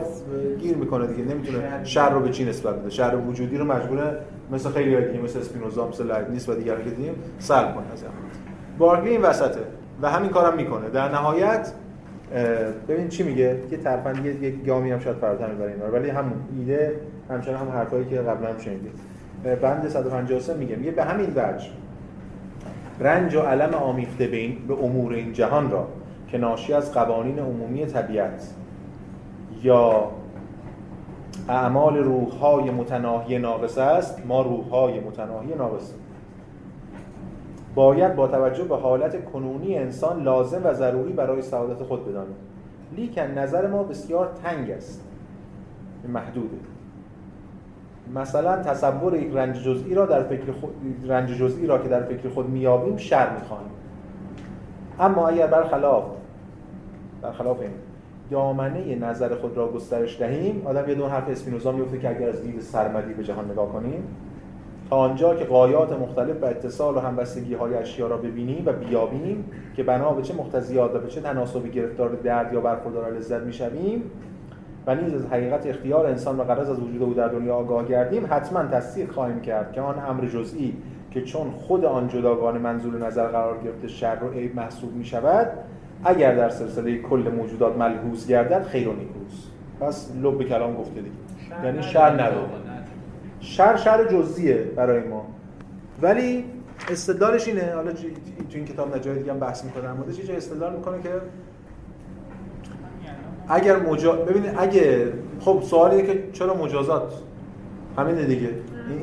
گیر 0.59 0.77
می‌کنه 0.77 1.07
دیگه 1.07 1.23
نمی‌تونه 1.23 1.83
شر 1.83 2.09
رو 2.09 2.19
به 2.19 2.29
چی 2.29 2.45
نسبت 2.45 2.75
بده. 2.75 2.89
شر 2.89 3.15
وجودی 3.27 3.57
رو 3.57 3.65
مجبوره 3.65 4.17
مثل 4.51 4.69
خیلی 4.69 5.05
دیگه 5.05 5.23
مثل 5.23 5.39
اسپینوزا 5.39 5.87
مثل 5.87 6.05
لایبنیز 6.05 6.49
و 6.49 6.53
دیگر 6.53 6.75
که 6.75 6.89
دیدیم 6.89 7.13
سلب 7.39 7.75
کنه 7.75 7.85
از 7.93 8.03
بارکلی 8.77 9.09
این 9.09 9.21
وسطه 9.21 9.59
و 10.01 10.09
همین 10.09 10.29
کارم 10.29 10.57
می‌کنه. 10.57 10.89
در 10.89 11.11
نهایت 11.11 11.71
ببین 12.87 13.09
چی 13.09 13.23
میگه؟ 13.23 13.61
یه 13.71 13.77
ترفند 13.77 14.25
یه 14.25 14.55
گامی 14.67 14.91
هم 14.91 14.99
شاید 14.99 15.17
فراتر 15.17 15.47
می‌بره 15.51 15.89
ولی 15.89 16.09
همون 16.09 16.33
ایده 16.59 16.99
همچنان 17.29 17.59
هم 17.59 17.69
حرفایی 17.69 18.05
که 18.05 18.17
قبلا 18.17 18.49
هم 18.49 18.57
شنیدیم. 18.57 18.91
بند 19.61 19.87
153 19.87 20.53
میگه 20.53 20.75
میگه 20.75 20.91
به 20.91 21.03
همین 21.03 21.29
وجه 21.35 21.67
رنج 22.99 23.35
و 23.35 23.39
علم 23.39 23.73
آمیخته 23.73 24.27
بین 24.27 24.67
به 24.67 24.73
امور 24.73 25.13
این 25.13 25.33
جهان 25.33 25.71
را 25.71 25.87
که 26.27 26.37
ناشی 26.37 26.73
از 26.73 26.93
قوانین 26.93 27.39
عمومی 27.39 27.85
طبیعت 27.85 28.53
یا 29.63 30.11
اعمال 31.49 31.97
روحهای 31.97 32.71
متناهی 32.71 33.39
ناقص 33.39 33.77
است 33.77 34.25
ما 34.25 34.41
روحهای 34.41 34.99
متناهی 34.99 35.55
ناقص. 35.55 35.93
باید 37.75 38.15
با 38.15 38.27
توجه 38.27 38.63
به 38.63 38.75
حالت 38.75 39.25
کنونی 39.25 39.77
انسان 39.77 40.23
لازم 40.23 40.61
و 40.63 40.73
ضروری 40.73 41.13
برای 41.13 41.41
سعادت 41.41 41.83
خود 41.83 42.07
بدانیم. 42.07 42.35
لیکن 42.95 43.21
نظر 43.21 43.67
ما 43.67 43.83
بسیار 43.83 44.29
تنگ 44.43 44.71
است. 44.71 45.03
محدوده. 46.07 46.57
مثلا 48.13 48.63
تصور 48.63 49.15
یک 49.15 49.31
رنج 49.33 49.63
جزئی 49.63 49.93
را 49.93 50.05
در 50.05 50.23
فکر 50.23 50.51
خود 50.51 50.73
رنج 51.07 51.29
جزئی 51.29 51.67
را 51.67 51.77
که 51.77 51.89
در 51.89 52.03
فکر 52.03 52.29
خود 52.29 52.49
میابیم 52.49 52.97
شر 52.97 53.29
می‌خواهیم 53.33 53.69
اما 54.99 55.27
اگر 55.27 55.47
برخلاف 55.47 56.03
برخلاف 57.21 57.61
این 57.61 57.71
دامنه 58.31 58.95
نظر 58.95 59.35
خود 59.35 59.57
را 59.57 59.67
گسترش 59.67 60.19
دهیم 60.19 60.61
آدم 60.65 60.89
یه 60.89 60.95
دون 60.95 61.09
حرف 61.09 61.29
اسپینوزا 61.29 61.71
میفته 61.71 61.97
که 61.97 62.09
اگر 62.09 62.29
از 62.29 62.41
دید 62.41 62.61
سرمدی 62.61 63.13
به 63.13 63.23
جهان 63.23 63.51
نگاه 63.51 63.71
کنیم 63.71 64.03
تا 64.89 64.95
آنجا 64.95 65.35
که 65.35 65.45
قایات 65.45 65.91
مختلف 65.99 66.43
و 66.43 66.45
اتصال 66.45 66.97
و 66.97 66.99
همبستگی 66.99 67.53
های 67.53 67.73
اشیا 67.73 68.07
را 68.07 68.17
ببینیم 68.17 68.63
و 68.65 68.71
بیابیم 68.71 69.51
که 69.75 69.83
بنا 69.83 70.13
به 70.13 70.21
چه 70.21 70.33
مقتضیات 70.33 70.95
و 70.95 70.99
به 70.99 71.07
چه 71.07 71.21
تناسبی 71.21 71.69
گرفتار 71.69 72.09
درد 72.09 72.53
یا 72.53 72.61
برخوردار 72.61 73.11
لذت 73.11 73.41
می‌شویم 73.41 74.03
و 74.87 74.95
نیز 74.95 75.13
از 75.13 75.25
حقیقت 75.25 75.67
اختیار 75.67 76.05
انسان 76.05 76.37
و 76.37 76.43
غرض 76.43 76.69
از 76.69 76.79
وجود 76.79 77.03
او 77.03 77.13
در 77.13 77.27
دنیا 77.27 77.55
آگاه 77.55 77.87
گردیم 77.87 78.27
حتما 78.29 78.63
تصدیق 78.63 79.11
خواهیم 79.11 79.41
کرد 79.41 79.73
که 79.73 79.81
آن 79.81 79.99
امر 79.99 80.25
جزئی 80.25 80.77
که 81.11 81.21
چون 81.21 81.51
خود 81.51 81.85
آن 81.85 82.07
جداگانه 82.07 82.59
منظور 82.59 83.07
نظر 83.07 83.27
قرار 83.27 83.57
گرفته 83.63 83.87
شر 83.87 84.17
و 84.23 84.29
عیب 84.33 84.55
محسوب 84.55 84.93
می 84.93 85.05
شود 85.05 85.47
اگر 86.03 86.35
در 86.35 86.49
سلسله 86.49 86.97
کل 86.97 87.31
موجودات 87.37 87.77
ملحوظ 87.77 88.27
گردد 88.27 88.63
خیر 88.63 88.87
و 88.87 88.93
نیکوست. 88.93 89.51
پس 89.79 90.11
لب 90.23 90.43
کلام 90.43 90.75
گفته 90.75 91.01
دیگه. 91.01 91.65
یعنی 91.65 91.83
شر 91.83 92.13
نداره 92.13 92.47
شر 93.39 93.75
شر 93.75 94.05
جزئیه 94.05 94.57
برای 94.75 95.07
ما. 95.07 95.25
ولی 96.01 96.45
استدلالش 96.89 97.47
اینه. 97.47 97.71
حالا 97.75 97.91
تو 97.91 98.07
این 98.53 98.65
کتاب 98.65 98.95
نجای 98.95 99.19
دیگه 99.19 99.31
هم 99.31 99.39
بحث 99.39 99.65
می‌کنه 99.65 99.83
در 99.83 99.93
موردش 99.93 100.29
استدلال 100.29 100.75
می‌کنه 100.75 101.01
که 101.01 101.09
اگر 103.49 103.79
مجا... 103.79 104.11
ببینید 104.11 104.53
اگه 104.57 105.13
خب 105.39 105.61
سوالیه 105.63 106.05
که 106.05 106.23
چرا 106.33 106.53
مجازات؟ 106.53 107.13
همین 107.97 108.15
دیگه. 108.15 108.49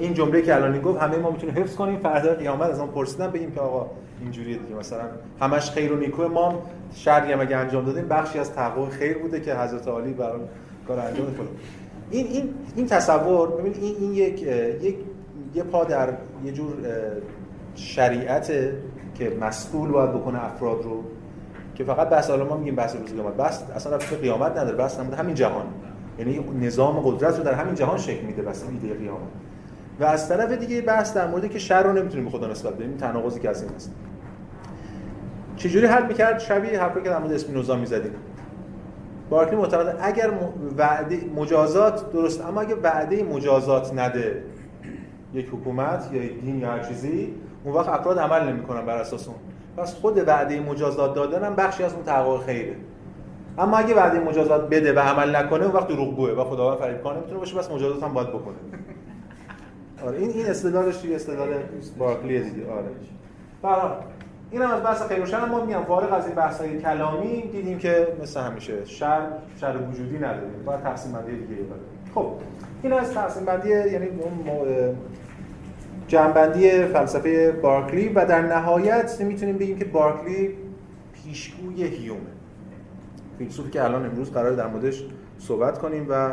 این 0.00 0.14
جمله 0.14 0.42
که 0.42 0.54
الان 0.54 0.80
گفت 0.80 1.02
همه 1.02 1.16
ما 1.16 1.30
می‌تونیم 1.30 1.54
حفظ 1.58 1.76
کنیم 1.76 1.98
فردا 1.98 2.34
قیامت 2.34 2.70
از 2.70 2.80
اون 2.80 2.88
پرسیدن 2.88 3.30
بگیم 3.30 3.50
که 3.52 3.60
آقا 3.60 3.86
اینجوریه 4.20 4.58
دیگه. 4.58 4.74
مثلا 4.74 5.00
همش 5.40 5.70
خیر 5.70 5.92
و 5.92 5.96
نیکو 5.96 6.28
ما 6.28 6.62
شرعی 6.94 7.32
هم 7.32 7.40
اگه 7.40 7.56
انجام 7.56 7.84
دادیم 7.84 8.08
بخشی 8.08 8.38
از 8.38 8.52
تحقق 8.52 8.88
خیر 8.88 9.18
بوده 9.18 9.40
که 9.40 9.54
حضرت 9.54 9.88
علی 9.88 10.12
برای 10.12 10.40
کار 10.88 10.98
انجام 10.98 11.26
داد 11.26 11.48
این 12.10 12.26
این 12.26 12.54
این 12.76 12.86
تصور 12.86 13.48
ببین 13.48 13.74
این 13.74 13.96
این 14.00 14.12
یک 14.14 14.42
یک 14.82 14.96
یه 15.54 15.62
پا 15.62 15.84
در 15.84 16.08
یه 16.44 16.52
جور 16.52 16.74
شریعت 17.74 18.52
که 19.14 19.36
مسئول 19.40 19.90
باید 19.90 20.12
بکنه 20.12 20.44
افراد 20.44 20.82
رو 20.82 21.04
که 21.84 21.94
فقط 21.94 22.08
بحث 22.08 22.30
حالا 22.30 22.44
ما 22.44 22.56
میگیم 22.56 22.74
بحث 22.74 22.96
روز 22.96 23.12
قیامت 23.12 23.34
بس 23.34 23.62
اصلا 23.74 23.96
رفت 23.96 24.14
قیامت 24.14 24.50
نداره 24.56 25.00
نمود 25.00 25.14
همین 25.14 25.34
جهان. 25.34 25.64
یعنی 26.18 26.40
نظام 26.60 27.00
قدرت 27.00 27.38
رو 27.38 27.44
در 27.44 27.54
همین 27.54 27.74
جهان 27.74 27.98
شکل 27.98 28.26
میده 28.26 28.42
بس 28.42 28.64
ایده 28.70 28.94
قیامت. 28.94 29.20
و 30.00 30.04
از 30.04 30.28
طرف 30.28 30.52
دیگه 30.52 30.82
بحث 30.82 31.14
در 31.14 31.26
مورد 31.26 31.50
که 31.50 31.58
شر 31.58 31.82
رو 31.82 31.92
نمی‌تونیم 31.92 32.24
به 32.24 32.30
خدا 32.30 32.46
نسبت 32.46 32.74
بدیم. 32.74 32.96
تناقضی 32.96 33.40
که 33.40 33.50
از 33.50 33.62
این 33.62 33.72
هست. 33.74 33.92
چجوری 35.56 35.86
حل 35.86 36.06
می‌کرد؟ 36.06 36.38
شبیه 36.38 36.80
حرفی 36.80 37.00
که 37.02 37.08
در 37.08 37.18
مورد 37.18 37.32
اسپینوزا 37.32 37.76
می‌زدیم. 37.76 38.12
بارکلی 39.30 39.56
معتقد 39.56 39.98
اگر 40.02 40.30
وعده 40.78 41.20
مجازات 41.36 42.12
درست 42.12 42.44
اما 42.46 42.60
اگه 42.60 42.74
وعده 42.74 43.22
مجازات 43.22 43.98
نده 43.98 44.44
یک 45.34 45.48
حکومت 45.48 46.08
یا 46.12 46.24
یک 46.24 46.40
دین 46.40 46.58
یا 46.58 46.70
هر 46.70 46.78
چیزی 46.78 47.34
اون 47.64 47.74
وقت 47.74 47.88
افراد 47.88 48.18
عمل 48.18 48.48
نمی‌کنن 48.48 48.86
بر 48.86 48.96
اساس 48.96 49.28
اون. 49.28 49.36
پس 49.76 49.94
خود 49.94 50.28
وعده 50.28 50.60
مجازات 50.60 51.14
دادن 51.14 51.44
هم 51.44 51.54
بخشی 51.54 51.84
از 51.84 51.92
اون 51.92 52.04
تحقق 52.04 52.44
خیره. 52.44 52.76
اما 53.58 53.76
اگه 53.76 53.94
وعده 53.94 54.20
مجازات 54.20 54.68
بده 54.68 54.92
و 54.92 54.98
عمل 54.98 55.36
نکنه 55.36 55.64
اون 55.64 55.72
وقت 55.72 55.88
دروغگوه 55.88 56.30
و 56.30 56.44
خداوند 56.44 56.78
فریب 56.78 57.02
کنه 57.02 57.18
می‌تونه 57.18 57.38
باشه 57.38 57.56
بس 57.58 57.70
مجازات 57.70 58.02
هم 58.02 58.14
باید 58.14 58.28
بکنه. 58.28 58.56
آره 60.06 60.18
این 60.18 60.30
این 60.30 60.46
استدلالش 60.46 61.04
یه 61.04 61.16
استدلال 61.16 61.48
بارکلی 61.98 62.40
دیگه. 62.40 62.72
آره. 62.72 62.88
برای 63.62 63.92
این 64.50 64.62
هم 64.62 64.70
از 64.70 64.82
بحث 64.82 65.02
خیر 65.02 65.42
و 65.42 65.46
ما 65.46 65.64
میگم 65.64 65.82
فارغ 65.82 66.12
از 66.12 66.26
این 66.26 66.34
بحث 66.34 66.62
کلامی 66.62 67.42
دیدیم 67.42 67.78
که 67.78 68.08
مثل 68.22 68.40
همیشه 68.40 68.84
شر 68.84 69.26
شر 69.60 69.76
وجودی 69.90 70.16
نداریم. 70.16 70.64
باید 70.66 70.80
تقسیم 70.80 71.12
بندی 71.12 71.36
دیگه 71.36 71.62
خب 72.14 72.32
این 72.82 72.92
از 72.92 73.14
تقسیم 73.14 73.44
بندی 73.44 73.68
یعنی 73.68 74.06
اون 74.06 74.56
جنبندی 76.12 76.84
فلسفه 76.84 77.52
بارکلی 77.52 78.08
و 78.08 78.24
در 78.26 78.42
نهایت 78.42 79.20
می‌تونیم 79.20 79.58
بگیم 79.58 79.78
که 79.78 79.84
بارکلی 79.84 80.50
پیشگوی 81.14 81.84
هیومه. 81.84 82.20
فیلسوفی 83.38 83.70
که 83.70 83.84
الان 83.84 84.06
امروز 84.06 84.32
قرار 84.32 84.52
در 84.52 84.66
موردش 84.66 85.04
صحبت 85.38 85.78
کنیم 85.78 86.06
و 86.08 86.30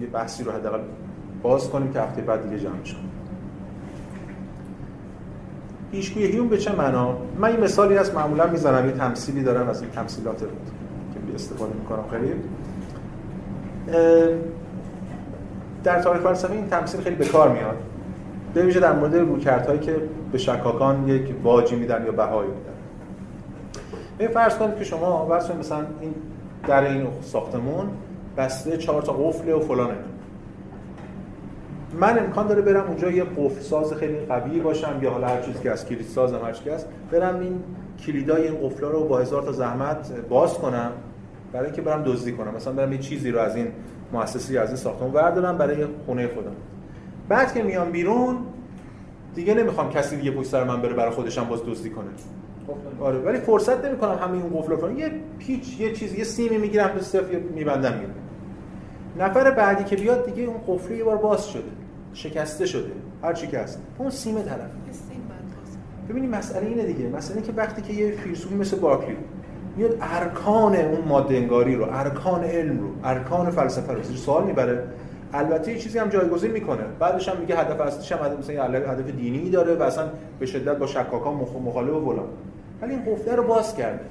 یه 0.00 0.06
بحثی 0.12 0.44
رو 0.44 0.52
حداقل 0.52 0.80
باز 1.42 1.70
کنیم 1.70 1.92
که 1.92 2.00
هفته 2.00 2.22
بعد 2.22 2.42
دیگه 2.42 2.58
جمع 2.58 2.72
کنیم 2.72 3.10
پیشگوی 5.92 6.26
هیوم 6.26 6.48
به 6.48 6.58
چه 6.58 6.72
معنا؟ 6.72 7.16
من 7.38 7.48
این 7.48 7.60
مثالی 7.60 7.98
از 7.98 8.14
معمولا 8.14 8.46
می‌زنم 8.46 8.86
یه 8.86 8.92
تمثیلی 8.92 9.42
دارم 9.42 9.68
از 9.68 9.82
این 9.82 9.90
تمثیلات 9.90 10.40
که 10.40 10.46
استفاده 11.34 11.72
می‌کنم. 11.74 12.04
خیلی 12.10 12.32
در 15.84 16.02
تاریخ 16.02 16.22
فلسفه 16.22 16.52
این 16.52 16.68
تمثیل 16.68 17.00
خیلی 17.00 17.16
به 17.16 17.24
کار 17.24 17.52
میاد. 17.52 17.76
به 18.54 18.62
ویژه 18.62 18.80
در 18.80 18.92
مورد 18.92 19.14
رویکردهایی 19.14 19.80
که 19.80 19.96
به 20.32 20.38
شکاکان 20.38 21.08
یک 21.08 21.34
باجی 21.42 21.76
میدن 21.76 22.04
یا 22.06 22.12
بهایی 22.12 22.50
میدن. 22.50 22.74
به 24.18 24.28
فرض 24.28 24.56
کنید 24.58 24.76
که 24.76 24.84
شما 24.84 25.26
فرض 25.28 25.50
مثلا 25.50 25.86
این 26.00 26.14
در 26.66 26.82
این 26.82 27.06
ساختمون 27.22 27.86
بسته 28.36 28.76
چهار 28.76 29.02
تا 29.02 29.12
قفل 29.12 29.52
و 29.52 29.60
فلانه 29.60 29.94
من 32.00 32.18
امکان 32.18 32.46
داره 32.46 32.62
برم 32.62 32.86
اونجا 32.86 33.10
یه 33.10 33.24
قفل 33.24 33.60
ساز 33.60 33.92
خیلی 33.92 34.18
قوی 34.18 34.60
باشم 34.60 34.98
یا 35.02 35.10
حالا 35.10 35.26
هر 35.26 35.40
چیزی 35.40 35.62
که 35.62 35.70
از 35.70 35.86
کلید 35.86 36.06
سازم 36.06 36.38
هر 36.44 36.52
چیزی 36.52 36.70
برم 37.10 37.40
این 37.40 37.62
کلیدای 38.06 38.48
این 38.48 38.68
قفلا 38.68 38.88
رو 38.88 39.04
با 39.04 39.18
هزار 39.18 39.42
تا 39.42 39.52
زحمت 39.52 40.12
باز 40.28 40.54
کنم 40.54 40.90
برای 41.52 41.66
اینکه 41.66 41.82
برم 41.82 42.02
دزدی 42.02 42.32
کنم. 42.32 42.54
مثلا 42.54 42.72
برم 42.72 42.92
یه 42.92 42.98
چیزی 42.98 43.30
رو 43.30 43.38
از 43.38 43.56
این 43.56 43.66
مؤسسه 44.12 44.60
از 44.60 44.68
این 44.68 44.76
ساختمون 44.76 45.12
بردارم 45.12 45.58
برای 45.58 45.86
خونه 46.06 46.28
خودم. 46.28 46.56
بعد 47.28 47.54
که 47.54 47.62
میام 47.62 47.90
بیرون 47.90 48.36
دیگه 49.34 49.54
نمی‌خوام 49.54 49.90
کسی 49.90 50.16
دیگه 50.16 50.30
پشت 50.30 50.48
سر 50.48 50.64
من 50.64 50.82
بره 50.82 50.94
برای 50.94 51.10
خودشم 51.10 51.44
باز 51.44 51.60
دزدی 51.66 51.90
کنه. 51.90 52.06
آره 53.00 53.18
ولی 53.18 53.38
فرصت 53.38 53.84
نمی‌کنم 53.84 54.18
همین 54.22 54.42
اون 54.42 54.60
قفل 54.60 54.72
رو 54.72 54.98
یه 54.98 55.10
پیچ 55.38 55.80
یه 55.80 55.92
چیزی 55.92 56.18
یه 56.18 56.24
سیمی 56.24 56.58
می‌گیرم 56.58 56.90
به 56.94 57.00
صفر 57.00 57.36
میبندم 57.54 57.92
میرم. 57.94 58.14
نفر 59.18 59.50
بعدی 59.50 59.84
که 59.84 59.96
بیاد 59.96 60.26
دیگه 60.26 60.48
اون 60.48 60.60
قفل 60.66 60.94
یه 60.94 61.04
بار 61.04 61.16
باز 61.16 61.48
شده. 61.48 61.62
شکسته 62.14 62.66
شده. 62.66 62.92
هر 63.22 63.32
چی 63.32 63.46
که 63.46 63.58
هست. 63.58 63.82
اون 63.98 64.10
سیم 64.10 64.42
طرف. 64.42 64.60
ببینید 66.08 66.34
مسئله 66.34 66.66
اینه 66.66 66.82
دیگه. 66.82 67.08
مسئله 67.08 67.36
اینه 67.36 67.46
که 67.46 67.52
وقتی 67.52 67.82
که 67.82 67.92
یه 67.92 68.10
فیلسوفی 68.10 68.54
مثل 68.54 68.78
بارکلی 68.78 69.16
میاد 69.76 69.98
ارکان 70.00 70.76
اون 70.76 71.08
ماده 71.08 71.36
انگاری 71.36 71.74
رو 71.74 71.86
ارکان 71.90 72.44
علم 72.44 72.80
رو 72.80 72.88
ارکان 73.04 73.50
فلسفه 73.50 73.92
رو 73.92 74.02
زیر 74.02 74.16
سوال 74.16 74.44
می‌بره. 74.44 74.88
البته 75.34 75.72
یه 75.72 75.78
چیزی 75.78 75.98
هم 75.98 76.08
جایگزین 76.08 76.50
می‌کنه. 76.50 76.82
بعدش 76.98 77.28
هم 77.28 77.36
میگه 77.36 77.56
هدف 77.56 77.80
اصلیش 77.80 78.12
هم 78.12 78.18
مثلا 78.38 78.64
هدف 78.64 79.06
دینی 79.06 79.50
داره 79.50 79.74
و 79.74 79.82
اصلا 79.82 80.08
به 80.38 80.46
شدت 80.46 80.78
با 80.78 80.86
شکاکان 80.86 81.34
مخالف 81.34 81.90
و 81.94 82.04
فلان. 82.04 82.26
ولی 82.82 82.94
این 82.94 83.04
قفله 83.04 83.34
رو 83.34 83.42
باز 83.42 83.76
کرده. 83.76 84.04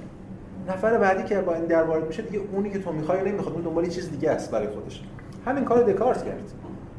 نفر 0.68 0.98
بعدی 0.98 1.24
که 1.24 1.42
با 1.42 1.56
این 1.56 1.66
در 1.66 1.84
وارد 1.84 2.08
میشه 2.08 2.22
دیگه 2.22 2.42
اونی 2.54 2.70
که 2.70 2.80
تو 2.80 2.92
می‌خوای 2.92 3.32
نمی‌خواد 3.32 3.54
اون 3.54 3.64
دنبال 3.64 3.88
چیز 3.88 4.12
دیگه 4.12 4.32
است 4.32 4.52
برای 4.52 4.68
خودش. 4.68 5.04
همین 5.46 5.66
کار 5.66 5.84
دکارت 5.84 6.26
کرد. 6.26 6.52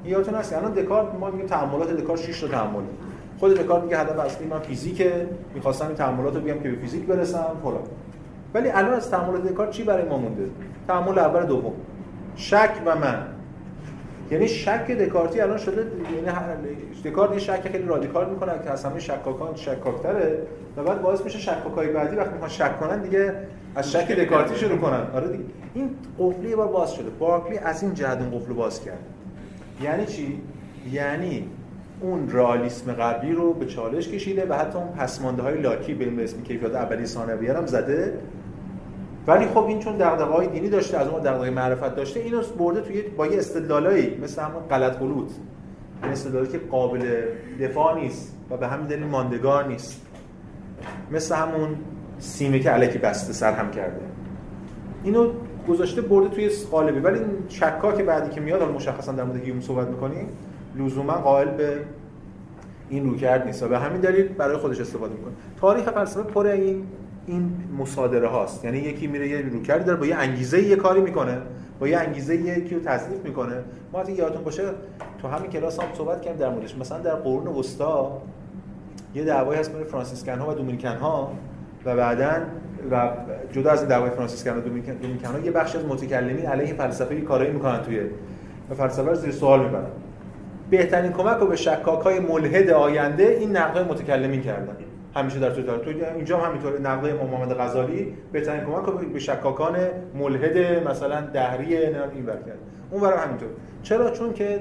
یادتون 0.05 0.35
هست 0.35 0.53
الان 0.53 0.73
دکارت 0.73 1.15
ما 1.21 1.31
میگیم 1.31 1.47
تعاملات 1.47 1.97
دکارت 1.97 2.21
6 2.21 2.41
تا 2.41 2.49
تعامل 2.49 2.83
خود 3.39 3.55
دکارت 3.55 3.83
میگه 3.83 3.99
هدف 3.99 4.19
اصلی 4.19 4.47
من 4.47 4.59
فیزیکه. 4.59 5.29
می‌خواستم 5.55 5.87
این 5.87 5.97
تعاملات 5.97 6.35
رو 6.35 6.41
بگم 6.41 6.59
که 6.61 6.71
به 6.71 6.77
فیزیک 6.77 7.07
برسم 7.07 7.47
فلان. 7.63 7.83
ولی 8.55 8.71
الان 8.71 8.93
از 8.93 9.11
تعاملات 9.11 9.47
دکارت 9.47 9.71
چی 9.71 9.85
برای 9.85 10.09
ما 10.09 10.19
مونده؟ 10.19 10.51
تعامل 10.89 11.19
اول 11.19 11.47
دوم. 11.47 11.73
شک 12.37 12.71
و 12.87 12.97
من. 12.97 13.27
یعنی 14.31 14.49
شک 14.49 14.91
دکارتی 14.91 15.41
الان 15.41 15.59
شده 15.59 15.87
یعنی 16.15 16.37
دکارت 17.05 17.33
یه 17.33 17.39
شک 17.39 17.69
خیلی 17.69 17.85
رادیکال 17.87 18.31
می‌کنه 18.31 18.53
که 18.65 18.71
از 18.71 18.85
همه 18.85 19.01
شکاکان 19.01 19.57
شکاکتره 19.57 20.39
و 20.77 20.83
بعد 20.83 21.03
باعث 21.03 21.25
میشه 21.25 21.39
شکاکای 21.39 21.89
بعدی 21.89 22.17
وقتی 22.17 22.33
می‌خوان 22.33 22.51
شک 22.51 22.81
کنن 22.81 23.03
دیگه 23.03 23.33
از 23.75 23.93
شک 23.93 24.11
دکارتی 24.11 24.57
شروع 24.57 24.79
کنن. 24.79 25.07
آره 25.15 25.29
دیگه. 25.29 25.45
این 25.75 25.91
قفلی 26.19 26.49
یه 26.49 26.57
بار 26.57 26.69
باز 26.69 26.93
شده. 26.93 27.11
بارکلی 27.11 27.59
از 27.59 27.83
این 27.83 27.95
جهت 27.95 28.19
اون 28.19 28.31
قفل 28.31 28.53
باز 28.53 28.85
کرد. 28.85 28.99
یعنی 29.83 30.07
چی؟ 30.07 30.43
یعنی 30.93 31.49
اون 32.01 32.31
رالیسم 32.31 32.93
قبلی 32.93 33.33
رو 33.33 33.53
به 33.53 33.67
چالش 33.67 34.09
کشیده 34.09 34.47
و 34.47 34.55
حتی 34.55 34.79
اون 34.79 34.89
پسمانده 34.89 35.43
های 35.43 35.61
لاکی 35.61 35.95
به 35.95 36.25
اسم 36.25 36.43
کیفیت 36.43 36.75
اولی 36.75 37.07
ثانویه 37.07 37.57
هم 37.57 37.67
زده. 37.67 38.19
ولی 39.27 39.47
خب 39.47 39.65
این 39.65 39.79
چون 39.79 39.97
دغدغه‌های 39.97 40.47
دینی 40.47 40.69
داشته 40.69 40.99
از 40.99 41.09
اون 41.09 41.21
دغدغه 41.21 41.51
معرفت 41.51 41.97
داشته 41.97 42.21
اینو 42.21 42.43
برده 42.59 42.81
توی 42.81 43.03
با 43.03 43.27
یه 43.27 43.39
استدلالایی 43.39 44.19
مثل 44.23 44.43
همون 44.43 44.63
غلط 44.63 44.99
غلوط. 44.99 45.31
این 46.03 46.13
استدلالی 46.13 46.49
که 46.49 46.59
قابل 46.59 47.01
دفاع 47.61 48.01
نیست 48.01 48.37
و 48.51 48.57
به 48.57 48.67
همین 48.67 48.87
دلیل 48.87 49.05
ماندگار 49.05 49.67
نیست. 49.67 50.07
مثل 51.11 51.35
همون 51.35 51.69
سیمه 52.19 52.59
که 52.59 52.71
علکی 52.71 52.99
بسته 52.99 53.33
سر 53.33 53.53
هم 53.53 53.71
کرده. 53.71 54.01
اینو 55.05 55.31
گذاشته 55.69 56.01
برده 56.01 56.29
توی 56.29 56.51
قالبی. 56.71 57.01
ولی 57.01 57.21
شکا 57.49 57.93
که 57.93 58.03
بعدی 58.03 58.31
که 58.31 58.41
میاد 58.41 58.61
حالا 58.61 58.73
مشخصا 58.73 59.13
در 59.13 59.25
مورد 59.25 59.45
هیوم 59.45 59.61
صحبت 59.61 59.89
می‌کنیم 59.89 60.29
لزوما 60.77 61.13
قائل 61.13 61.49
به 61.49 61.79
این 62.89 63.11
رو 63.11 63.17
کرد 63.17 63.47
نیست 63.47 63.63
و 63.63 63.69
به 63.69 63.79
همین 63.79 64.01
دلیل 64.01 64.29
برای 64.29 64.57
خودش 64.57 64.81
استفاده 64.81 65.15
می‌کنه. 65.15 65.33
تاریخ 65.61 65.91
فلسفه 65.91 66.23
پر 66.23 66.47
این 66.47 66.87
این 67.27 67.53
مصادره 67.79 68.29
هاست. 68.29 68.65
یعنی 68.65 68.79
یکی 68.79 69.07
میره 69.07 69.29
یه 69.29 69.41
روکردی 69.41 69.85
داره 69.85 69.99
با 69.99 70.07
یه 70.07 70.17
انگیزه 70.17 70.63
یه 70.63 70.77
کاری 70.77 71.01
می‌کنه 71.01 71.39
با 71.81 71.89
یه 71.89 71.99
انگیزه 71.99 72.37
یکی 72.37 72.75
رو 72.75 72.81
تضعیف 72.81 73.25
می‌کنه. 73.25 73.55
ما 73.93 74.01
اگه 74.01 74.13
یادتون 74.13 74.45
باشه 74.45 74.63
تو 75.23 75.29
همین 75.29 75.51
کلاس 75.51 75.81
هم 75.81 75.87
صحبت 75.95 76.23
کردیم 76.23 76.41
در 76.41 76.49
موردش. 76.49 76.79
مثلا 76.79 76.99
در 76.99 77.15
قرون 77.15 77.47
وسطا 77.47 78.23
یه 79.15 79.25
دعوایی 79.25 79.61
هست 79.61 79.73
بین 79.73 79.85
فرانسیسکن 79.85 80.39
ها 80.39 80.51
و 80.51 80.55
دومینیکن 80.55 80.97
ها 80.97 81.33
و 81.85 81.97
بعدا 81.97 82.33
و 82.91 83.11
جدا 83.53 83.71
از 83.71 83.89
دعوای 83.89 84.11
فرانسیسکن 84.11 84.59
و 84.59 84.61
دومینیکن 84.61 85.27
ها 85.27 85.39
یه 85.39 85.51
بخش 85.51 85.77
از 85.77 85.85
متکلمین 85.85 86.47
علیه 86.47 86.75
فلسفه 86.75 87.21
کارایی 87.21 87.51
می‌کنن 87.51 87.83
توی 87.83 88.01
و 88.71 88.75
فلسفه 88.75 89.11
رو 89.11 89.15
زیر 89.15 89.33
سوال 89.33 89.65
می‌برن. 89.65 89.87
بهترین 90.71 91.13
کمک 91.13 91.37
رو 91.37 91.47
به 91.47 91.57
شکاک 91.57 92.01
های 92.01 92.21
ملحد 92.21 92.71
آینده 92.71 93.37
این 93.41 93.57
نقد 93.57 93.91
متکلمین 93.91 94.43
کردن. 94.43 94.77
همیشه 95.15 95.39
در 95.39 95.51
طول 95.51 95.65
تو 95.65 95.91
اینجا 96.17 96.39
هم 96.39 96.51
همینطور 96.51 96.81
نقد 96.81 97.11
امام 97.11 97.31
محمد 97.31 97.53
غزالی 97.59 98.15
بهترین 98.33 98.65
کمک 98.65 99.13
به 99.13 99.19
شکاکان 99.19 99.77
ملحد 100.15 100.89
مثلا 100.89 101.21
دهری 101.21 101.77
این 101.77 102.27
ور 102.27 102.37
کرد. 102.37 102.59
اون 102.91 103.03
ور 103.03 103.17
همینطور. 103.17 103.49
چرا؟ 103.83 104.11
چون 104.11 104.33
که 104.33 104.61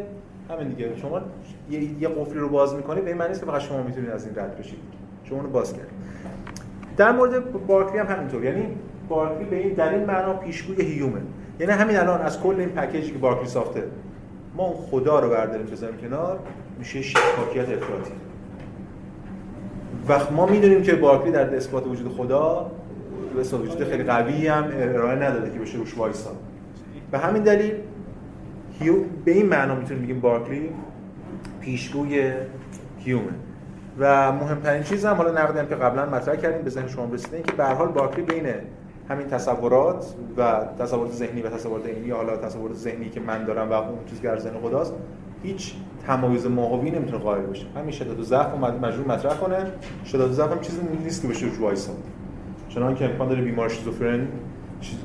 همین 0.49 0.67
دیگه. 0.67 0.97
شما 0.97 1.21
یه, 1.99 2.09
قفلی 2.09 2.39
رو 2.39 2.49
باز 2.49 2.75
می‌کنی 2.75 3.01
به 3.01 3.07
این 3.07 3.17
معنی 3.17 3.29
نیست 3.29 3.41
که 3.41 3.45
فقط 3.45 3.61
شما 3.61 3.83
می‌تونید 3.83 4.09
از 4.09 4.25
این 4.25 4.35
رد 4.35 4.57
بشید. 4.57 4.79
شما 5.23 5.41
رو 5.41 5.49
باز 5.49 5.73
کرد 5.73 5.87
در 6.97 7.11
مورد 7.11 7.67
بارکلی 7.67 7.97
هم 7.97 8.07
همینطور. 8.07 8.43
یعنی 8.43 8.67
بارکلی 9.09 9.45
به 9.45 9.55
این 9.55 9.81
این 9.81 10.05
معنا 10.05 10.33
پیشگوی 10.33 10.85
هیومه. 10.85 11.21
یعنی 11.59 11.71
همین 11.71 11.97
الان 11.97 12.21
از 12.21 12.41
کل 12.41 12.55
این 12.59 12.69
پکیجی 12.69 13.11
که 13.11 13.17
بارکلی 13.17 13.47
ساخته 13.47 13.83
ما 14.55 14.63
اون 14.63 14.75
خدا 14.75 15.19
رو 15.19 15.29
برداریم 15.29 15.65
بذاریم 15.65 15.97
کنار 15.97 16.39
میشه 16.79 17.01
شکاکیت 17.01 17.69
افراطی. 17.69 18.11
وقت 20.07 20.31
ما 20.31 20.45
می‌دونیم 20.45 20.83
که 20.83 20.95
بارکلی 20.95 21.31
در 21.31 21.55
اثبات 21.55 21.87
وجود 21.87 22.11
خدا 22.17 22.71
به 23.35 23.57
وجود 23.57 23.83
خیلی 23.83 24.03
قوی 24.03 24.47
هم 24.47 24.63
ارائه 24.71 25.15
نداده 25.15 25.51
که 25.51 25.59
بشه 25.59 25.77
روش 25.77 25.97
وایسا. 25.97 26.31
به 27.11 27.17
همین 27.17 27.43
دلیل 27.43 27.73
هیو 28.79 28.95
به 29.25 29.31
این 29.31 29.45
معنا 29.45 29.75
می‌تونیم 29.75 30.03
بگیم 30.03 30.19
بارکلی 30.19 30.69
پیشگوی 31.61 32.33
هیومه 32.97 33.33
و 33.99 34.31
مهمترین 34.31 34.83
چیز 34.83 35.05
هم 35.05 35.15
حالا 35.15 35.31
نقدی 35.31 35.59
هم 35.59 35.67
که 35.67 35.75
قبلا 35.75 36.05
مطرح 36.05 36.35
کردیم 36.35 36.61
به 36.61 36.69
ذهن 36.69 36.87
شما 36.87 37.13
رسیده 37.13 37.41
که 37.41 37.51
به 37.51 37.65
حال 37.65 37.87
بارکلی 37.87 38.21
بین 38.21 38.45
همین 39.09 39.27
تصورات 39.27 40.05
و 40.37 40.65
تصورات 40.79 41.11
ذهنی 41.11 41.41
و 41.41 41.49
تصورات 41.49 41.85
عینی 41.85 42.09
حالا 42.09 42.37
تصورات 42.37 42.75
ذهنی 42.75 43.09
که 43.09 43.19
من 43.19 43.45
دارم 43.45 43.69
و 43.69 43.73
اون 43.73 44.05
چیزی 44.05 44.21
که 44.21 44.27
در 44.27 44.37
ذهن 44.37 44.59
خداست 44.61 44.93
هیچ 45.43 45.73
تمایز 46.07 46.45
ماهوی 46.45 46.91
نمی‌تونه 46.91 47.17
قائل 47.23 47.41
بشه. 47.41 47.65
همین 47.75 47.91
شدت 47.91 48.19
و 48.19 48.23
ضعف 48.23 48.51
رو 48.51 48.57
مجبور 48.85 49.07
مطرح 49.07 49.37
کنه. 49.37 49.57
شدت 50.05 50.21
و 50.21 50.31
ضعف 50.31 50.51
هم 50.51 50.59
چیزی 50.59 50.79
نیست 51.03 51.21
که 51.21 51.27
بشه 51.27 51.45
روش 51.45 51.59
وایسا 51.59 51.91
چنان 52.69 52.95
که 52.95 53.05
امکان 53.05 53.27
داره 53.27 53.41
بیمار 53.41 53.69
شیزوفرن 53.69 54.27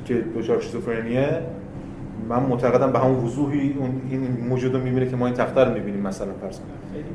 که 0.05 0.13
دچار 0.35 0.61
شیزوفرنیه 0.61 1.41
من 2.29 2.43
معتقدم 2.43 2.91
به 2.91 2.99
همون 2.99 3.25
وضوحی 3.25 3.75
اون 3.79 4.01
این 4.09 4.45
موجود 4.49 4.75
رو 4.75 4.81
می‌بینه 4.81 5.09
که 5.09 5.15
ما 5.15 5.25
این 5.25 5.35
تخته 5.35 5.63
رو 5.63 5.73
می‌بینیم 5.73 6.01
مثلا 6.01 6.33
فرض 6.41 6.59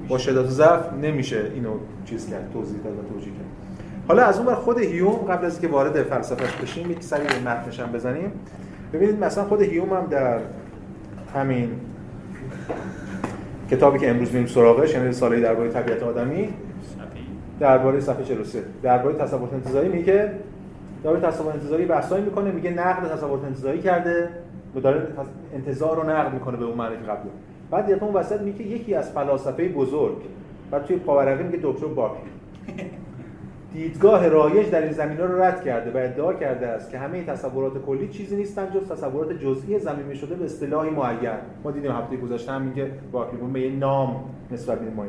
با 0.09 0.19
شدت 0.19 0.45
و 0.45 0.51
ضعف 0.51 0.93
نمیشه 1.03 1.51
اینو 1.55 1.71
چیز 2.05 2.31
کرد 2.31 2.51
توضیح 2.53 2.79
داد 2.85 2.93
و 2.93 3.03
توجیه 3.13 3.33
کرد. 3.33 3.47
حالا 4.09 4.25
از 4.25 4.37
اون 4.37 4.47
بر 4.47 4.55
خود 4.55 4.79
هیوم 4.79 5.13
قبل 5.13 5.47
از 5.47 5.53
اینکه 5.53 5.69
وارد 5.69 6.03
فلسفهش 6.03 6.53
بشیم 6.63 6.91
یک 6.91 7.03
سری 7.03 7.27
به 7.27 7.51
متنش 7.51 7.81
بزنیم. 7.81 8.33
ببینید 8.93 9.25
مثلا 9.25 9.45
خود 9.45 9.63
هیوم 9.63 9.93
هم 9.93 10.07
در 10.07 10.39
همین 11.35 11.71
کتابی 13.71 13.99
که 13.99 14.11
امروز 14.11 14.33
میریم 14.33 14.47
سراغش 14.47 14.95
یعنی 14.95 15.09
رساله 15.09 15.41
درباره 15.41 15.71
طبیعت 15.71 16.03
آدمی. 16.03 16.49
درباره 17.61 18.01
صفحه 18.01 18.25
43 18.25 18.63
درباره 18.83 19.15
تصورات 19.15 19.53
انتزاعی 19.53 19.89
میگه 19.89 20.31
درباره 21.05 21.23
تصورات 21.23 21.55
انتزاعی 21.55 21.85
بحثایی 21.85 22.25
می‌کنه 22.25 22.51
میگه 22.51 22.71
نقد 22.71 23.17
تصورات 23.17 23.45
انتزاعی 23.45 23.79
کرده 23.79 24.29
و 24.77 24.81
داره 24.81 25.07
انتظار 25.55 25.97
رو 25.97 26.11
نقد 26.11 26.35
می‌کنه 26.35 26.57
به 26.57 26.65
اون 26.65 26.77
معنی 26.79 26.97
که 26.97 27.03
قبل 27.03 27.29
بعد 27.71 27.89
یه 27.89 27.99
اون 28.01 28.15
وسط 28.15 28.41
میگه 28.41 28.63
یکی 28.63 28.95
از 28.95 29.11
فلاسفه 29.11 29.69
بزرگ 29.69 30.17
بعد 30.71 30.85
توی 30.85 30.97
پاورقی 30.97 31.45
میگه 31.45 31.59
دکتر 31.63 31.87
باکلی 31.87 32.31
دیدگاه 33.75 34.29
رایج 34.29 34.71
در 34.71 34.83
این 34.83 34.93
زمینه 34.93 35.25
رو 35.25 35.43
رد 35.43 35.65
کرده 35.65 35.91
و 35.91 36.05
ادعا 36.05 36.33
کرده 36.33 36.67
است 36.67 36.91
که 36.91 36.99
همه 36.99 37.25
تصورات 37.25 37.73
کلی 37.87 38.09
چیزی 38.09 38.37
نیستن 38.37 38.69
جز 38.75 38.89
تصورات 38.89 39.33
جزئی 39.33 39.79
زمینه 39.79 40.15
شده 40.15 40.35
به 40.35 40.45
اصطلاحی 40.45 40.91
معین. 40.91 41.31
ما 41.65 41.71
دیدیم 41.71 41.91
هفته 41.91 42.17
گذشته 42.17 42.53
هم 42.53 42.63
میگه 42.63 42.91
باکلی 43.13 43.41
به 43.53 43.61
یه 43.61 43.71
نام 43.71 44.25
نسبت 44.51 44.79
به 44.79 44.91
ما 44.91 45.05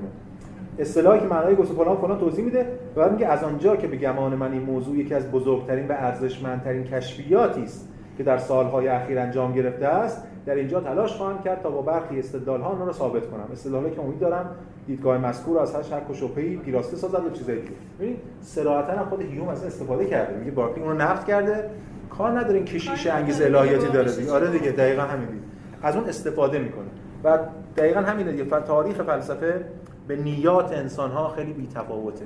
اصطلاحی 0.79 1.19
که 1.19 1.25
معنای 1.25 1.55
گفت 1.55 1.73
فلان 1.73 1.97
فلان 1.97 2.19
توضیح 2.19 2.45
میده 2.45 2.67
و 2.95 2.99
بعد 2.99 3.11
میگه 3.11 3.27
از 3.27 3.43
آنجا 3.43 3.75
که 3.75 3.87
به 3.87 3.97
گمان 3.97 4.35
من 4.35 4.51
این 4.51 4.61
موضوع 4.61 4.97
یکی 4.97 5.13
از 5.13 5.31
بزرگترین 5.31 5.87
و 5.87 5.91
ارزشمندترین 5.91 6.83
کشفیاتی 6.83 7.63
است 7.63 7.89
که 8.17 8.23
در 8.23 8.37
سالهای 8.37 8.87
اخیر 8.87 9.19
انجام 9.19 9.53
گرفته 9.53 9.85
است 9.85 10.23
در 10.45 10.55
اینجا 10.55 10.79
تلاش 10.79 11.13
خواهم 11.13 11.43
کرد 11.43 11.61
تا 11.61 11.69
با 11.69 11.81
برخی 11.81 12.19
استدلال 12.19 12.61
ها 12.61 12.85
را 12.85 12.93
ثابت 12.93 13.29
کنم. 13.29 13.47
استدلالی 13.51 13.91
که 13.91 14.01
امید 14.01 14.19
دارم 14.19 14.49
دیدگاه 14.87 15.17
مذکور 15.17 15.59
از 15.59 15.75
هر 15.75 15.81
شک 15.81 16.09
و 16.09 16.13
شبهه‌ای 16.13 16.57
پیراسته 16.57 16.97
سازد 16.97 17.25
و 17.25 17.29
چیزایی 17.29 17.61
دیگه. 17.61 17.73
ببین 17.99 18.17
صراحتا 18.41 19.05
خود 19.05 19.21
هیوم 19.21 19.47
از 19.47 19.63
استفاده 19.63 20.05
کرده. 20.05 20.37
میگه 20.37 20.51
بارکلی 20.51 20.83
اون 20.83 20.91
رو 20.91 20.97
نقد 20.97 21.25
کرده. 21.25 21.69
کار 22.09 22.39
نداره 22.39 22.55
این 22.55 22.65
کشیش 22.65 23.07
انگیز 23.07 23.41
الهیاتی 23.41 23.87
داره 23.87 24.11
دیگه. 24.11 24.31
آره 24.31 24.47
دیگه 24.51 24.71
دقیقا 24.71 25.01
همین 25.01 25.27
دیگه. 25.27 25.41
از 25.83 25.95
اون 25.95 26.05
استفاده 26.05 26.59
می‌کنه. 26.59 26.85
و 27.23 27.39
دقیقا 27.77 27.99
همینه 27.99 28.31
دیگه. 28.31 28.45
تاریخ 28.45 29.01
فلسفه 29.01 29.65
به 30.07 30.15
نیات 30.15 30.71
انسان 30.71 31.11
ها 31.11 31.27
خیلی 31.27 31.53
بی‌تفاوته. 31.53 32.25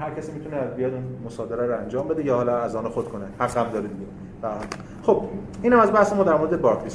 هر 0.00 0.10
کسی 0.10 0.32
می‌تونه 0.32 0.60
بیاد 0.76 0.94
اون 0.94 1.04
مصادره 1.24 1.66
رو 1.66 1.78
انجام 1.78 2.08
بده 2.08 2.24
یا 2.24 2.36
حالا 2.36 2.58
از 2.58 2.76
آن 2.76 2.88
خود 2.88 3.08
کنه. 3.08 3.24
حق 3.38 3.56
هم 3.56 3.70
داره 3.70 3.88
دیگه. 3.88 4.06
خب 5.02 5.22
اینم 5.62 5.80
از 5.80 5.92
بحث 5.92 6.12
ما 6.12 6.24
در 6.24 6.36
مورد 6.36 6.60
بارکلی 6.60 6.90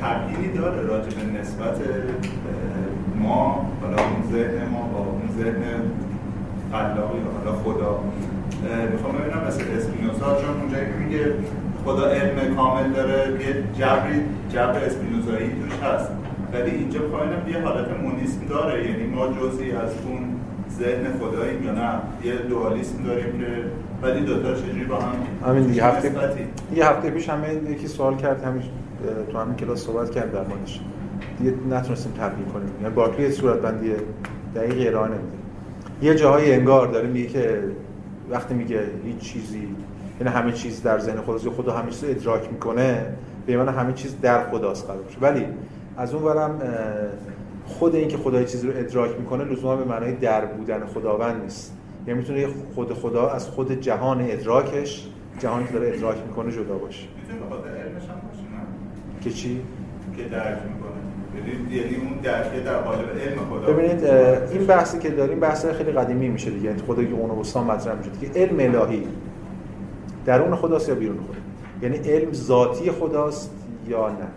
تغییری 0.00 0.58
داره 0.58 0.82
راجع 0.82 1.16
به 1.16 1.40
نسبت 1.40 1.76
ما 3.22 3.66
حالا 3.82 3.96
اون 3.96 4.32
ذهن 4.32 4.68
ما 4.72 4.82
با 4.92 4.98
اون 4.98 5.28
ذهن 5.38 5.62
خلاقی 6.72 7.18
حالا 7.36 7.56
خدا. 7.58 8.00
می‌خوام 8.92 9.14
ببینم 9.14 9.46
مثل 9.48 9.62
اسپینوزا 9.76 10.40
چون 10.40 10.60
اونجایی 10.60 10.86
که 10.86 10.92
میگه 11.04 11.34
خدا 11.84 12.06
علم 12.10 12.56
کامل 12.56 12.92
داره 12.92 13.44
یه 13.46 13.54
جبری 13.78 14.20
جبر 14.52 14.84
اسپینوزایی 14.84 15.48
توش 15.48 15.88
هست. 15.88 16.10
ولی 16.52 16.70
اینجا 16.70 17.00
می‌خوام 17.00 17.28
یه 17.48 17.60
حالت 17.60 17.88
مونیسم 18.02 18.40
داره 18.48 18.90
یعنی 18.90 19.06
ما 19.06 19.26
جزئی 19.26 19.72
از 19.72 19.90
اون 20.06 20.22
ذهن 20.78 21.18
خداییم 21.20 21.64
یا 21.64 21.72
نه؟ 21.72 21.90
یه 22.24 22.34
دوالیسم 22.36 23.02
داریم 23.02 23.38
که 23.38 23.46
ولی 24.02 24.20
دوتا 24.20 24.54
چجوری 24.54 24.84
با 24.84 24.96
هم 24.96 25.12
همین 25.46 25.66
دیگه 25.66 25.84
هفته 25.84 26.12
یه 26.74 26.86
هفته 26.86 27.10
پیش 27.10 27.28
همه 27.28 27.54
یکی 27.54 27.86
سوال 27.86 28.16
کرد 28.16 28.44
همین 28.44 28.62
تو 29.32 29.38
همین 29.38 29.56
کلاس 29.56 29.84
صحبت 29.86 30.10
کرد 30.10 30.32
در 30.32 30.44
موردش 30.44 30.80
دیگه 31.38 31.54
نتونستیم 31.70 32.12
تبدیل 32.12 32.44
کنیم. 32.44 32.68
یعنی 32.82 32.94
باقی 32.94 33.30
صورت 33.30 33.60
بندی 33.60 33.92
دقیق 34.54 34.88
ارائه 34.88 35.08
نمیده. 35.08 35.38
یه 36.02 36.14
جاهای 36.14 36.54
انگار 36.54 36.86
داره 36.86 37.08
میگه 37.08 37.26
که 37.26 37.62
وقتی 38.30 38.54
میگه 38.54 38.82
هیچ 39.04 39.18
چیزی 39.18 39.68
یعنی 40.20 40.32
همه 40.32 40.52
چیز 40.52 40.82
در 40.82 40.98
ذهن 40.98 41.20
خداست 41.20 41.48
خدا 41.48 41.72
همه 41.72 41.90
چیز 41.90 42.04
ادراک 42.04 42.52
می‌کنه 42.52 43.06
به 43.46 43.56
معنی 43.56 43.78
همه 43.78 43.92
چیز 43.92 44.20
در 44.20 44.50
خداست 44.50 44.86
قرار 44.86 45.02
بشه 45.02 45.18
ولی 45.20 45.46
از 45.96 46.14
اون 46.14 46.22
ورم 46.22 46.60
خود 47.66 47.94
این 47.94 48.08
که 48.08 48.16
خدا 48.16 48.42
چیزی 48.42 48.66
رو 48.66 48.72
ادراک 48.76 49.10
می‌کنه 49.18 49.44
لزوما 49.44 49.76
به 49.76 49.84
معنای 49.84 50.12
در 50.12 50.44
بودن 50.44 50.86
خداوند 50.86 51.42
نیست. 51.42 51.74
یعنی 52.06 52.20
می‌تونه 52.20 52.46
خود 52.74 52.92
خدا 52.92 53.28
از 53.28 53.48
خود 53.48 53.80
جهان 53.80 54.20
ادراکش 54.20 55.08
جهانی 55.38 55.66
که 55.66 55.72
داره 55.72 55.88
ادراک 55.94 56.16
می‌کنه 56.28 56.52
جدا 56.52 56.74
باشه. 56.78 57.06
که 59.20 59.30
چی؟ 59.30 59.60
که 60.16 60.24
درک 60.24 60.58
می‌کنه. 60.74 60.87
یعنی-, 63.66 63.72
ببینید 63.72 64.04
این 64.52 64.66
بحثی 64.66 64.98
که 64.98 65.10
داریم 65.10 65.40
بحث 65.40 65.66
خیلی 65.66 65.92
قدیمی 65.92 66.28
میشه 66.28 66.50
دیگه 66.50 66.64
یعنی 66.64 66.82
خدایی 66.82 67.08
که 67.08 67.14
اون 67.14 67.30
وسطا 67.30 67.64
مطرح 67.64 67.94
میشه 67.94 68.10
دیگه. 68.10 68.40
علم 68.40 68.74
الهی. 68.74 69.06
درون 70.26 70.56
خداست 70.56 70.88
یا 70.88 70.94
بیرون 70.94 71.16
خدا؟ 71.16 71.88
یعنی 71.88 72.08
علم 72.08 72.32
ذاتی 72.32 72.90
خداست 72.90 73.50
یا 73.88 74.08
نه؟ 74.08 74.28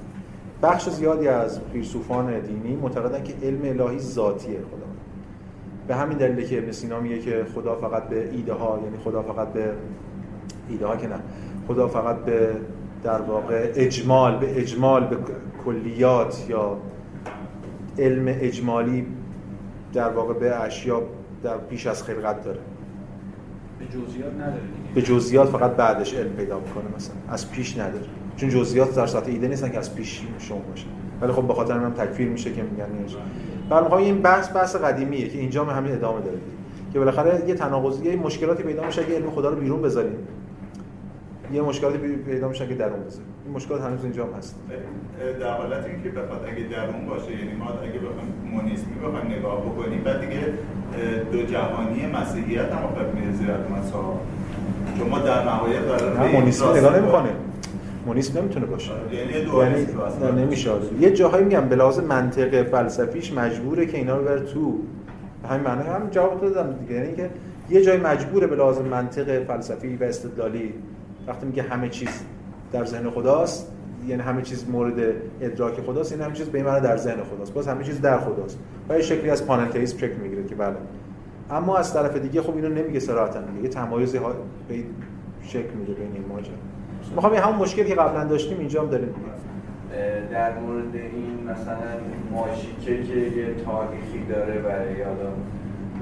بخش 0.64 0.90
زیادی 0.90 1.28
از 1.28 1.60
فیلسوفان 1.74 2.40
دینی 2.40 2.76
معتقدن 2.76 3.24
که 3.24 3.34
علم 3.44 3.82
الهی 3.82 4.00
ذاتی 4.00 4.48
خدا. 4.48 4.92
به 5.88 5.96
همین 5.96 6.18
دلیل 6.18 6.48
که 6.48 6.58
ابن 6.58 6.72
سینا 6.72 7.00
میگه 7.00 7.20
که 7.20 7.46
خدا 7.56 7.76
فقط 7.76 8.04
به 8.04 8.30
ایده 8.32 8.54
ها 8.54 8.80
یعنی 8.84 8.98
خدا 8.98 9.22
فقط 9.22 9.48
به 9.48 9.72
ایده 10.70 10.88
ها 10.88 10.96
که 10.96 11.08
نه 11.08 11.20
خدا 11.68 11.88
فقط 11.88 12.16
به 12.16 12.50
در 13.04 13.22
واقع 13.22 13.72
اجمال 13.76 14.38
به 14.38 14.60
اجمال 14.60 15.08
به 15.08 15.18
کلیات 15.66 16.46
یا 16.50 16.78
علم 18.00 18.26
اجمالی 18.28 19.06
در 19.94 20.10
واقع 20.10 20.34
به 20.34 20.56
اشیا 20.56 21.02
در 21.44 21.58
پیش 21.58 21.88
از 21.88 22.04
خلقت 22.04 22.44
داره. 22.44 22.60
به 23.80 23.86
جزئیات 23.86 24.34
نداره 24.34 24.62
به 24.96 25.02
جزئیات 25.02 25.50
فقط 25.50 25.72
بعدش 25.72 26.14
علم 26.14 26.34
پیدا 26.34 26.60
می‌کنه 26.60 26.96
مثلا. 26.96 27.16
از 27.30 27.52
پیش 27.52 27.78
نداره. 27.78 28.06
چون 28.38 28.50
جزئیات 28.50 28.96
در 28.96 29.06
سطح 29.08 29.32
ایده 29.32 29.48
نیستن 29.48 29.70
که 29.70 29.78
از 29.78 29.96
پیش 29.96 30.22
شما 30.40 30.58
باشه. 30.58 30.86
ولی 31.22 31.32
خب 31.32 31.48
به 31.48 31.54
خاطر 31.54 31.74
هم 31.74 31.94
تکفیر 31.94 32.30
میشه 32.30 32.54
که 32.54 32.62
میگن 32.64 32.86
اینجا 32.98 33.18
برای 33.70 34.04
این 34.04 34.22
بحث 34.22 34.56
بحث 34.56 34.76
قدیمیه 34.76 35.28
که 35.28 35.40
اینجا 35.40 35.66
همین 35.66 35.92
ادامه 35.92 36.22
داره 36.22 36.38
که 36.94 37.00
بالاخره 37.00 37.44
یه 37.48 37.54
تناقض 37.54 38.02
یه 38.02 38.16
مشکلاتی 38.16 38.64
پیدا 38.64 38.86
میشه 38.86 39.02
اگه 39.02 39.16
علم 39.16 39.32
خدا 39.32 39.50
رو 39.50 39.56
بیرون 39.56 39.82
بذاریم. 39.82 40.16
یه 41.54 41.62
مشکلاتی 41.62 41.98
پیدا 41.98 42.48
میشه 42.48 42.68
که 42.68 42.76
درون 42.76 43.04
بذاریم. 43.04 43.28
این 43.46 43.56
مشکلات 43.56 43.82
هنوز 43.82 44.04
اینجا 44.04 44.26
هم 44.26 44.34
هست. 44.38 44.56
در 45.40 45.58
حالت 45.58 45.86
اینکه 45.86 46.10
بخواد 46.10 46.46
اگه 46.48 46.64
درون 46.64 47.06
باشه 47.10 47.32
یعنی 47.32 47.54
ما 47.60 47.66
اگه 47.66 48.00
بخوایم 48.00 48.34
مونیسمی 48.52 48.94
بخوایم 48.94 49.38
نگاه 49.38 49.62
بکنیم 49.62 50.04
بعد 50.04 50.22
دیگه 50.22 50.42
دو 51.32 51.44
جهانی 51.44 52.08
مسیحیت 52.08 52.72
هم 52.72 52.88
خب 52.88 53.16
میره 53.20 53.34
زیر 53.34 53.48
چون 54.98 55.10
ما 55.10 55.20
در 55.20 55.44
نهایت 55.44 55.82
نه 56.20 56.32
مونیسم 56.32 56.76
نگاه 56.76 57.00
نمی‌کنه. 57.00 57.30
مونیسم 58.06 58.40
نمی‌تونه 58.40 58.66
باشه. 58.66 58.92
یعنی 59.14 59.32
یعنی 60.24 60.42
نمیشه 60.42 60.72
یه 61.00 61.12
جاهایی 61.12 61.44
میگم 61.44 61.70
به 61.70 61.76
لحاظ 61.76 62.00
منطق 62.00 62.64
فلسفیش 62.64 63.34
مجبوره 63.34 63.86
که 63.86 63.98
اینا 63.98 64.18
رو 64.18 64.24
بره 64.24 64.40
تو. 64.40 64.80
همین 65.50 65.64
معنی 65.64 65.84
هم 65.84 66.10
جواب 66.12 66.42
دادم 66.42 66.74
دیگه. 66.74 66.94
یعنی 66.94 67.16
که 67.16 67.30
یه 67.70 67.82
جای 67.82 67.98
مجبوره 67.98 68.48
به 68.48 68.56
لحاظ 68.56 68.80
منطق 68.80 69.44
فلسفی 69.44 69.96
و 69.96 70.04
استدلالی 70.04 70.74
وقتی 71.28 71.46
میگه 71.46 71.64
همه 71.64 71.90
چیز 71.90 72.24
در 72.72 72.86
ذهن 72.86 73.10
خداست 73.10 73.72
یعنی 74.08 74.22
همه 74.22 74.42
چیز 74.42 74.70
مورد 74.70 75.14
ادراک 75.42 75.82
خداست 75.82 76.12
این 76.12 76.22
همه 76.22 76.34
چیز 76.34 76.50
به 76.50 76.58
این 76.58 76.80
در 76.80 76.98
ذهن 76.98 77.24
خداست. 77.24 77.54
باز 77.54 77.68
همه 77.68 77.84
چیز 77.84 78.02
در 78.02 78.20
خداست. 78.20 78.60
و 78.90 78.94
یه 78.94 79.02
شکلی 79.02 79.30
از 79.30 79.46
پاننتئیسم 79.46 79.98
شکل 79.98 80.16
می‌گیره 80.16 80.44
که 80.44 80.56
بله. 80.56 80.76
اما 81.52 81.78
از 81.78 81.94
طرف 81.94 82.16
دیگه 82.16 82.42
خب 82.42 82.56
اینو 82.56 82.70
نمیگه 82.70 83.00
صراحتا 83.00 83.40
میگه 83.42 83.64
یه 83.64 83.70
تمایزی 83.70 84.18
ها 84.18 84.34
به 84.68 84.76
شکل 85.42 85.74
میده 85.74 85.94
بین 85.94 86.12
این 86.14 86.26
ماجرا 86.30 86.54
می‌خوام 87.16 87.34
همون 87.34 87.56
مشکلی 87.56 87.86
که 87.86 87.96
قبلا 87.96 88.24
داشتیم 88.24 88.60
اینجا 88.60 88.82
هم 88.82 88.90
داریم. 88.90 89.16
در 90.32 90.60
مورد 90.60 90.96
این 90.96 91.50
مثلا 91.52 91.78
ماژیکه 92.32 93.04
که 93.04 93.20
یه 93.20 93.46
تاریخی 93.66 94.26
داره 94.30 94.62
برای 94.62 94.98
یادم 94.98 95.34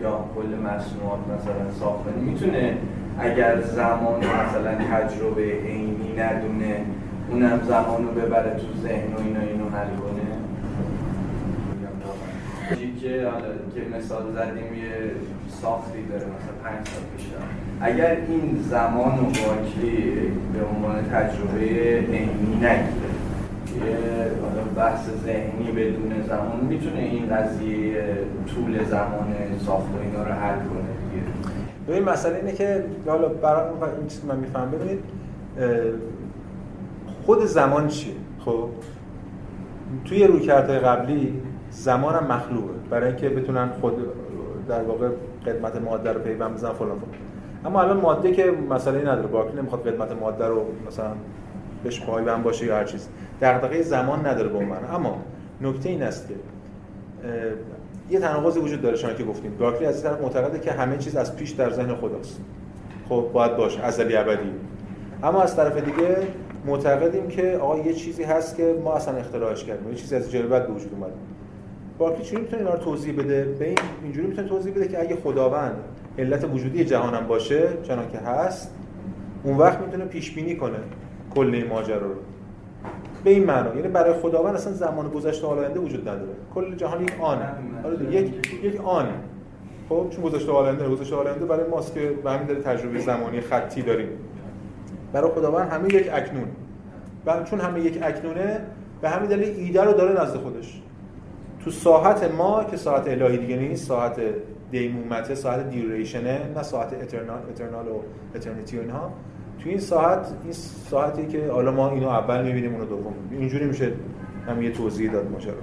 یا 0.01 0.25
کل 0.35 0.55
مصنوعات 0.55 1.19
مثلا 1.19 1.71
ساختنی 1.79 2.21
می‌تونه 2.21 2.77
اگر 3.19 3.61
زمان 3.61 4.19
مثلا 4.19 4.75
تجربه 4.91 5.41
عینی 5.41 6.13
ندونه 6.17 6.81
اونم 7.29 7.59
زمان 7.67 8.03
رو 8.03 8.11
ببره 8.11 8.55
تو 8.55 8.81
ذهن 8.81 9.13
و 9.13 9.19
اینا 9.19 9.39
اینو 9.39 9.69
حل 9.69 9.87
کنه. 9.87 10.39
که 13.01 13.27
که 13.75 13.97
مثال 13.97 14.23
زدیم 14.33 14.73
یه 14.73 15.11
ساختی 15.61 16.03
داره 16.09 16.21
مثلا 16.21 16.55
پنج 16.63 16.87
سال 16.87 17.03
پیش 17.17 17.25
اگر 17.81 18.17
این 18.27 18.65
زمان 18.69 19.19
و 19.19 19.23
واکلی 19.23 20.11
به 20.53 20.65
عنوان 20.65 21.03
تجربه 21.03 21.59
عینی 22.11 22.55
نگیره 22.55 23.09
یه 23.75 24.31
بحث 24.75 25.09
ذهنی 25.25 25.71
بدون 25.71 26.13
زمان 26.27 26.65
می‌تونه 26.69 26.99
این 26.99 27.35
قضیه 27.35 28.03
طول 28.55 28.83
زمان 28.83 29.27
ساخت 29.65 29.87
و 29.95 29.99
اینا 30.01 30.23
رو 30.23 30.33
حل 30.33 30.55
کنه 30.55 30.91
دیگه. 31.01 31.38
ببین 31.89 32.03
مسئله 32.03 32.35
اینه 32.35 32.51
که 32.51 32.83
حالا 33.07 33.27
برای 33.27 33.63
این 33.99 34.07
چیزی 34.07 34.27
من 34.27 34.35
میفهم 34.35 34.71
ببینید 34.71 34.99
خود 37.25 37.45
زمان 37.45 37.87
چیه؟ 37.87 38.13
خب؟ 38.39 38.69
توی 40.05 40.27
رویکردهای 40.27 40.79
قبلی 40.79 41.41
زمان 41.71 42.15
هم 42.15 42.23
مخلوقه 42.23 42.73
برای 42.89 43.07
اینکه 43.07 43.29
بتونن 43.29 43.69
خود 43.81 43.93
در 44.67 44.83
واقع 44.83 45.09
قدمت 45.45 45.81
ماده 45.81 46.13
رو 46.13 46.19
پیوند 46.19 46.53
بزنن 46.53 46.73
فلان 46.73 46.97
اما 47.65 47.81
الان 47.81 47.97
ماده 47.97 48.31
که 48.31 48.53
مسئله 48.69 49.01
نداره. 49.01 49.27
باکلی 49.27 49.61
نمی‌خواد 49.61 49.87
قدمت 49.87 50.11
ماده 50.11 50.45
رو 50.45 50.65
مثلا 50.87 51.11
بهش 51.83 52.01
پایبند 52.01 52.43
باشه 52.43 52.65
یا 52.65 52.75
هر 52.75 52.83
چیز. 52.83 53.07
دغدغه 53.41 53.81
زمان 53.81 54.27
نداره 54.27 54.49
به 54.49 54.55
اون 54.55 54.67
اما 54.93 55.21
نکته 55.61 55.89
این 55.89 56.03
است 56.03 56.27
که 56.27 56.33
یه 58.09 58.19
تناقضی 58.19 58.59
وجود 58.59 58.81
داره 58.81 58.97
شما 58.97 59.13
که 59.13 59.23
گفتیم. 59.23 59.55
باکلی 59.59 59.85
از 59.85 60.03
طرف 60.03 60.21
معتقده 60.21 60.59
که 60.59 60.71
همه 60.71 60.97
چیز 60.97 61.15
از 61.15 61.35
پیش 61.35 61.51
در 61.51 61.69
ذهن 61.69 61.95
خداست. 61.95 62.41
خب 63.09 63.29
باید 63.33 63.57
باشه. 63.57 63.81
ازلی 63.83 64.15
ابدی. 64.15 64.51
اما 65.23 65.41
از 65.41 65.55
طرف 65.55 65.83
دیگه 65.83 66.17
معتقدیم 66.65 67.27
که 67.27 67.57
آقا 67.61 67.77
یه 67.77 67.93
چیزی 67.93 68.23
هست 68.23 68.57
که 68.57 68.75
ما 68.83 68.93
اصلا 68.93 69.17
اختراعش 69.17 69.63
کردیم. 69.63 69.89
یه 69.89 69.95
چیزی 69.95 70.15
از 70.15 70.31
جلوت 70.31 70.67
به 70.67 70.73
وجود 70.73 70.93
اومد 70.93 71.11
باکلی 71.97 72.23
چجوری 72.23 72.41
می‌تونه 72.41 72.61
اینا 72.61 72.73
رو 72.73 72.79
توضیح 72.79 73.19
بده؟ 73.19 73.43
به 73.43 73.65
این 73.65 73.77
اینجوری 74.03 74.27
می‌تونه 74.27 74.47
توضیح 74.47 74.73
بده 74.73 74.87
که 74.87 75.01
اگه 75.01 75.15
خداوند 75.15 75.75
علت 76.19 76.43
وجودی 76.53 76.85
جهانم 76.85 77.27
باشه 77.27 77.69
چنان 77.83 78.09
که 78.11 78.17
هست 78.17 78.75
اون 79.43 79.57
وقت 79.57 79.79
می‌تونه 79.79 80.05
پیش 80.05 80.31
بینی 80.31 80.55
کنه 80.55 80.77
کل 81.35 81.53
این 81.53 81.67
ماجرا 81.67 81.97
رو. 82.07 82.15
به 83.23 83.29
این 83.29 83.45
معنا. 83.45 83.75
یعنی 83.75 83.87
برای 83.87 84.13
خداوند 84.13 84.55
اصلا 84.55 84.73
زمان 84.73 85.09
گذشته 85.09 85.47
و 85.47 85.49
آینده 85.49 85.79
وجود 85.79 86.09
نداره. 86.09 86.31
کل 86.55 86.75
جهان 86.75 87.03
یک 87.03 87.13
آنه 87.21 87.49
آره 87.83 88.15
یک 88.15 88.33
یک 88.63 88.81
آن. 88.85 89.07
خب 89.89 90.07
چون 90.09 90.23
گذشته 90.23 90.51
و 90.51 90.55
آینده 90.55 90.89
گذشته 90.89 91.15
و 91.15 91.19
آینده 91.19 91.45
برای 91.45 91.69
ماست 91.69 91.93
که 91.93 92.09
به 92.23 92.31
همین 92.31 92.47
دلیل 92.47 92.61
تجربه 92.61 92.99
زمانی 92.99 93.41
خطی 93.41 93.81
داریم. 93.81 94.09
برای 95.13 95.31
خداوند 95.31 95.69
همه 95.71 95.93
یک 95.93 96.09
اکنون. 96.13 96.47
و 97.25 97.43
چون 97.43 97.59
همه 97.59 97.79
یک 97.79 97.99
اکنونه 98.01 98.61
به 99.01 99.09
همین 99.09 99.29
دلیل 99.29 99.59
ایده 99.59 99.83
رو 99.83 99.93
داره 99.93 100.21
نزد 100.21 100.37
خودش. 100.37 100.81
تو 101.63 101.71
ساحت 101.71 102.31
ما 102.31 102.63
که 102.63 102.77
ساعت 102.77 103.07
الهی 103.07 103.37
دیگه 103.37 103.55
نیست 103.55 103.87
ساعت 103.87 104.21
دیمومته 104.71 105.35
ساعت 105.35 105.69
دیوریشنه 105.69 106.41
نه 106.55 106.63
ساعت 106.63 106.93
اترنال 106.93 107.39
اترنال 107.49 107.87
و 107.87 107.99
اترنیتی 108.35 108.77
و 108.77 108.81
اینها. 108.81 109.11
تو 109.63 109.69
این 109.69 109.79
ساعت 109.79 110.33
این 110.43 110.53
ساعتی 110.53 111.27
که 111.27 111.51
حالا 111.51 111.71
ما 111.71 111.89
اینو 111.89 112.07
اول 112.07 112.43
می‌بینیم 112.43 112.73
اونو 112.73 112.85
دوم 112.85 113.13
اینجوری 113.31 113.65
میشه 113.65 113.93
هم 114.47 114.61
یه 114.61 114.71
توضیح 114.71 115.11
داد 115.11 115.31
ماجرا 115.31 115.53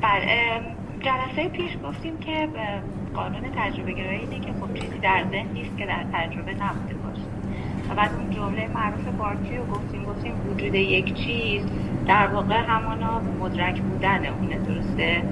بله 0.00 0.60
جلسه 1.00 1.48
پیش 1.48 1.76
گفتیم 1.84 2.18
که 2.18 2.48
قانون 3.14 3.42
تجربه 3.56 3.92
گرایی 3.92 4.18
اینه 4.18 4.46
که 4.46 4.52
خب 4.52 4.74
چیزی 4.74 4.98
در 4.98 5.24
ذهن 5.30 5.52
نیست 5.52 5.76
که 5.78 5.86
در 5.86 6.04
تجربه 6.12 6.52
نبوده 6.52 6.94
باشه 6.94 7.22
و 7.90 7.94
بعد 7.94 8.10
اون 8.18 8.30
جمله 8.30 8.68
معروف 8.74 9.08
بارکی 9.18 9.56
رو 9.56 9.64
گفتیم 9.64 10.04
گفتیم 10.04 10.32
وجود 10.50 10.74
یک 10.74 11.14
چیز 11.14 11.62
در 12.06 12.26
واقع 12.26 12.54
همانا 12.54 13.20
مدرک 13.40 13.80
بودن 13.80 14.26
اونه 14.26 14.58
درسته؟ 14.58 15.22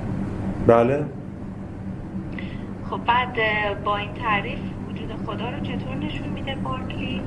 بله 0.67 1.05
خب 2.91 3.01
بعد 3.07 3.37
با 3.85 3.97
این 3.97 4.12
تعریف 4.14 4.59
وجود 4.89 5.12
خدا 5.27 5.51
رو 5.51 5.61
چطور 5.61 5.95
نشون 5.95 6.29
میده 6.29 6.55
بارکلی؟ 6.55 7.23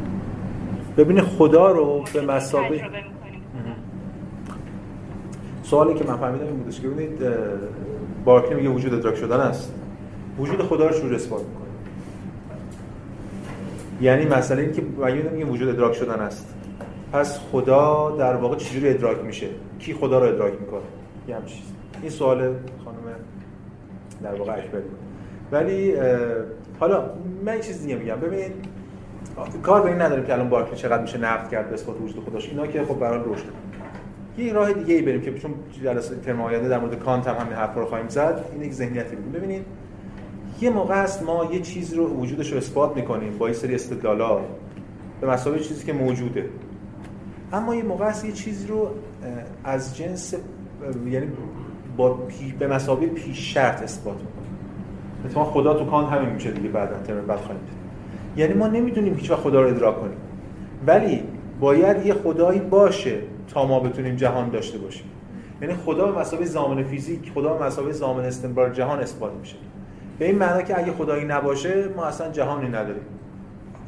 ببینید 0.99 1.23
خدا 1.23 1.71
رو 1.71 2.03
به 2.13 2.21
مسابقه 2.21 2.81
سوالی 5.63 5.93
که 5.93 6.05
من 6.05 6.17
فهمیدم 6.17 6.45
این 6.45 6.57
بودش 6.57 6.81
که 6.81 6.87
ببینید 6.87 7.19
بارکلی 8.25 8.55
میگه 8.55 8.69
وجود 8.69 8.93
ادراک 8.93 9.15
شدن 9.15 9.39
است. 9.39 9.73
وجود 10.39 10.61
خدا 10.61 10.87
رو 10.87 10.93
شروع 10.93 11.15
اثبات 11.15 11.41
می‌کنه. 11.41 11.67
یعنی 14.01 14.25
مسئله 14.25 14.61
این 14.61 14.71
که 14.71 14.81
میگه 15.31 15.45
وجود 15.45 15.69
ادراک 15.69 15.93
شدن 15.93 16.19
است. 16.19 16.55
پس 17.13 17.39
خدا 17.51 18.15
در 18.19 18.35
واقع 18.35 18.55
چجوری 18.55 18.89
ادراک 18.89 19.23
میشه؟ 19.23 19.47
کی 19.79 19.93
خدا 19.93 20.19
رو 20.19 20.25
ادراک 20.25 20.53
می‌کنه؟ 20.59 20.81
یه 21.27 21.35
هم 21.35 21.45
چیز 21.45 21.63
این 22.01 22.09
سوال 22.09 22.37
خانم 22.85 22.97
در 24.23 24.35
واقع 24.35 24.51
اکبری 24.51 24.83
ولی 25.51 25.93
حالا 26.79 27.03
من 27.45 27.55
یه 27.55 27.61
چیز 27.61 27.81
دیگه 27.81 27.95
میگم. 27.95 28.15
ببینید 28.15 28.53
کار 29.63 29.81
به 29.81 29.89
این 29.89 30.01
نداریم 30.01 30.25
که 30.25 30.33
الان 30.33 30.49
بارکلی 30.49 30.75
چقدر 30.75 31.01
میشه 31.01 31.17
نقد 31.17 31.49
کرد 31.49 31.67
به 31.67 31.73
اثبات 31.73 32.01
وجود 32.01 32.23
خداش 32.25 32.49
اینا 32.49 32.67
که 32.67 32.83
خب 32.83 32.99
برای 32.99 33.23
روشن 33.23 33.45
یه 34.37 34.53
راه 34.53 34.73
دیگه 34.73 34.95
ای 34.95 35.01
بریم 35.01 35.21
که 35.21 35.33
چون 35.33 35.53
جلسه 35.83 36.15
ترم 36.15 36.41
آینده 36.41 36.69
در 36.69 36.79
مورد 36.79 36.99
کانت 36.99 37.27
هم 37.27 37.35
همین 37.35 37.53
حرفا 37.53 37.79
رو 37.79 37.85
خواهیم 37.85 38.07
زد 38.09 38.45
این 38.53 38.63
یک 38.63 38.73
ذهنیتی 38.73 39.15
بود 39.15 39.31
ببینید 39.31 39.65
یه 40.61 40.69
موقع 40.69 40.95
است 40.95 41.23
ما 41.23 41.45
یه 41.51 41.61
چیز 41.61 41.93
رو 41.93 42.07
وجودش 42.07 42.51
رو 42.51 42.57
اثبات 42.57 42.95
می‌کنیم 42.95 43.37
با 43.37 43.47
یه 43.47 43.53
سری 43.53 43.75
استدلالات 43.75 44.41
به 45.21 45.27
مسابقه 45.27 45.59
چیزی 45.59 45.85
که 45.85 45.93
موجوده. 45.93 46.49
اما 47.53 47.75
یه 47.75 47.83
موقع 47.83 48.05
است 48.05 48.25
یه 48.25 48.31
چیزی 48.31 48.67
رو 48.67 48.89
از 49.63 49.97
جنس 49.97 50.35
یعنی 51.09 51.27
با 51.97 52.13
پی... 52.13 52.51
به 52.59 52.67
مسابقه 52.67 53.05
پیش 53.05 53.53
شرط 53.53 53.83
اثبات 53.83 54.15
می‌کنیم. 54.15 54.57
مثلا 55.25 55.43
خدا 55.43 55.73
تو 55.73 55.85
کان 55.85 56.05
همین 56.05 56.29
میشه 56.29 56.51
دیگه 56.51 56.69
بعدا 56.69 56.99
ترم 56.99 57.25
بعد 57.25 57.39
خواهیم 57.39 57.61
یعنی 58.37 58.53
ما 58.53 58.67
نمی‌دونیم 58.67 59.13
هیچ 59.13 59.31
وقت 59.31 59.39
خدا 59.39 59.61
رو 59.61 59.67
ادراک 59.67 59.99
کنیم. 59.99 60.17
ولی 60.87 61.23
باید 61.59 62.05
یه 62.05 62.13
خدایی 62.13 62.59
باشه 62.59 63.17
تا 63.53 63.65
ما 63.65 63.79
بتونیم 63.79 64.15
جهان 64.15 64.49
داشته 64.49 64.77
باشیم. 64.77 65.05
یعنی 65.61 65.73
خدا 65.73 66.11
به 66.11 66.19
مسابقه 66.19 66.45
زمان 66.45 66.83
فیزیک 66.83 67.31
خدا 67.35 67.53
به 67.53 67.65
مسابقه 67.65 67.91
زمان 67.91 68.25
استمرار 68.25 68.69
جهان 68.69 68.99
اثبات 68.99 69.31
میشه. 69.39 69.55
به 70.19 70.25
این 70.25 70.37
معنی 70.37 70.63
که 70.63 70.79
اگه 70.79 70.91
خدایی 70.91 71.25
نباشه 71.25 71.87
ما 71.95 72.05
اصلا 72.05 72.31
جهانی 72.31 72.67
نداریم. 72.67 73.01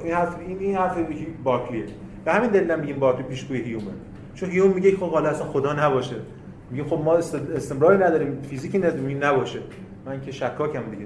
این 0.03 0.13
حرف 0.13 0.35
این 0.47 0.59
این 0.59 0.75
حرف 0.75 0.97
بارکلیه 1.43 1.85
به 2.25 2.33
همین 2.33 2.49
دلیل 2.49 2.75
میگیم 2.75 2.99
بارکلی 2.99 3.23
پیشگوی 3.23 3.61
هیومه 3.61 3.91
چون 4.35 4.49
هیوم 4.49 4.71
میگه 4.71 4.91
خب 4.91 5.09
حالا 5.11 5.29
اصلا 5.29 5.45
خدا 5.45 5.73
نباشه. 5.73 6.15
میگه 6.71 6.83
خب 6.83 7.01
ما 7.05 7.13
استمراری 7.55 8.03
نداریم 8.03 8.41
فیزیکی 8.41 8.77
نداریم 8.77 9.23
نباشه. 9.25 9.59
من 10.05 10.21
که 10.21 10.31
شکاکم 10.31 10.83
دیگه. 10.91 11.05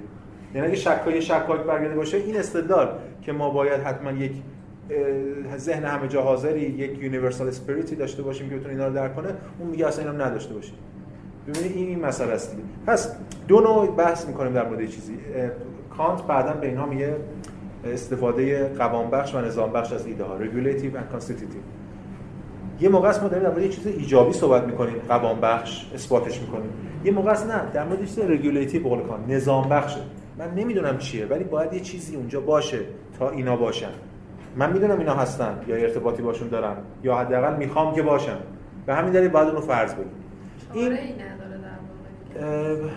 یعنی 0.56 0.68
اگه 0.68 0.76
شکاک 0.76 1.20
شکاک 1.20 1.62
برگرده 1.62 1.96
باشه 1.96 2.18
این 2.18 2.38
استدلال 2.38 2.90
که 3.22 3.32
ما 3.32 3.50
باید 3.50 3.82
حتما 3.82 4.12
یک 4.12 4.32
ذهن 5.58 5.84
همه 5.84 6.08
جا 6.08 6.22
حاضری 6.22 6.62
یک 6.62 7.04
universal 7.04 7.48
spirit 7.48 7.89
ی 7.89 7.96
داشته 7.96 8.24
باشیم 8.24 8.50
که 8.50 8.56
بتونه 8.56 8.70
اینا 8.70 8.88
رو 8.88 8.94
درک 8.94 9.16
کنه 9.16 9.30
اون 9.60 9.70
میگه 9.70 9.88
اصلا 9.88 10.12
اینا 10.12 10.26
نداشته 10.26 10.54
باشیم 10.54 10.76
ببینید 11.48 11.78
این 11.78 11.88
این 11.88 12.06
مسئله 12.06 12.34
است 12.34 12.52
دیگه. 12.52 12.64
پس 12.88 13.16
دو 13.48 13.60
نوع 13.60 13.96
بحث 13.96 14.28
می‌کنیم 14.28 14.54
در 14.54 14.68
مورد 14.68 14.86
چیزی. 14.86 15.18
کانت 15.98 16.24
بعدا 16.28 16.54
به 16.54 16.68
اینها 16.68 16.86
میگه 16.86 17.16
استفاده 17.86 18.68
قوام 18.68 19.10
بخش 19.10 19.36
و 19.36 19.42
نظام 19.42 19.72
بخش 19.72 19.94
از 19.94 20.06
ایده 20.06 20.24
ها 20.24 20.38
regulative 20.40 20.96
and 20.96 21.16
constitutive. 21.16 21.66
یه 22.82 22.90
موقع 22.90 23.10
است 23.10 23.24
ما 23.24 23.30
داریم 23.30 23.44
در 23.44 23.52
مورد 23.52 23.70
چیز 23.70 23.88
ایجابی 23.88 24.34
صحبت 24.34 24.64
می‌کنیم 24.64 24.96
قوام 25.10 25.42
بخش 25.42 25.86
اثباتش 25.94 26.42
می‌کنیم. 26.42 26.70
یه 27.04 27.12
موقع 27.12 27.32
است 27.32 27.52
نه 27.52 27.62
در 27.74 27.84
مورد 27.84 28.00
چیز 28.00 28.20
regulative 28.20 28.84
به 28.84 28.90
قول 28.90 29.00
کانت 29.00 29.26
نظام 29.28 29.70
بخشه 29.70 30.00
من 30.38 30.54
نمی‌دونم 30.54 30.98
چیه 30.98 31.26
ولی 31.26 31.44
باید 31.44 31.74
یه 31.74 31.80
چیزی 31.80 32.16
اونجا 32.16 32.42
باشه 32.42 32.80
تا 33.20 33.30
اینا 33.30 33.56
باشن. 33.56 33.92
من 34.56 34.74
می‌دونم 34.74 35.00
اینا 35.00 35.14
هستن 35.16 35.60
یا 35.68 35.76
ارتباطی 35.76 36.22
باشون 36.22 36.48
دارم 36.48 36.78
یا 37.04 37.16
حداقل 37.16 37.56
می‌خوام 37.56 37.96
که 37.96 38.02
باشن. 38.02 38.38
به 38.86 38.96
همین 38.96 39.14
دلیل 39.14 39.28
باید 39.28 39.48
اونو 39.48 39.62
فرض 39.62 39.94
بگیم. 39.94 40.12
این 40.74 40.92
نداره 40.92 41.58
در 41.62 42.48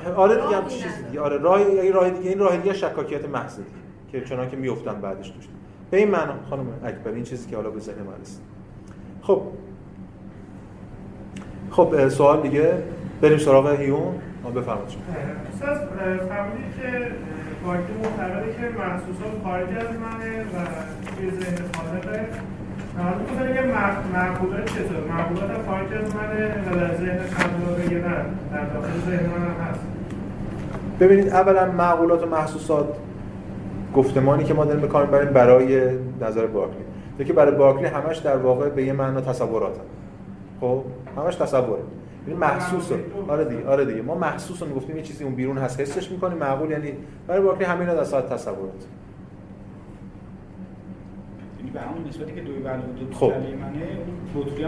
واقع. 0.07 0.14
آره 0.14 0.34
دیگه 0.34 0.57
هم 0.57 0.66
چیز. 0.66 0.93
دیگه. 1.07 1.20
آره 1.20 1.39
راه 1.39 1.61
این 1.61 1.93
راه 1.93 2.11
دیگه 2.11 2.30
این 2.30 2.39
راه 2.39 2.57
دیگه 2.57 2.74
شکاکیت 2.74 3.28
محض 3.28 3.57
دیگه 3.57 3.68
که 4.12 4.20
چنان 4.20 4.51
که 4.51 4.57
میافتن 4.57 5.01
بعدش 5.01 5.30
توش. 5.30 5.45
به 5.91 5.97
این 5.97 6.11
معنا 6.11 6.34
خانم 6.51 6.66
اکبر 6.84 7.11
این 7.11 7.24
چیزی 7.24 7.51
که 7.51 7.57
حالا 7.57 7.70
به 7.70 7.80
ذهن 7.80 8.03
من 8.03 8.20
رسید. 8.22 8.41
خب. 9.22 9.43
خب 11.70 12.09
سوال 12.09 12.43
دیگه. 12.43 12.82
بریم 13.20 13.39
سراغ 13.39 13.80
هیون. 13.80 14.14
بفرمایید. 14.45 14.89
شما. 14.89 15.03
استاد 15.53 15.76
فرمودید 16.28 16.70
که 16.80 16.89
باکی 17.64 17.93
معتقده 18.03 18.53
که 18.53 18.78
محسوسات 18.78 19.34
خارج 19.45 19.68
از 19.68 19.93
منه 20.05 20.32
و 20.55 20.57
توی 21.16 21.30
ذهن 21.30 21.64
خالقه. 21.76 22.20
حالا 22.99 23.16
می‌خواستم 23.18 23.45
بگم 23.45 23.66
مع- 23.70 24.16
معقولات 24.18 24.64
چطور؟ 24.66 25.01
معقولات 25.11 25.66
خارج 25.66 25.93
از 25.93 26.14
منه 26.14 26.55
و 26.66 26.74
در 26.80 26.95
ذهن 26.97 27.18
خالقه 27.36 27.93
یا 27.95 27.99
نه 27.99 28.14
در 28.53 28.64
داخل 28.64 28.99
ذهن 29.11 29.26
من 29.26 29.64
هست. 29.70 29.80
ببینید 31.01 31.28
اولا 31.28 31.66
معقولات 31.72 32.22
و 32.22 32.26
محسوسات 32.26 32.89
گفتمانی 33.95 34.45
که 34.45 34.55
ما 34.55 34.64
داریم 34.64 34.80
به 34.80 34.89
کار 34.89 35.05
می‌بریم 35.05 35.28
برای 35.28 35.91
نظر 36.20 36.47
بارکلی 36.47 36.84
تو 37.18 37.24
که 37.24 37.32
برای 37.32 37.55
بارکلی 37.57 37.86
همش 37.86 38.16
در 38.16 38.36
واقع 38.36 38.68
به 38.68 38.84
یه 38.84 38.93
معنا 38.93 39.20
تصورات 39.20 39.76
خب 40.61 40.82
همش 41.16 41.34
تصوره. 41.34 41.82
یعنی 42.28 42.40
محسوس 42.40 42.92
آره 43.28 43.44
دیگه 43.44 43.66
آره 43.66 43.84
دیگه. 43.84 44.02
ما 44.02 44.14
محسوس 44.14 44.62
رو 44.62 44.68
می‌گفتیم 44.68 44.96
یه 44.96 45.02
چیزی 45.02 45.24
اون 45.24 45.34
بیرون 45.34 45.58
هست. 45.58 45.80
حسش 45.80 46.10
می‌کنیم 46.10 46.38
معقول. 46.38 46.70
یعنی 46.70 46.92
برای 47.26 47.42
بارکلی 47.42 47.64
همینا 47.64 47.94
در 47.94 48.04
ساعت 48.04 48.32
تصورات 48.32 48.86
یعنی 51.58 51.70
به 51.70 51.80
همون 51.80 52.08
نسبتی 52.08 52.34
که 52.34 52.40
دوی 52.40 52.58
دو 52.58 53.16
خب. 53.16 53.32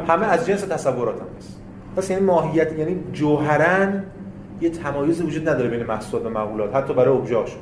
همه 0.08 0.26
از 0.26 0.46
جنس 0.46 0.61
تصورات 0.61 1.20
هم 1.20 1.26
هست. 1.38 1.61
پس 1.96 2.11
یعنی 2.11 2.22
ماهیت 2.22 2.78
یعنی 2.78 3.04
جوهرن 3.12 4.04
یه 4.61 4.70
تمایزی 4.70 5.22
وجود 5.22 5.48
نداره 5.48 5.70
بین 5.70 5.82
محسوسات 5.82 6.26
و 6.26 6.28
معقولات 6.28 6.76
حتی 6.76 6.94
برای 6.94 7.16
ابژه‌هاشون 7.16 7.61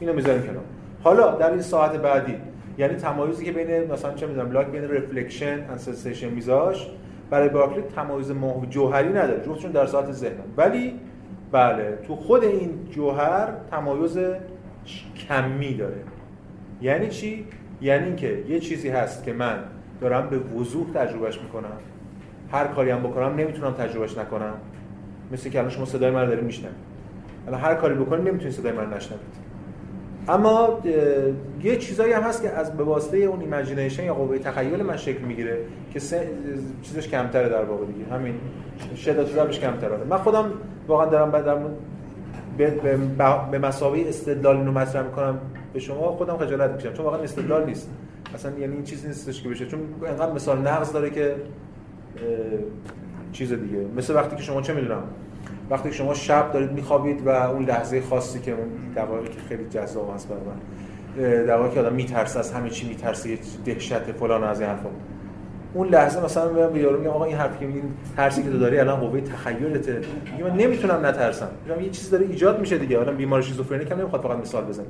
اینو 0.00 0.12
می‌ذاریم 0.12 0.42
کنار. 0.42 0.62
حالا 1.02 1.36
در 1.36 1.50
این 1.50 1.62
ساعت 1.62 1.96
بعدی 1.96 2.34
یعنی 2.78 2.94
تمایزی 2.94 3.44
که 3.44 3.52
بین 3.52 3.92
مثلا 3.92 4.14
چه 4.14 4.26
می‌دونم 4.26 4.52
لاک 4.52 4.66
بین 4.66 4.82
reflection 4.82 5.60
and 5.70 5.78
sensation 5.78 6.28
میذاش 6.28 6.90
برای 7.30 7.48
بارکلی 7.48 7.82
تمایز 7.82 8.30
ماه 8.30 8.66
جوهری 8.66 9.08
نداره 9.08 9.46
جفتشون 9.46 9.70
در 9.70 9.86
ساحت 9.86 10.12
ذهنن 10.12 10.44
ولی 10.56 11.00
بله 11.52 11.98
تو 12.06 12.16
خود 12.16 12.44
این 12.44 12.70
جوهر 12.90 13.48
تمایز 13.70 14.18
کمی 15.28 15.74
داره. 15.74 16.00
یعنی 16.82 17.08
چی؟ 17.08 17.44
یعنی 17.80 18.06
اینکه 18.06 18.44
یه 18.48 18.60
چیزی 18.60 18.88
هست 18.88 19.24
که 19.24 19.32
من 19.32 19.64
دارم 20.00 20.28
به 20.30 20.38
وضوح 20.38 20.86
تجربهش 20.94 21.40
می‌کنم. 21.40 21.78
هر 22.52 22.66
کاری 22.66 22.90
هم 22.90 23.02
بکنم 23.02 23.34
نمی‌تونم 23.36 23.72
تجربهش 23.72 24.18
نکنم. 24.18 24.54
مثل 25.32 25.50
که 25.50 25.58
الان 25.58 25.70
شما 25.70 25.84
صدای 25.84 26.10
من 26.10 26.20
رو 26.20 26.26
دارید 26.26 26.44
میشنوید. 26.44 26.76
الان 27.46 27.60
هر 27.60 27.74
کاری 27.74 27.94
بکنید 27.94 28.28
نمی‌تونید 28.28 28.54
صدای 28.54 28.72
من 28.72 28.92
نشنوید. 28.92 29.47
اما 30.28 30.80
یه 31.62 31.76
چیزایی 31.76 32.12
هم 32.12 32.22
هست 32.22 32.42
که 32.42 32.50
از 32.50 32.76
به 32.76 32.84
واسطه 32.84 33.16
اون 33.18 33.40
imagination 33.40 34.04
یا 34.04 34.14
قوه 34.14 34.38
تخیل 34.38 34.82
من 34.82 34.96
شکل 34.96 35.24
می‌گیره 35.24 35.58
که 35.92 36.00
چیزش 36.82 37.08
کمتره 37.08 37.48
در 37.48 37.64
واقع 37.64 37.86
دیگه. 37.86 38.04
همین 38.12 38.34
شدت 38.96 39.26
و 39.26 39.32
ضعفش 39.32 39.60
کمتره. 39.60 39.96
من 40.10 40.16
خودم 40.16 40.52
واقعا 40.88 41.06
دارم 41.06 41.30
بعد 41.30 41.44
در 41.44 41.54
مورد- 41.54 41.76
به, 42.58 42.70
به, 42.70 42.98
به 43.50 43.58
مساوی 43.58 44.08
استدلال 44.08 44.56
اینو 44.56 44.72
مطرح 44.72 45.02
می‌کنم 45.02 45.38
به 45.72 45.80
شما 45.80 46.12
خودم 46.12 46.36
خجالت 46.36 46.70
می‌کشم. 46.70 46.92
چون 46.92 47.04
واقعا 47.04 47.20
استدلال 47.20 47.66
نیست. 47.66 47.90
اصلا 48.34 48.52
یعنی 48.58 48.74
این 48.74 48.84
چیزی 48.84 49.08
نیستش 49.08 49.42
که 49.42 49.48
بشه. 49.48 49.66
چون 49.66 49.80
انقدر 50.06 50.32
مثال 50.32 50.58
نقض 50.58 50.92
داره 50.92 51.10
که 51.10 51.34
چیز 53.32 53.52
دیگه. 53.52 53.86
مثل 53.96 54.14
وقتی 54.14 54.36
که 54.36 54.42
شما 54.42 54.62
چه 54.62 54.74
می‌دونم؟ 54.74 55.02
وقتی 55.70 55.92
شما 55.92 56.14
شب 56.14 56.52
دارید 56.52 56.72
میخوابید 56.72 57.26
و 57.26 57.28
اون 57.28 57.64
لحظه 57.64 58.00
خاصی 58.00 58.40
که 58.40 58.52
اون 58.52 59.24
که 59.24 59.40
خیلی 59.48 59.64
جذاب 59.64 60.14
هست 60.14 60.28
برای 60.28 60.42
من 60.42 61.44
دقایقی 61.44 61.74
که 61.74 61.80
آدم 61.80 61.92
میترسه 61.92 62.38
از 62.38 62.52
همه 62.52 62.70
چی 62.70 62.88
میترسه 62.88 63.30
یه 63.30 63.38
دهشت 63.64 63.98
فلان 63.98 64.44
از 64.44 64.60
این 64.60 64.70
حرفا. 64.70 64.88
اون 65.74 65.88
لحظه 65.88 66.24
مثلا 66.24 66.52
میام 66.52 66.72
به 66.72 66.78
یارو 66.78 66.98
میگم 66.98 67.10
آقا 67.10 67.24
این 67.24 67.36
حرفی 67.36 67.58
که 67.58 67.66
این 67.66 67.82
ترسی 68.16 68.42
که 68.42 68.50
تو 68.50 68.58
داری 68.58 68.78
الان 68.78 69.00
قوه 69.00 69.20
تخیلته. 69.20 70.00
میگم 70.32 70.50
من 70.50 70.56
نمی‌تونم 70.56 71.06
نترسم. 71.06 71.48
میگم 71.66 71.80
یه 71.80 71.90
چیزی 71.90 72.10
داره 72.10 72.26
ایجاد 72.26 72.60
میشه 72.60 72.78
دیگه. 72.78 72.98
آدم 72.98 73.16
بیمار 73.16 73.42
schizophrenic 73.42 73.90
هم 73.90 73.98
نمی‌خواد 73.98 74.22
فقط 74.22 74.38
مثال 74.38 74.64
بزنه. 74.64 74.86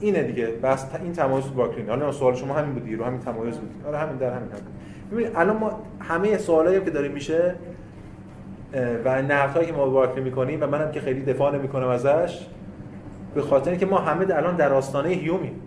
اینه 0.00 0.22
دیگه. 0.22 0.46
پس 0.46 0.86
این 1.02 1.12
تمایز 1.12 1.44
تو 1.44 1.50
بارکلیه 1.50 1.88
حالا 1.88 2.12
سوال 2.12 2.34
شما 2.34 2.54
همین 2.54 2.74
بود 2.74 2.92
رو 2.92 3.04
همین 3.04 3.20
تمایز 3.20 3.58
بود. 3.58 3.70
آره 3.86 3.98
همین 3.98 4.16
در 4.16 4.30
همین 4.30 4.48
هم 4.52 4.58
ببینید 5.12 5.32
الان 5.36 5.56
ما 5.56 5.80
همه 6.00 6.38
سوالایی 6.38 6.80
که 6.80 6.90
داره 6.90 7.08
میشه 7.08 7.54
و 9.04 9.22
نقدهایی 9.22 9.66
که 9.66 9.72
ما 9.72 10.06
به 10.06 10.20
می‌کنیم 10.20 10.58
و 10.62 10.66
منم 10.66 10.90
که 10.90 11.00
خیلی 11.00 11.22
دفاع 11.22 11.54
نمی‌کنم 11.54 11.88
ازش 11.88 12.46
به 13.34 13.42
خاطر 13.42 13.70
اینکه 13.70 13.86
ما 13.86 13.98
همه 13.98 14.34
الان 14.34 14.56
در 14.56 14.72
آستانه 14.72 15.08
هیومیم. 15.08 15.60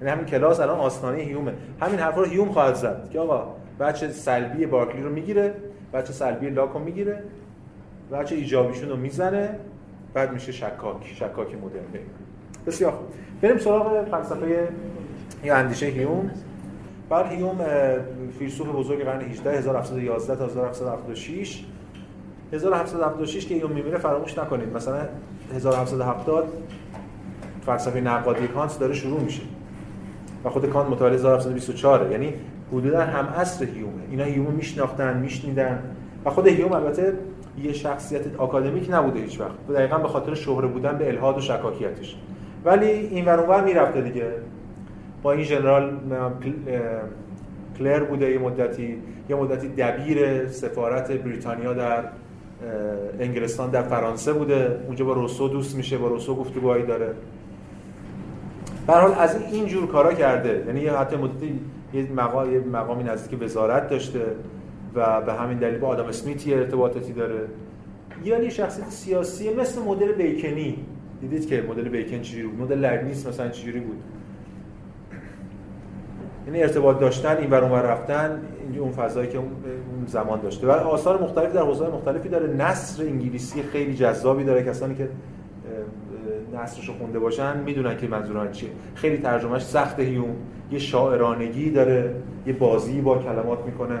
یعنی 0.00 0.12
همین 0.12 0.26
کلاس 0.26 0.60
الان 0.60 0.78
آستانه 0.78 1.18
هیومه. 1.18 1.52
همین 1.80 1.98
حرفا 1.98 2.20
رو 2.20 2.26
هیوم 2.26 2.48
خواهد 2.48 2.74
زد 2.74 3.08
که 3.12 3.18
آقا 3.18 3.54
بچه 3.80 4.08
سلبی 4.08 4.66
بارکلی 4.66 5.02
رو 5.02 5.10
می‌گیره 5.10 5.54
بچه 5.92 6.12
سلبی 6.12 6.50
لاک 6.50 6.70
رو 6.70 6.78
می‌گیره 6.78 7.22
بچه 8.12 8.34
ایجابیشون 8.34 8.88
رو 8.88 8.96
می‌زنه 8.96 9.58
بعد 10.14 10.32
میشه 10.32 10.52
شکاک 10.52 11.06
شکاک 11.14 11.54
مدرن 11.54 12.02
بسیار 12.66 12.92
خوب. 12.92 13.06
بریم 13.42 13.58
سراغ 13.58 14.04
فلسفه 14.10 14.68
یا 15.44 15.56
اندیشه 15.56 15.86
هیوم. 15.86 16.30
بعد 17.10 17.26
هیوم 17.26 17.58
فیلسوف 18.38 18.68
بزرگ 18.68 19.04
قرن 19.04 19.20
18 19.20 19.58
1711 19.58 20.36
تا 20.36 20.44
1776 20.44 21.64
1776 22.52 23.46
که 23.46 23.54
هیوم 23.54 23.72
میمیره 23.72 23.98
فراموش 23.98 24.38
نکنید. 24.38 24.76
مثلا 24.76 24.98
1770 25.54 26.52
فلسفه 27.66 28.00
نقادی 28.00 28.48
کانت 28.48 28.78
داره 28.78 28.94
شروع 28.94 29.20
میشه 29.20 29.42
و 30.44 30.48
خود 30.50 30.70
کانت 30.70 30.88
متولد 30.88 31.14
1724 31.14 32.10
یعنی 32.10 32.34
حدودا 32.72 33.00
هم 33.00 33.26
عصر 33.26 33.64
هیومه. 33.64 34.02
اینا 34.10 34.24
هیوم 34.24 34.54
میشناختن 34.54 35.16
میشنیدن 35.16 35.82
و 36.24 36.30
خود 36.30 36.46
هیوم 36.46 36.72
البته 36.72 37.12
یه 37.62 37.72
شخصیت 37.72 38.36
آکادمیک 38.36 38.88
نبوده 38.90 39.20
هیچ 39.20 39.40
وقت. 39.40 39.66
دقیقا 39.68 39.98
به 39.98 40.08
خاطر 40.08 40.34
شهره 40.34 40.68
بودن 40.68 40.98
به 40.98 41.08
الهاد 41.08 41.38
و 41.38 41.40
شکاکیتش. 41.40 42.16
ولی 42.64 42.86
این 42.86 43.24
ور 43.24 43.40
اونور 43.40 43.64
می‌رفته 43.64 44.00
دیگه. 44.00 44.32
با 45.22 45.32
این 45.32 45.42
ژنرال 45.42 45.92
کلر 47.78 48.04
بوده 48.04 48.30
یه 48.30 48.38
مدتی. 48.38 48.96
یه 49.28 49.36
مدتی 49.36 49.68
دبیر 49.68 50.48
سفارت 50.48 51.12
بریتانیا 51.12 51.72
در 51.72 52.04
انگلستان 53.20 53.70
در 53.70 53.82
فرانسه 53.82 54.32
بوده. 54.32 54.80
اونجا 54.86 55.04
با 55.04 55.12
روسو 55.12 55.48
دوست 55.48 55.76
میشه 55.76 55.98
با 55.98 56.08
روسو 56.08 56.34
گفتگوهایی 56.34 56.86
داره. 56.86 57.14
به 58.86 58.92
حال 58.92 59.14
از 59.18 59.36
این 59.52 59.66
جور 59.66 59.86
کارا 59.86 60.14
کرده. 60.14 60.64
یعنی 60.66 60.80
یه 60.80 60.92
حتی 60.92 61.16
مدتی 61.16 61.60
یه 61.94 62.12
مقام 62.16 62.52
یه 62.52 62.60
مقامی 62.60 63.04
نزدیک 63.04 63.42
وزارت 63.42 63.90
داشته 63.90 64.22
و 64.94 65.20
به 65.20 65.32
همین 65.32 65.58
دلیل 65.58 65.78
با 65.78 65.88
آدم 65.88 66.04
اسمیت 66.04 66.48
ارتباطاتی 66.48 67.12
داره. 67.12 67.40
یا 68.24 68.42
یه 68.42 68.50
شخصیت 68.50 68.90
سیاسی 68.90 69.54
مثل 69.54 69.82
مدل 69.82 70.12
بیکنی. 70.12 70.76
دیدید 71.20 71.48
که 71.48 71.64
مدل 71.68 71.88
بیکن 71.88 72.20
چجوری 72.20 72.46
بود؟ 72.46 72.60
مدل 72.60 72.78
لرنیس 72.78 73.26
مثلا 73.26 73.48
چجوری 73.48 73.80
بود؟ 73.80 73.96
یعنی 76.46 76.62
ارتباط 76.62 76.98
داشتن 76.98 77.36
این 77.36 77.50
ور 77.50 77.64
اونور 77.64 77.82
رفتن 77.82 78.42
اون 78.78 78.92
فضایی 78.92 79.28
که 79.28 79.38
اون 79.38 79.50
زمان 80.06 80.40
داشته. 80.40 80.66
و 80.66 80.70
آثار 80.70 81.22
مختلفی 81.22 81.52
در 81.52 81.62
حوزه‌های 81.62 81.92
مختلفی 81.92 82.28
داره. 82.28 82.46
نصر 82.46 83.02
انگلیسی 83.02 83.62
خیلی 83.62 83.94
جذابی 83.94 84.44
داره. 84.44 84.62
کسانی 84.62 84.94
که 84.94 85.08
نصرش 86.54 86.88
رو 86.88 86.94
خونده 86.94 87.18
باشن 87.18 87.60
می‌دونن 87.60 87.96
که 87.96 88.08
منظورم 88.08 88.52
چیه. 88.52 88.70
خیلی 88.94 89.18
ترجمهش 89.18 89.62
سخت 89.62 90.00
هیوم 90.00 90.36
یه 90.70 90.78
شاعرانگی 90.78 91.70
داره. 91.70 92.14
یه 92.46 92.52
بازی 92.52 93.00
با 93.00 93.18
کلمات 93.18 93.58
می‌کنه. 93.66 93.98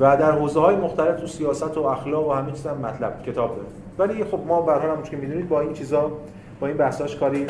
و 0.00 0.16
در 0.16 0.32
حوزه 0.32 0.60
های 0.60 0.76
مختلف 0.76 1.20
تو 1.20 1.26
سیاست 1.26 1.78
و 1.78 1.80
اخلاق 1.80 2.28
و 2.28 2.32
همه 2.32 2.52
چیز 2.52 2.66
هم 2.66 2.76
مطلب 2.76 3.22
کتاب 3.22 3.56
داره. 3.56 3.68
ولی 3.98 4.24
خب 4.24 4.40
ما 4.46 4.62
به 4.62 4.72
هر 4.72 4.96
که 5.10 5.16
می‌دونید 5.16 5.48
با 5.48 5.60
این 5.60 5.72
چیزا 5.72 6.12
با 6.60 6.66
این 6.66 6.76
بحثاش 6.76 7.16
کاری 7.16 7.46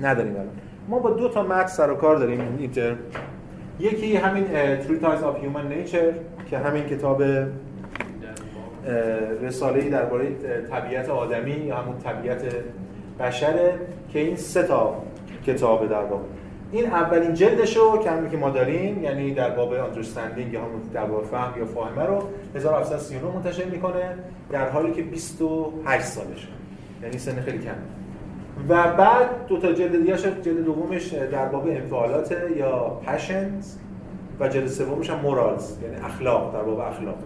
نداریم 0.00 0.32
الان. 0.32 0.48
ما 0.88 0.98
با 0.98 1.10
دو 1.10 1.28
تا 1.28 1.42
متن 1.42 1.66
سر 1.66 1.90
و 1.90 1.94
کار 1.94 2.16
داریم 2.16 2.40
این 2.58 2.70
ترم 2.70 2.98
یکی 3.80 4.16
همین 4.16 4.44
Treatise 4.80 5.22
of 5.22 5.42
Human 5.42 5.88
Nature 5.88 6.14
که 6.50 6.58
همین 6.58 6.84
کتاب 6.84 7.22
اه، 7.22 7.28
رساله‌ای 9.42 9.90
درباره 9.90 10.26
طبیعت 10.70 11.08
آدمی 11.08 11.50
یا 11.50 11.76
همون 11.76 11.98
طبیعت 11.98 12.42
بشره 13.20 13.74
که 14.12 14.18
این 14.18 14.36
سه 14.36 14.62
تا 14.62 15.02
کتابه 15.46 15.86
در 15.86 16.04
واقع 16.04 16.24
این 16.72 16.86
اولین 16.86 17.34
جلدشو 17.34 17.98
که 17.98 18.10
همین 18.10 18.30
که 18.30 18.36
ما 18.36 18.50
داریم 18.50 19.02
یعنی 19.04 19.34
در 19.34 19.50
باب 19.50 19.72
اندرستندینگ 19.72 20.52
یا 20.52 20.60
همون 20.60 20.80
در 20.94 21.04
باب 21.04 21.24
فهم 21.24 21.58
یا 21.58 21.64
فاهمه 21.64 22.02
رو 22.02 22.22
1739 22.54 23.34
منتشر 23.34 23.64
می‌کنه 23.64 24.14
در 24.50 24.68
حالی 24.68 24.92
که 24.92 25.02
28 25.02 26.04
سالشه. 26.04 26.48
یعنی 27.02 27.18
سن 27.18 27.40
خیلی 27.40 27.58
کم 27.58 27.95
و 28.68 28.92
بعد 28.92 29.46
دو 29.48 29.58
تا 29.58 29.72
جلد 29.72 29.96
دیگه 29.96 30.16
جلد 30.16 30.64
دومش 30.64 31.12
در 31.12 31.48
باب 31.48 31.66
انفعالات 31.66 32.34
یا 32.56 33.00
پشنز 33.06 33.76
و 34.40 34.48
جلد 34.48 34.66
سومش 34.66 35.10
هم 35.10 35.18
مورالز 35.18 35.82
یعنی 35.82 35.96
اخلاق 35.96 36.54
در 36.54 36.62
باب 36.62 36.80
اخلاق. 36.80 37.18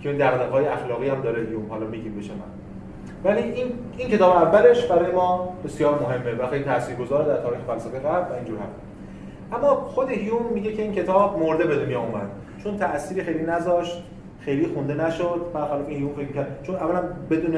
که 0.00 0.08
این 0.08 0.18
دغدغه‌های 0.18 0.66
اخلاقی 0.66 1.08
هم 1.08 1.20
داره 1.20 1.50
یوم 1.50 1.66
حالا 1.70 1.86
میگیم 1.86 2.18
بشه 2.18 2.32
من. 2.32 2.40
ولی 3.24 3.42
این 3.42 3.72
این 3.96 4.08
کتاب 4.08 4.36
اولش 4.36 4.86
برای 4.86 5.12
ما 5.12 5.54
بسیار 5.64 6.00
مهمه 6.00 6.42
و 6.42 6.46
خیلی 6.46 6.64
تاثیرگذار 6.64 7.24
در 7.24 7.42
تاریخ 7.42 7.60
فلسفه 7.66 7.98
غرب 7.98 8.30
و 8.30 8.34
اینجور 8.34 8.58
هم. 8.58 8.68
اما 9.58 9.74
خود 9.74 10.10
هیوم 10.10 10.52
میگه 10.54 10.72
که 10.72 10.82
این 10.82 10.92
کتاب 10.92 11.38
مرده 11.38 11.66
به 11.66 11.76
دنیا 11.76 12.00
اومد. 12.00 12.30
چون 12.64 12.76
تأثیری 12.76 13.22
خیلی 13.22 13.42
نذاشت. 13.42 14.04
خیلی 14.40 14.66
خونده 14.66 14.94
نشد. 14.94 15.40
برخلاف 15.54 15.88
این 15.88 15.96
هیوم 15.96 16.14
فکر 16.14 16.32
کرد 16.32 16.60
چون 16.62 16.76
اولا 16.76 17.02
بدون 17.30 17.56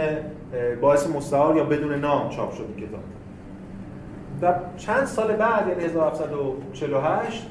با 0.81 0.89
اسم 0.89 1.07
مستعار 1.07 1.57
یا 1.57 1.65
بدون 1.65 1.95
نام 1.95 2.29
چاپ 2.29 2.55
شد 2.55 2.77
کتاب. 2.77 3.01
و 4.43 4.55
چند 4.77 5.05
سال 5.05 5.37
بعد 5.37 5.69
یعنی 5.69 5.85
1748 5.85 7.47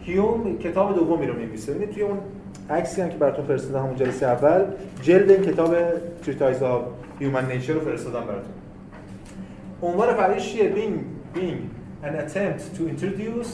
هیوم 0.00 0.58
کتاب 0.58 0.94
دومی 0.94 1.26
رو 1.26 1.34
می‌نویسه. 1.34 1.72
ببینید 1.72 1.94
توی 1.94 2.02
اون 2.02 2.18
عکسی 2.70 3.02
هم 3.02 3.08
که 3.08 3.16
براتون 3.16 3.44
فرستادم 3.44 3.78
همون 3.78 3.96
جلسه 3.96 4.26
اول 4.26 4.64
جلد 5.02 5.30
این 5.30 5.42
کتاب 5.42 5.74
Treatise 6.22 6.62
of 6.62 6.82
Human 7.18 7.52
Nature 7.52 7.72
رو 7.72 7.80
فرستادم 7.80 8.26
براتون. 8.26 8.52
عنوان 9.82 10.14
فرعیش 10.14 10.52
چیه؟ 10.52 10.74
Being, 10.74 11.36
being 11.36 11.60
an 12.04 12.14
attempt 12.14 12.76
to 12.76 12.88
introduce 12.88 13.50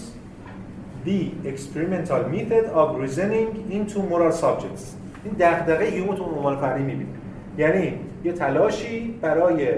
the 1.04 1.48
experimental 1.52 2.20
method 2.28 2.64
of 2.80 2.96
reasoning 3.04 3.48
into 3.70 3.98
moral 4.10 4.32
subjects. 4.32 4.84
این 5.27 5.37
دغدغه 5.39 5.85
هیوم 5.85 6.14
تو 6.14 6.24
عنوان 6.24 6.79
می‌بینید 6.79 7.07
یعنی 7.59 7.99
یه 8.24 8.33
تلاشی 8.33 9.18
برای 9.22 9.68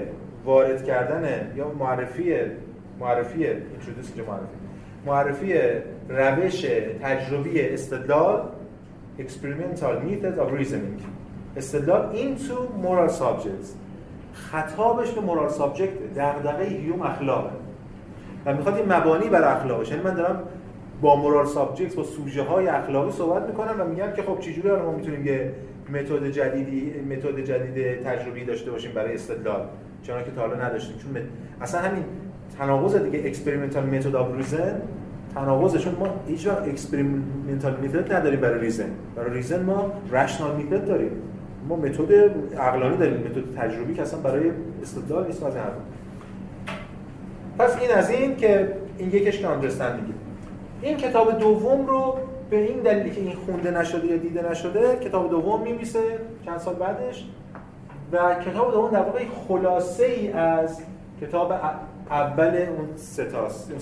وارد 0.44 0.84
کردن 0.84 1.52
یا 1.56 1.68
معرفی 1.78 2.34
معرفی 3.00 3.46
introduce 3.46 4.28
معرفی 4.28 4.58
معرفی 5.06 5.54
روش 6.08 6.66
تجربی 7.02 7.60
استدلال 7.60 8.42
experimental 9.18 9.94
method 10.06 10.38
of 10.38 10.60
reasoning. 10.60 11.02
استدلال 11.56 12.16
into 12.16 12.56
moral 12.84 13.10
subjects. 13.10 13.68
خطابش 14.32 15.10
به 15.10 15.20
moral 15.20 15.52
subject 15.52 16.18
دغدغه 16.18 16.64
هیوم 16.64 17.02
اخلاقه. 17.02 17.50
و 18.46 18.54
می‌خواد 18.54 18.76
این 18.76 18.92
مبانی 18.92 19.28
بر 19.28 19.56
اخلاقش. 19.56 19.90
یعنی 19.90 20.02
من 20.02 20.14
دارم 20.14 20.42
با 21.00 21.16
moral 21.16 21.46
subject 21.46 21.94
با 21.94 22.02
سوژه 22.02 22.42
های 22.42 22.68
اخلاقی 22.68 23.10
صحبت 23.10 23.42
می‌کنم 23.42 23.74
و 23.80 23.84
میگم 23.84 24.12
که 24.16 24.22
خب 24.22 24.40
چجوری 24.40 24.68
ما 24.82 24.92
می‌تونیم 24.92 25.26
یه 25.26 25.52
متد 25.92 26.30
جدیدی 26.30 27.00
متد 27.00 27.40
جدید 27.40 28.02
تجربی 28.02 28.44
داشته 28.44 28.70
باشیم 28.70 28.92
برای 28.92 29.14
استدلال؟ 29.14 29.60
چون 30.02 30.24
که 30.24 30.30
تا 30.30 30.40
حالا 30.40 30.64
نداشتیم. 30.64 30.96
چون 30.98 31.22
اصلا 31.60 31.80
همین 31.80 32.04
تناقض 32.58 32.96
دیگه 32.96 33.26
experimental 33.26 33.86
method 33.86 34.16
of 34.16 34.36
reason 34.36 34.80
تناقضه 35.34 35.78
چون 35.78 35.94
ما 35.94 36.06
هیچ 36.28 36.46
وقت 36.46 36.68
experimental 36.68 37.72
method 37.72 38.12
نداریم 38.12 38.40
برای 38.40 38.60
reason 38.60 38.90
برای 39.16 39.34
reason 39.34 39.62
ما 39.62 39.92
rational 40.12 40.56
method 40.56 40.86
داریم. 40.86 41.10
ما 41.68 41.76
متد 41.76 42.12
عقلانی 42.58 42.96
داریم 42.96 43.16
متد 43.16 43.54
تجربی 43.56 43.94
که 43.94 44.02
اصلا 44.02 44.20
برای 44.20 44.50
استدلال 44.82 45.26
نیست 45.26 45.42
از 45.42 45.52
پس 47.58 47.80
این 47.80 47.90
از 47.90 48.10
این 48.10 48.36
که 48.36 48.72
این 48.98 49.08
یکش 49.08 49.38
که 49.38 49.46
آندرستندینگ 49.46 50.08
این 50.82 50.96
کتاب 50.96 51.38
دوم 51.38 51.86
رو 51.86 52.18
به 52.50 52.56
این 52.56 52.80
دلیلی 52.80 53.10
که 53.10 53.20
این 53.20 53.36
خونده 53.46 53.70
نشده 53.70 54.06
یا 54.06 54.16
دیده 54.16 54.50
نشده 54.50 54.96
کتاب 54.96 55.30
دوم 55.30 55.62
میمیسه 55.62 56.00
چند 56.46 56.58
سال 56.58 56.74
بعدش. 56.74 57.24
و 58.12 58.34
کتاب 58.34 58.72
دوم 58.72 58.90
در 58.90 59.02
واقع 59.02 59.24
خلاصه 59.48 60.04
ای 60.04 60.32
از 60.32 60.80
کتاب 61.20 61.52
اول 62.10 62.66
اون 62.76 62.88
ستاست 62.96 63.72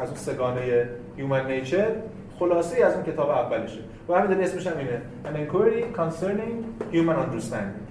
از 0.00 0.08
اون 0.08 0.16
سگانه 0.16 0.88
Human 1.18 1.66
Nature 1.66 1.92
خلاصه 2.38 2.76
ای 2.76 2.82
از 2.82 2.94
اون 2.94 3.04
کتاب 3.04 3.30
اولشه. 3.30 3.80
و 4.08 4.14
همین 4.14 4.40
اسمش 4.40 4.66
هم 4.66 4.78
اینه. 4.78 5.02
An 5.24 5.50
Inquiry 5.50 5.98
Concerning 5.98 6.94
Human 6.94 7.16
Understanding. 7.16 7.90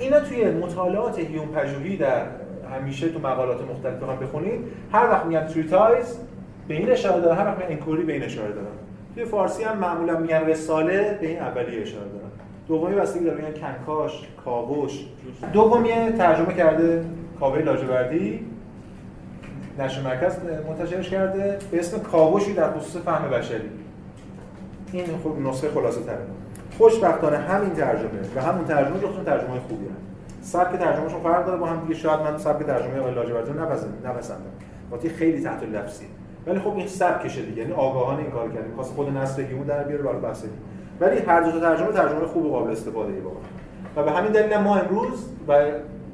اینا 0.00 0.20
توی 0.20 0.50
مطالعات 0.50 1.18
هیوم 1.18 1.48
پژوهی 1.48 1.96
در 1.96 2.26
همیشه 2.74 3.08
تو 3.08 3.18
مقالات 3.18 3.60
مختلف 3.70 4.22
بخونید. 4.22 4.60
هر 4.92 5.10
وقت 5.10 5.26
میگن 5.26 5.46
Treatise 5.46 6.18
به 6.68 6.74
این 6.74 6.90
اشاره 6.90 7.20
داره 7.20 7.34
هر 7.34 7.46
وقت 7.46 7.70
Enquiry 7.70 8.02
به 8.02 8.12
این 8.12 8.22
اشاره 8.22 8.52
داره 8.52 8.66
توی 9.14 9.24
فارسی 9.24 9.64
هم 9.64 9.78
معمولا 9.78 10.18
میگن 10.18 10.40
رساله 10.40 11.18
به 11.20 11.28
این 11.28 11.38
اولیه 11.38 11.82
اشاره 11.82 12.04
داره 12.04 12.26
دومی 12.68 12.94
بستگی 12.94 13.24
داره 13.24 13.36
میگن 13.36 13.60
کنکاش 13.60 14.22
کاوش. 14.44 15.06
دومی 15.52 15.88
ترجمه 16.18 16.54
کرده 16.54 17.04
کاوه 17.40 17.58
لاجوردی. 17.58 18.46
نشر 19.78 20.02
مرکز 20.02 20.32
منتشرش 20.68 21.10
کرده. 21.10 21.58
به 21.70 21.78
اسم 21.78 21.98
کاوشی 21.98 22.52
در 22.52 22.72
خصوص 22.72 23.02
فهم 23.02 23.30
بشری. 23.30 23.70
این 24.92 25.04
خب 25.24 25.48
نسخه 25.48 25.68
خلاصه 25.68 26.00
تره. 26.00 26.18
خوشبختانه 26.78 27.36
همین 27.36 27.70
ترجمه 27.70 28.10
و 28.36 28.40
همون 28.40 28.64
ترجمه 28.64 29.00
جفتون 29.00 29.24
ترجمه 29.24 29.60
خوبی 29.68 29.86
هست 29.86 30.52
سبک 30.52 30.78
ترجمهشون 30.78 31.20
فرق 31.20 31.46
داره 31.46 31.58
با 31.58 31.66
هم 31.66 31.80
دیگه. 31.80 31.94
شاید 31.94 32.20
من 32.20 32.38
سبک 32.38 32.66
ترجمه 32.66 32.98
آقای 32.98 33.14
لاجوردی 33.14 33.52
رو 33.52 33.60
نپسندم. 34.04 35.10
خیلی 35.18 35.40
تحت 35.42 35.62
لفظی. 35.62 36.06
ولی 36.46 36.58
خب 36.58 36.76
این 36.76 36.86
سبکشه 36.86 37.42
دیگه. 37.42 37.62
یعنی 37.62 37.72
آگاهانه 37.72 38.18
این 38.18 38.30
کار 38.30 38.48
کرده 38.48 38.76
خاص 38.76 38.90
خود 38.90 39.16
نسل 39.16 39.42
گیمو 39.42 39.64
در 39.64 39.84
بیاره 39.84 40.02
برای 40.02 40.20
بحث 40.20 40.44
ولی 41.00 41.18
هر 41.18 41.40
دو 41.40 41.60
ترجمه 41.60 41.92
ترجمه 41.92 42.26
خوب 42.26 42.46
و 42.46 42.50
قابل 42.50 42.70
استفاده 42.70 43.12
ای 43.12 43.20
واقعا 43.20 43.40
و 43.96 44.02
به 44.02 44.10
همین 44.10 44.32
دلیل 44.32 44.56
ما 44.56 44.76
امروز 44.76 45.28
و 45.48 45.64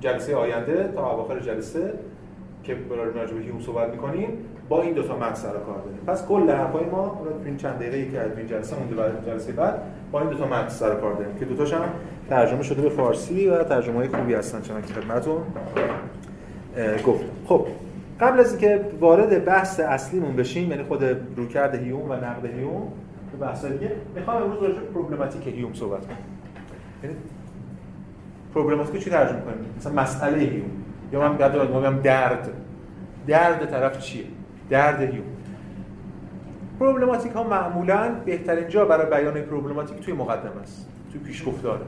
جلسه 0.01 0.37
آینده 0.37 0.91
تا 0.95 1.12
اواخر 1.12 1.41
جلسه 1.41 1.93
که 2.64 2.74
برای 2.74 3.12
راجع 3.12 3.35
به 3.35 3.62
صحبت 3.66 3.91
می‌کنیم 3.91 4.28
با 4.68 4.83
این 4.83 4.93
دو 4.93 5.03
تا 5.03 5.16
متن 5.16 5.43
کار 5.43 5.78
داریم. 5.85 6.01
پس 6.07 6.26
کل 6.26 6.51
حرفای 6.51 6.85
ما 6.85 7.09
تو 7.09 7.45
این 7.45 7.57
چند 7.57 7.78
دقیقه‌ای 7.78 8.11
که 8.11 8.20
از 8.20 8.39
این 8.39 8.47
جلسه 8.47 8.78
مونده 8.78 8.95
برای 8.95 9.12
جلسه 9.26 9.53
بعد 9.53 9.74
با 10.12 10.20
این 10.20 10.30
دو 10.30 10.39
تا 10.39 10.47
متن 10.47 11.01
کار 11.01 11.14
داریم 11.14 11.37
که 11.39 11.45
دو 11.45 11.57
تاش 11.57 11.72
هم 11.72 11.89
ترجمه 12.28 12.62
شده 12.62 12.83
به 12.83 12.89
فارسی 12.89 13.49
و 13.49 13.64
ترجمه‌های 13.64 14.09
خوبی 14.09 14.35
هستن 14.35 14.61
چون 14.61 14.83
که 14.83 14.95
خدمتتون 14.95 15.43
گفتم. 17.07 17.26
خب. 17.47 17.66
قبل 18.23 18.41
از 18.41 18.51
اینکه 18.51 18.85
وارد 19.01 19.45
بحث 19.45 19.81
اصلیمون 19.81 20.37
بشیم 20.37 20.70
یعنی 20.70 20.83
خود 20.83 21.05
رویکرد 21.37 21.75
هیوم 21.75 22.11
و 22.11 22.14
نقد 22.14 22.45
هیوم 22.45 22.93
به 23.33 23.47
بحث 23.47 23.64
دیگه 23.64 23.93
می‌خوام 24.14 24.43
امروز 24.43 24.62
راجع 24.62 24.81
به 24.81 24.87
پروبلماتیک 24.87 25.47
هیوم 25.47 25.75
صحبت 25.75 26.01
کنم 26.07 26.16
یعنی 27.03 27.16
پروبلماتیک 28.55 29.05
چی 29.05 29.11
ترجمه 29.11 29.41
کنیم؟ 29.41 29.75
مثلا 29.79 29.93
مسئله 29.93 30.39
هیوم. 30.39 30.70
یا 31.12 31.20
من 31.20 31.37
بعد 31.37 31.53
بگم 31.53 31.99
درد. 32.03 32.49
درد 33.27 33.70
طرف 33.70 33.99
چیه؟ 33.99 34.25
درد 34.70 35.01
هیوم. 35.01 35.27
پروبلماتیک 36.81 37.33
ها 37.33 37.43
معمولا 37.43 38.14
بهترین 38.25 38.68
جا 38.68 38.85
برای 38.85 39.11
بیان 39.11 39.43
پروبلماتیک 39.43 40.01
توی 40.01 40.14
مقدمه 40.14 40.61
است 40.62 40.89
توی 41.12 41.20
پیشگفتار. 41.20 41.81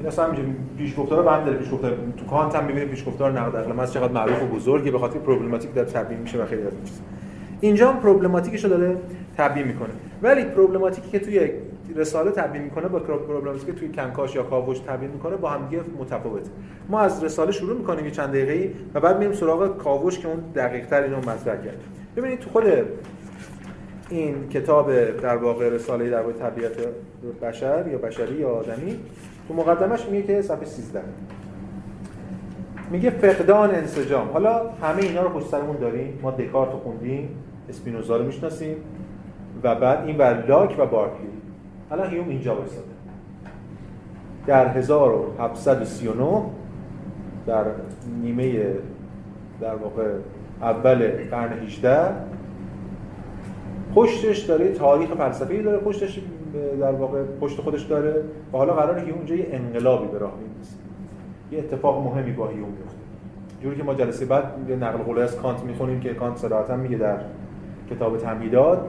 این 0.00 0.08
اصلا 0.08 0.24
همینجا 0.24 0.42
پیشگفتار 0.78 1.28
هم 1.28 1.44
داره. 1.44 1.58
پیشگفتار 1.58 1.96
تو 2.16 2.24
کانت 2.26 2.56
هم 2.56 2.64
می‌بینید 2.64 2.88
پیشگفتار 2.88 3.32
نقد 3.32 3.56
عقل 3.56 3.80
از 3.80 3.92
چقدر 3.92 4.12
معروف 4.12 4.42
و 4.42 4.46
بزرگه. 4.46 4.90
به 4.90 4.98
خاطر 4.98 5.18
پروبلماتیک 5.18 5.74
در 5.74 5.84
تبیین 5.84 6.20
میشه 6.20 6.42
و 6.42 6.46
خیلی 6.46 6.62
از 6.62 6.72
این 6.72 6.84
چیزا. 6.84 7.00
اینجا 7.60 7.92
هم 7.92 8.00
پروبلماتیکش 8.00 8.64
رو 8.64 8.70
داره 8.70 8.96
تبیین 9.38 9.66
می‌کنه. 9.66 9.90
ولی 10.22 10.44
پروبلماتیکی 10.44 11.10
که 11.10 11.18
توی 11.18 11.50
رساله 11.96 12.30
تبیین 12.30 12.64
می‌کنه 12.64 12.88
با 12.88 12.98
پروبلماتیکی 12.98 13.66
که 13.66 13.72
توی 13.72 13.88
کنکاش 13.88 14.34
یا 14.34 14.42
کاوش 14.42 14.78
تبیین 14.78 15.10
می‌کنه 15.10 15.36
با 15.36 15.50
هم 15.50 15.66
دیگه 15.68 15.82
متفاوته 15.98 16.50
ما 16.88 17.00
از 17.00 17.24
رساله 17.24 17.52
شروع 17.52 17.78
می‌کنیم 17.78 18.04
یه 18.04 18.10
چند 18.10 18.28
دقیقه‌ای 18.28 18.70
و 18.94 19.00
بعد 19.00 19.18
میریم 19.18 19.34
سراغ 19.34 19.78
کاوش 19.78 20.18
که 20.18 20.28
اون 20.28 20.38
دقیق‌تر 20.54 21.02
اینو 21.02 21.16
مطرح 21.16 21.56
کرده 21.56 21.78
ببینید 22.16 22.38
تو 22.38 22.50
خود 22.50 22.64
این 24.10 24.48
کتاب 24.48 25.10
در 25.20 25.36
واقع 25.36 25.68
رساله 25.68 26.10
در 26.10 26.22
طبیعت 26.22 26.72
بشر 27.42 27.84
یا 27.92 27.98
بشری 27.98 28.34
یا 28.34 28.48
آدمی 28.48 28.98
تو 29.50 29.56
مقدمش 29.56 30.06
میگه 30.06 30.22
که 30.22 30.42
صفحه 30.42 30.64
13 30.64 31.02
میگه 32.90 33.10
فقدان 33.10 33.70
انسجام. 33.70 34.28
حالا 34.32 34.70
همه 34.82 35.02
اینا 35.02 35.22
رو 35.22 35.28
پشت 35.28 35.46
سرمون 35.46 35.76
داریم. 35.76 36.18
ما 36.22 36.30
دکارت 36.30 36.72
رو 36.72 36.78
خوندیم 36.78 37.28
اسپینوزا 37.68 38.16
رو 38.16 38.24
می‌شناسیم 38.24 38.76
و 39.62 39.74
بعد 39.74 40.06
این 40.06 40.16
بر 40.16 40.46
لاک 40.46 40.76
و 40.78 40.86
بارکلی 40.86 41.28
حالا 41.90 42.04
هیوم 42.04 42.28
اینجا 42.28 42.56
وایساده. 42.56 42.86
در 44.46 44.68
1739 44.68 46.42
در 47.46 47.64
نیمه 48.22 48.64
در 49.60 49.74
واقع 49.74 50.12
اول 50.62 51.10
قرن 51.30 51.52
18 51.52 52.08
پشتش 53.94 54.38
داره 54.38 54.72
تاریخ 54.72 55.10
فلسفی 55.10 55.62
داره 55.62 55.78
پشتش 55.78 56.20
در 56.80 56.92
واقع 56.92 57.22
پشت 57.40 57.60
خودش 57.60 57.82
داره 57.82 58.24
و 58.52 58.56
حالا 58.56 58.74
قراره 58.74 59.04
که 59.04 59.12
اونجا 59.12 59.34
یه 59.34 59.46
انقلابی 59.50 60.06
به 60.06 60.18
راه 60.18 60.32
بیندازه 60.36 60.76
یه 61.52 61.58
اتفاق 61.58 62.04
مهمی 62.04 62.32
با 62.32 62.48
هیوم 62.48 62.70
بیفته. 62.70 63.00
جوری 63.62 63.76
که 63.76 63.82
ما 63.82 63.94
جلسه 63.94 64.24
بعد 64.24 64.44
یه 64.68 64.76
نقل 64.76 64.98
قوله 64.98 65.22
از 65.22 65.36
کانت 65.36 65.64
می‌خونیم 65.64 66.00
که 66.00 66.14
کانت 66.14 66.36
صراحتا 66.36 66.76
میگه 66.76 66.96
در 66.96 67.18
کتاب 67.90 68.18
تمهیدات 68.18 68.80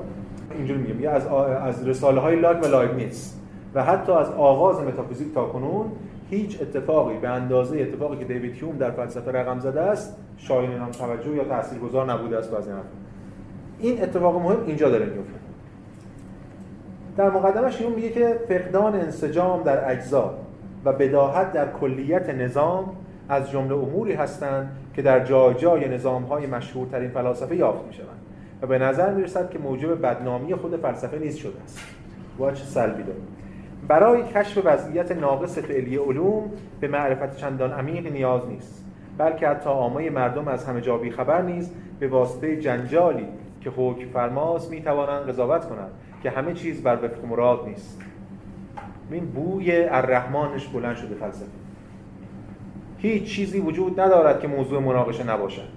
اینجوری 0.57 0.79
میگه 0.79 0.93
میگه 0.93 1.09
از 1.09 1.27
از 1.63 1.87
رساله 1.87 2.21
های 2.21 2.39
لاک 2.39 2.63
و 2.63 2.67
لایبنیتس 2.67 3.37
و 3.73 3.83
حتی 3.83 4.11
از 4.11 4.31
آغاز 4.31 4.81
متافیزیک 4.81 5.33
تا 5.33 5.45
کنون 5.45 5.85
هیچ 6.29 6.61
اتفاقی 6.61 7.17
به 7.17 7.29
اندازه 7.29 7.81
اتفاقی 7.81 8.17
که 8.17 8.25
دیوید 8.25 8.53
هیوم 8.55 8.77
در 8.77 8.91
فلسفه 8.91 9.31
رقم 9.31 9.59
زده 9.59 9.81
است 9.81 10.17
شایان 10.37 10.77
نام 10.77 10.91
توجه 10.91 11.35
یا 11.35 11.43
تاثیرگذار 11.43 12.11
نبوده 12.11 12.37
است 12.37 12.53
این 12.53 12.75
این 13.82 14.03
اتفاق 14.03 14.41
مهم 14.41 14.63
اینجا 14.65 14.89
داره 14.89 15.05
میفته. 15.05 15.39
در 17.17 17.29
مقدمش 17.29 17.77
هیوم 17.77 17.93
میگه 17.93 18.09
که 18.09 18.39
فقدان 18.47 18.95
انسجام 18.95 19.63
در 19.63 19.91
اجزا 19.91 20.34
و 20.86 20.93
بداهت 20.93 21.51
در 21.51 21.71
کلیت 21.71 22.29
نظام 22.29 22.95
از 23.29 23.51
جمله 23.51 23.75
اموری 23.75 24.13
هستند 24.13 24.71
که 24.93 25.01
در 25.01 25.23
جای 25.23 25.53
جای 25.53 25.89
نظام 25.89 26.23
های 26.23 26.47
مشهورترین 26.47 27.09
فلاسفه 27.09 27.55
یافت 27.55 27.88
می 27.88 27.93
شوند 27.93 28.21
و 28.61 28.67
به 28.67 28.77
نظر 28.77 29.13
می 29.13 29.23
رسد 29.23 29.49
که 29.49 29.59
موجب 29.59 30.01
بدنامی 30.01 30.55
خود 30.55 30.77
فلسفه 30.82 31.19
نیز 31.19 31.36
شده 31.36 31.61
است. 31.63 31.79
واچ 32.38 32.61
سلبی 32.61 33.03
داره. 33.03 33.19
برای 33.88 34.23
کشف 34.23 34.61
وضعیت 34.65 35.11
ناقص 35.11 35.57
فعلی 35.57 35.97
علوم 35.97 36.51
به 36.79 36.88
معرفت 36.88 37.38
چندان 37.38 37.71
عمیق 37.71 38.11
نیاز 38.11 38.47
نیست 38.47 38.86
بلکه 39.17 39.47
حتی 39.47 39.69
عامه 39.69 40.09
مردم 40.09 40.47
از 40.47 40.65
همه 40.65 40.82
جا 40.82 40.99
خبر 41.17 41.41
نیز 41.41 41.71
به 41.99 42.07
واسطه 42.07 42.57
جنجالی 42.61 43.27
که 43.62 43.70
حکم 43.70 44.09
فرماست 44.09 44.72
می 44.72 44.82
توانند 44.82 45.30
قضاوت 45.30 45.70
کنند 45.70 45.91
که 46.24 46.30
همه 46.30 46.53
چیز 46.53 46.84
بر 46.84 46.95
وفق 46.95 47.26
مراد 47.26 47.66
نیست. 47.68 48.01
این 49.12 49.26
بوی 49.26 49.86
الرحمنش 49.86 50.68
بلند 50.68 50.95
شده 50.95 51.16
فلسفه. 51.16 51.51
هیچ 52.97 53.36
چیزی 53.36 53.59
وجود 53.59 53.99
ندارد 53.99 54.39
که 54.39 54.47
موضوع 54.47 54.82
مناقشه 54.82 55.24
نباشد 55.24 55.68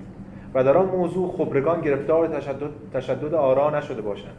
و 0.55 0.65
در 0.65 0.77
آن 0.77 0.87
موضوع 0.87 1.33
خبرگان 1.39 1.81
گرفتار 1.81 2.29
تشدد, 2.29 2.71
تشدد 2.93 3.35
آرا 3.35 3.79
نشده 3.79 4.03
باشند. 4.03 4.37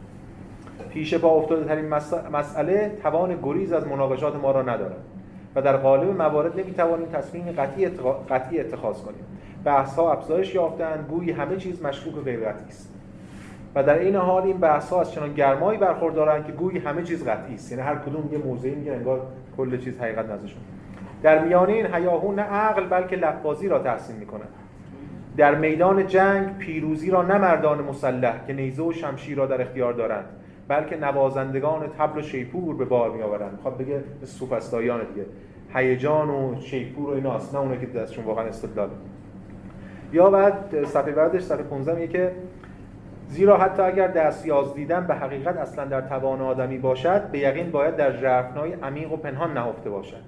پیش 0.90 1.14
با 1.14 1.28
افتاده 1.28 1.64
ترین 1.64 1.88
مسئله 2.32 2.98
توان 3.02 3.38
گریز 3.42 3.72
از 3.72 3.86
مناقشات 3.86 4.36
ما 4.36 4.50
را 4.50 4.62
ندارد 4.62 5.04
و 5.54 5.62
در 5.62 5.76
قالب 5.76 6.22
موارد 6.22 6.60
نمی‌توانیم 6.60 7.06
تصمیم 7.06 7.52
قطعی, 7.52 7.88
قطعی 8.30 8.60
اتخاذ 8.60 9.02
کنیم. 9.02 9.24
بحث 9.64 9.94
ها 9.94 10.12
افزایش 10.12 10.54
یافتند 10.54 11.06
گویی 11.08 11.32
همه 11.32 11.56
چیز 11.56 11.82
مشکوک 11.82 12.16
و 12.16 12.20
غیر 12.20 12.44
است. 12.44 12.92
و 13.76 13.82
در 13.82 13.98
این 13.98 14.16
حال 14.16 14.42
این 14.42 14.58
بحث 14.58 14.90
ها 14.90 15.00
از 15.00 15.12
چنان 15.12 15.34
گرمایی 15.34 15.78
برخوردارند 15.78 16.46
که 16.46 16.52
گویی 16.52 16.78
همه 16.78 17.02
چیز 17.02 17.24
قطعی 17.24 17.54
است. 17.54 17.72
یعنی 17.72 17.84
هر 17.84 17.94
کدوم 17.94 18.28
یه 18.32 18.38
موضعی 18.38 18.74
میگه 18.74 18.92
انگار 18.92 19.20
کل 19.56 19.78
چیز 19.78 19.98
حقیقت 19.98 20.30
نزدشون 20.30 20.60
در 21.22 21.44
میانه 21.44 21.72
این 21.72 21.94
هیاهو 21.94 22.32
نه 22.32 22.42
عقل 22.42 22.86
بلکه 22.86 23.16
لفظی 23.16 23.68
را 23.68 23.78
تحسین 23.78 24.16
می‌کنند 24.16 24.48
در 25.36 25.54
میدان 25.54 26.06
جنگ 26.06 26.58
پیروزی 26.58 27.10
را 27.10 27.22
نه 27.22 27.38
مردان 27.38 27.84
مسلح 27.84 28.46
که 28.46 28.52
نیزه 28.52 28.82
و 28.82 28.92
شمشیر 28.92 29.38
را 29.38 29.46
در 29.46 29.62
اختیار 29.62 29.92
دارند 29.92 30.24
بلکه 30.68 30.96
نوازندگان 30.96 31.86
تبل 31.98 32.18
و 32.18 32.22
شیپور 32.22 32.76
به 32.76 32.84
بار 32.84 33.10
می 33.10 33.22
آورند 33.22 33.52
می‌خواد 33.52 33.78
بگه 33.78 34.04
سوفسطاییان 34.24 35.00
دیگه. 35.14 35.26
هیجان 35.74 36.30
و 36.30 36.60
شیپور 36.60 37.10
و 37.10 37.14
ایناست 37.14 37.54
نه 37.54 37.60
اونه 37.60 37.78
که 37.78 37.86
دستشون 37.86 38.24
واقعا 38.24 38.44
استدلال. 38.44 38.88
یا 40.12 40.30
بعد 40.30 40.84
صفحه 40.84 41.12
بعدش 41.12 41.42
صفحه 41.42 41.62
15 41.62 41.94
میگه 41.94 42.12
که 42.12 42.32
زیرا 43.28 43.58
حتی 43.58 43.82
اگر 43.82 44.08
دستیاز 44.08 44.74
دیدن 44.74 45.06
به 45.06 45.14
حقیقت 45.14 45.56
اصلا 45.56 45.84
در 45.84 46.00
توان 46.00 46.40
آدمی 46.40 46.78
باشد 46.78 47.30
به 47.30 47.38
یقین 47.38 47.70
باید 47.70 47.96
در 47.96 48.16
ژرفنای 48.16 48.72
عمیق 48.72 49.12
و 49.12 49.16
پنهان 49.16 49.52
نهفته 49.52 49.90
باشد. 49.90 50.22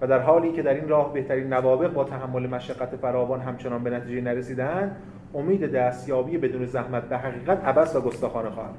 و 0.00 0.06
در 0.06 0.18
حالی 0.18 0.52
که 0.52 0.62
در 0.62 0.74
این 0.74 0.88
راه 0.88 1.12
بهترین 1.12 1.52
نوابق 1.52 1.92
با 1.92 2.04
تحمل 2.04 2.46
مشقت 2.46 2.96
فراوان 2.96 3.40
همچنان 3.40 3.84
به 3.84 3.90
نتیجه 3.90 4.20
نرسیدند 4.20 4.96
امید 5.34 5.72
دستیابی 5.72 6.38
بدون 6.38 6.66
زحمت 6.66 7.02
به 7.02 7.16
حقیقت 7.16 7.64
عبس 7.64 7.96
و 7.96 8.00
گستاخانه 8.00 8.50
خواهد 8.50 8.74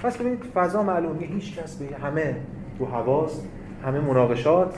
پس 0.00 0.18
ببینید 0.18 0.44
فضا 0.54 0.82
معلومه 0.82 1.20
هیچ 1.20 1.58
کس 1.58 1.76
به 1.76 1.96
همه 1.96 2.36
تو 2.78 2.84
حواس 2.84 3.46
همه 3.84 4.00
مناقشات 4.00 4.74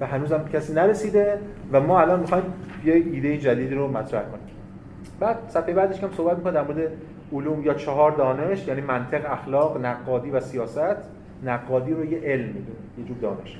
و 0.00 0.06
هنوز 0.06 0.32
هم 0.32 0.48
کسی 0.48 0.72
نرسیده 0.72 1.38
و 1.72 1.80
ما 1.80 2.00
الان 2.00 2.20
می‌خوایم 2.20 2.44
یه 2.84 2.94
ایده 2.94 3.38
جدیدی 3.38 3.74
رو 3.74 3.88
مطرح 3.88 4.22
کنیم. 4.22 4.54
بعد 5.20 5.36
صفحه 5.48 5.74
بعدش 5.74 6.04
هم 6.04 6.10
صحبت 6.16 6.36
می‌کنه 6.36 6.52
در 6.52 6.62
مورد 6.62 6.92
علوم 7.34 7.62
یا 7.62 7.74
چهار 7.74 8.10
دانش 8.10 8.68
یعنی 8.68 8.80
منطق 8.80 9.32
اخلاق 9.32 9.84
نقادی 9.84 10.30
و 10.30 10.40
سیاست 10.40 10.96
نقادی 11.44 11.92
رو 11.92 12.04
یه 12.04 12.20
علم 12.20 12.46
می‌دونه 12.46 12.78
یه 12.98 13.04
جور 13.04 13.16
دانش. 13.16 13.58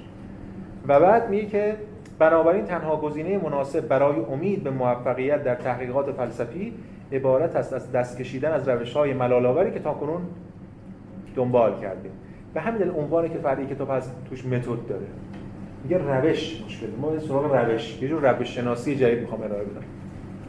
و 0.89 1.01
بعد 1.01 1.31
میگه 1.31 1.47
که 1.47 1.77
بنابراین 2.19 2.65
تنها 2.65 2.97
گزینه 2.97 3.39
مناسب 3.39 3.89
برای 3.89 4.17
امید 4.33 4.63
به 4.63 4.71
موفقیت 4.71 5.45
در 5.45 5.55
تحقیقات 5.55 6.13
فلسفی 6.13 6.73
عبارت 7.13 7.57
است 7.57 7.73
از 7.73 7.93
دست 7.93 8.19
کشیدن 8.19 8.53
از 8.53 8.69
روش 8.69 8.93
های 8.93 9.15
ملالاوری 9.15 9.71
که 9.71 9.79
تاکنون 9.79 10.23
دنبال 11.37 11.81
کردیم 11.81 12.13
به 12.55 12.61
همین 12.61 12.79
دلیل 12.79 12.93
عنوانی 12.93 13.29
که 13.29 13.39
فرعی 13.39 13.67
کتاب 13.67 13.91
از 13.91 14.11
توش 14.31 14.47
متد 14.47 14.87
داره. 14.89 15.07
میگه 15.83 15.99
روش 15.99 16.65
مشکل 16.67 16.87
ما 17.01 17.19
سراغ 17.19 17.55
روش 17.55 18.03
یه 18.03 18.09
جور 18.09 18.33
روش 18.33 18.55
شناسی 18.55 18.97
جدید 18.97 19.21
می‌خوام 19.21 19.43
ارائه 19.43 19.65
بدم. 19.65 19.85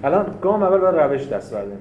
الان 0.03 0.36
گام 0.41 0.63
اول 0.63 0.78
باید 0.78 0.95
روش 0.95 1.28
دست 1.28 1.53
بردیم 1.53 1.78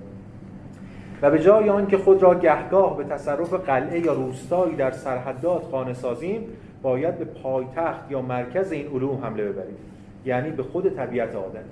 و 1.25 1.31
به 1.31 1.39
جای 1.39 1.69
آنکه 1.69 1.99
خود 1.99 2.23
را 2.23 2.35
گهگاه 2.35 2.97
به 2.97 3.05
تصرف 3.05 3.53
قلعه 3.53 4.01
یا 4.01 4.13
روستایی 4.13 4.77
در 4.77 4.91
سرحدات 4.91 5.63
خانه 5.63 5.95
سازیم 5.95 6.47
باید 6.83 7.19
به 7.19 7.25
پایتخت 7.25 8.11
یا 8.11 8.23
مرکز 8.23 8.73
این 8.73 8.87
علوم 8.87 9.25
حمله 9.25 9.45
ببریم. 9.45 9.77
یعنی 10.25 10.51
به 10.51 10.63
خود 10.63 10.97
طبیعت 10.97 11.37
آدم. 11.37 11.65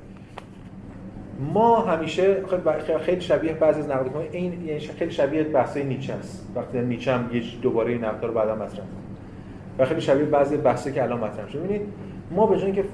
ما 1.55 1.81
همیشه 1.81 2.37
خیلی 3.01 3.21
شبیه 3.21 3.53
بعضی 3.53 3.81
از 3.81 3.91
نقد 3.91 4.17
این 4.33 4.67
یعنی 4.67 4.81
خیلی 4.81 5.11
شبیه 5.11 5.43
بحث 5.43 5.77
نیچه 5.77 6.13
است. 6.13 6.47
وقتی 6.57 6.81
نیچه 6.81 7.13
هم 7.13 7.31
یه 7.33 7.43
دوباره 7.63 7.93
این 7.93 8.05
رو 8.23 8.33
بعدا 8.33 8.55
مطرح 8.55 8.85
و 9.79 9.85
خیلی 9.85 10.01
شبیه 10.01 10.25
بعضی 10.25 10.57
بحثی 10.57 10.93
که 10.93 11.03
الان 11.03 11.21
مطرح 11.21 11.49
شده 11.49 11.63
ببینید 11.63 11.89
ما 12.31 12.47
به 12.47 12.73
که 12.73 12.85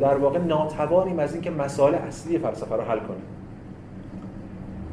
در 0.00 0.14
واقع 0.14 0.38
ناتوانیم 0.38 1.18
از 1.18 1.32
اینکه 1.32 1.50
مسائل 1.50 1.94
اصلی 1.94 2.38
فلسفه 2.38 2.76
رو 2.76 2.82
حل 2.82 2.98
کنیم 2.98 3.35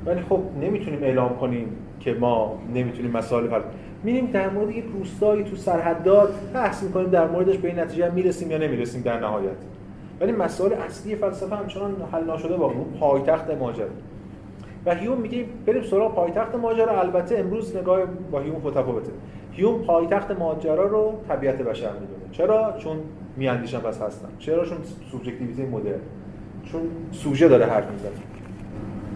ولی 0.05 0.21
خب 0.21 0.39
نمی‌تونیم 0.61 1.03
اعلام 1.03 1.35
کنیم 1.37 1.67
که 1.99 2.13
ما 2.13 2.59
نمی‌تونیم 2.73 3.11
مسائل 3.11 3.47
فلسفه 3.47 3.69
میریم 4.03 4.25
در 4.25 4.49
مورد 4.49 4.71
یک 4.71 4.85
روستایی 4.93 5.43
تو 5.43 5.55
سرحدات 5.55 6.29
بحث 6.53 6.83
می‌کنیم 6.83 7.09
در 7.09 7.27
موردش 7.27 7.57
به 7.57 7.67
این 7.67 7.79
نتیجه 7.79 8.09
می‌رسیم 8.09 8.51
یا 8.51 8.57
نمی‌رسیم 8.57 9.01
در 9.01 9.19
نهایت. 9.19 9.57
ولی 10.21 10.31
مسائل 10.31 10.73
اصلی 10.73 11.15
فلسفه 11.15 11.55
همچنان 11.55 11.95
حل 12.11 12.31
نشده 12.31 12.55
واقعا 12.55 12.83
پایتخت 12.99 13.51
ماجرا. 13.51 13.87
و 14.85 14.95
هیوم 14.95 15.17
میگه 15.17 15.45
بریم 15.65 15.83
سراغ 15.83 16.15
پایتخت 16.15 16.55
ماجرا. 16.55 16.99
البته 16.99 17.39
امروز 17.39 17.77
نگاه 17.77 17.99
با 18.31 18.39
هیوم 18.39 18.61
متفاوته. 18.63 19.11
هیوم 19.51 19.81
پایتخت 19.81 20.31
ماجرا 20.31 20.87
رو 20.87 21.13
طبیعت 21.27 21.61
بشر 21.61 21.91
می‌دونه. 21.91 22.31
چرا؟ 22.31 22.75
چون 22.77 22.97
میاندیشن 23.37 23.79
پس 23.79 24.01
هستن 24.01 24.27
چرا؟ 24.39 24.65
چون 24.65 24.77
سوبژکتیویته 25.11 25.65
مدرن. 25.65 25.99
چون 26.63 26.81
سوژه 27.11 27.47
داره 27.47 27.65
حرف 27.65 27.91
می‌زنه. 27.91 28.11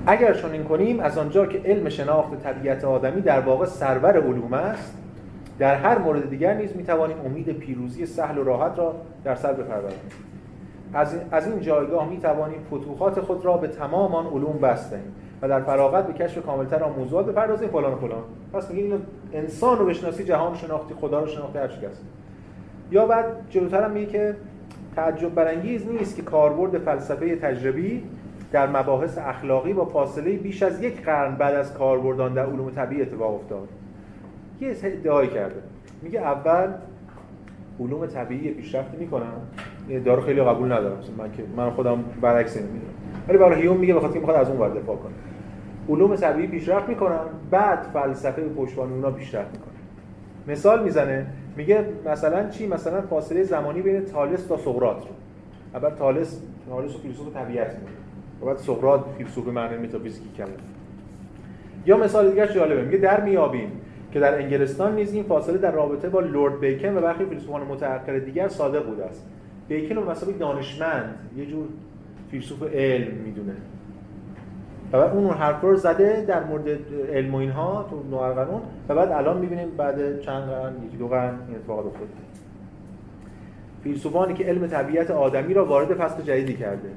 اگر 0.07 0.33
چون 0.33 0.51
این 0.51 0.63
کنیم 0.63 0.99
از 0.99 1.17
آنجا 1.17 1.45
که 1.45 1.61
علم 1.65 1.89
شناخت 1.89 2.43
طبیعت 2.43 2.85
آدمی 2.85 3.21
در 3.21 3.39
واقع 3.39 3.65
سرور 3.65 4.17
علوم 4.17 4.53
است 4.53 4.97
در 5.59 5.75
هر 5.75 5.97
مورد 5.97 6.29
دیگر 6.29 6.53
نیز 6.53 6.75
می‌توانیم 6.75 7.17
امید 7.25 7.49
پیروزی 7.49 8.05
سهل 8.05 8.37
و 8.37 8.43
راحت 8.43 8.79
را 8.79 8.95
در 9.23 9.35
سر 9.35 9.53
بپروریم 9.53 9.99
از 10.93 11.13
این, 11.13 11.23
از 11.31 11.47
این 11.47 11.61
جایگاه 11.61 12.09
می 12.09 12.17
توانیم 12.17 12.59
فتوحات 12.67 13.19
خود 13.19 13.45
را 13.45 13.57
به 13.57 13.67
تمام 13.67 14.15
آن 14.15 14.25
علوم 14.25 14.57
بستیم 14.57 15.13
و 15.41 15.47
در 15.47 15.61
فراغت 15.61 16.07
به 16.07 16.13
کشف 16.13 16.45
کاملتر 16.45 16.83
آن 16.83 16.93
موضوعات 16.99 17.25
بپردازیم. 17.25 17.69
فلان 17.69 17.93
و 17.93 17.95
فلان. 17.95 18.23
پس 18.53 18.71
میگه 18.71 18.95
انسان 19.33 19.77
رو 19.77 19.85
بشناسی 19.85 20.23
جهان 20.23 20.55
شناختی 20.55 20.93
خدا 20.93 21.19
رو 21.19 21.27
شناختی 21.27 21.57
هر 21.57 21.63
است 21.63 22.05
یا 22.91 23.05
بعد 23.05 23.25
جلوتر 23.49 23.83
هم 23.83 23.91
میگه 23.91 24.05
که 24.05 24.35
تعجب 24.95 25.35
برانگیز 25.35 25.87
نیست 25.87 26.15
که 26.15 26.21
کاربرد 26.21 26.77
فلسفه 26.77 27.35
تجربی 27.35 28.03
در 28.51 28.67
مباحث 28.67 29.17
اخلاقی 29.17 29.73
با 29.73 29.85
فاصله 29.85 30.31
بیش 30.31 30.63
از 30.63 30.83
یک 30.83 31.03
قرن 31.03 31.35
بعد 31.35 31.55
از 31.55 31.73
کاربردان 31.73 32.33
در 32.33 32.45
علوم 32.45 32.69
طبیعی 32.69 33.01
اتفاق 33.01 33.35
افتاد. 33.35 33.67
یه 34.61 34.75
ادعای 34.83 35.27
کرده. 35.27 35.61
میگه 36.01 36.19
اول 36.19 36.67
علوم 37.79 38.05
طبیعی 38.05 38.51
پیشرفت 38.51 38.93
می‌کنن 38.93 39.31
دارو 40.05 40.21
خیلی 40.21 40.41
قبول 40.41 40.71
ندارم. 40.71 40.97
من 41.17 41.31
که 41.31 41.43
من 41.57 41.69
خودم 41.69 42.03
برعکس 42.21 42.55
می‌دونم. 42.55 42.81
ولی 43.27 43.37
برای 43.37 43.61
هیوم 43.61 43.77
میگه 43.77 43.93
بخاطر 43.93 44.19
می‌خواد 44.19 44.37
از 44.37 44.49
اون 44.49 44.59
ور 44.59 44.69
دفاع 44.69 44.95
کنه. 44.95 45.13
علوم 45.89 46.15
طبیعی 46.15 46.47
پیشرفت 46.47 46.89
می‌کنن 46.89 47.19
بعد 47.51 47.79
فلسفه 47.93 48.41
پشتوانه 48.41 48.93
اونا 48.93 49.11
پیشرفت 49.11 49.51
می‌کنه 49.51 49.73
مثال 50.47 50.83
می‌زنه. 50.83 51.27
میگه 51.57 51.85
مثلا 52.05 52.49
چی؟ 52.49 52.67
مثلا 52.67 53.01
فاصله 53.01 53.43
زمانی 53.43 53.81
بین 53.81 54.05
تالس 54.05 54.47
تا 54.47 54.57
سقراط 54.57 54.97
رو. 54.97 55.09
اول 55.73 55.89
تالس 55.89 56.41
تالس 56.69 56.97
فیلسوف 56.97 57.33
طبیعت 57.33 57.67
میگه 57.67 58.06
و 58.41 58.45
بعد 58.45 58.57
سقراط 58.57 59.01
فیلسوف 59.17 59.47
معنی 59.47 59.87
متافیزیکی 59.87 60.29
کرد 60.37 60.61
یا 61.85 61.97
مثال 61.97 62.29
دیگه 62.29 62.47
جالبه 62.47 62.81
میگه 62.81 62.97
در 62.97 63.23
میابیم 63.23 63.71
که 64.11 64.19
در 64.19 64.41
انگلستان 64.41 64.95
نیز 64.95 65.13
این 65.13 65.23
فاصله 65.23 65.57
در 65.57 65.71
رابطه 65.71 66.09
با 66.09 66.19
لورد 66.19 66.59
بیکن 66.59 66.97
و 66.97 67.01
برخی 67.01 67.25
فیلسوفان 67.25 67.61
متأخر 67.61 68.19
دیگر 68.19 68.47
صادق 68.47 68.85
بوده 68.85 69.05
است. 69.05 69.27
بیکن 69.67 69.95
رو 69.95 70.11
مثلا 70.11 70.31
دانشمند 70.31 71.15
یه 71.37 71.45
جور 71.45 71.65
فیلسوف 72.31 72.63
علم 72.63 73.13
می‌دونه. 73.25 73.53
و 74.91 74.99
بعد 74.99 75.11
اون 75.11 75.29
حرف 75.29 75.61
رو 75.61 75.75
زده 75.75 76.25
در 76.27 76.43
مورد 76.43 76.67
علم 77.11 77.35
و 77.35 77.37
اینها 77.37 77.87
تو 77.89 78.03
نوع 78.11 78.59
و 78.89 78.95
بعد 78.95 79.11
الان 79.11 79.37
می‌بینیم 79.37 79.69
بعد 79.77 80.21
چند 80.21 80.43
قرن 80.43 80.73
یکی 80.87 80.97
دو 80.97 81.07
قرن 81.07 81.39
این 81.47 81.57
اتفاقات 81.57 81.85
افتاده. 81.85 82.11
فیلسوفانی 83.83 84.33
که 84.33 84.43
علم 84.43 84.67
طبیعت 84.67 85.11
آدمی 85.11 85.53
را 85.53 85.65
وارد 85.65 85.93
فصل 85.93 86.23
جدیدی 86.23 86.53
کرده. 86.53 86.89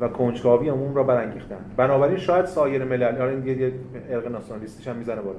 و 0.00 0.08
کنجکاوی 0.08 0.68
عموم 0.68 0.94
را 0.94 1.02
برانگیختن 1.02 1.64
بنابراین 1.76 2.16
شاید 2.16 2.44
سایر 2.44 2.84
ملل 2.84 3.22
آره 3.22 3.46
یه 3.46 3.72
ارق 4.10 4.32
ناسیونالیستیش 4.32 4.88
هم 4.88 4.96
می‌زنه 4.96 5.20
بالا. 5.20 5.38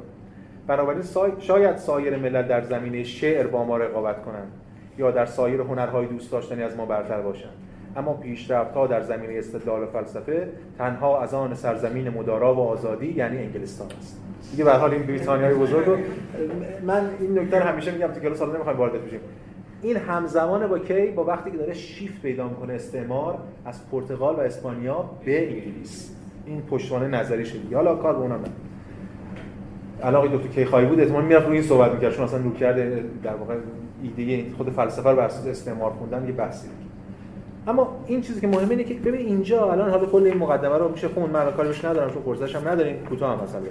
بنابراین 0.67 1.01
سای... 1.01 1.31
شاید 1.39 1.77
سایر 1.77 2.17
ملل 2.17 2.47
در 2.47 2.61
زمینه 2.61 3.03
شعر 3.03 3.47
با 3.47 3.63
ما 3.63 3.77
رقابت 3.77 4.25
کنند 4.25 4.51
یا 4.97 5.11
در 5.11 5.25
سایر 5.25 5.61
هنرهای 5.61 6.05
دوست 6.05 6.31
داشتنی 6.31 6.63
از 6.63 6.77
ما 6.77 6.85
برتر 6.85 7.21
باشند. 7.21 7.53
اما 7.97 8.13
پیشرفت 8.13 8.73
ها 8.73 8.87
در 8.87 9.01
زمینه 9.01 9.37
استدلال 9.37 9.83
و 9.83 9.85
فلسفه 9.85 10.49
تنها 10.77 11.21
از 11.21 11.33
آن 11.33 11.53
سرزمین 11.53 12.09
مدارا 12.09 12.55
و 12.55 12.59
آزادی 12.59 13.13
یعنی 13.13 13.37
انگلستان 13.37 13.87
است. 13.99 14.19
دیگه 14.51 14.63
به 14.63 14.71
حال 14.71 14.91
این 14.91 15.03
بریتانیای 15.03 15.53
بزرگ 15.53 15.85
رو 15.85 15.97
من 16.87 17.09
این 17.19 17.39
نکته 17.39 17.59
همیشه 17.59 17.91
میگم 17.91 18.07
تو 18.07 18.19
کلاس 18.19 18.37
سال 18.37 18.55
نمی‌خوایم 18.55 18.77
وارد 18.79 19.05
بشیم. 19.05 19.19
این 19.83 19.97
همزمان 19.97 20.67
با 20.67 20.79
کی؟ 20.79 21.05
با 21.05 21.23
وقتی 21.23 21.51
که 21.51 21.57
داره 21.57 21.73
شیفت 21.73 22.21
پیدا 22.21 22.47
می‌کنه 22.47 22.73
استعمار 22.73 23.37
از 23.65 23.89
پرتغال 23.91 24.35
و 24.35 24.39
اسپانیا 24.39 25.09
به 25.25 25.49
انگلیس. 25.49 26.15
این 26.45 26.61
پشتوانه 26.61 27.07
نظری 27.07 27.45
شده. 27.45 27.75
حالا 27.75 27.95
کار 27.95 28.13
به 28.13 28.19
اونم 28.19 28.39
نه. 28.41 28.47
علاقه 30.03 30.37
دکتر 30.37 30.47
کیخایی 30.47 30.87
بود 30.87 30.99
احتمال 30.99 31.23
می‌رفت 31.25 31.47
روی 31.47 31.57
این 31.57 31.67
صحبت 31.67 31.91
می‌کرد 31.91 32.13
چون 32.15 32.23
اصلا 32.23 32.39
رو 32.39 32.53
کرده 32.53 33.03
در 33.23 33.35
واقع 33.35 33.55
ایده 34.17 34.55
خود 34.57 34.69
فلسفه 34.69 35.09
رو 35.09 35.15
بر 35.15 35.25
اساس 35.25 35.47
استعمار 35.47 35.91
خوندن 35.91 36.27
یه 36.27 36.31
بحثی 36.31 36.67
اما 37.67 37.95
این 38.07 38.21
چیزی 38.21 38.41
که 38.41 38.47
مهمه 38.47 38.69
اینه 38.69 38.83
که 38.83 38.93
ببین 38.93 39.25
اینجا 39.25 39.71
الان 39.71 39.89
حالا 39.89 40.05
کل 40.05 40.23
این 40.23 40.37
مقدمه 40.37 40.77
رو 40.77 40.89
میشه 40.91 41.07
خون 41.07 41.29
من 41.29 41.51
کارش 41.51 41.85
ندارم 41.85 42.11
چون 42.11 42.21
قرضش 42.21 42.55
هم 42.55 42.67
نداریم 42.67 42.95
کوتاه 43.09 43.37
هم 43.37 43.43
مثلا 43.43 43.61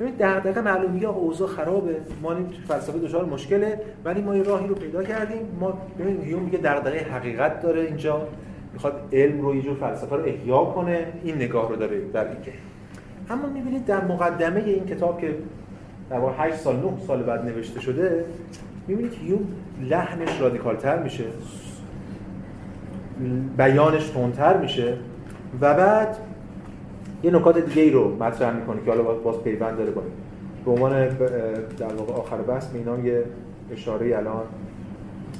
ببین 0.00 0.14
دغدغه 0.18 0.60
معلوم 0.60 0.90
میگه 0.90 1.08
اوضاع 1.08 1.48
خرابه. 1.48 1.96
ما 2.22 2.32
این 2.32 2.46
فلسفه 2.68 2.98
دچار 2.98 3.24
مشکله 3.24 3.80
ولی 4.04 4.22
ما 4.22 4.32
این 4.32 4.44
راهی 4.44 4.66
رو 4.66 4.74
پیدا 4.74 5.02
کردیم. 5.02 5.56
ما 5.60 5.78
ببین 5.98 6.22
هیوم 6.22 6.42
میگه 6.42 6.58
دغدغه 6.58 6.98
حقیقت 6.98 7.62
داره 7.62 7.80
اینجا. 7.80 8.26
می‌خواد 8.72 9.08
علم 9.12 9.40
رو 9.40 9.54
یه 9.54 9.62
جور 9.62 9.74
فلسفه 9.74 10.16
رو 10.16 10.22
احیا 10.24 10.64
کنه. 10.64 11.06
این 11.22 11.34
نگاه 11.34 11.68
رو 11.68 11.76
داره 11.76 12.00
در 12.12 12.24
این 12.24 12.42
که. 12.42 12.52
اما 13.30 13.46
می‌بینید 13.46 13.84
در 13.84 14.04
مقدمه 14.04 14.60
این 14.60 14.86
کتاب 14.86 15.20
که 15.20 15.34
در 16.10 16.18
واقع 16.18 16.32
8 16.38 16.56
سال 16.56 16.76
9 16.76 16.82
سال 17.06 17.22
بعد 17.22 17.44
نوشته 17.44 17.80
شده 17.80 18.24
می‌بینید 18.86 19.12
هیوم 19.12 19.48
لحنش 19.90 20.40
رادیکالتر 20.40 21.02
میشه. 21.02 21.24
بیانش 23.56 24.08
تندتر 24.08 24.56
میشه. 24.56 24.96
و 25.60 25.74
بعد 25.74 26.16
یه 27.22 27.30
نکات 27.30 27.58
دیگه 27.58 27.82
ای 27.82 27.90
رو 27.90 28.16
مطرح 28.20 28.56
می‌کنه 28.56 28.80
که 28.84 28.90
حالا 28.90 29.02
باز 29.02 29.42
پیوند 29.42 29.78
داره 29.78 29.90
با 29.90 30.02
به 30.64 30.70
عنوان 30.70 31.08
در 31.78 31.94
واقع 31.94 32.12
آخر 32.12 32.36
بحث 32.36 32.66
اینا 32.74 32.98
یه 32.98 33.24
اشاره 33.72 34.16
الان 34.16 34.44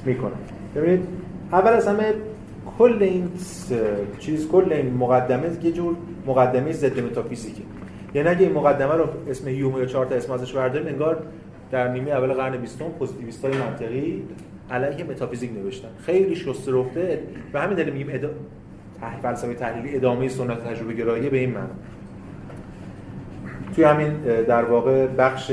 می‌کنه 0.05 0.31
ببینید 0.75 1.07
اول 1.51 1.71
از 1.71 1.87
همه 1.87 2.13
کل 2.77 2.97
این 3.01 3.29
چیز 4.19 4.47
کل 4.47 4.73
این 4.73 4.93
مقدمه 4.93 5.51
یه 5.63 5.71
جور 5.71 5.95
مقدمه 6.27 6.71
ضد 6.71 6.99
متافیزیکه. 6.99 7.61
یعنی 8.13 8.29
اگه 8.29 8.41
این 8.41 8.51
مقدمه 8.51 8.93
رو 8.93 9.07
اسم 9.29 9.47
هیوم 9.47 9.77
یا 9.77 9.85
چهار 9.85 10.05
تا 10.05 10.15
اسم 10.15 10.33
ازش 10.33 10.53
برداریم 10.53 10.87
انگار 10.87 11.23
در 11.71 11.87
نیمه 11.87 12.11
اول 12.11 12.33
قرن 12.33 12.57
20 12.57 12.83
پوزیتیویستای 12.99 13.51
منطقی 13.57 14.23
علیه 14.71 15.03
متافیزیک 15.03 15.51
نوشتن. 15.53 15.89
خیلی 15.97 16.35
شسته 16.35 16.71
رفته 16.71 17.19
و 17.53 17.61
همین 17.61 17.77
دلیل 17.77 17.93
میگیم 17.93 18.19
ادا... 19.01 19.11
فلسفه 19.21 19.53
تحلیلی 19.53 19.95
ادامه 19.95 20.29
سنت 20.29 20.63
تجربه 20.63 20.93
گرایی 20.93 21.29
به 21.29 21.37
این 21.37 21.51
معنی. 21.51 21.67
توی 23.75 23.83
همین 23.83 24.13
در 24.47 24.65
واقع 24.65 25.07
بخش 25.07 25.51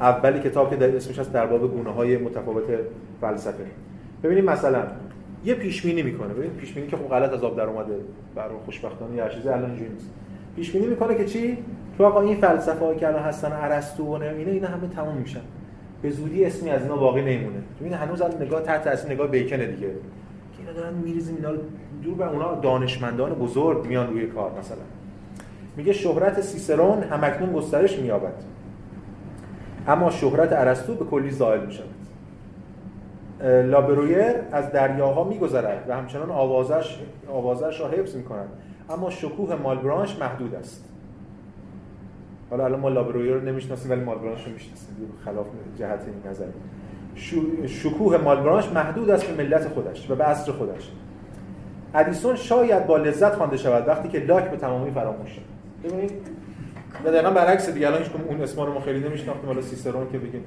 اولی 0.00 0.40
کتاب 0.40 0.70
که 0.70 0.76
در 0.76 0.96
اسمش 0.96 1.18
هست 1.18 1.32
در 1.32 1.46
باب 1.46 1.72
گونه 1.72 1.90
های 1.90 2.16
متفاوت 2.16 2.64
فلسفه. 3.20 3.64
ببینیم 4.22 4.44
مثلا 4.44 4.82
یه 5.44 5.54
پیش 5.54 5.82
بینی 5.82 6.02
می‌کنه. 6.02 6.34
ببین 6.34 6.50
پیش 6.50 6.72
بینی 6.72 6.86
که 6.86 6.96
خب 6.96 7.08
غلط 7.08 7.32
از 7.32 7.44
آب 7.44 7.56
در 7.56 7.64
اومده 7.64 7.94
برای 8.34 8.56
خوشبختانه 8.64 9.16
یه 9.16 9.28
چیزی 9.34 9.48
الان 9.48 9.70
اینجوری 9.70 9.90
نیست. 9.90 10.10
پیش 10.56 10.72
بینی 10.72 10.86
می‌کنه 10.86 11.14
که 11.14 11.24
چی؟ 11.24 11.58
تو 11.98 12.04
آقا 12.04 12.20
این 12.20 12.36
فلسفه 12.36 12.84
ها 12.84 12.94
که 12.94 13.08
الان 13.08 13.22
هستن 13.22 13.52
ارسطو 13.52 14.04
و 14.04 14.12
اینا 14.12 14.50
اینا 14.50 14.68
همه 14.68 14.88
تموم 14.96 15.16
میشن. 15.16 15.40
به 16.02 16.10
زودی 16.10 16.44
اسمی 16.44 16.70
از 16.70 16.82
اینا 16.82 16.96
باقی 16.96 17.20
نمیمونه. 17.20 17.58
ببین 17.80 17.92
هنوز 17.92 18.22
الان 18.22 18.42
نگاه 18.42 18.62
تحت 18.62 18.84
تاثیر 18.84 19.12
نگاه 19.12 19.26
بیکنه 19.26 19.66
دیگه. 19.66 19.88
که 19.88 20.58
اینا 20.58 20.72
دارن 20.72 20.94
میریزن 20.94 21.34
اینا 21.34 21.50
دور 22.06 22.14
بر 22.14 22.28
اونا 22.28 22.54
دانشمندان 22.54 23.34
بزرگ 23.34 23.86
میان 23.86 24.06
روی 24.06 24.26
کار 24.26 24.50
مثلا. 24.58 24.78
میگه 25.76 25.92
شهرت 25.92 26.40
سیسرون 26.40 27.02
همکنون 27.02 27.52
گسترش 27.52 27.98
مییابد. 27.98 28.34
اما 29.88 30.10
شهرت 30.10 30.52
ارسطو 30.52 30.94
به 30.94 31.04
کلی 31.04 31.30
زائل 31.30 31.66
می‌شود. 31.66 31.94
لابرویر 33.42 34.34
از 34.52 34.72
دریاها 34.72 35.24
میگذرد 35.24 35.84
و 35.88 35.96
همچنان 35.96 36.30
آوازش 36.30 36.98
آوازش 37.28 37.80
را 37.80 37.88
حفظ 37.88 38.16
می‌کند. 38.16 38.48
اما 38.90 39.10
شکوه 39.10 39.54
مالبرانش 39.54 40.18
محدود 40.18 40.54
است. 40.54 40.84
حالا 42.50 42.64
الان 42.64 42.80
ما 42.80 42.88
لابرویر 42.88 43.34
رو 43.34 43.40
نمی‌شناسیم 43.40 43.90
ولی 43.90 44.00
مالبرانش 44.00 44.46
رو 44.46 44.52
می‌شناسیم. 44.52 44.88
خلاف 45.24 45.46
جهت 45.78 46.00
این 46.06 46.30
نظر 46.30 46.46
شکوه 47.66 48.16
مالبرانش 48.16 48.68
محدود 48.68 49.10
است 49.10 49.26
به 49.26 49.44
ملت 49.44 49.68
خودش 49.68 50.10
و 50.10 50.14
به 50.14 50.24
عصر 50.24 50.52
خودش. 50.52 50.90
ادیسون 51.94 52.36
شاید 52.36 52.86
با 52.86 52.96
لذت 52.96 53.34
خوانده 53.34 53.56
شود 53.56 53.88
وقتی 53.88 54.08
که 54.08 54.18
لاک 54.18 54.50
به 54.50 54.56
تمامی 54.56 54.90
فراموش 54.90 55.30
شد. 55.30 55.42
ببینید 55.84 56.12
و 57.04 57.10
دقیقا 57.10 57.30
برعکس 57.30 57.70
دیگه 57.70 57.86
الان 57.86 58.00
اون 58.28 58.42
اسما 58.42 58.64
رو 58.64 58.72
ما 58.72 58.80
خیلی 58.80 59.08
نمیشناختیم 59.08 59.46
حالا 59.46 59.62
سیسرون 59.62 60.10
که 60.12 60.18
بگیم 60.18 60.44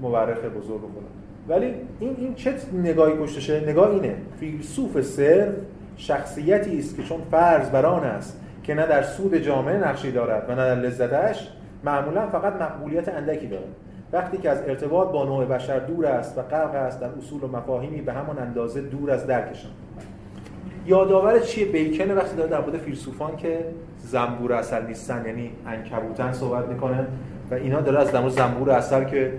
مورخ 0.00 0.38
بزرگ 0.38 0.80
خودم. 0.80 1.06
ولی 1.48 1.74
این 2.00 2.16
این 2.18 2.34
چه 2.34 2.54
نگاهی 2.72 3.14
پشتشه 3.14 3.60
نگاه 3.60 3.90
اینه. 3.90 4.14
فیلسوف 4.40 5.00
سر 5.00 5.52
شخصیتی 5.96 6.78
است 6.78 6.96
که 6.96 7.02
چون 7.02 7.20
فرض 7.30 7.70
بر 7.70 7.86
آن 7.86 8.04
است 8.04 8.40
که 8.62 8.74
نه 8.74 8.86
در 8.86 9.02
سود 9.02 9.36
جامعه 9.36 9.76
نقشی 9.76 10.12
دارد 10.12 10.50
و 10.50 10.54
نه 10.54 10.56
در 10.56 10.74
لذتش 10.74 11.48
معمولا 11.84 12.26
فقط 12.26 12.62
مقبولیت 12.62 13.08
اندکی 13.08 13.46
دارد. 13.46 13.74
وقتی 14.12 14.38
که 14.38 14.50
از 14.50 14.62
ارتباط 14.66 15.08
با 15.08 15.24
نوع 15.24 15.44
بشر 15.44 15.78
دور 15.78 16.06
است 16.06 16.38
و 16.38 16.42
غرق 16.42 16.74
است 16.74 17.00
در 17.00 17.08
اصول 17.18 17.44
و 17.44 17.46
مفاهیمی 17.46 18.00
به 18.00 18.12
همان 18.12 18.38
اندازه 18.38 18.80
دور 18.80 19.10
از 19.10 19.26
درکشان. 19.26 19.70
یادآور 20.90 21.38
چیه 21.38 21.66
بیکن 21.66 22.10
وقتی 22.10 22.36
داره 22.36 22.50
در 22.50 22.60
مورد 22.60 22.76
فیلسوفان 22.76 23.36
که 23.36 23.64
زنبور 23.98 24.52
اصل 24.52 24.86
نیستن 24.86 25.22
یعنی 25.26 25.50
انکبوتن 25.66 26.32
صحبت 26.32 26.68
می‌کنه 26.68 27.06
و 27.50 27.54
اینا 27.54 27.80
داره 27.80 27.98
از 27.98 28.12
در 28.12 28.28
زنبور 28.28 28.70
اصل 28.70 29.04
که 29.04 29.32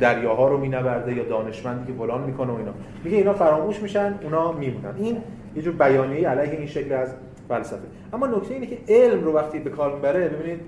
دریاها 0.00 0.48
رو 0.48 0.58
مینورده 0.58 1.14
یا 1.14 1.24
دانشمندی 1.24 1.92
که 1.92 1.98
فلان 1.98 2.22
می‌کنه 2.22 2.52
و 2.52 2.56
اینا. 2.56 2.72
میگه 3.04 3.16
اینا 3.16 3.32
فراموش 3.32 3.82
میشن 3.82 4.14
اونا 4.22 4.52
میمونن. 4.52 4.94
این 4.96 5.16
یه 5.56 5.62
جور 5.62 5.74
بیانیه 5.74 6.28
علیه 6.28 6.58
این 6.58 6.66
شکل 6.66 6.92
از 6.92 7.08
فلسفه. 7.48 7.82
اما 8.12 8.26
نکته 8.26 8.54
اینه 8.54 8.66
که 8.66 8.78
علم 8.88 9.24
رو 9.24 9.32
وقتی 9.32 9.58
به 9.58 9.70
کار 9.70 9.94
می‌بره 9.94 10.28
ببینید 10.28 10.60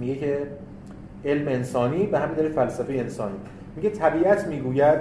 میگه 0.00 0.14
که 0.14 0.38
علم 1.24 1.48
انسانی 1.48 2.06
به 2.06 2.18
همین 2.18 2.34
دلیل 2.34 2.52
فلسفه 2.52 2.92
انسانی. 2.92 3.36
میگه 3.76 3.90
طبیعت 3.90 4.46
می‌گوید 4.46 5.00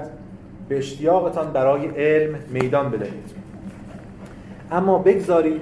به 0.69 0.77
اشتیاقتان 0.77 1.53
برای 1.53 1.87
علم 1.87 2.35
میدان 2.49 2.89
بدهید. 2.89 3.44
اما 4.71 4.97
بگذارید 4.97 5.61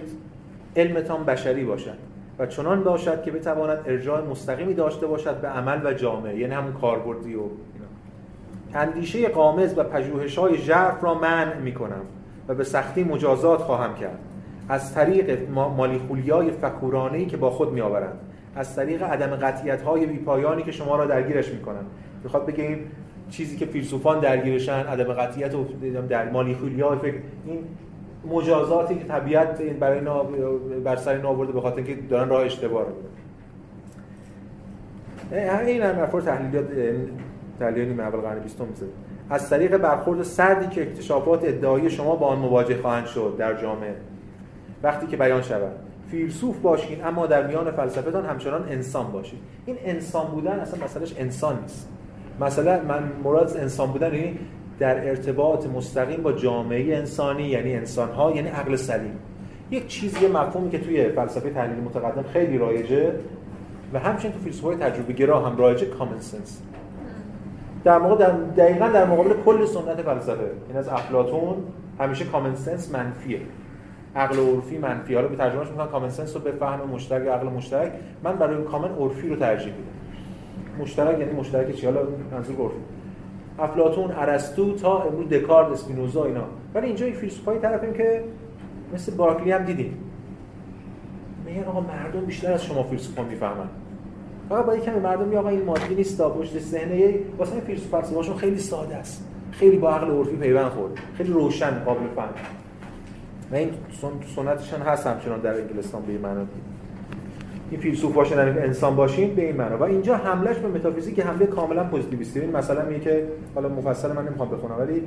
علمتان 0.76 1.24
بشری 1.24 1.64
باشد 1.64 1.98
و 2.40 2.46
چنان 2.46 2.84
باشد 2.84 3.24
که 3.24 3.32
بتواند 3.32 3.80
ارجاع 3.86 4.22
مستقیمی 4.22 4.74
داشته 4.74 5.08
باشد 5.08 5.42
به 5.42 5.48
عمل 5.48 5.86
و 5.86 5.94
جامعه 5.94 6.40
یعنی 6.40 6.54
همون 6.54 6.74
کاربردی 6.74 7.36
و 7.36 7.42
اندیشه 8.74 9.30
قامز 9.30 9.78
و 9.78 9.84
پژوهش 9.84 10.38
های 10.38 10.58
ژرف 10.58 11.04
را 11.04 11.14
منع 11.14 11.58
می 11.58 11.74
کنم 11.74 12.02
و 12.48 12.56
به 12.56 12.64
سختی 12.64 13.04
مجازات 13.04 13.60
خواهم 13.60 13.96
کرد. 13.96 14.20
از 14.70 14.94
طریق 14.94 15.50
مالی 15.50 15.98
خولیای 15.98 16.52
فکورانهی 16.52 17.26
که 17.26 17.38
با 17.38 17.50
خود 17.50 17.74
می 17.74 17.82
آورند 17.82 18.20
از 18.56 18.76
طریق 18.76 19.04
عدم 19.04 19.36
قطعیت 19.36 19.82
های 19.82 20.06
بیپایانی 20.06 20.64
که 20.64 20.72
شما 20.72 20.96
را 20.96 21.06
درگیرش 21.06 21.50
می‌کنن 21.50 21.86
می‌خواد 22.24 22.46
بگه 22.46 22.64
این 22.64 22.80
چیزی 23.30 23.58
که 23.58 23.66
فیلسوفان 23.66 24.20
درگیرشن 24.20 24.80
عدم 24.80 25.14
قطعیت 25.14 25.56
و 25.56 25.66
در 26.10 26.30
مالی 26.30 26.54
های 26.54 26.98
فکر 26.98 27.18
این 27.46 27.60
مجازاتی 28.32 28.96
که 28.96 29.04
طبیعت 29.04 29.62
برای 29.62 29.98
اینا 30.00 30.24
بر 30.84 30.96
سر 30.96 31.14
اینا 31.14 31.30
آورده 31.30 31.52
به 31.52 31.62
خاطر 31.62 31.82
که 31.82 31.96
دارن 31.96 32.30
راه 32.30 32.42
اشتباه 32.42 32.82
رو 32.82 32.94
همین 35.38 35.68
این 35.68 35.82
هم 35.82 36.00
افراد 36.00 36.24
تحلیلیات 36.24 36.66
تحلیل 37.60 37.88
نیمه 37.88 38.04
اول 38.04 38.20
قرن 38.20 38.40
20 38.40 38.62
میزه 38.62 38.86
از 39.30 39.50
طریق 39.50 39.78
برخورد 39.78 40.24
سردی 40.24 40.76
که 40.76 40.82
اکتشافات 40.82 41.44
ادعایی 41.44 41.90
شما 41.90 42.16
با 42.16 42.28
آن 42.28 42.40
مواجه 42.40 42.82
خواهند 42.82 43.06
شد 43.06 43.36
در 43.38 43.62
جامعه. 43.62 43.96
وقتی 44.84 45.08
که 45.08 45.18
بیان 45.18 45.42
شود. 45.42 45.72
فیلسوف 46.12 46.58
باشین 46.58 47.06
اما 47.06 47.28
در 47.28 47.48
میان 47.48 47.72
فلسفتان 47.72 48.26
همچنان 48.26 48.70
انسان 48.70 49.12
باشین. 49.12 49.40
این 49.66 49.78
انسان 49.86 50.28
بودن 50.28 50.60
اصلا 50.60 50.84
مسئلهش 50.84 51.16
انسان 51.18 51.60
نیست. 51.62 51.90
مثلا 52.42 52.82
من 52.88 53.04
مراد 53.24 53.58
انسان 53.58 53.92
بودن 53.92 54.14
یعنی 54.14 54.40
در 54.80 55.10
ارتباط 55.10 55.68
مستقیم 55.68 56.22
با 56.22 56.32
جامعه 56.32 56.98
انسانی 56.98 57.44
یعنی 57.44 57.76
انسانها 57.76 58.32
یعنی 58.32 58.48
عقل 58.48 58.76
سلیم. 58.76 59.20
یک 59.72 59.88
چیزی 59.88 60.28
مفهومی 60.28 60.70
که 60.70 60.80
توی 60.80 61.10
فلسفه 61.10 61.50
تحلیل 61.50 61.80
متقدم 61.80 62.24
خیلی 62.24 62.58
رایجه 62.58 63.14
و 63.94 64.00
همچنین 64.00 64.34
تو 64.34 64.40
فیلسوفای 64.40 64.76
تجربه 64.76 65.14
گرا 65.14 65.46
هم 65.46 65.58
رایجه 65.58 65.86
common 65.86 66.20
sense 66.20 66.62
در 67.84 67.98
موقع 67.98 68.16
در 68.16 68.32
دقیقا 68.32 68.88
در 68.88 69.06
مقابل 69.06 69.34
کل 69.46 69.66
سنت 69.66 70.02
فلسفه 70.02 70.52
این 70.68 70.78
از 70.78 70.88
افلاطون 70.88 71.56
همیشه 72.00 72.26
common 72.26 72.56
sense 72.56 72.92
منفیه. 72.92 73.40
عقل 74.16 74.40
عرفی 74.40 74.78
منفی 74.78 75.16
حالا 75.16 75.28
به 75.28 75.36
ترجمهش 75.36 75.68
میگن 75.68 75.86
common 75.86 76.10
sense 76.10 76.36
رو 76.36 76.42
به 76.42 76.52
فهم 76.52 76.90
مشترک 76.90 77.28
عقل 77.28 77.48
مشترک. 77.48 77.92
من 78.24 78.36
برای 78.36 78.64
کامن 78.64 78.90
عرفی 78.90 79.30
رو 79.30 79.36
ترجیح 79.36 79.74
میدم. 79.74 80.84
مشترک 80.84 81.20
یعنی 81.20 81.32
مشترک 81.32 81.76
چی؟ 81.76 81.86
حالا 81.86 82.00
منظور 82.32 82.56
عرفی. 82.56 82.76
افلاطون 83.60 84.12
ارسطو 84.12 84.76
تا 84.76 85.04
امروز 85.04 85.30
دکارت 85.30 85.68
اسپینوزا 85.68 86.26
اینا. 86.26 86.44
ولی 86.74 86.88
اینجا 86.88 87.06
این 87.06 87.16
فیلسوفای 87.16 87.60
طرفیم 87.60 87.94
که 87.94 88.24
مثل 88.94 89.16
بارکلی 89.16 89.52
هم 89.52 89.64
دیدیم. 89.64 89.98
میگن 91.46 91.64
آقا 91.64 91.82
مردم 91.82 92.26
بیشتر 92.26 92.54
از 92.54 92.66
شما 92.66 92.84
فیلسوفا 92.84 93.24
می‌فهمن. 93.24 93.70
فقط 94.50 94.66
با 94.66 94.78
کمی 94.78 95.00
مردم 95.00 95.26
میگن 95.26 95.38
آقا 95.38 95.50
این 95.50 95.66
مادی 95.66 95.96
نیست 95.96 96.18
تا 96.18 96.30
پشت 96.30 96.60
صحنه 96.60 97.16
واسه 97.38 97.54
این 97.54 97.62
فیلسوف 97.62 97.92
فلسفه‌هاشون 97.92 98.38
خیلی 98.38 98.58
ساده 98.58 98.96
است. 98.96 99.30
خیلی 99.52 99.78
با 99.78 99.92
عقل 99.92 100.12
عرفی 100.12 100.36
پیوند 100.36 100.72
خورد 100.72 101.00
خیلی 101.18 101.34
روشن 101.34 101.84
قابل 101.86 102.08
فهم. 102.16 102.30
و 103.52 103.56
این 103.56 103.70
سنتشان 104.36 104.82
هست 104.82 105.08
همچنان 105.08 105.40
در 105.40 105.62
انگلستان 105.62 106.02
به 106.02 106.18
معنا 106.18 106.46
این 107.74 107.82
فیلسوف 107.82 108.14
باشن 108.14 108.38
یعنی 108.38 108.60
انسان 108.60 108.96
باشین 108.96 109.36
به 109.36 109.46
این 109.46 109.56
معنا. 109.56 109.78
و 109.78 109.84
اینجا 109.84 110.16
حملش 110.16 110.58
به 110.58 110.68
متافیزیک 110.68 111.20
حمله 111.20 111.46
کاملا 111.46 111.84
پوزیتیویستی 111.84 112.40
این 112.40 112.58
مثلا 112.58 112.86
میگه 112.86 113.00
که 113.00 113.28
حالا 113.56 113.70
مفصل 113.70 114.12
من 114.12 114.26
نمی‌خوام 114.26 114.50
بخونم 114.50 114.76
ولی 114.80 115.04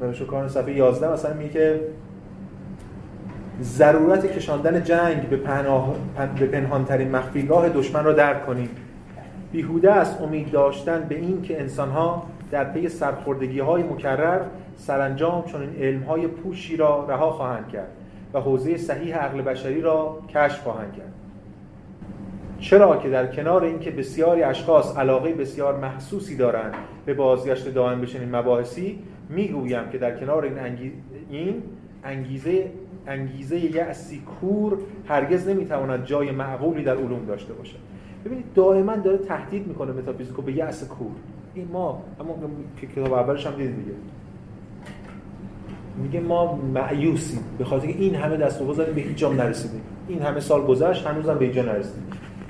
برای 0.00 0.14
کار 0.14 0.48
صفحه 0.48 0.76
11 0.76 1.12
مثلا 1.12 1.34
میگه 1.34 1.50
که 1.50 1.80
ضرورت 3.62 4.26
کشاندن 4.26 4.84
جنگ 4.84 5.28
به, 5.28 5.36
پناه... 5.36 5.94
به 6.38 6.46
پنهانترین 6.46 7.10
مخفیگاه 7.10 7.68
دشمن 7.68 8.04
را 8.04 8.12
درک 8.12 8.46
کنیم. 8.46 8.68
بیهوده 9.52 9.92
است 9.92 10.20
امید 10.20 10.50
داشتن 10.50 11.06
به 11.08 11.14
این 11.14 11.42
که 11.42 11.60
انسانها 11.60 12.26
در 12.50 12.64
پی 12.64 12.88
سرخوردگی 12.88 13.60
های 13.60 13.82
مکرر 13.82 14.40
سرانجام 14.76 15.44
چون 15.44 15.60
این 15.60 15.82
علم 15.82 16.02
های 16.02 16.26
پوشی 16.26 16.76
را 16.76 17.06
رها 17.08 17.30
خواهند 17.30 17.68
کرد. 17.68 17.99
و 18.34 18.40
حوزه 18.40 18.76
صحیح 18.76 19.16
عقل 19.16 19.42
بشری 19.42 19.80
را 19.80 20.18
کشف 20.28 20.62
خواهند 20.62 20.92
کرد. 20.92 21.12
چرا 22.58 22.96
که 22.96 23.10
در 23.10 23.26
کنار 23.26 23.64
اینکه 23.64 23.90
بسیاری 23.90 24.42
اشخاص 24.42 24.96
علاقه 24.96 25.32
بسیار 25.32 25.78
محسوسی 25.78 26.36
دارند 26.36 26.74
به 27.06 27.14
بازگشت 27.14 27.74
دائم 27.74 28.00
به 28.00 28.06
چنین 28.06 28.36
مباحثی 28.36 28.98
می‌گویم 29.28 29.88
که 29.92 29.98
در 29.98 30.20
کنار 30.20 30.44
این, 30.44 30.92
این 31.30 31.62
انگیزه 32.04 32.70
انگیزه 33.06 33.58
یأسی 33.58 34.22
کور 34.40 34.78
هرگز 35.08 35.48
نمی‌تواند 35.48 36.04
جای 36.04 36.30
معقولی 36.30 36.82
در 36.82 36.96
علوم 36.96 37.24
داشته 37.24 37.52
باشد. 37.52 37.78
ببینید 38.24 38.44
دائما 38.54 38.96
داره 38.96 39.18
تهدید 39.18 39.66
می‌کنه 39.66 39.92
متافیزیکو 39.92 40.42
به 40.42 40.52
یأس 40.52 40.88
کور. 40.88 41.12
این 41.54 41.68
ما 41.72 42.02
اما 42.20 42.34
کتاب 42.82 43.12
اولش 43.12 43.46
هم 43.46 43.52
دیدید 43.52 43.76
دیگه. 43.76 43.92
میگه 45.96 46.20
ما 46.20 46.54
معیوسیم. 46.54 47.44
به 47.58 47.64
خاطر 47.64 47.86
که 47.86 47.98
این 47.98 48.14
همه 48.14 48.36
دست 48.36 48.62
و 48.62 48.64
به 48.74 49.00
هیچ 49.00 49.16
جام 49.16 49.36
نرسیدیم. 49.36 49.80
این 50.08 50.22
همه 50.22 50.40
سال 50.40 50.66
گذشت 50.66 51.06
هنوزم 51.06 51.34
به 51.34 51.44
اینجا 51.44 51.62
نرسیدیم. 51.62 52.06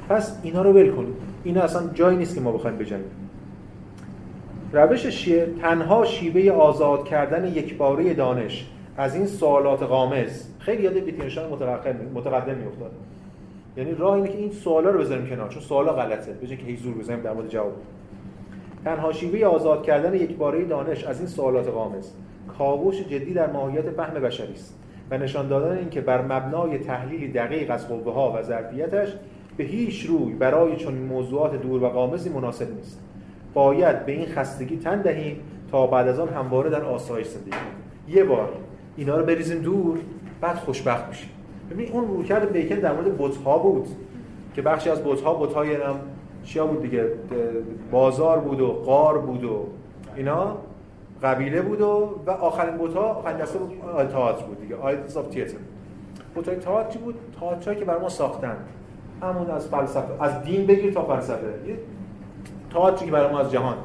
پس 0.09 0.39
اینا 0.43 0.63
رو 0.63 0.73
ول 0.73 0.91
کنید. 0.91 1.15
اینا 1.45 1.63
اصلا 1.63 1.91
جایی 1.95 2.17
نیست 2.17 2.35
که 2.35 2.41
ما 2.41 2.53
بخوایم 2.53 2.77
بجنگیم. 2.77 3.11
روش 4.73 5.07
شیعه 5.07 5.55
تنها 5.61 6.05
شیوه 6.05 6.53
آزاد 6.53 7.05
کردن 7.05 7.45
یکباره 7.45 8.15
دانش 8.15 8.67
از 8.97 9.15
این 9.15 9.27
سوالات 9.27 9.83
قامز 9.83 10.45
خیلی 10.59 10.83
یاد 10.83 10.97
ویتگنشتاین 10.97 11.47
متقدم 12.15 12.55
میافتاد. 12.55 12.91
یعنی 13.77 13.95
راه 13.95 14.15
اینه 14.15 14.29
که 14.29 14.39
این 14.39 14.53
سوالا 14.53 14.91
رو 14.91 15.01
بذاریم 15.01 15.27
کنار 15.27 15.49
چون 15.49 15.63
سوالا 15.63 15.93
غلطه. 15.93 16.33
بجای 16.33 16.57
که 16.57 16.65
هی 16.65 16.77
زور 16.77 16.95
بزنیم 16.95 17.21
در 17.21 17.33
مورد 17.33 17.49
جواب. 17.49 17.73
تنها 18.85 19.13
شیوه 19.13 19.47
آزاد 19.47 19.83
کردن 19.83 20.15
یکباره 20.15 20.65
دانش 20.65 21.05
از 21.05 21.19
این 21.19 21.29
سوالات 21.29 21.69
قامز 21.69 22.11
کاوش 22.59 23.01
جدی 23.01 23.35
در 23.35 23.53
ماهیت 23.53 23.91
فهم 23.91 24.15
بشری 24.15 24.53
است 24.53 24.79
و 25.11 25.19
نشان 25.19 25.49
دادن 25.49 25.79
اینکه 25.79 26.01
بر 26.01 26.23
مبنای 26.23 26.79
تحلیلی 26.79 27.29
دقیق 27.29 27.71
از 27.71 27.89
قوه 27.89 28.15
ها 28.15 28.33
و 28.37 28.43
ظرفیتش 28.43 29.09
به 29.57 29.65
هیچ 29.65 30.07
روی 30.07 30.33
برای 30.33 30.77
چون 30.77 30.95
موضوعات 30.95 31.63
دور 31.63 31.83
و 31.83 31.89
قامزی 31.89 32.31
مناسب 32.31 32.75
نیست. 32.77 33.01
باید 33.55 34.07
به 34.07 34.13
این 34.13 34.27
خستگی 34.27 34.77
تن 34.77 35.03
دهیم 35.03 35.41
تا 35.71 35.87
بعد 35.87 36.09
از 36.09 36.21
آن 36.21 36.29
همواره 36.29 36.71
در 36.71 36.83
آسایش 36.83 37.27
زندگی 37.27 37.51
کنیم. 37.51 38.17
یه 38.19 38.25
بار 38.25 38.49
اینا 38.97 39.17
رو 39.17 39.27
بریزیم 39.27 39.59
دور 39.59 39.99
بعد 40.41 40.57
خوشبخت 40.57 41.09
میشیم. 41.09 41.31
ببین 41.71 41.93
اون 41.93 42.09
رویکرد 42.09 42.53
بیکن 42.53 42.75
در 42.75 42.93
مورد 42.93 43.19
بت‌ها 43.19 43.59
بود 43.59 43.89
که 44.55 44.63
بخشی 44.63 44.91
از 44.91 45.05
بت‌ها 45.05 45.35
بت‌های 45.35 45.75
هم 45.75 45.97
چیا 46.45 46.67
بود 46.67 46.83
دیگه؟ 46.83 47.05
بازار 47.91 48.39
بود 48.39 48.61
و 48.61 48.67
قار 48.67 49.19
بود 49.19 49.45
و 49.45 49.67
اینا. 50.17 50.57
قبیله 51.23 51.63
بود 51.63 51.81
و, 51.81 52.21
و 52.27 52.31
آخرین 52.31 52.77
بوتا 52.77 53.01
آخرین 53.01 53.37
دسته 53.37 53.59
بود 53.59 53.73
تئاتر 54.13 54.45
بود 54.45 54.61
دیگه 54.61 54.77
آیدز 54.77 55.17
آف 55.17 55.29
تیاتر 55.29 55.57
بوتای 56.35 56.57
تئاتر 56.57 56.99
بود؟ 56.99 57.15
تئاتری 57.41 57.77
که 57.77 57.85
برای 57.85 58.01
ما 58.01 58.09
ساختن. 58.09 58.57
همون 59.23 59.51
از 59.51 59.69
فلسفه 59.69 60.25
از 60.25 60.43
دین 60.43 60.67
بگیر 60.67 60.93
تا 60.93 61.05
فلسفه. 61.05 61.47
یه 61.67 61.77
تئاتری 62.73 63.07
که 63.07 63.13
برای 63.13 63.33
ما 63.33 63.41
از 63.41 63.53
جهان. 63.53 63.77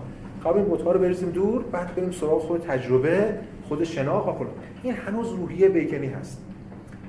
قبل 0.46 0.58
این 0.58 0.66
بوتا 0.66 0.92
رو 0.92 1.00
بریزیم 1.00 1.30
دور 1.30 1.64
بعد 1.72 1.96
بریم 1.96 2.12
سراغ 2.12 2.42
خود 2.42 2.62
تجربه 2.62 3.40
خود 3.68 3.84
شناخت 3.84 4.28
و 4.28 4.46
این 4.84 4.94
هنوز 4.94 5.32
روحیه 5.32 5.70
بیکنی 5.70 6.08
هست. 6.08 6.42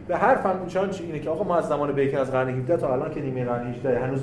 به 0.08 0.16
هر 0.16 0.34
فن 0.34 0.66
چون 0.66 0.90
اینه 1.00 1.18
که 1.18 1.30
آقا 1.30 1.44
ما 1.44 1.56
از 1.56 1.68
زمان 1.68 1.92
بیکن 1.92 2.18
از 2.18 2.32
قرن 2.32 2.48
17 2.48 2.76
تا 2.76 2.92
الان 2.92 3.10
که 3.10 3.20
نیمه 3.20 3.44
قرن 3.44 3.66
18 3.66 4.00
هنوز 4.00 4.20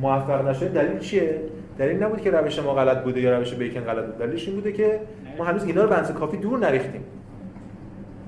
موفق 0.00 0.48
نشده 0.48 0.82
دلیل 0.82 0.98
چیه؟ 0.98 1.40
دلیل 1.78 2.02
نبود 2.02 2.20
که 2.20 2.30
روش 2.30 2.58
ما 2.58 2.74
غلط 2.74 3.02
بوده 3.02 3.20
یا 3.20 3.38
روش 3.38 3.54
بیکن 3.54 3.80
غلط 3.80 4.04
بوده 4.04 4.26
دلیلش 4.26 4.46
این 4.48 4.56
بوده 4.56 4.72
که 4.72 5.00
ما 5.38 5.44
هنوز 5.44 5.64
اینا 5.64 5.82
رو 5.82 5.90
بنز 5.90 6.10
کافی 6.10 6.36
دور 6.36 6.58
نریختیم. 6.58 7.04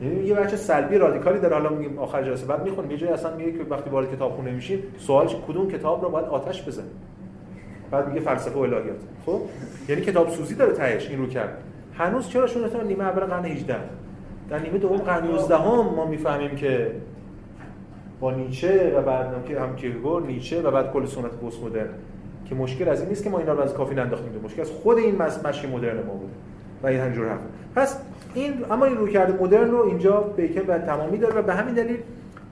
یعنی 0.03 0.25
یه 0.25 0.35
بچه 0.35 0.57
سلبی 0.57 0.99
رادیکالی 0.99 1.39
داره 1.39 1.55
حالا 1.55 1.69
میگیم 1.69 1.99
آخر 1.99 2.23
جلسه 2.23 2.47
بعد 2.47 2.65
می‌خونیم 2.65 2.91
یه 2.91 2.97
جایی 2.97 3.13
اصلا 3.13 3.37
میگه 3.37 3.53
که 3.53 3.65
وقتی 3.71 3.91
وارد 3.91 4.13
کتاب 4.17 4.33
خونه 4.33 4.51
میشین 4.51 4.83
سوالش 4.99 5.37
کدوم 5.49 5.69
کتاب 5.69 6.03
رو 6.03 6.11
باید 6.11 6.27
آتش 6.27 6.69
بزنیم 6.69 6.91
بعد 7.91 8.09
میگه 8.09 8.21
فلسفه 8.21 8.59
و 8.59 8.63
الهیات. 8.63 8.97
خب؟ 9.27 9.41
یعنی 9.89 10.03
کتاب 10.03 10.29
سوزی 10.29 10.55
داره 10.55 10.73
تهش 10.73 11.11
این 11.11 11.19
رو 11.19 11.27
کرد. 11.27 11.63
هنوز 11.95 12.29
چرا 12.29 12.47
شون 12.47 12.69
تا 12.69 12.83
نیمه 12.83 13.05
اول 13.05 13.21
قرن 13.21 13.45
18 13.45 13.77
در 14.49 14.59
نیمه 14.59 14.79
دوم 14.79 14.97
قرن 14.97 15.27
19 15.27 15.57
هم 15.57 15.95
ما 15.97 16.07
می‌فهمیم 16.07 16.57
که 16.57 16.93
با 18.21 18.31
نیچه 18.31 18.95
و 18.99 19.03
بعد 19.03 19.45
که 19.45 19.61
هم 19.61 19.77
کیرگور 19.77 20.23
نیچه 20.23 20.63
و 20.63 20.71
بعد 20.71 20.93
کل 20.93 21.07
سنت 21.07 21.25
پست 21.25 21.63
مدرن 21.63 21.95
که 22.49 22.55
مشکل 22.55 22.89
از 22.89 23.01
این 23.01 23.09
نیست 23.09 23.25
که 23.25 23.31
ما 23.31 23.39
اینا 23.39 23.53
رو 23.53 23.61
از 23.61 23.75
کافی 23.75 23.95
ننداختیم. 23.95 24.41
مشکل 24.45 24.61
از 24.61 24.71
خود 24.71 24.99
این 24.99 25.23
مشی 25.45 25.67
مدرن 25.67 25.97
ما 25.97 26.13
بوده. 26.13 26.33
و 26.83 26.87
این 26.87 27.01
همینجور 27.01 27.29
هم 27.29 27.39
پس 27.75 28.01
این 28.35 28.53
اما 28.71 28.85
این 28.85 28.97
رویکرد 28.97 29.43
مدرن 29.43 29.71
رو 29.71 29.87
اینجا 29.87 30.21
بیکن 30.21 30.63
به 30.63 30.79
تمامی 30.79 31.19
داره 31.19 31.35
و 31.35 31.43
به 31.43 31.55
همین 31.55 31.75
دلیل 31.75 31.97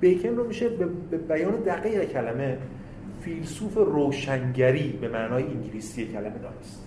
بیکن 0.01 0.29
رو 0.29 0.47
میشه 0.47 0.69
به 1.11 1.17
بیان 1.17 1.53
دقیق 1.53 2.05
کلمه 2.05 2.59
فیلسوف 3.21 3.75
روشنگری 3.75 4.99
به 5.01 5.09
معنای 5.09 5.45
انگلیسی 5.45 6.07
کلمه 6.07 6.39
دانست. 6.43 6.87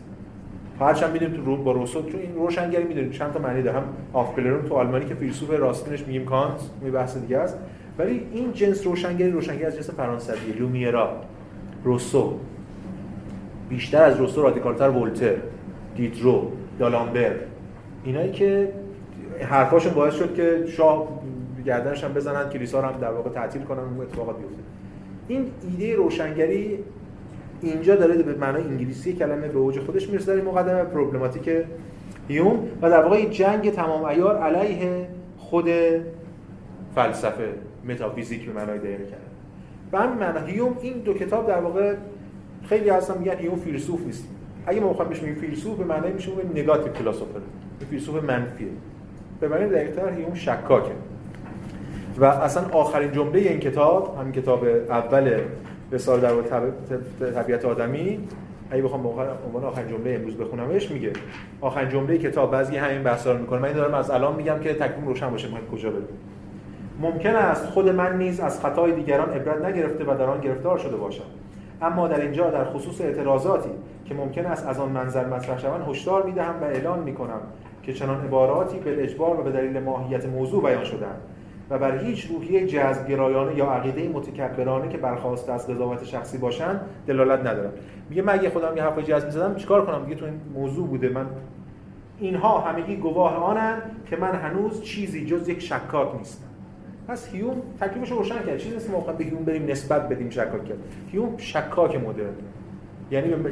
هرچند 0.79 1.13
می‌دونیم 1.13 1.35
تو 1.35 1.45
رو 1.45 1.63
با 1.63 1.71
روسو 1.71 2.01
تو 2.01 2.17
این 2.17 2.35
روشنگری 2.35 2.83
می‌دونیم. 2.83 3.11
چند 3.11 3.33
تا 3.33 3.39
معنی 3.39 3.61
داره. 3.61 3.77
هم 3.77 3.83
آفکلرون 4.13 4.65
تو 4.65 4.75
آلمانی 4.75 5.05
که 5.05 5.15
فیلسوف 5.15 5.49
راستینش 5.49 6.07
میگیم 6.07 6.25
کانت 6.25 6.61
می 6.81 6.91
بحث 6.91 7.17
دیگه 7.17 7.37
است. 7.37 7.57
ولی 7.97 8.27
این 8.31 8.53
جنس 8.53 8.87
روشنگری 8.87 9.31
روشنگری 9.31 9.65
از 9.65 9.75
جنس 9.75 9.89
فرانسوی 9.89 10.51
لومیرا 10.59 11.21
روسو. 11.83 12.39
بیشتر 13.69 14.03
از 14.03 14.17
روسو 14.17 14.41
رادیکالتر 14.41 14.89
ولتر 14.89 15.35
دیدرو. 15.95 16.51
دالامبر 16.83 17.35
اینایی 18.03 18.31
که 18.31 18.69
حرفاشون 19.41 19.93
باعث 19.93 20.13
شد 20.13 20.35
که 20.35 20.63
شاه 20.67 21.07
گردنش 21.65 22.03
هم 22.03 22.13
بزنن 22.13 22.49
کلیسا 22.49 22.79
رو 22.79 22.87
هم 22.87 22.99
در 22.99 23.11
واقع 23.11 23.29
تعطیل 23.29 23.61
کنن 23.61 23.79
اون 23.79 24.01
اتفاقات 24.01 24.37
بیفته. 24.37 24.63
این 25.27 25.51
ایده 25.69 25.95
روشنگری 25.95 26.79
اینجا 27.61 27.95
داره 27.95 28.23
به 28.23 28.35
معنای 28.35 28.63
انگلیسی 28.63 29.13
کلمه 29.13 29.47
به 29.47 29.59
اوج 29.59 29.79
خودش 29.79 30.09
می‌رسه 30.09 30.25
در 30.25 30.33
این 30.33 30.45
مقدمه 30.45 30.83
پروبلماتیک 30.83 31.49
هیوم 32.27 32.67
و 32.81 32.89
در 32.89 33.03
واقع 33.03 33.25
جنگ 33.25 33.71
تمام 33.71 34.05
عیار 34.05 34.37
علیه 34.37 35.07
خود 35.37 35.69
فلسفه 36.95 37.53
متافیزیک 37.89 38.45
به 38.45 38.53
معنای 38.53 38.79
دقیق 38.79 38.99
کرده 38.99 39.23
همین 39.93 40.19
معنا 40.19 40.39
هیوم 40.39 40.77
این 40.81 40.93
دو 40.93 41.13
کتاب 41.13 41.47
در 41.47 41.59
واقع 41.59 41.95
خیلی 42.63 42.89
هستن 42.89 43.17
میگن 43.17 43.37
هیوم 43.37 43.55
فیلسوف 43.55 44.05
نیست. 44.05 44.27
اگه 44.65 44.79
ما 44.79 44.89
بخوایم 44.89 45.09
بهش 45.09 45.19
بگیم 45.19 45.35
فیلسوف 45.35 45.77
به 45.77 45.83
معنای 45.83 46.11
میشه 46.11 46.31
اون 46.31 46.51
نگاتیو 46.51 46.93
فیلسوفر 46.93 47.39
فیلسوف 47.89 48.23
منفیه. 48.23 48.67
به 49.39 49.47
معنی 49.47 49.69
دقیق‌تر 49.69 50.09
هیوم 50.09 50.33
شکاکه. 50.33 50.91
و 52.17 52.25
اصلا 52.25 52.63
آخرین 52.71 53.11
جمله 53.11 53.39
این 53.39 53.59
کتاب 53.59 54.17
همین 54.19 54.31
کتاب 54.31 54.65
اول 54.89 55.39
رساله 55.91 56.21
در 56.21 57.31
طبیعت 57.31 57.65
آدمی 57.65 58.19
اگه 58.71 58.83
بخوام 58.83 59.03
به 59.03 59.09
عنوان 59.09 59.63
آخرین 59.63 59.87
جمله 59.87 60.13
امروز 60.13 60.37
بخونمش 60.37 60.91
میگه 60.91 61.11
آخرین 61.61 61.89
جمله 61.89 62.17
کتاب 62.17 62.51
بعضی 62.51 62.77
همین 62.77 63.03
بحثا 63.03 63.31
رو 63.31 63.39
می‌کنه. 63.39 63.59
من 63.59 63.67
این 63.67 63.77
دارم 63.77 63.93
از 63.93 64.11
الان 64.11 64.35
میگم 64.35 64.59
که 64.59 64.73
تکلیف 64.73 65.05
روشن 65.05 65.29
باشه. 65.29 65.47
ما 65.51 65.57
کجا 65.71 65.89
بریم 65.89 66.07
ممکن 67.01 67.35
است 67.35 67.65
خود 67.65 67.89
من 67.89 68.17
نیز 68.17 68.39
از 68.39 68.61
خطای 68.61 68.91
دیگران 68.91 69.29
عبرت 69.29 69.65
نگرفته 69.65 70.03
و 70.03 70.17
در 70.17 70.25
آن 70.25 70.41
گرفتار 70.41 70.77
شده 70.77 70.95
باشم. 70.95 71.23
اما 71.83 72.07
در 72.07 72.21
اینجا 72.21 72.49
در 72.49 72.65
خصوص 72.65 73.01
اعتراضاتی 73.01 73.69
که 74.05 74.13
ممکن 74.13 74.45
است 74.45 74.67
از 74.67 74.79
آن 74.79 74.89
منظر 74.89 75.27
مطرح 75.27 75.59
شوند 75.59 75.87
هشدار 75.89 76.23
می‌دهم 76.23 76.61
و 76.61 76.63
اعلان 76.63 76.99
می‌کنم 76.99 77.41
که 77.83 77.93
چنان 77.93 78.25
عباراتی 78.25 78.79
به 78.79 79.03
اجبار 79.03 79.39
و 79.39 79.43
به 79.43 79.51
دلیل 79.51 79.79
ماهیت 79.79 80.25
موضوع 80.25 80.63
بیان 80.63 80.83
شدند 80.83 81.21
و 81.69 81.79
بر 81.79 81.97
هیچ 81.97 82.25
روحیه 82.25 82.67
جذب 82.67 83.07
گرایانه 83.07 83.55
یا 83.55 83.65
عقیده 83.65 84.09
متکبرانه 84.09 84.89
که 84.89 84.97
برخواسته 84.97 85.53
از 85.53 85.67
قضاوت 85.67 86.03
شخصی 86.03 86.37
باشند 86.37 86.81
دلالت 87.07 87.39
ندارم. 87.39 87.73
میگه 88.09 88.21
من 88.21 88.33
اگه 88.33 88.49
خودم 88.49 88.77
یه 88.77 88.83
حرف 88.83 88.99
جذب 88.99 89.25
می‌زدم 89.25 89.55
چیکار 89.55 89.85
کنم؟ 89.85 90.03
دیگه 90.03 90.15
تو 90.15 90.25
این 90.25 90.41
موضوع 90.53 90.87
بوده. 90.87 91.09
من 91.09 91.25
اینها 92.19 92.59
همگی 92.59 92.95
گواه 92.95 93.35
آنند 93.35 93.81
که 94.05 94.15
من 94.15 94.35
هنوز 94.35 94.81
چیزی 94.81 95.25
جز 95.25 95.49
یک 95.49 95.61
شکاک 95.61 96.15
نیستم. 96.15 96.52
پس 97.07 97.29
هیوم 97.31 97.61
تکلیفش 97.81 98.11
رو 98.11 98.17
روشن 98.17 98.43
کرد. 98.45 98.57
چیزی 98.57 98.73
نیست 98.73 98.89
ما 98.89 98.99
به 98.99 99.23
هیوم 99.23 99.43
بریم 99.43 99.71
نسبت 99.71 100.09
بدیم 100.09 100.29
شکاک 100.29 100.65
کرد. 100.65 100.77
هیوم 101.11 101.37
شکاک 101.37 101.95
مدرن. 101.95 102.33
یعنی 103.11 103.29
به 103.29 103.51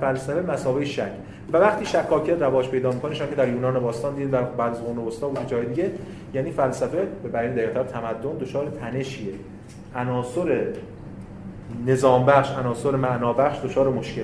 فلسفه 0.00 0.40
مساوی 0.52 0.86
شک. 0.86 1.12
و 1.52 1.56
وقتی 1.56 1.86
شکاکیت 1.86 2.42
رواج 2.42 2.68
پیدا 2.68 2.90
می‌کنه 2.90 3.14
که 3.14 3.24
در 3.36 3.48
یونان 3.48 3.80
باستان 3.80 4.14
دیدید 4.14 4.30
در 4.30 4.42
بعض 4.42 4.70
از 4.72 4.84
قرون 4.84 4.98
وسطا 4.98 5.30
و 5.30 5.34
جای 5.46 5.66
دیگه. 5.66 5.90
یعنی 6.34 6.50
فلسفه 6.50 7.06
به 7.22 7.28
بیان 7.28 7.54
دقیق‌تر 7.54 7.82
تمدن 7.82 8.38
دچار 8.40 8.66
تنشیه. 8.80 9.32
عناصر 9.94 10.66
نظام 11.86 12.26
بخش 12.26 12.50
عناصر 12.50 12.90
معنا 12.90 13.32
بخش 13.32 13.64
دچار 13.64 13.88
مشکل 13.88 14.22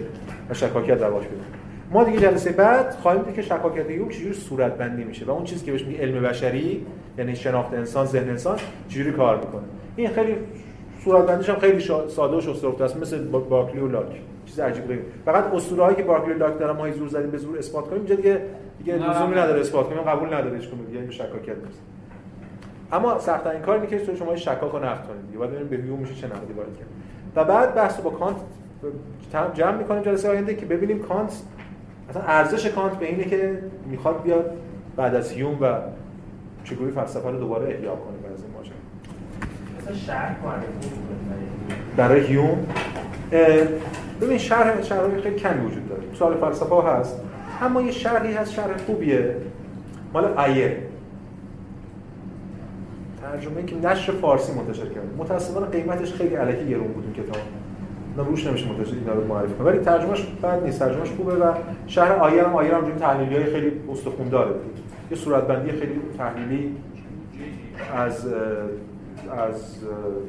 و 0.51 0.55
شکاکیت 0.55 1.03
رواج 1.03 1.25
پیدا 1.25 1.43
ما 1.90 2.05
دیگه 2.05 2.19
جلسه 2.19 2.52
بعد 2.52 2.90
خواهیم 2.90 3.23
دید 3.23 3.35
که 3.35 3.43
شکاکیت 3.43 3.90
یوم 3.90 4.09
چجوری 4.09 4.35
صورت 4.35 4.74
بندی 4.74 5.05
میشه 5.05 5.24
و 5.24 5.31
اون 5.31 5.44
چیزی 5.44 5.65
که 5.65 5.73
بهش 5.73 5.85
میگه 5.85 6.01
علم 6.01 6.23
بشری 6.23 6.86
یعنی 7.19 7.36
شناخت 7.36 7.74
انسان 7.74 8.06
ذهن 8.06 8.28
انسان 8.28 8.59
چجوری 8.89 9.12
کار 9.12 9.36
می‌کنه. 9.36 9.62
این 9.97 10.09
خیلی 10.09 10.36
صورت 11.05 11.27
بندیش 11.27 11.48
هم 11.48 11.56
خیلی 11.56 11.81
ساده 12.09 12.36
و 12.36 12.40
شسته 12.40 12.85
است 12.85 12.97
مثل 12.97 13.24
باکلی 13.24 13.81
و 13.81 13.89
لاک. 13.89 14.20
چیز 14.47 14.61
عجیب 14.61 14.86
غریب. 14.86 15.01
فقط 15.24 15.44
اسطوره‌ای 15.44 15.94
که 15.94 16.02
بارکلی 16.02 16.35
لاک 16.35 16.59
دارن 16.59 16.77
ما 16.77 16.90
زور 16.90 17.09
زدیم 17.09 17.31
به 17.31 17.39
زور 17.39 17.59
اثبات 17.59 17.85
کنیم 17.85 17.98
اینجا 17.98 18.15
دیگه 18.15 18.40
دیگه 18.78 18.94
لزومی 18.94 19.35
نداره 19.35 19.61
اثبات 19.61 19.89
کنیم 19.89 20.02
قبول 20.02 20.35
نداره 20.35 20.56
هیچ 20.56 20.69
دیگه 20.70 21.11
شکاکیت 21.11 21.56
نیست. 21.66 21.81
اما 22.93 23.19
سخت 23.19 23.47
این 23.47 23.61
کار 23.61 23.74
اینه 23.74 23.86
که 23.86 24.15
شما 24.15 24.36
شکاک 24.36 24.73
رو 24.73 24.78
نقد 24.78 25.06
کنید 25.06 25.27
دیگه 25.27 25.39
بعد 25.39 25.51
ببینیم 25.51 25.69
به 25.69 25.77
هیوم 25.77 25.98
میشه 25.98 26.15
چه 26.15 26.27
نقدی 26.27 26.52
وارد 26.52 26.77
کرد. 26.78 26.89
و 27.36 27.44
بعد 27.44 27.74
بحث 27.74 28.01
با 28.01 28.11
کانت 28.11 28.36
جمع 29.55 29.77
می‌کنیم 29.77 30.02
جلسه 30.02 30.31
آینده 30.31 30.55
که 30.55 30.66
ببینیم 30.66 30.98
کانت 30.98 31.43
اصلا 32.11 32.23
ارزش 32.23 32.67
کانت 32.67 32.93
به 32.93 33.07
اینه 33.07 33.25
که 33.25 33.59
می‌خواد 33.91 34.23
بیاد 34.23 34.57
بعد 34.97 35.15
از 35.15 35.31
هیوم 35.31 35.59
و 35.61 35.79
چگونه 36.65 36.91
فلسفه 36.91 37.31
رو 37.31 37.39
دوباره 37.39 37.65
احیا 37.65 37.97
کنه 37.97 38.17
بعد 38.23 38.33
از 38.33 38.43
این 38.43 38.53
ماجرا 38.53 38.75
برای 41.97 42.21
هیوم 42.21 42.67
ببین 44.21 44.39
شرح 44.39 44.83
شرح 44.83 45.21
خیلی 45.21 45.37
کمی 45.37 45.67
وجود 45.67 45.89
داره. 45.89 46.03
سوال 46.15 46.37
فلسفه 46.37 46.83
هست. 46.83 47.21
اما 47.63 47.83
یه 47.83 47.93
شرحی 47.93 48.33
هست 48.33 48.53
شرح 48.53 48.77
خوبیه. 48.87 49.37
مال 50.13 50.25
آیه. 50.25 50.79
ترجمه 53.23 53.63
که 53.63 53.77
نشر 53.77 54.13
فارسی 54.13 54.53
منتشر 54.53 54.87
کرده. 54.87 55.09
متأسفانه 55.19 55.67
قیمتش 55.67 56.13
خیلی 56.13 56.37
الکی 56.37 56.69
گرون 56.69 56.89
بود 56.89 57.05
این 57.05 57.25
کتاب. 57.25 57.43
روش 58.23 58.47
نمیشه 58.47 58.69
منتشر 58.69 58.95
اینا 58.95 59.12
رو 59.12 59.27
معرفی 59.27 59.55
کنه 59.55 59.66
ولی 59.66 59.78
ترجمهش 59.78 60.27
بد 60.43 60.65
نیست. 60.65 60.78
ترجمهش 60.78 61.11
خوبه 61.11 61.35
و 61.35 61.53
شرح 61.86 62.23
آیه 62.23 62.45
هم 62.45 62.55
آیه 62.55 62.74
هم 62.74 62.91
تحلیلی 62.91 63.45
خیلی 63.45 63.73
استخوان 63.93 64.28
داره. 64.28 64.55
یه 65.11 65.16
صورتبندی 65.16 65.70
خیلی 65.70 66.01
تحلیلی 66.19 66.77
از 67.97 68.27
از 69.49 69.77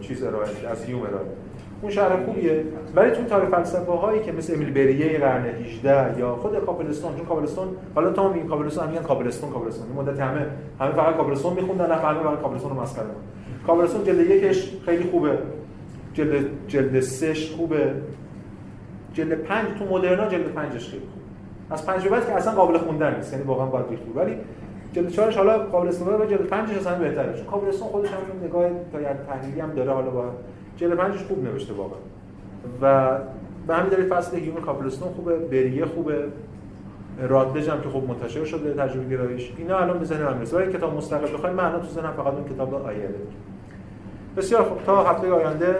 چیز 0.02 0.24
ارائه 0.24 0.49
از 0.72 0.84
هیوم 0.84 1.02
ارائه 1.02 1.26
اون 1.82 1.91
شهر 1.91 2.26
خوبیه. 2.26 2.64
ولی 2.95 3.12
تو 3.12 3.24
تاریخ 3.24 3.49
فلسفه 3.49 3.91
هایی 3.91 4.24
که 4.24 4.32
مثل 4.32 4.53
امیل 4.53 4.72
بریه 4.72 5.20
قرن 5.20 5.45
18 5.45 6.20
یا 6.20 6.36
خود 6.36 6.66
کابلستون 6.66 7.16
چون 7.18 7.26
کابلستون 7.26 7.68
حالا 7.95 8.12
تا 8.12 8.34
میگن 8.34 8.48
کابلستون 8.48 8.88
میگن 8.88 9.02
کابلستون 9.02 9.49
مدت 9.95 10.20
همه 10.20 10.45
همه 10.80 10.91
فقط 10.91 11.16
کابلستون 11.18 11.53
میخوندن 11.53 11.91
نه 11.91 11.95
فقط 11.95 12.41
کابلستون 12.41 12.70
رو 12.72 12.82
مسخره 12.82 13.06
کابلستون 13.68 14.03
جلد 14.03 14.20
یکش 14.20 14.72
خیلی 14.86 15.03
خوبه. 15.03 15.38
جلد 16.16 16.46
جلد 16.68 17.00
سهش 17.00 17.52
خوبه. 17.52 17.94
جلد 19.14 19.34
5 19.34 19.68
تو 19.80 19.86
مدرنا 19.86 20.28
جلد 20.28 20.48
5 20.48 20.72
خیلی 20.72 20.82
خوبه. 20.82 21.26
از 21.72 21.86
پنج 21.86 22.08
بعد 22.08 22.26
که 22.28 22.34
اصلا 22.34 22.54
قابل 22.54 22.78
خوندن 22.78 23.16
نیست 23.16 23.34
یعنی 23.34 23.46
واقعا 23.46 23.66
باید 23.66 23.86
ریخت 23.90 24.04
ولی 24.16 24.36
جلد 24.94 25.10
4 25.10 25.32
حالا 25.32 25.58
قابل 25.58 25.88
استفاده 25.88 26.24
و 26.24 26.28
جلد 26.28 26.48
5 26.48 26.72
اصلا 26.72 27.00
بهتره. 27.00 27.34
چون 27.34 27.46
کابلستون 27.46 27.88
خودش 27.88 28.10
هم 28.10 28.48
نگاه 28.48 28.70
تا 28.92 29.00
تحلیلی 29.28 29.60
هم 29.60 29.72
داره. 29.72 29.92
حالا 29.92 30.10
با 30.10 30.26
جلد 30.78 30.94
پنجش 30.94 31.24
خوب 31.24 31.44
نوشته 31.44 31.74
واقعا. 31.74 32.00
و 32.82 33.18
به 33.68 33.76
همین 33.76 33.90
دلیل 33.90 34.06
فصل 34.06 34.38
هیوم 34.38 34.56
کاپلستون 34.62 35.10
خوبه. 35.10 35.36
بریه 35.36 35.86
خوبه. 35.86 36.26
رادلج 37.28 37.70
هم 37.70 37.82
که 37.82 37.90
خوب 37.90 38.10
منتشر 38.10 38.46
شده 38.46 38.74
تجربه 38.74 39.16
گرایش 39.16 39.54
اینا 39.58 39.78
الان 39.78 40.00
به 40.00 40.06
ذهن 40.06 40.24
من 40.24 40.38
می‌رسه. 40.38 40.72
کتاب 40.72 40.98
مستقل 40.98 41.34
بخواید 41.34 41.56
من 41.56 41.66
الان 41.66 41.82
تو 41.82 41.88
ذهنم 41.88 42.14
فقط 42.18 42.34
اون 42.34 42.44
کتاب 42.44 42.74
آیه 42.74 43.10
بسیار 44.38 44.64
خوب. 44.64 44.84
تا 44.86 45.03
هفته 45.03 45.32
آینده. 45.32 45.76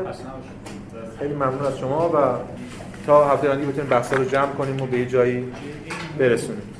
خیلی 1.20 1.34
ممنون 1.34 1.66
از 1.66 1.80
شما 1.80 2.10
و 2.10 2.18
تا 3.06 3.28
هفته 3.28 3.50
آینده 3.50 3.66
بتونیم 3.66 3.90
بحثا 3.90 4.16
رو 4.16 4.26
جمع 4.26 4.52
کنیم 4.52 4.82
و 4.82 4.86
به 4.86 5.06
جایی 5.06 5.54
برسونیم. 6.20 6.75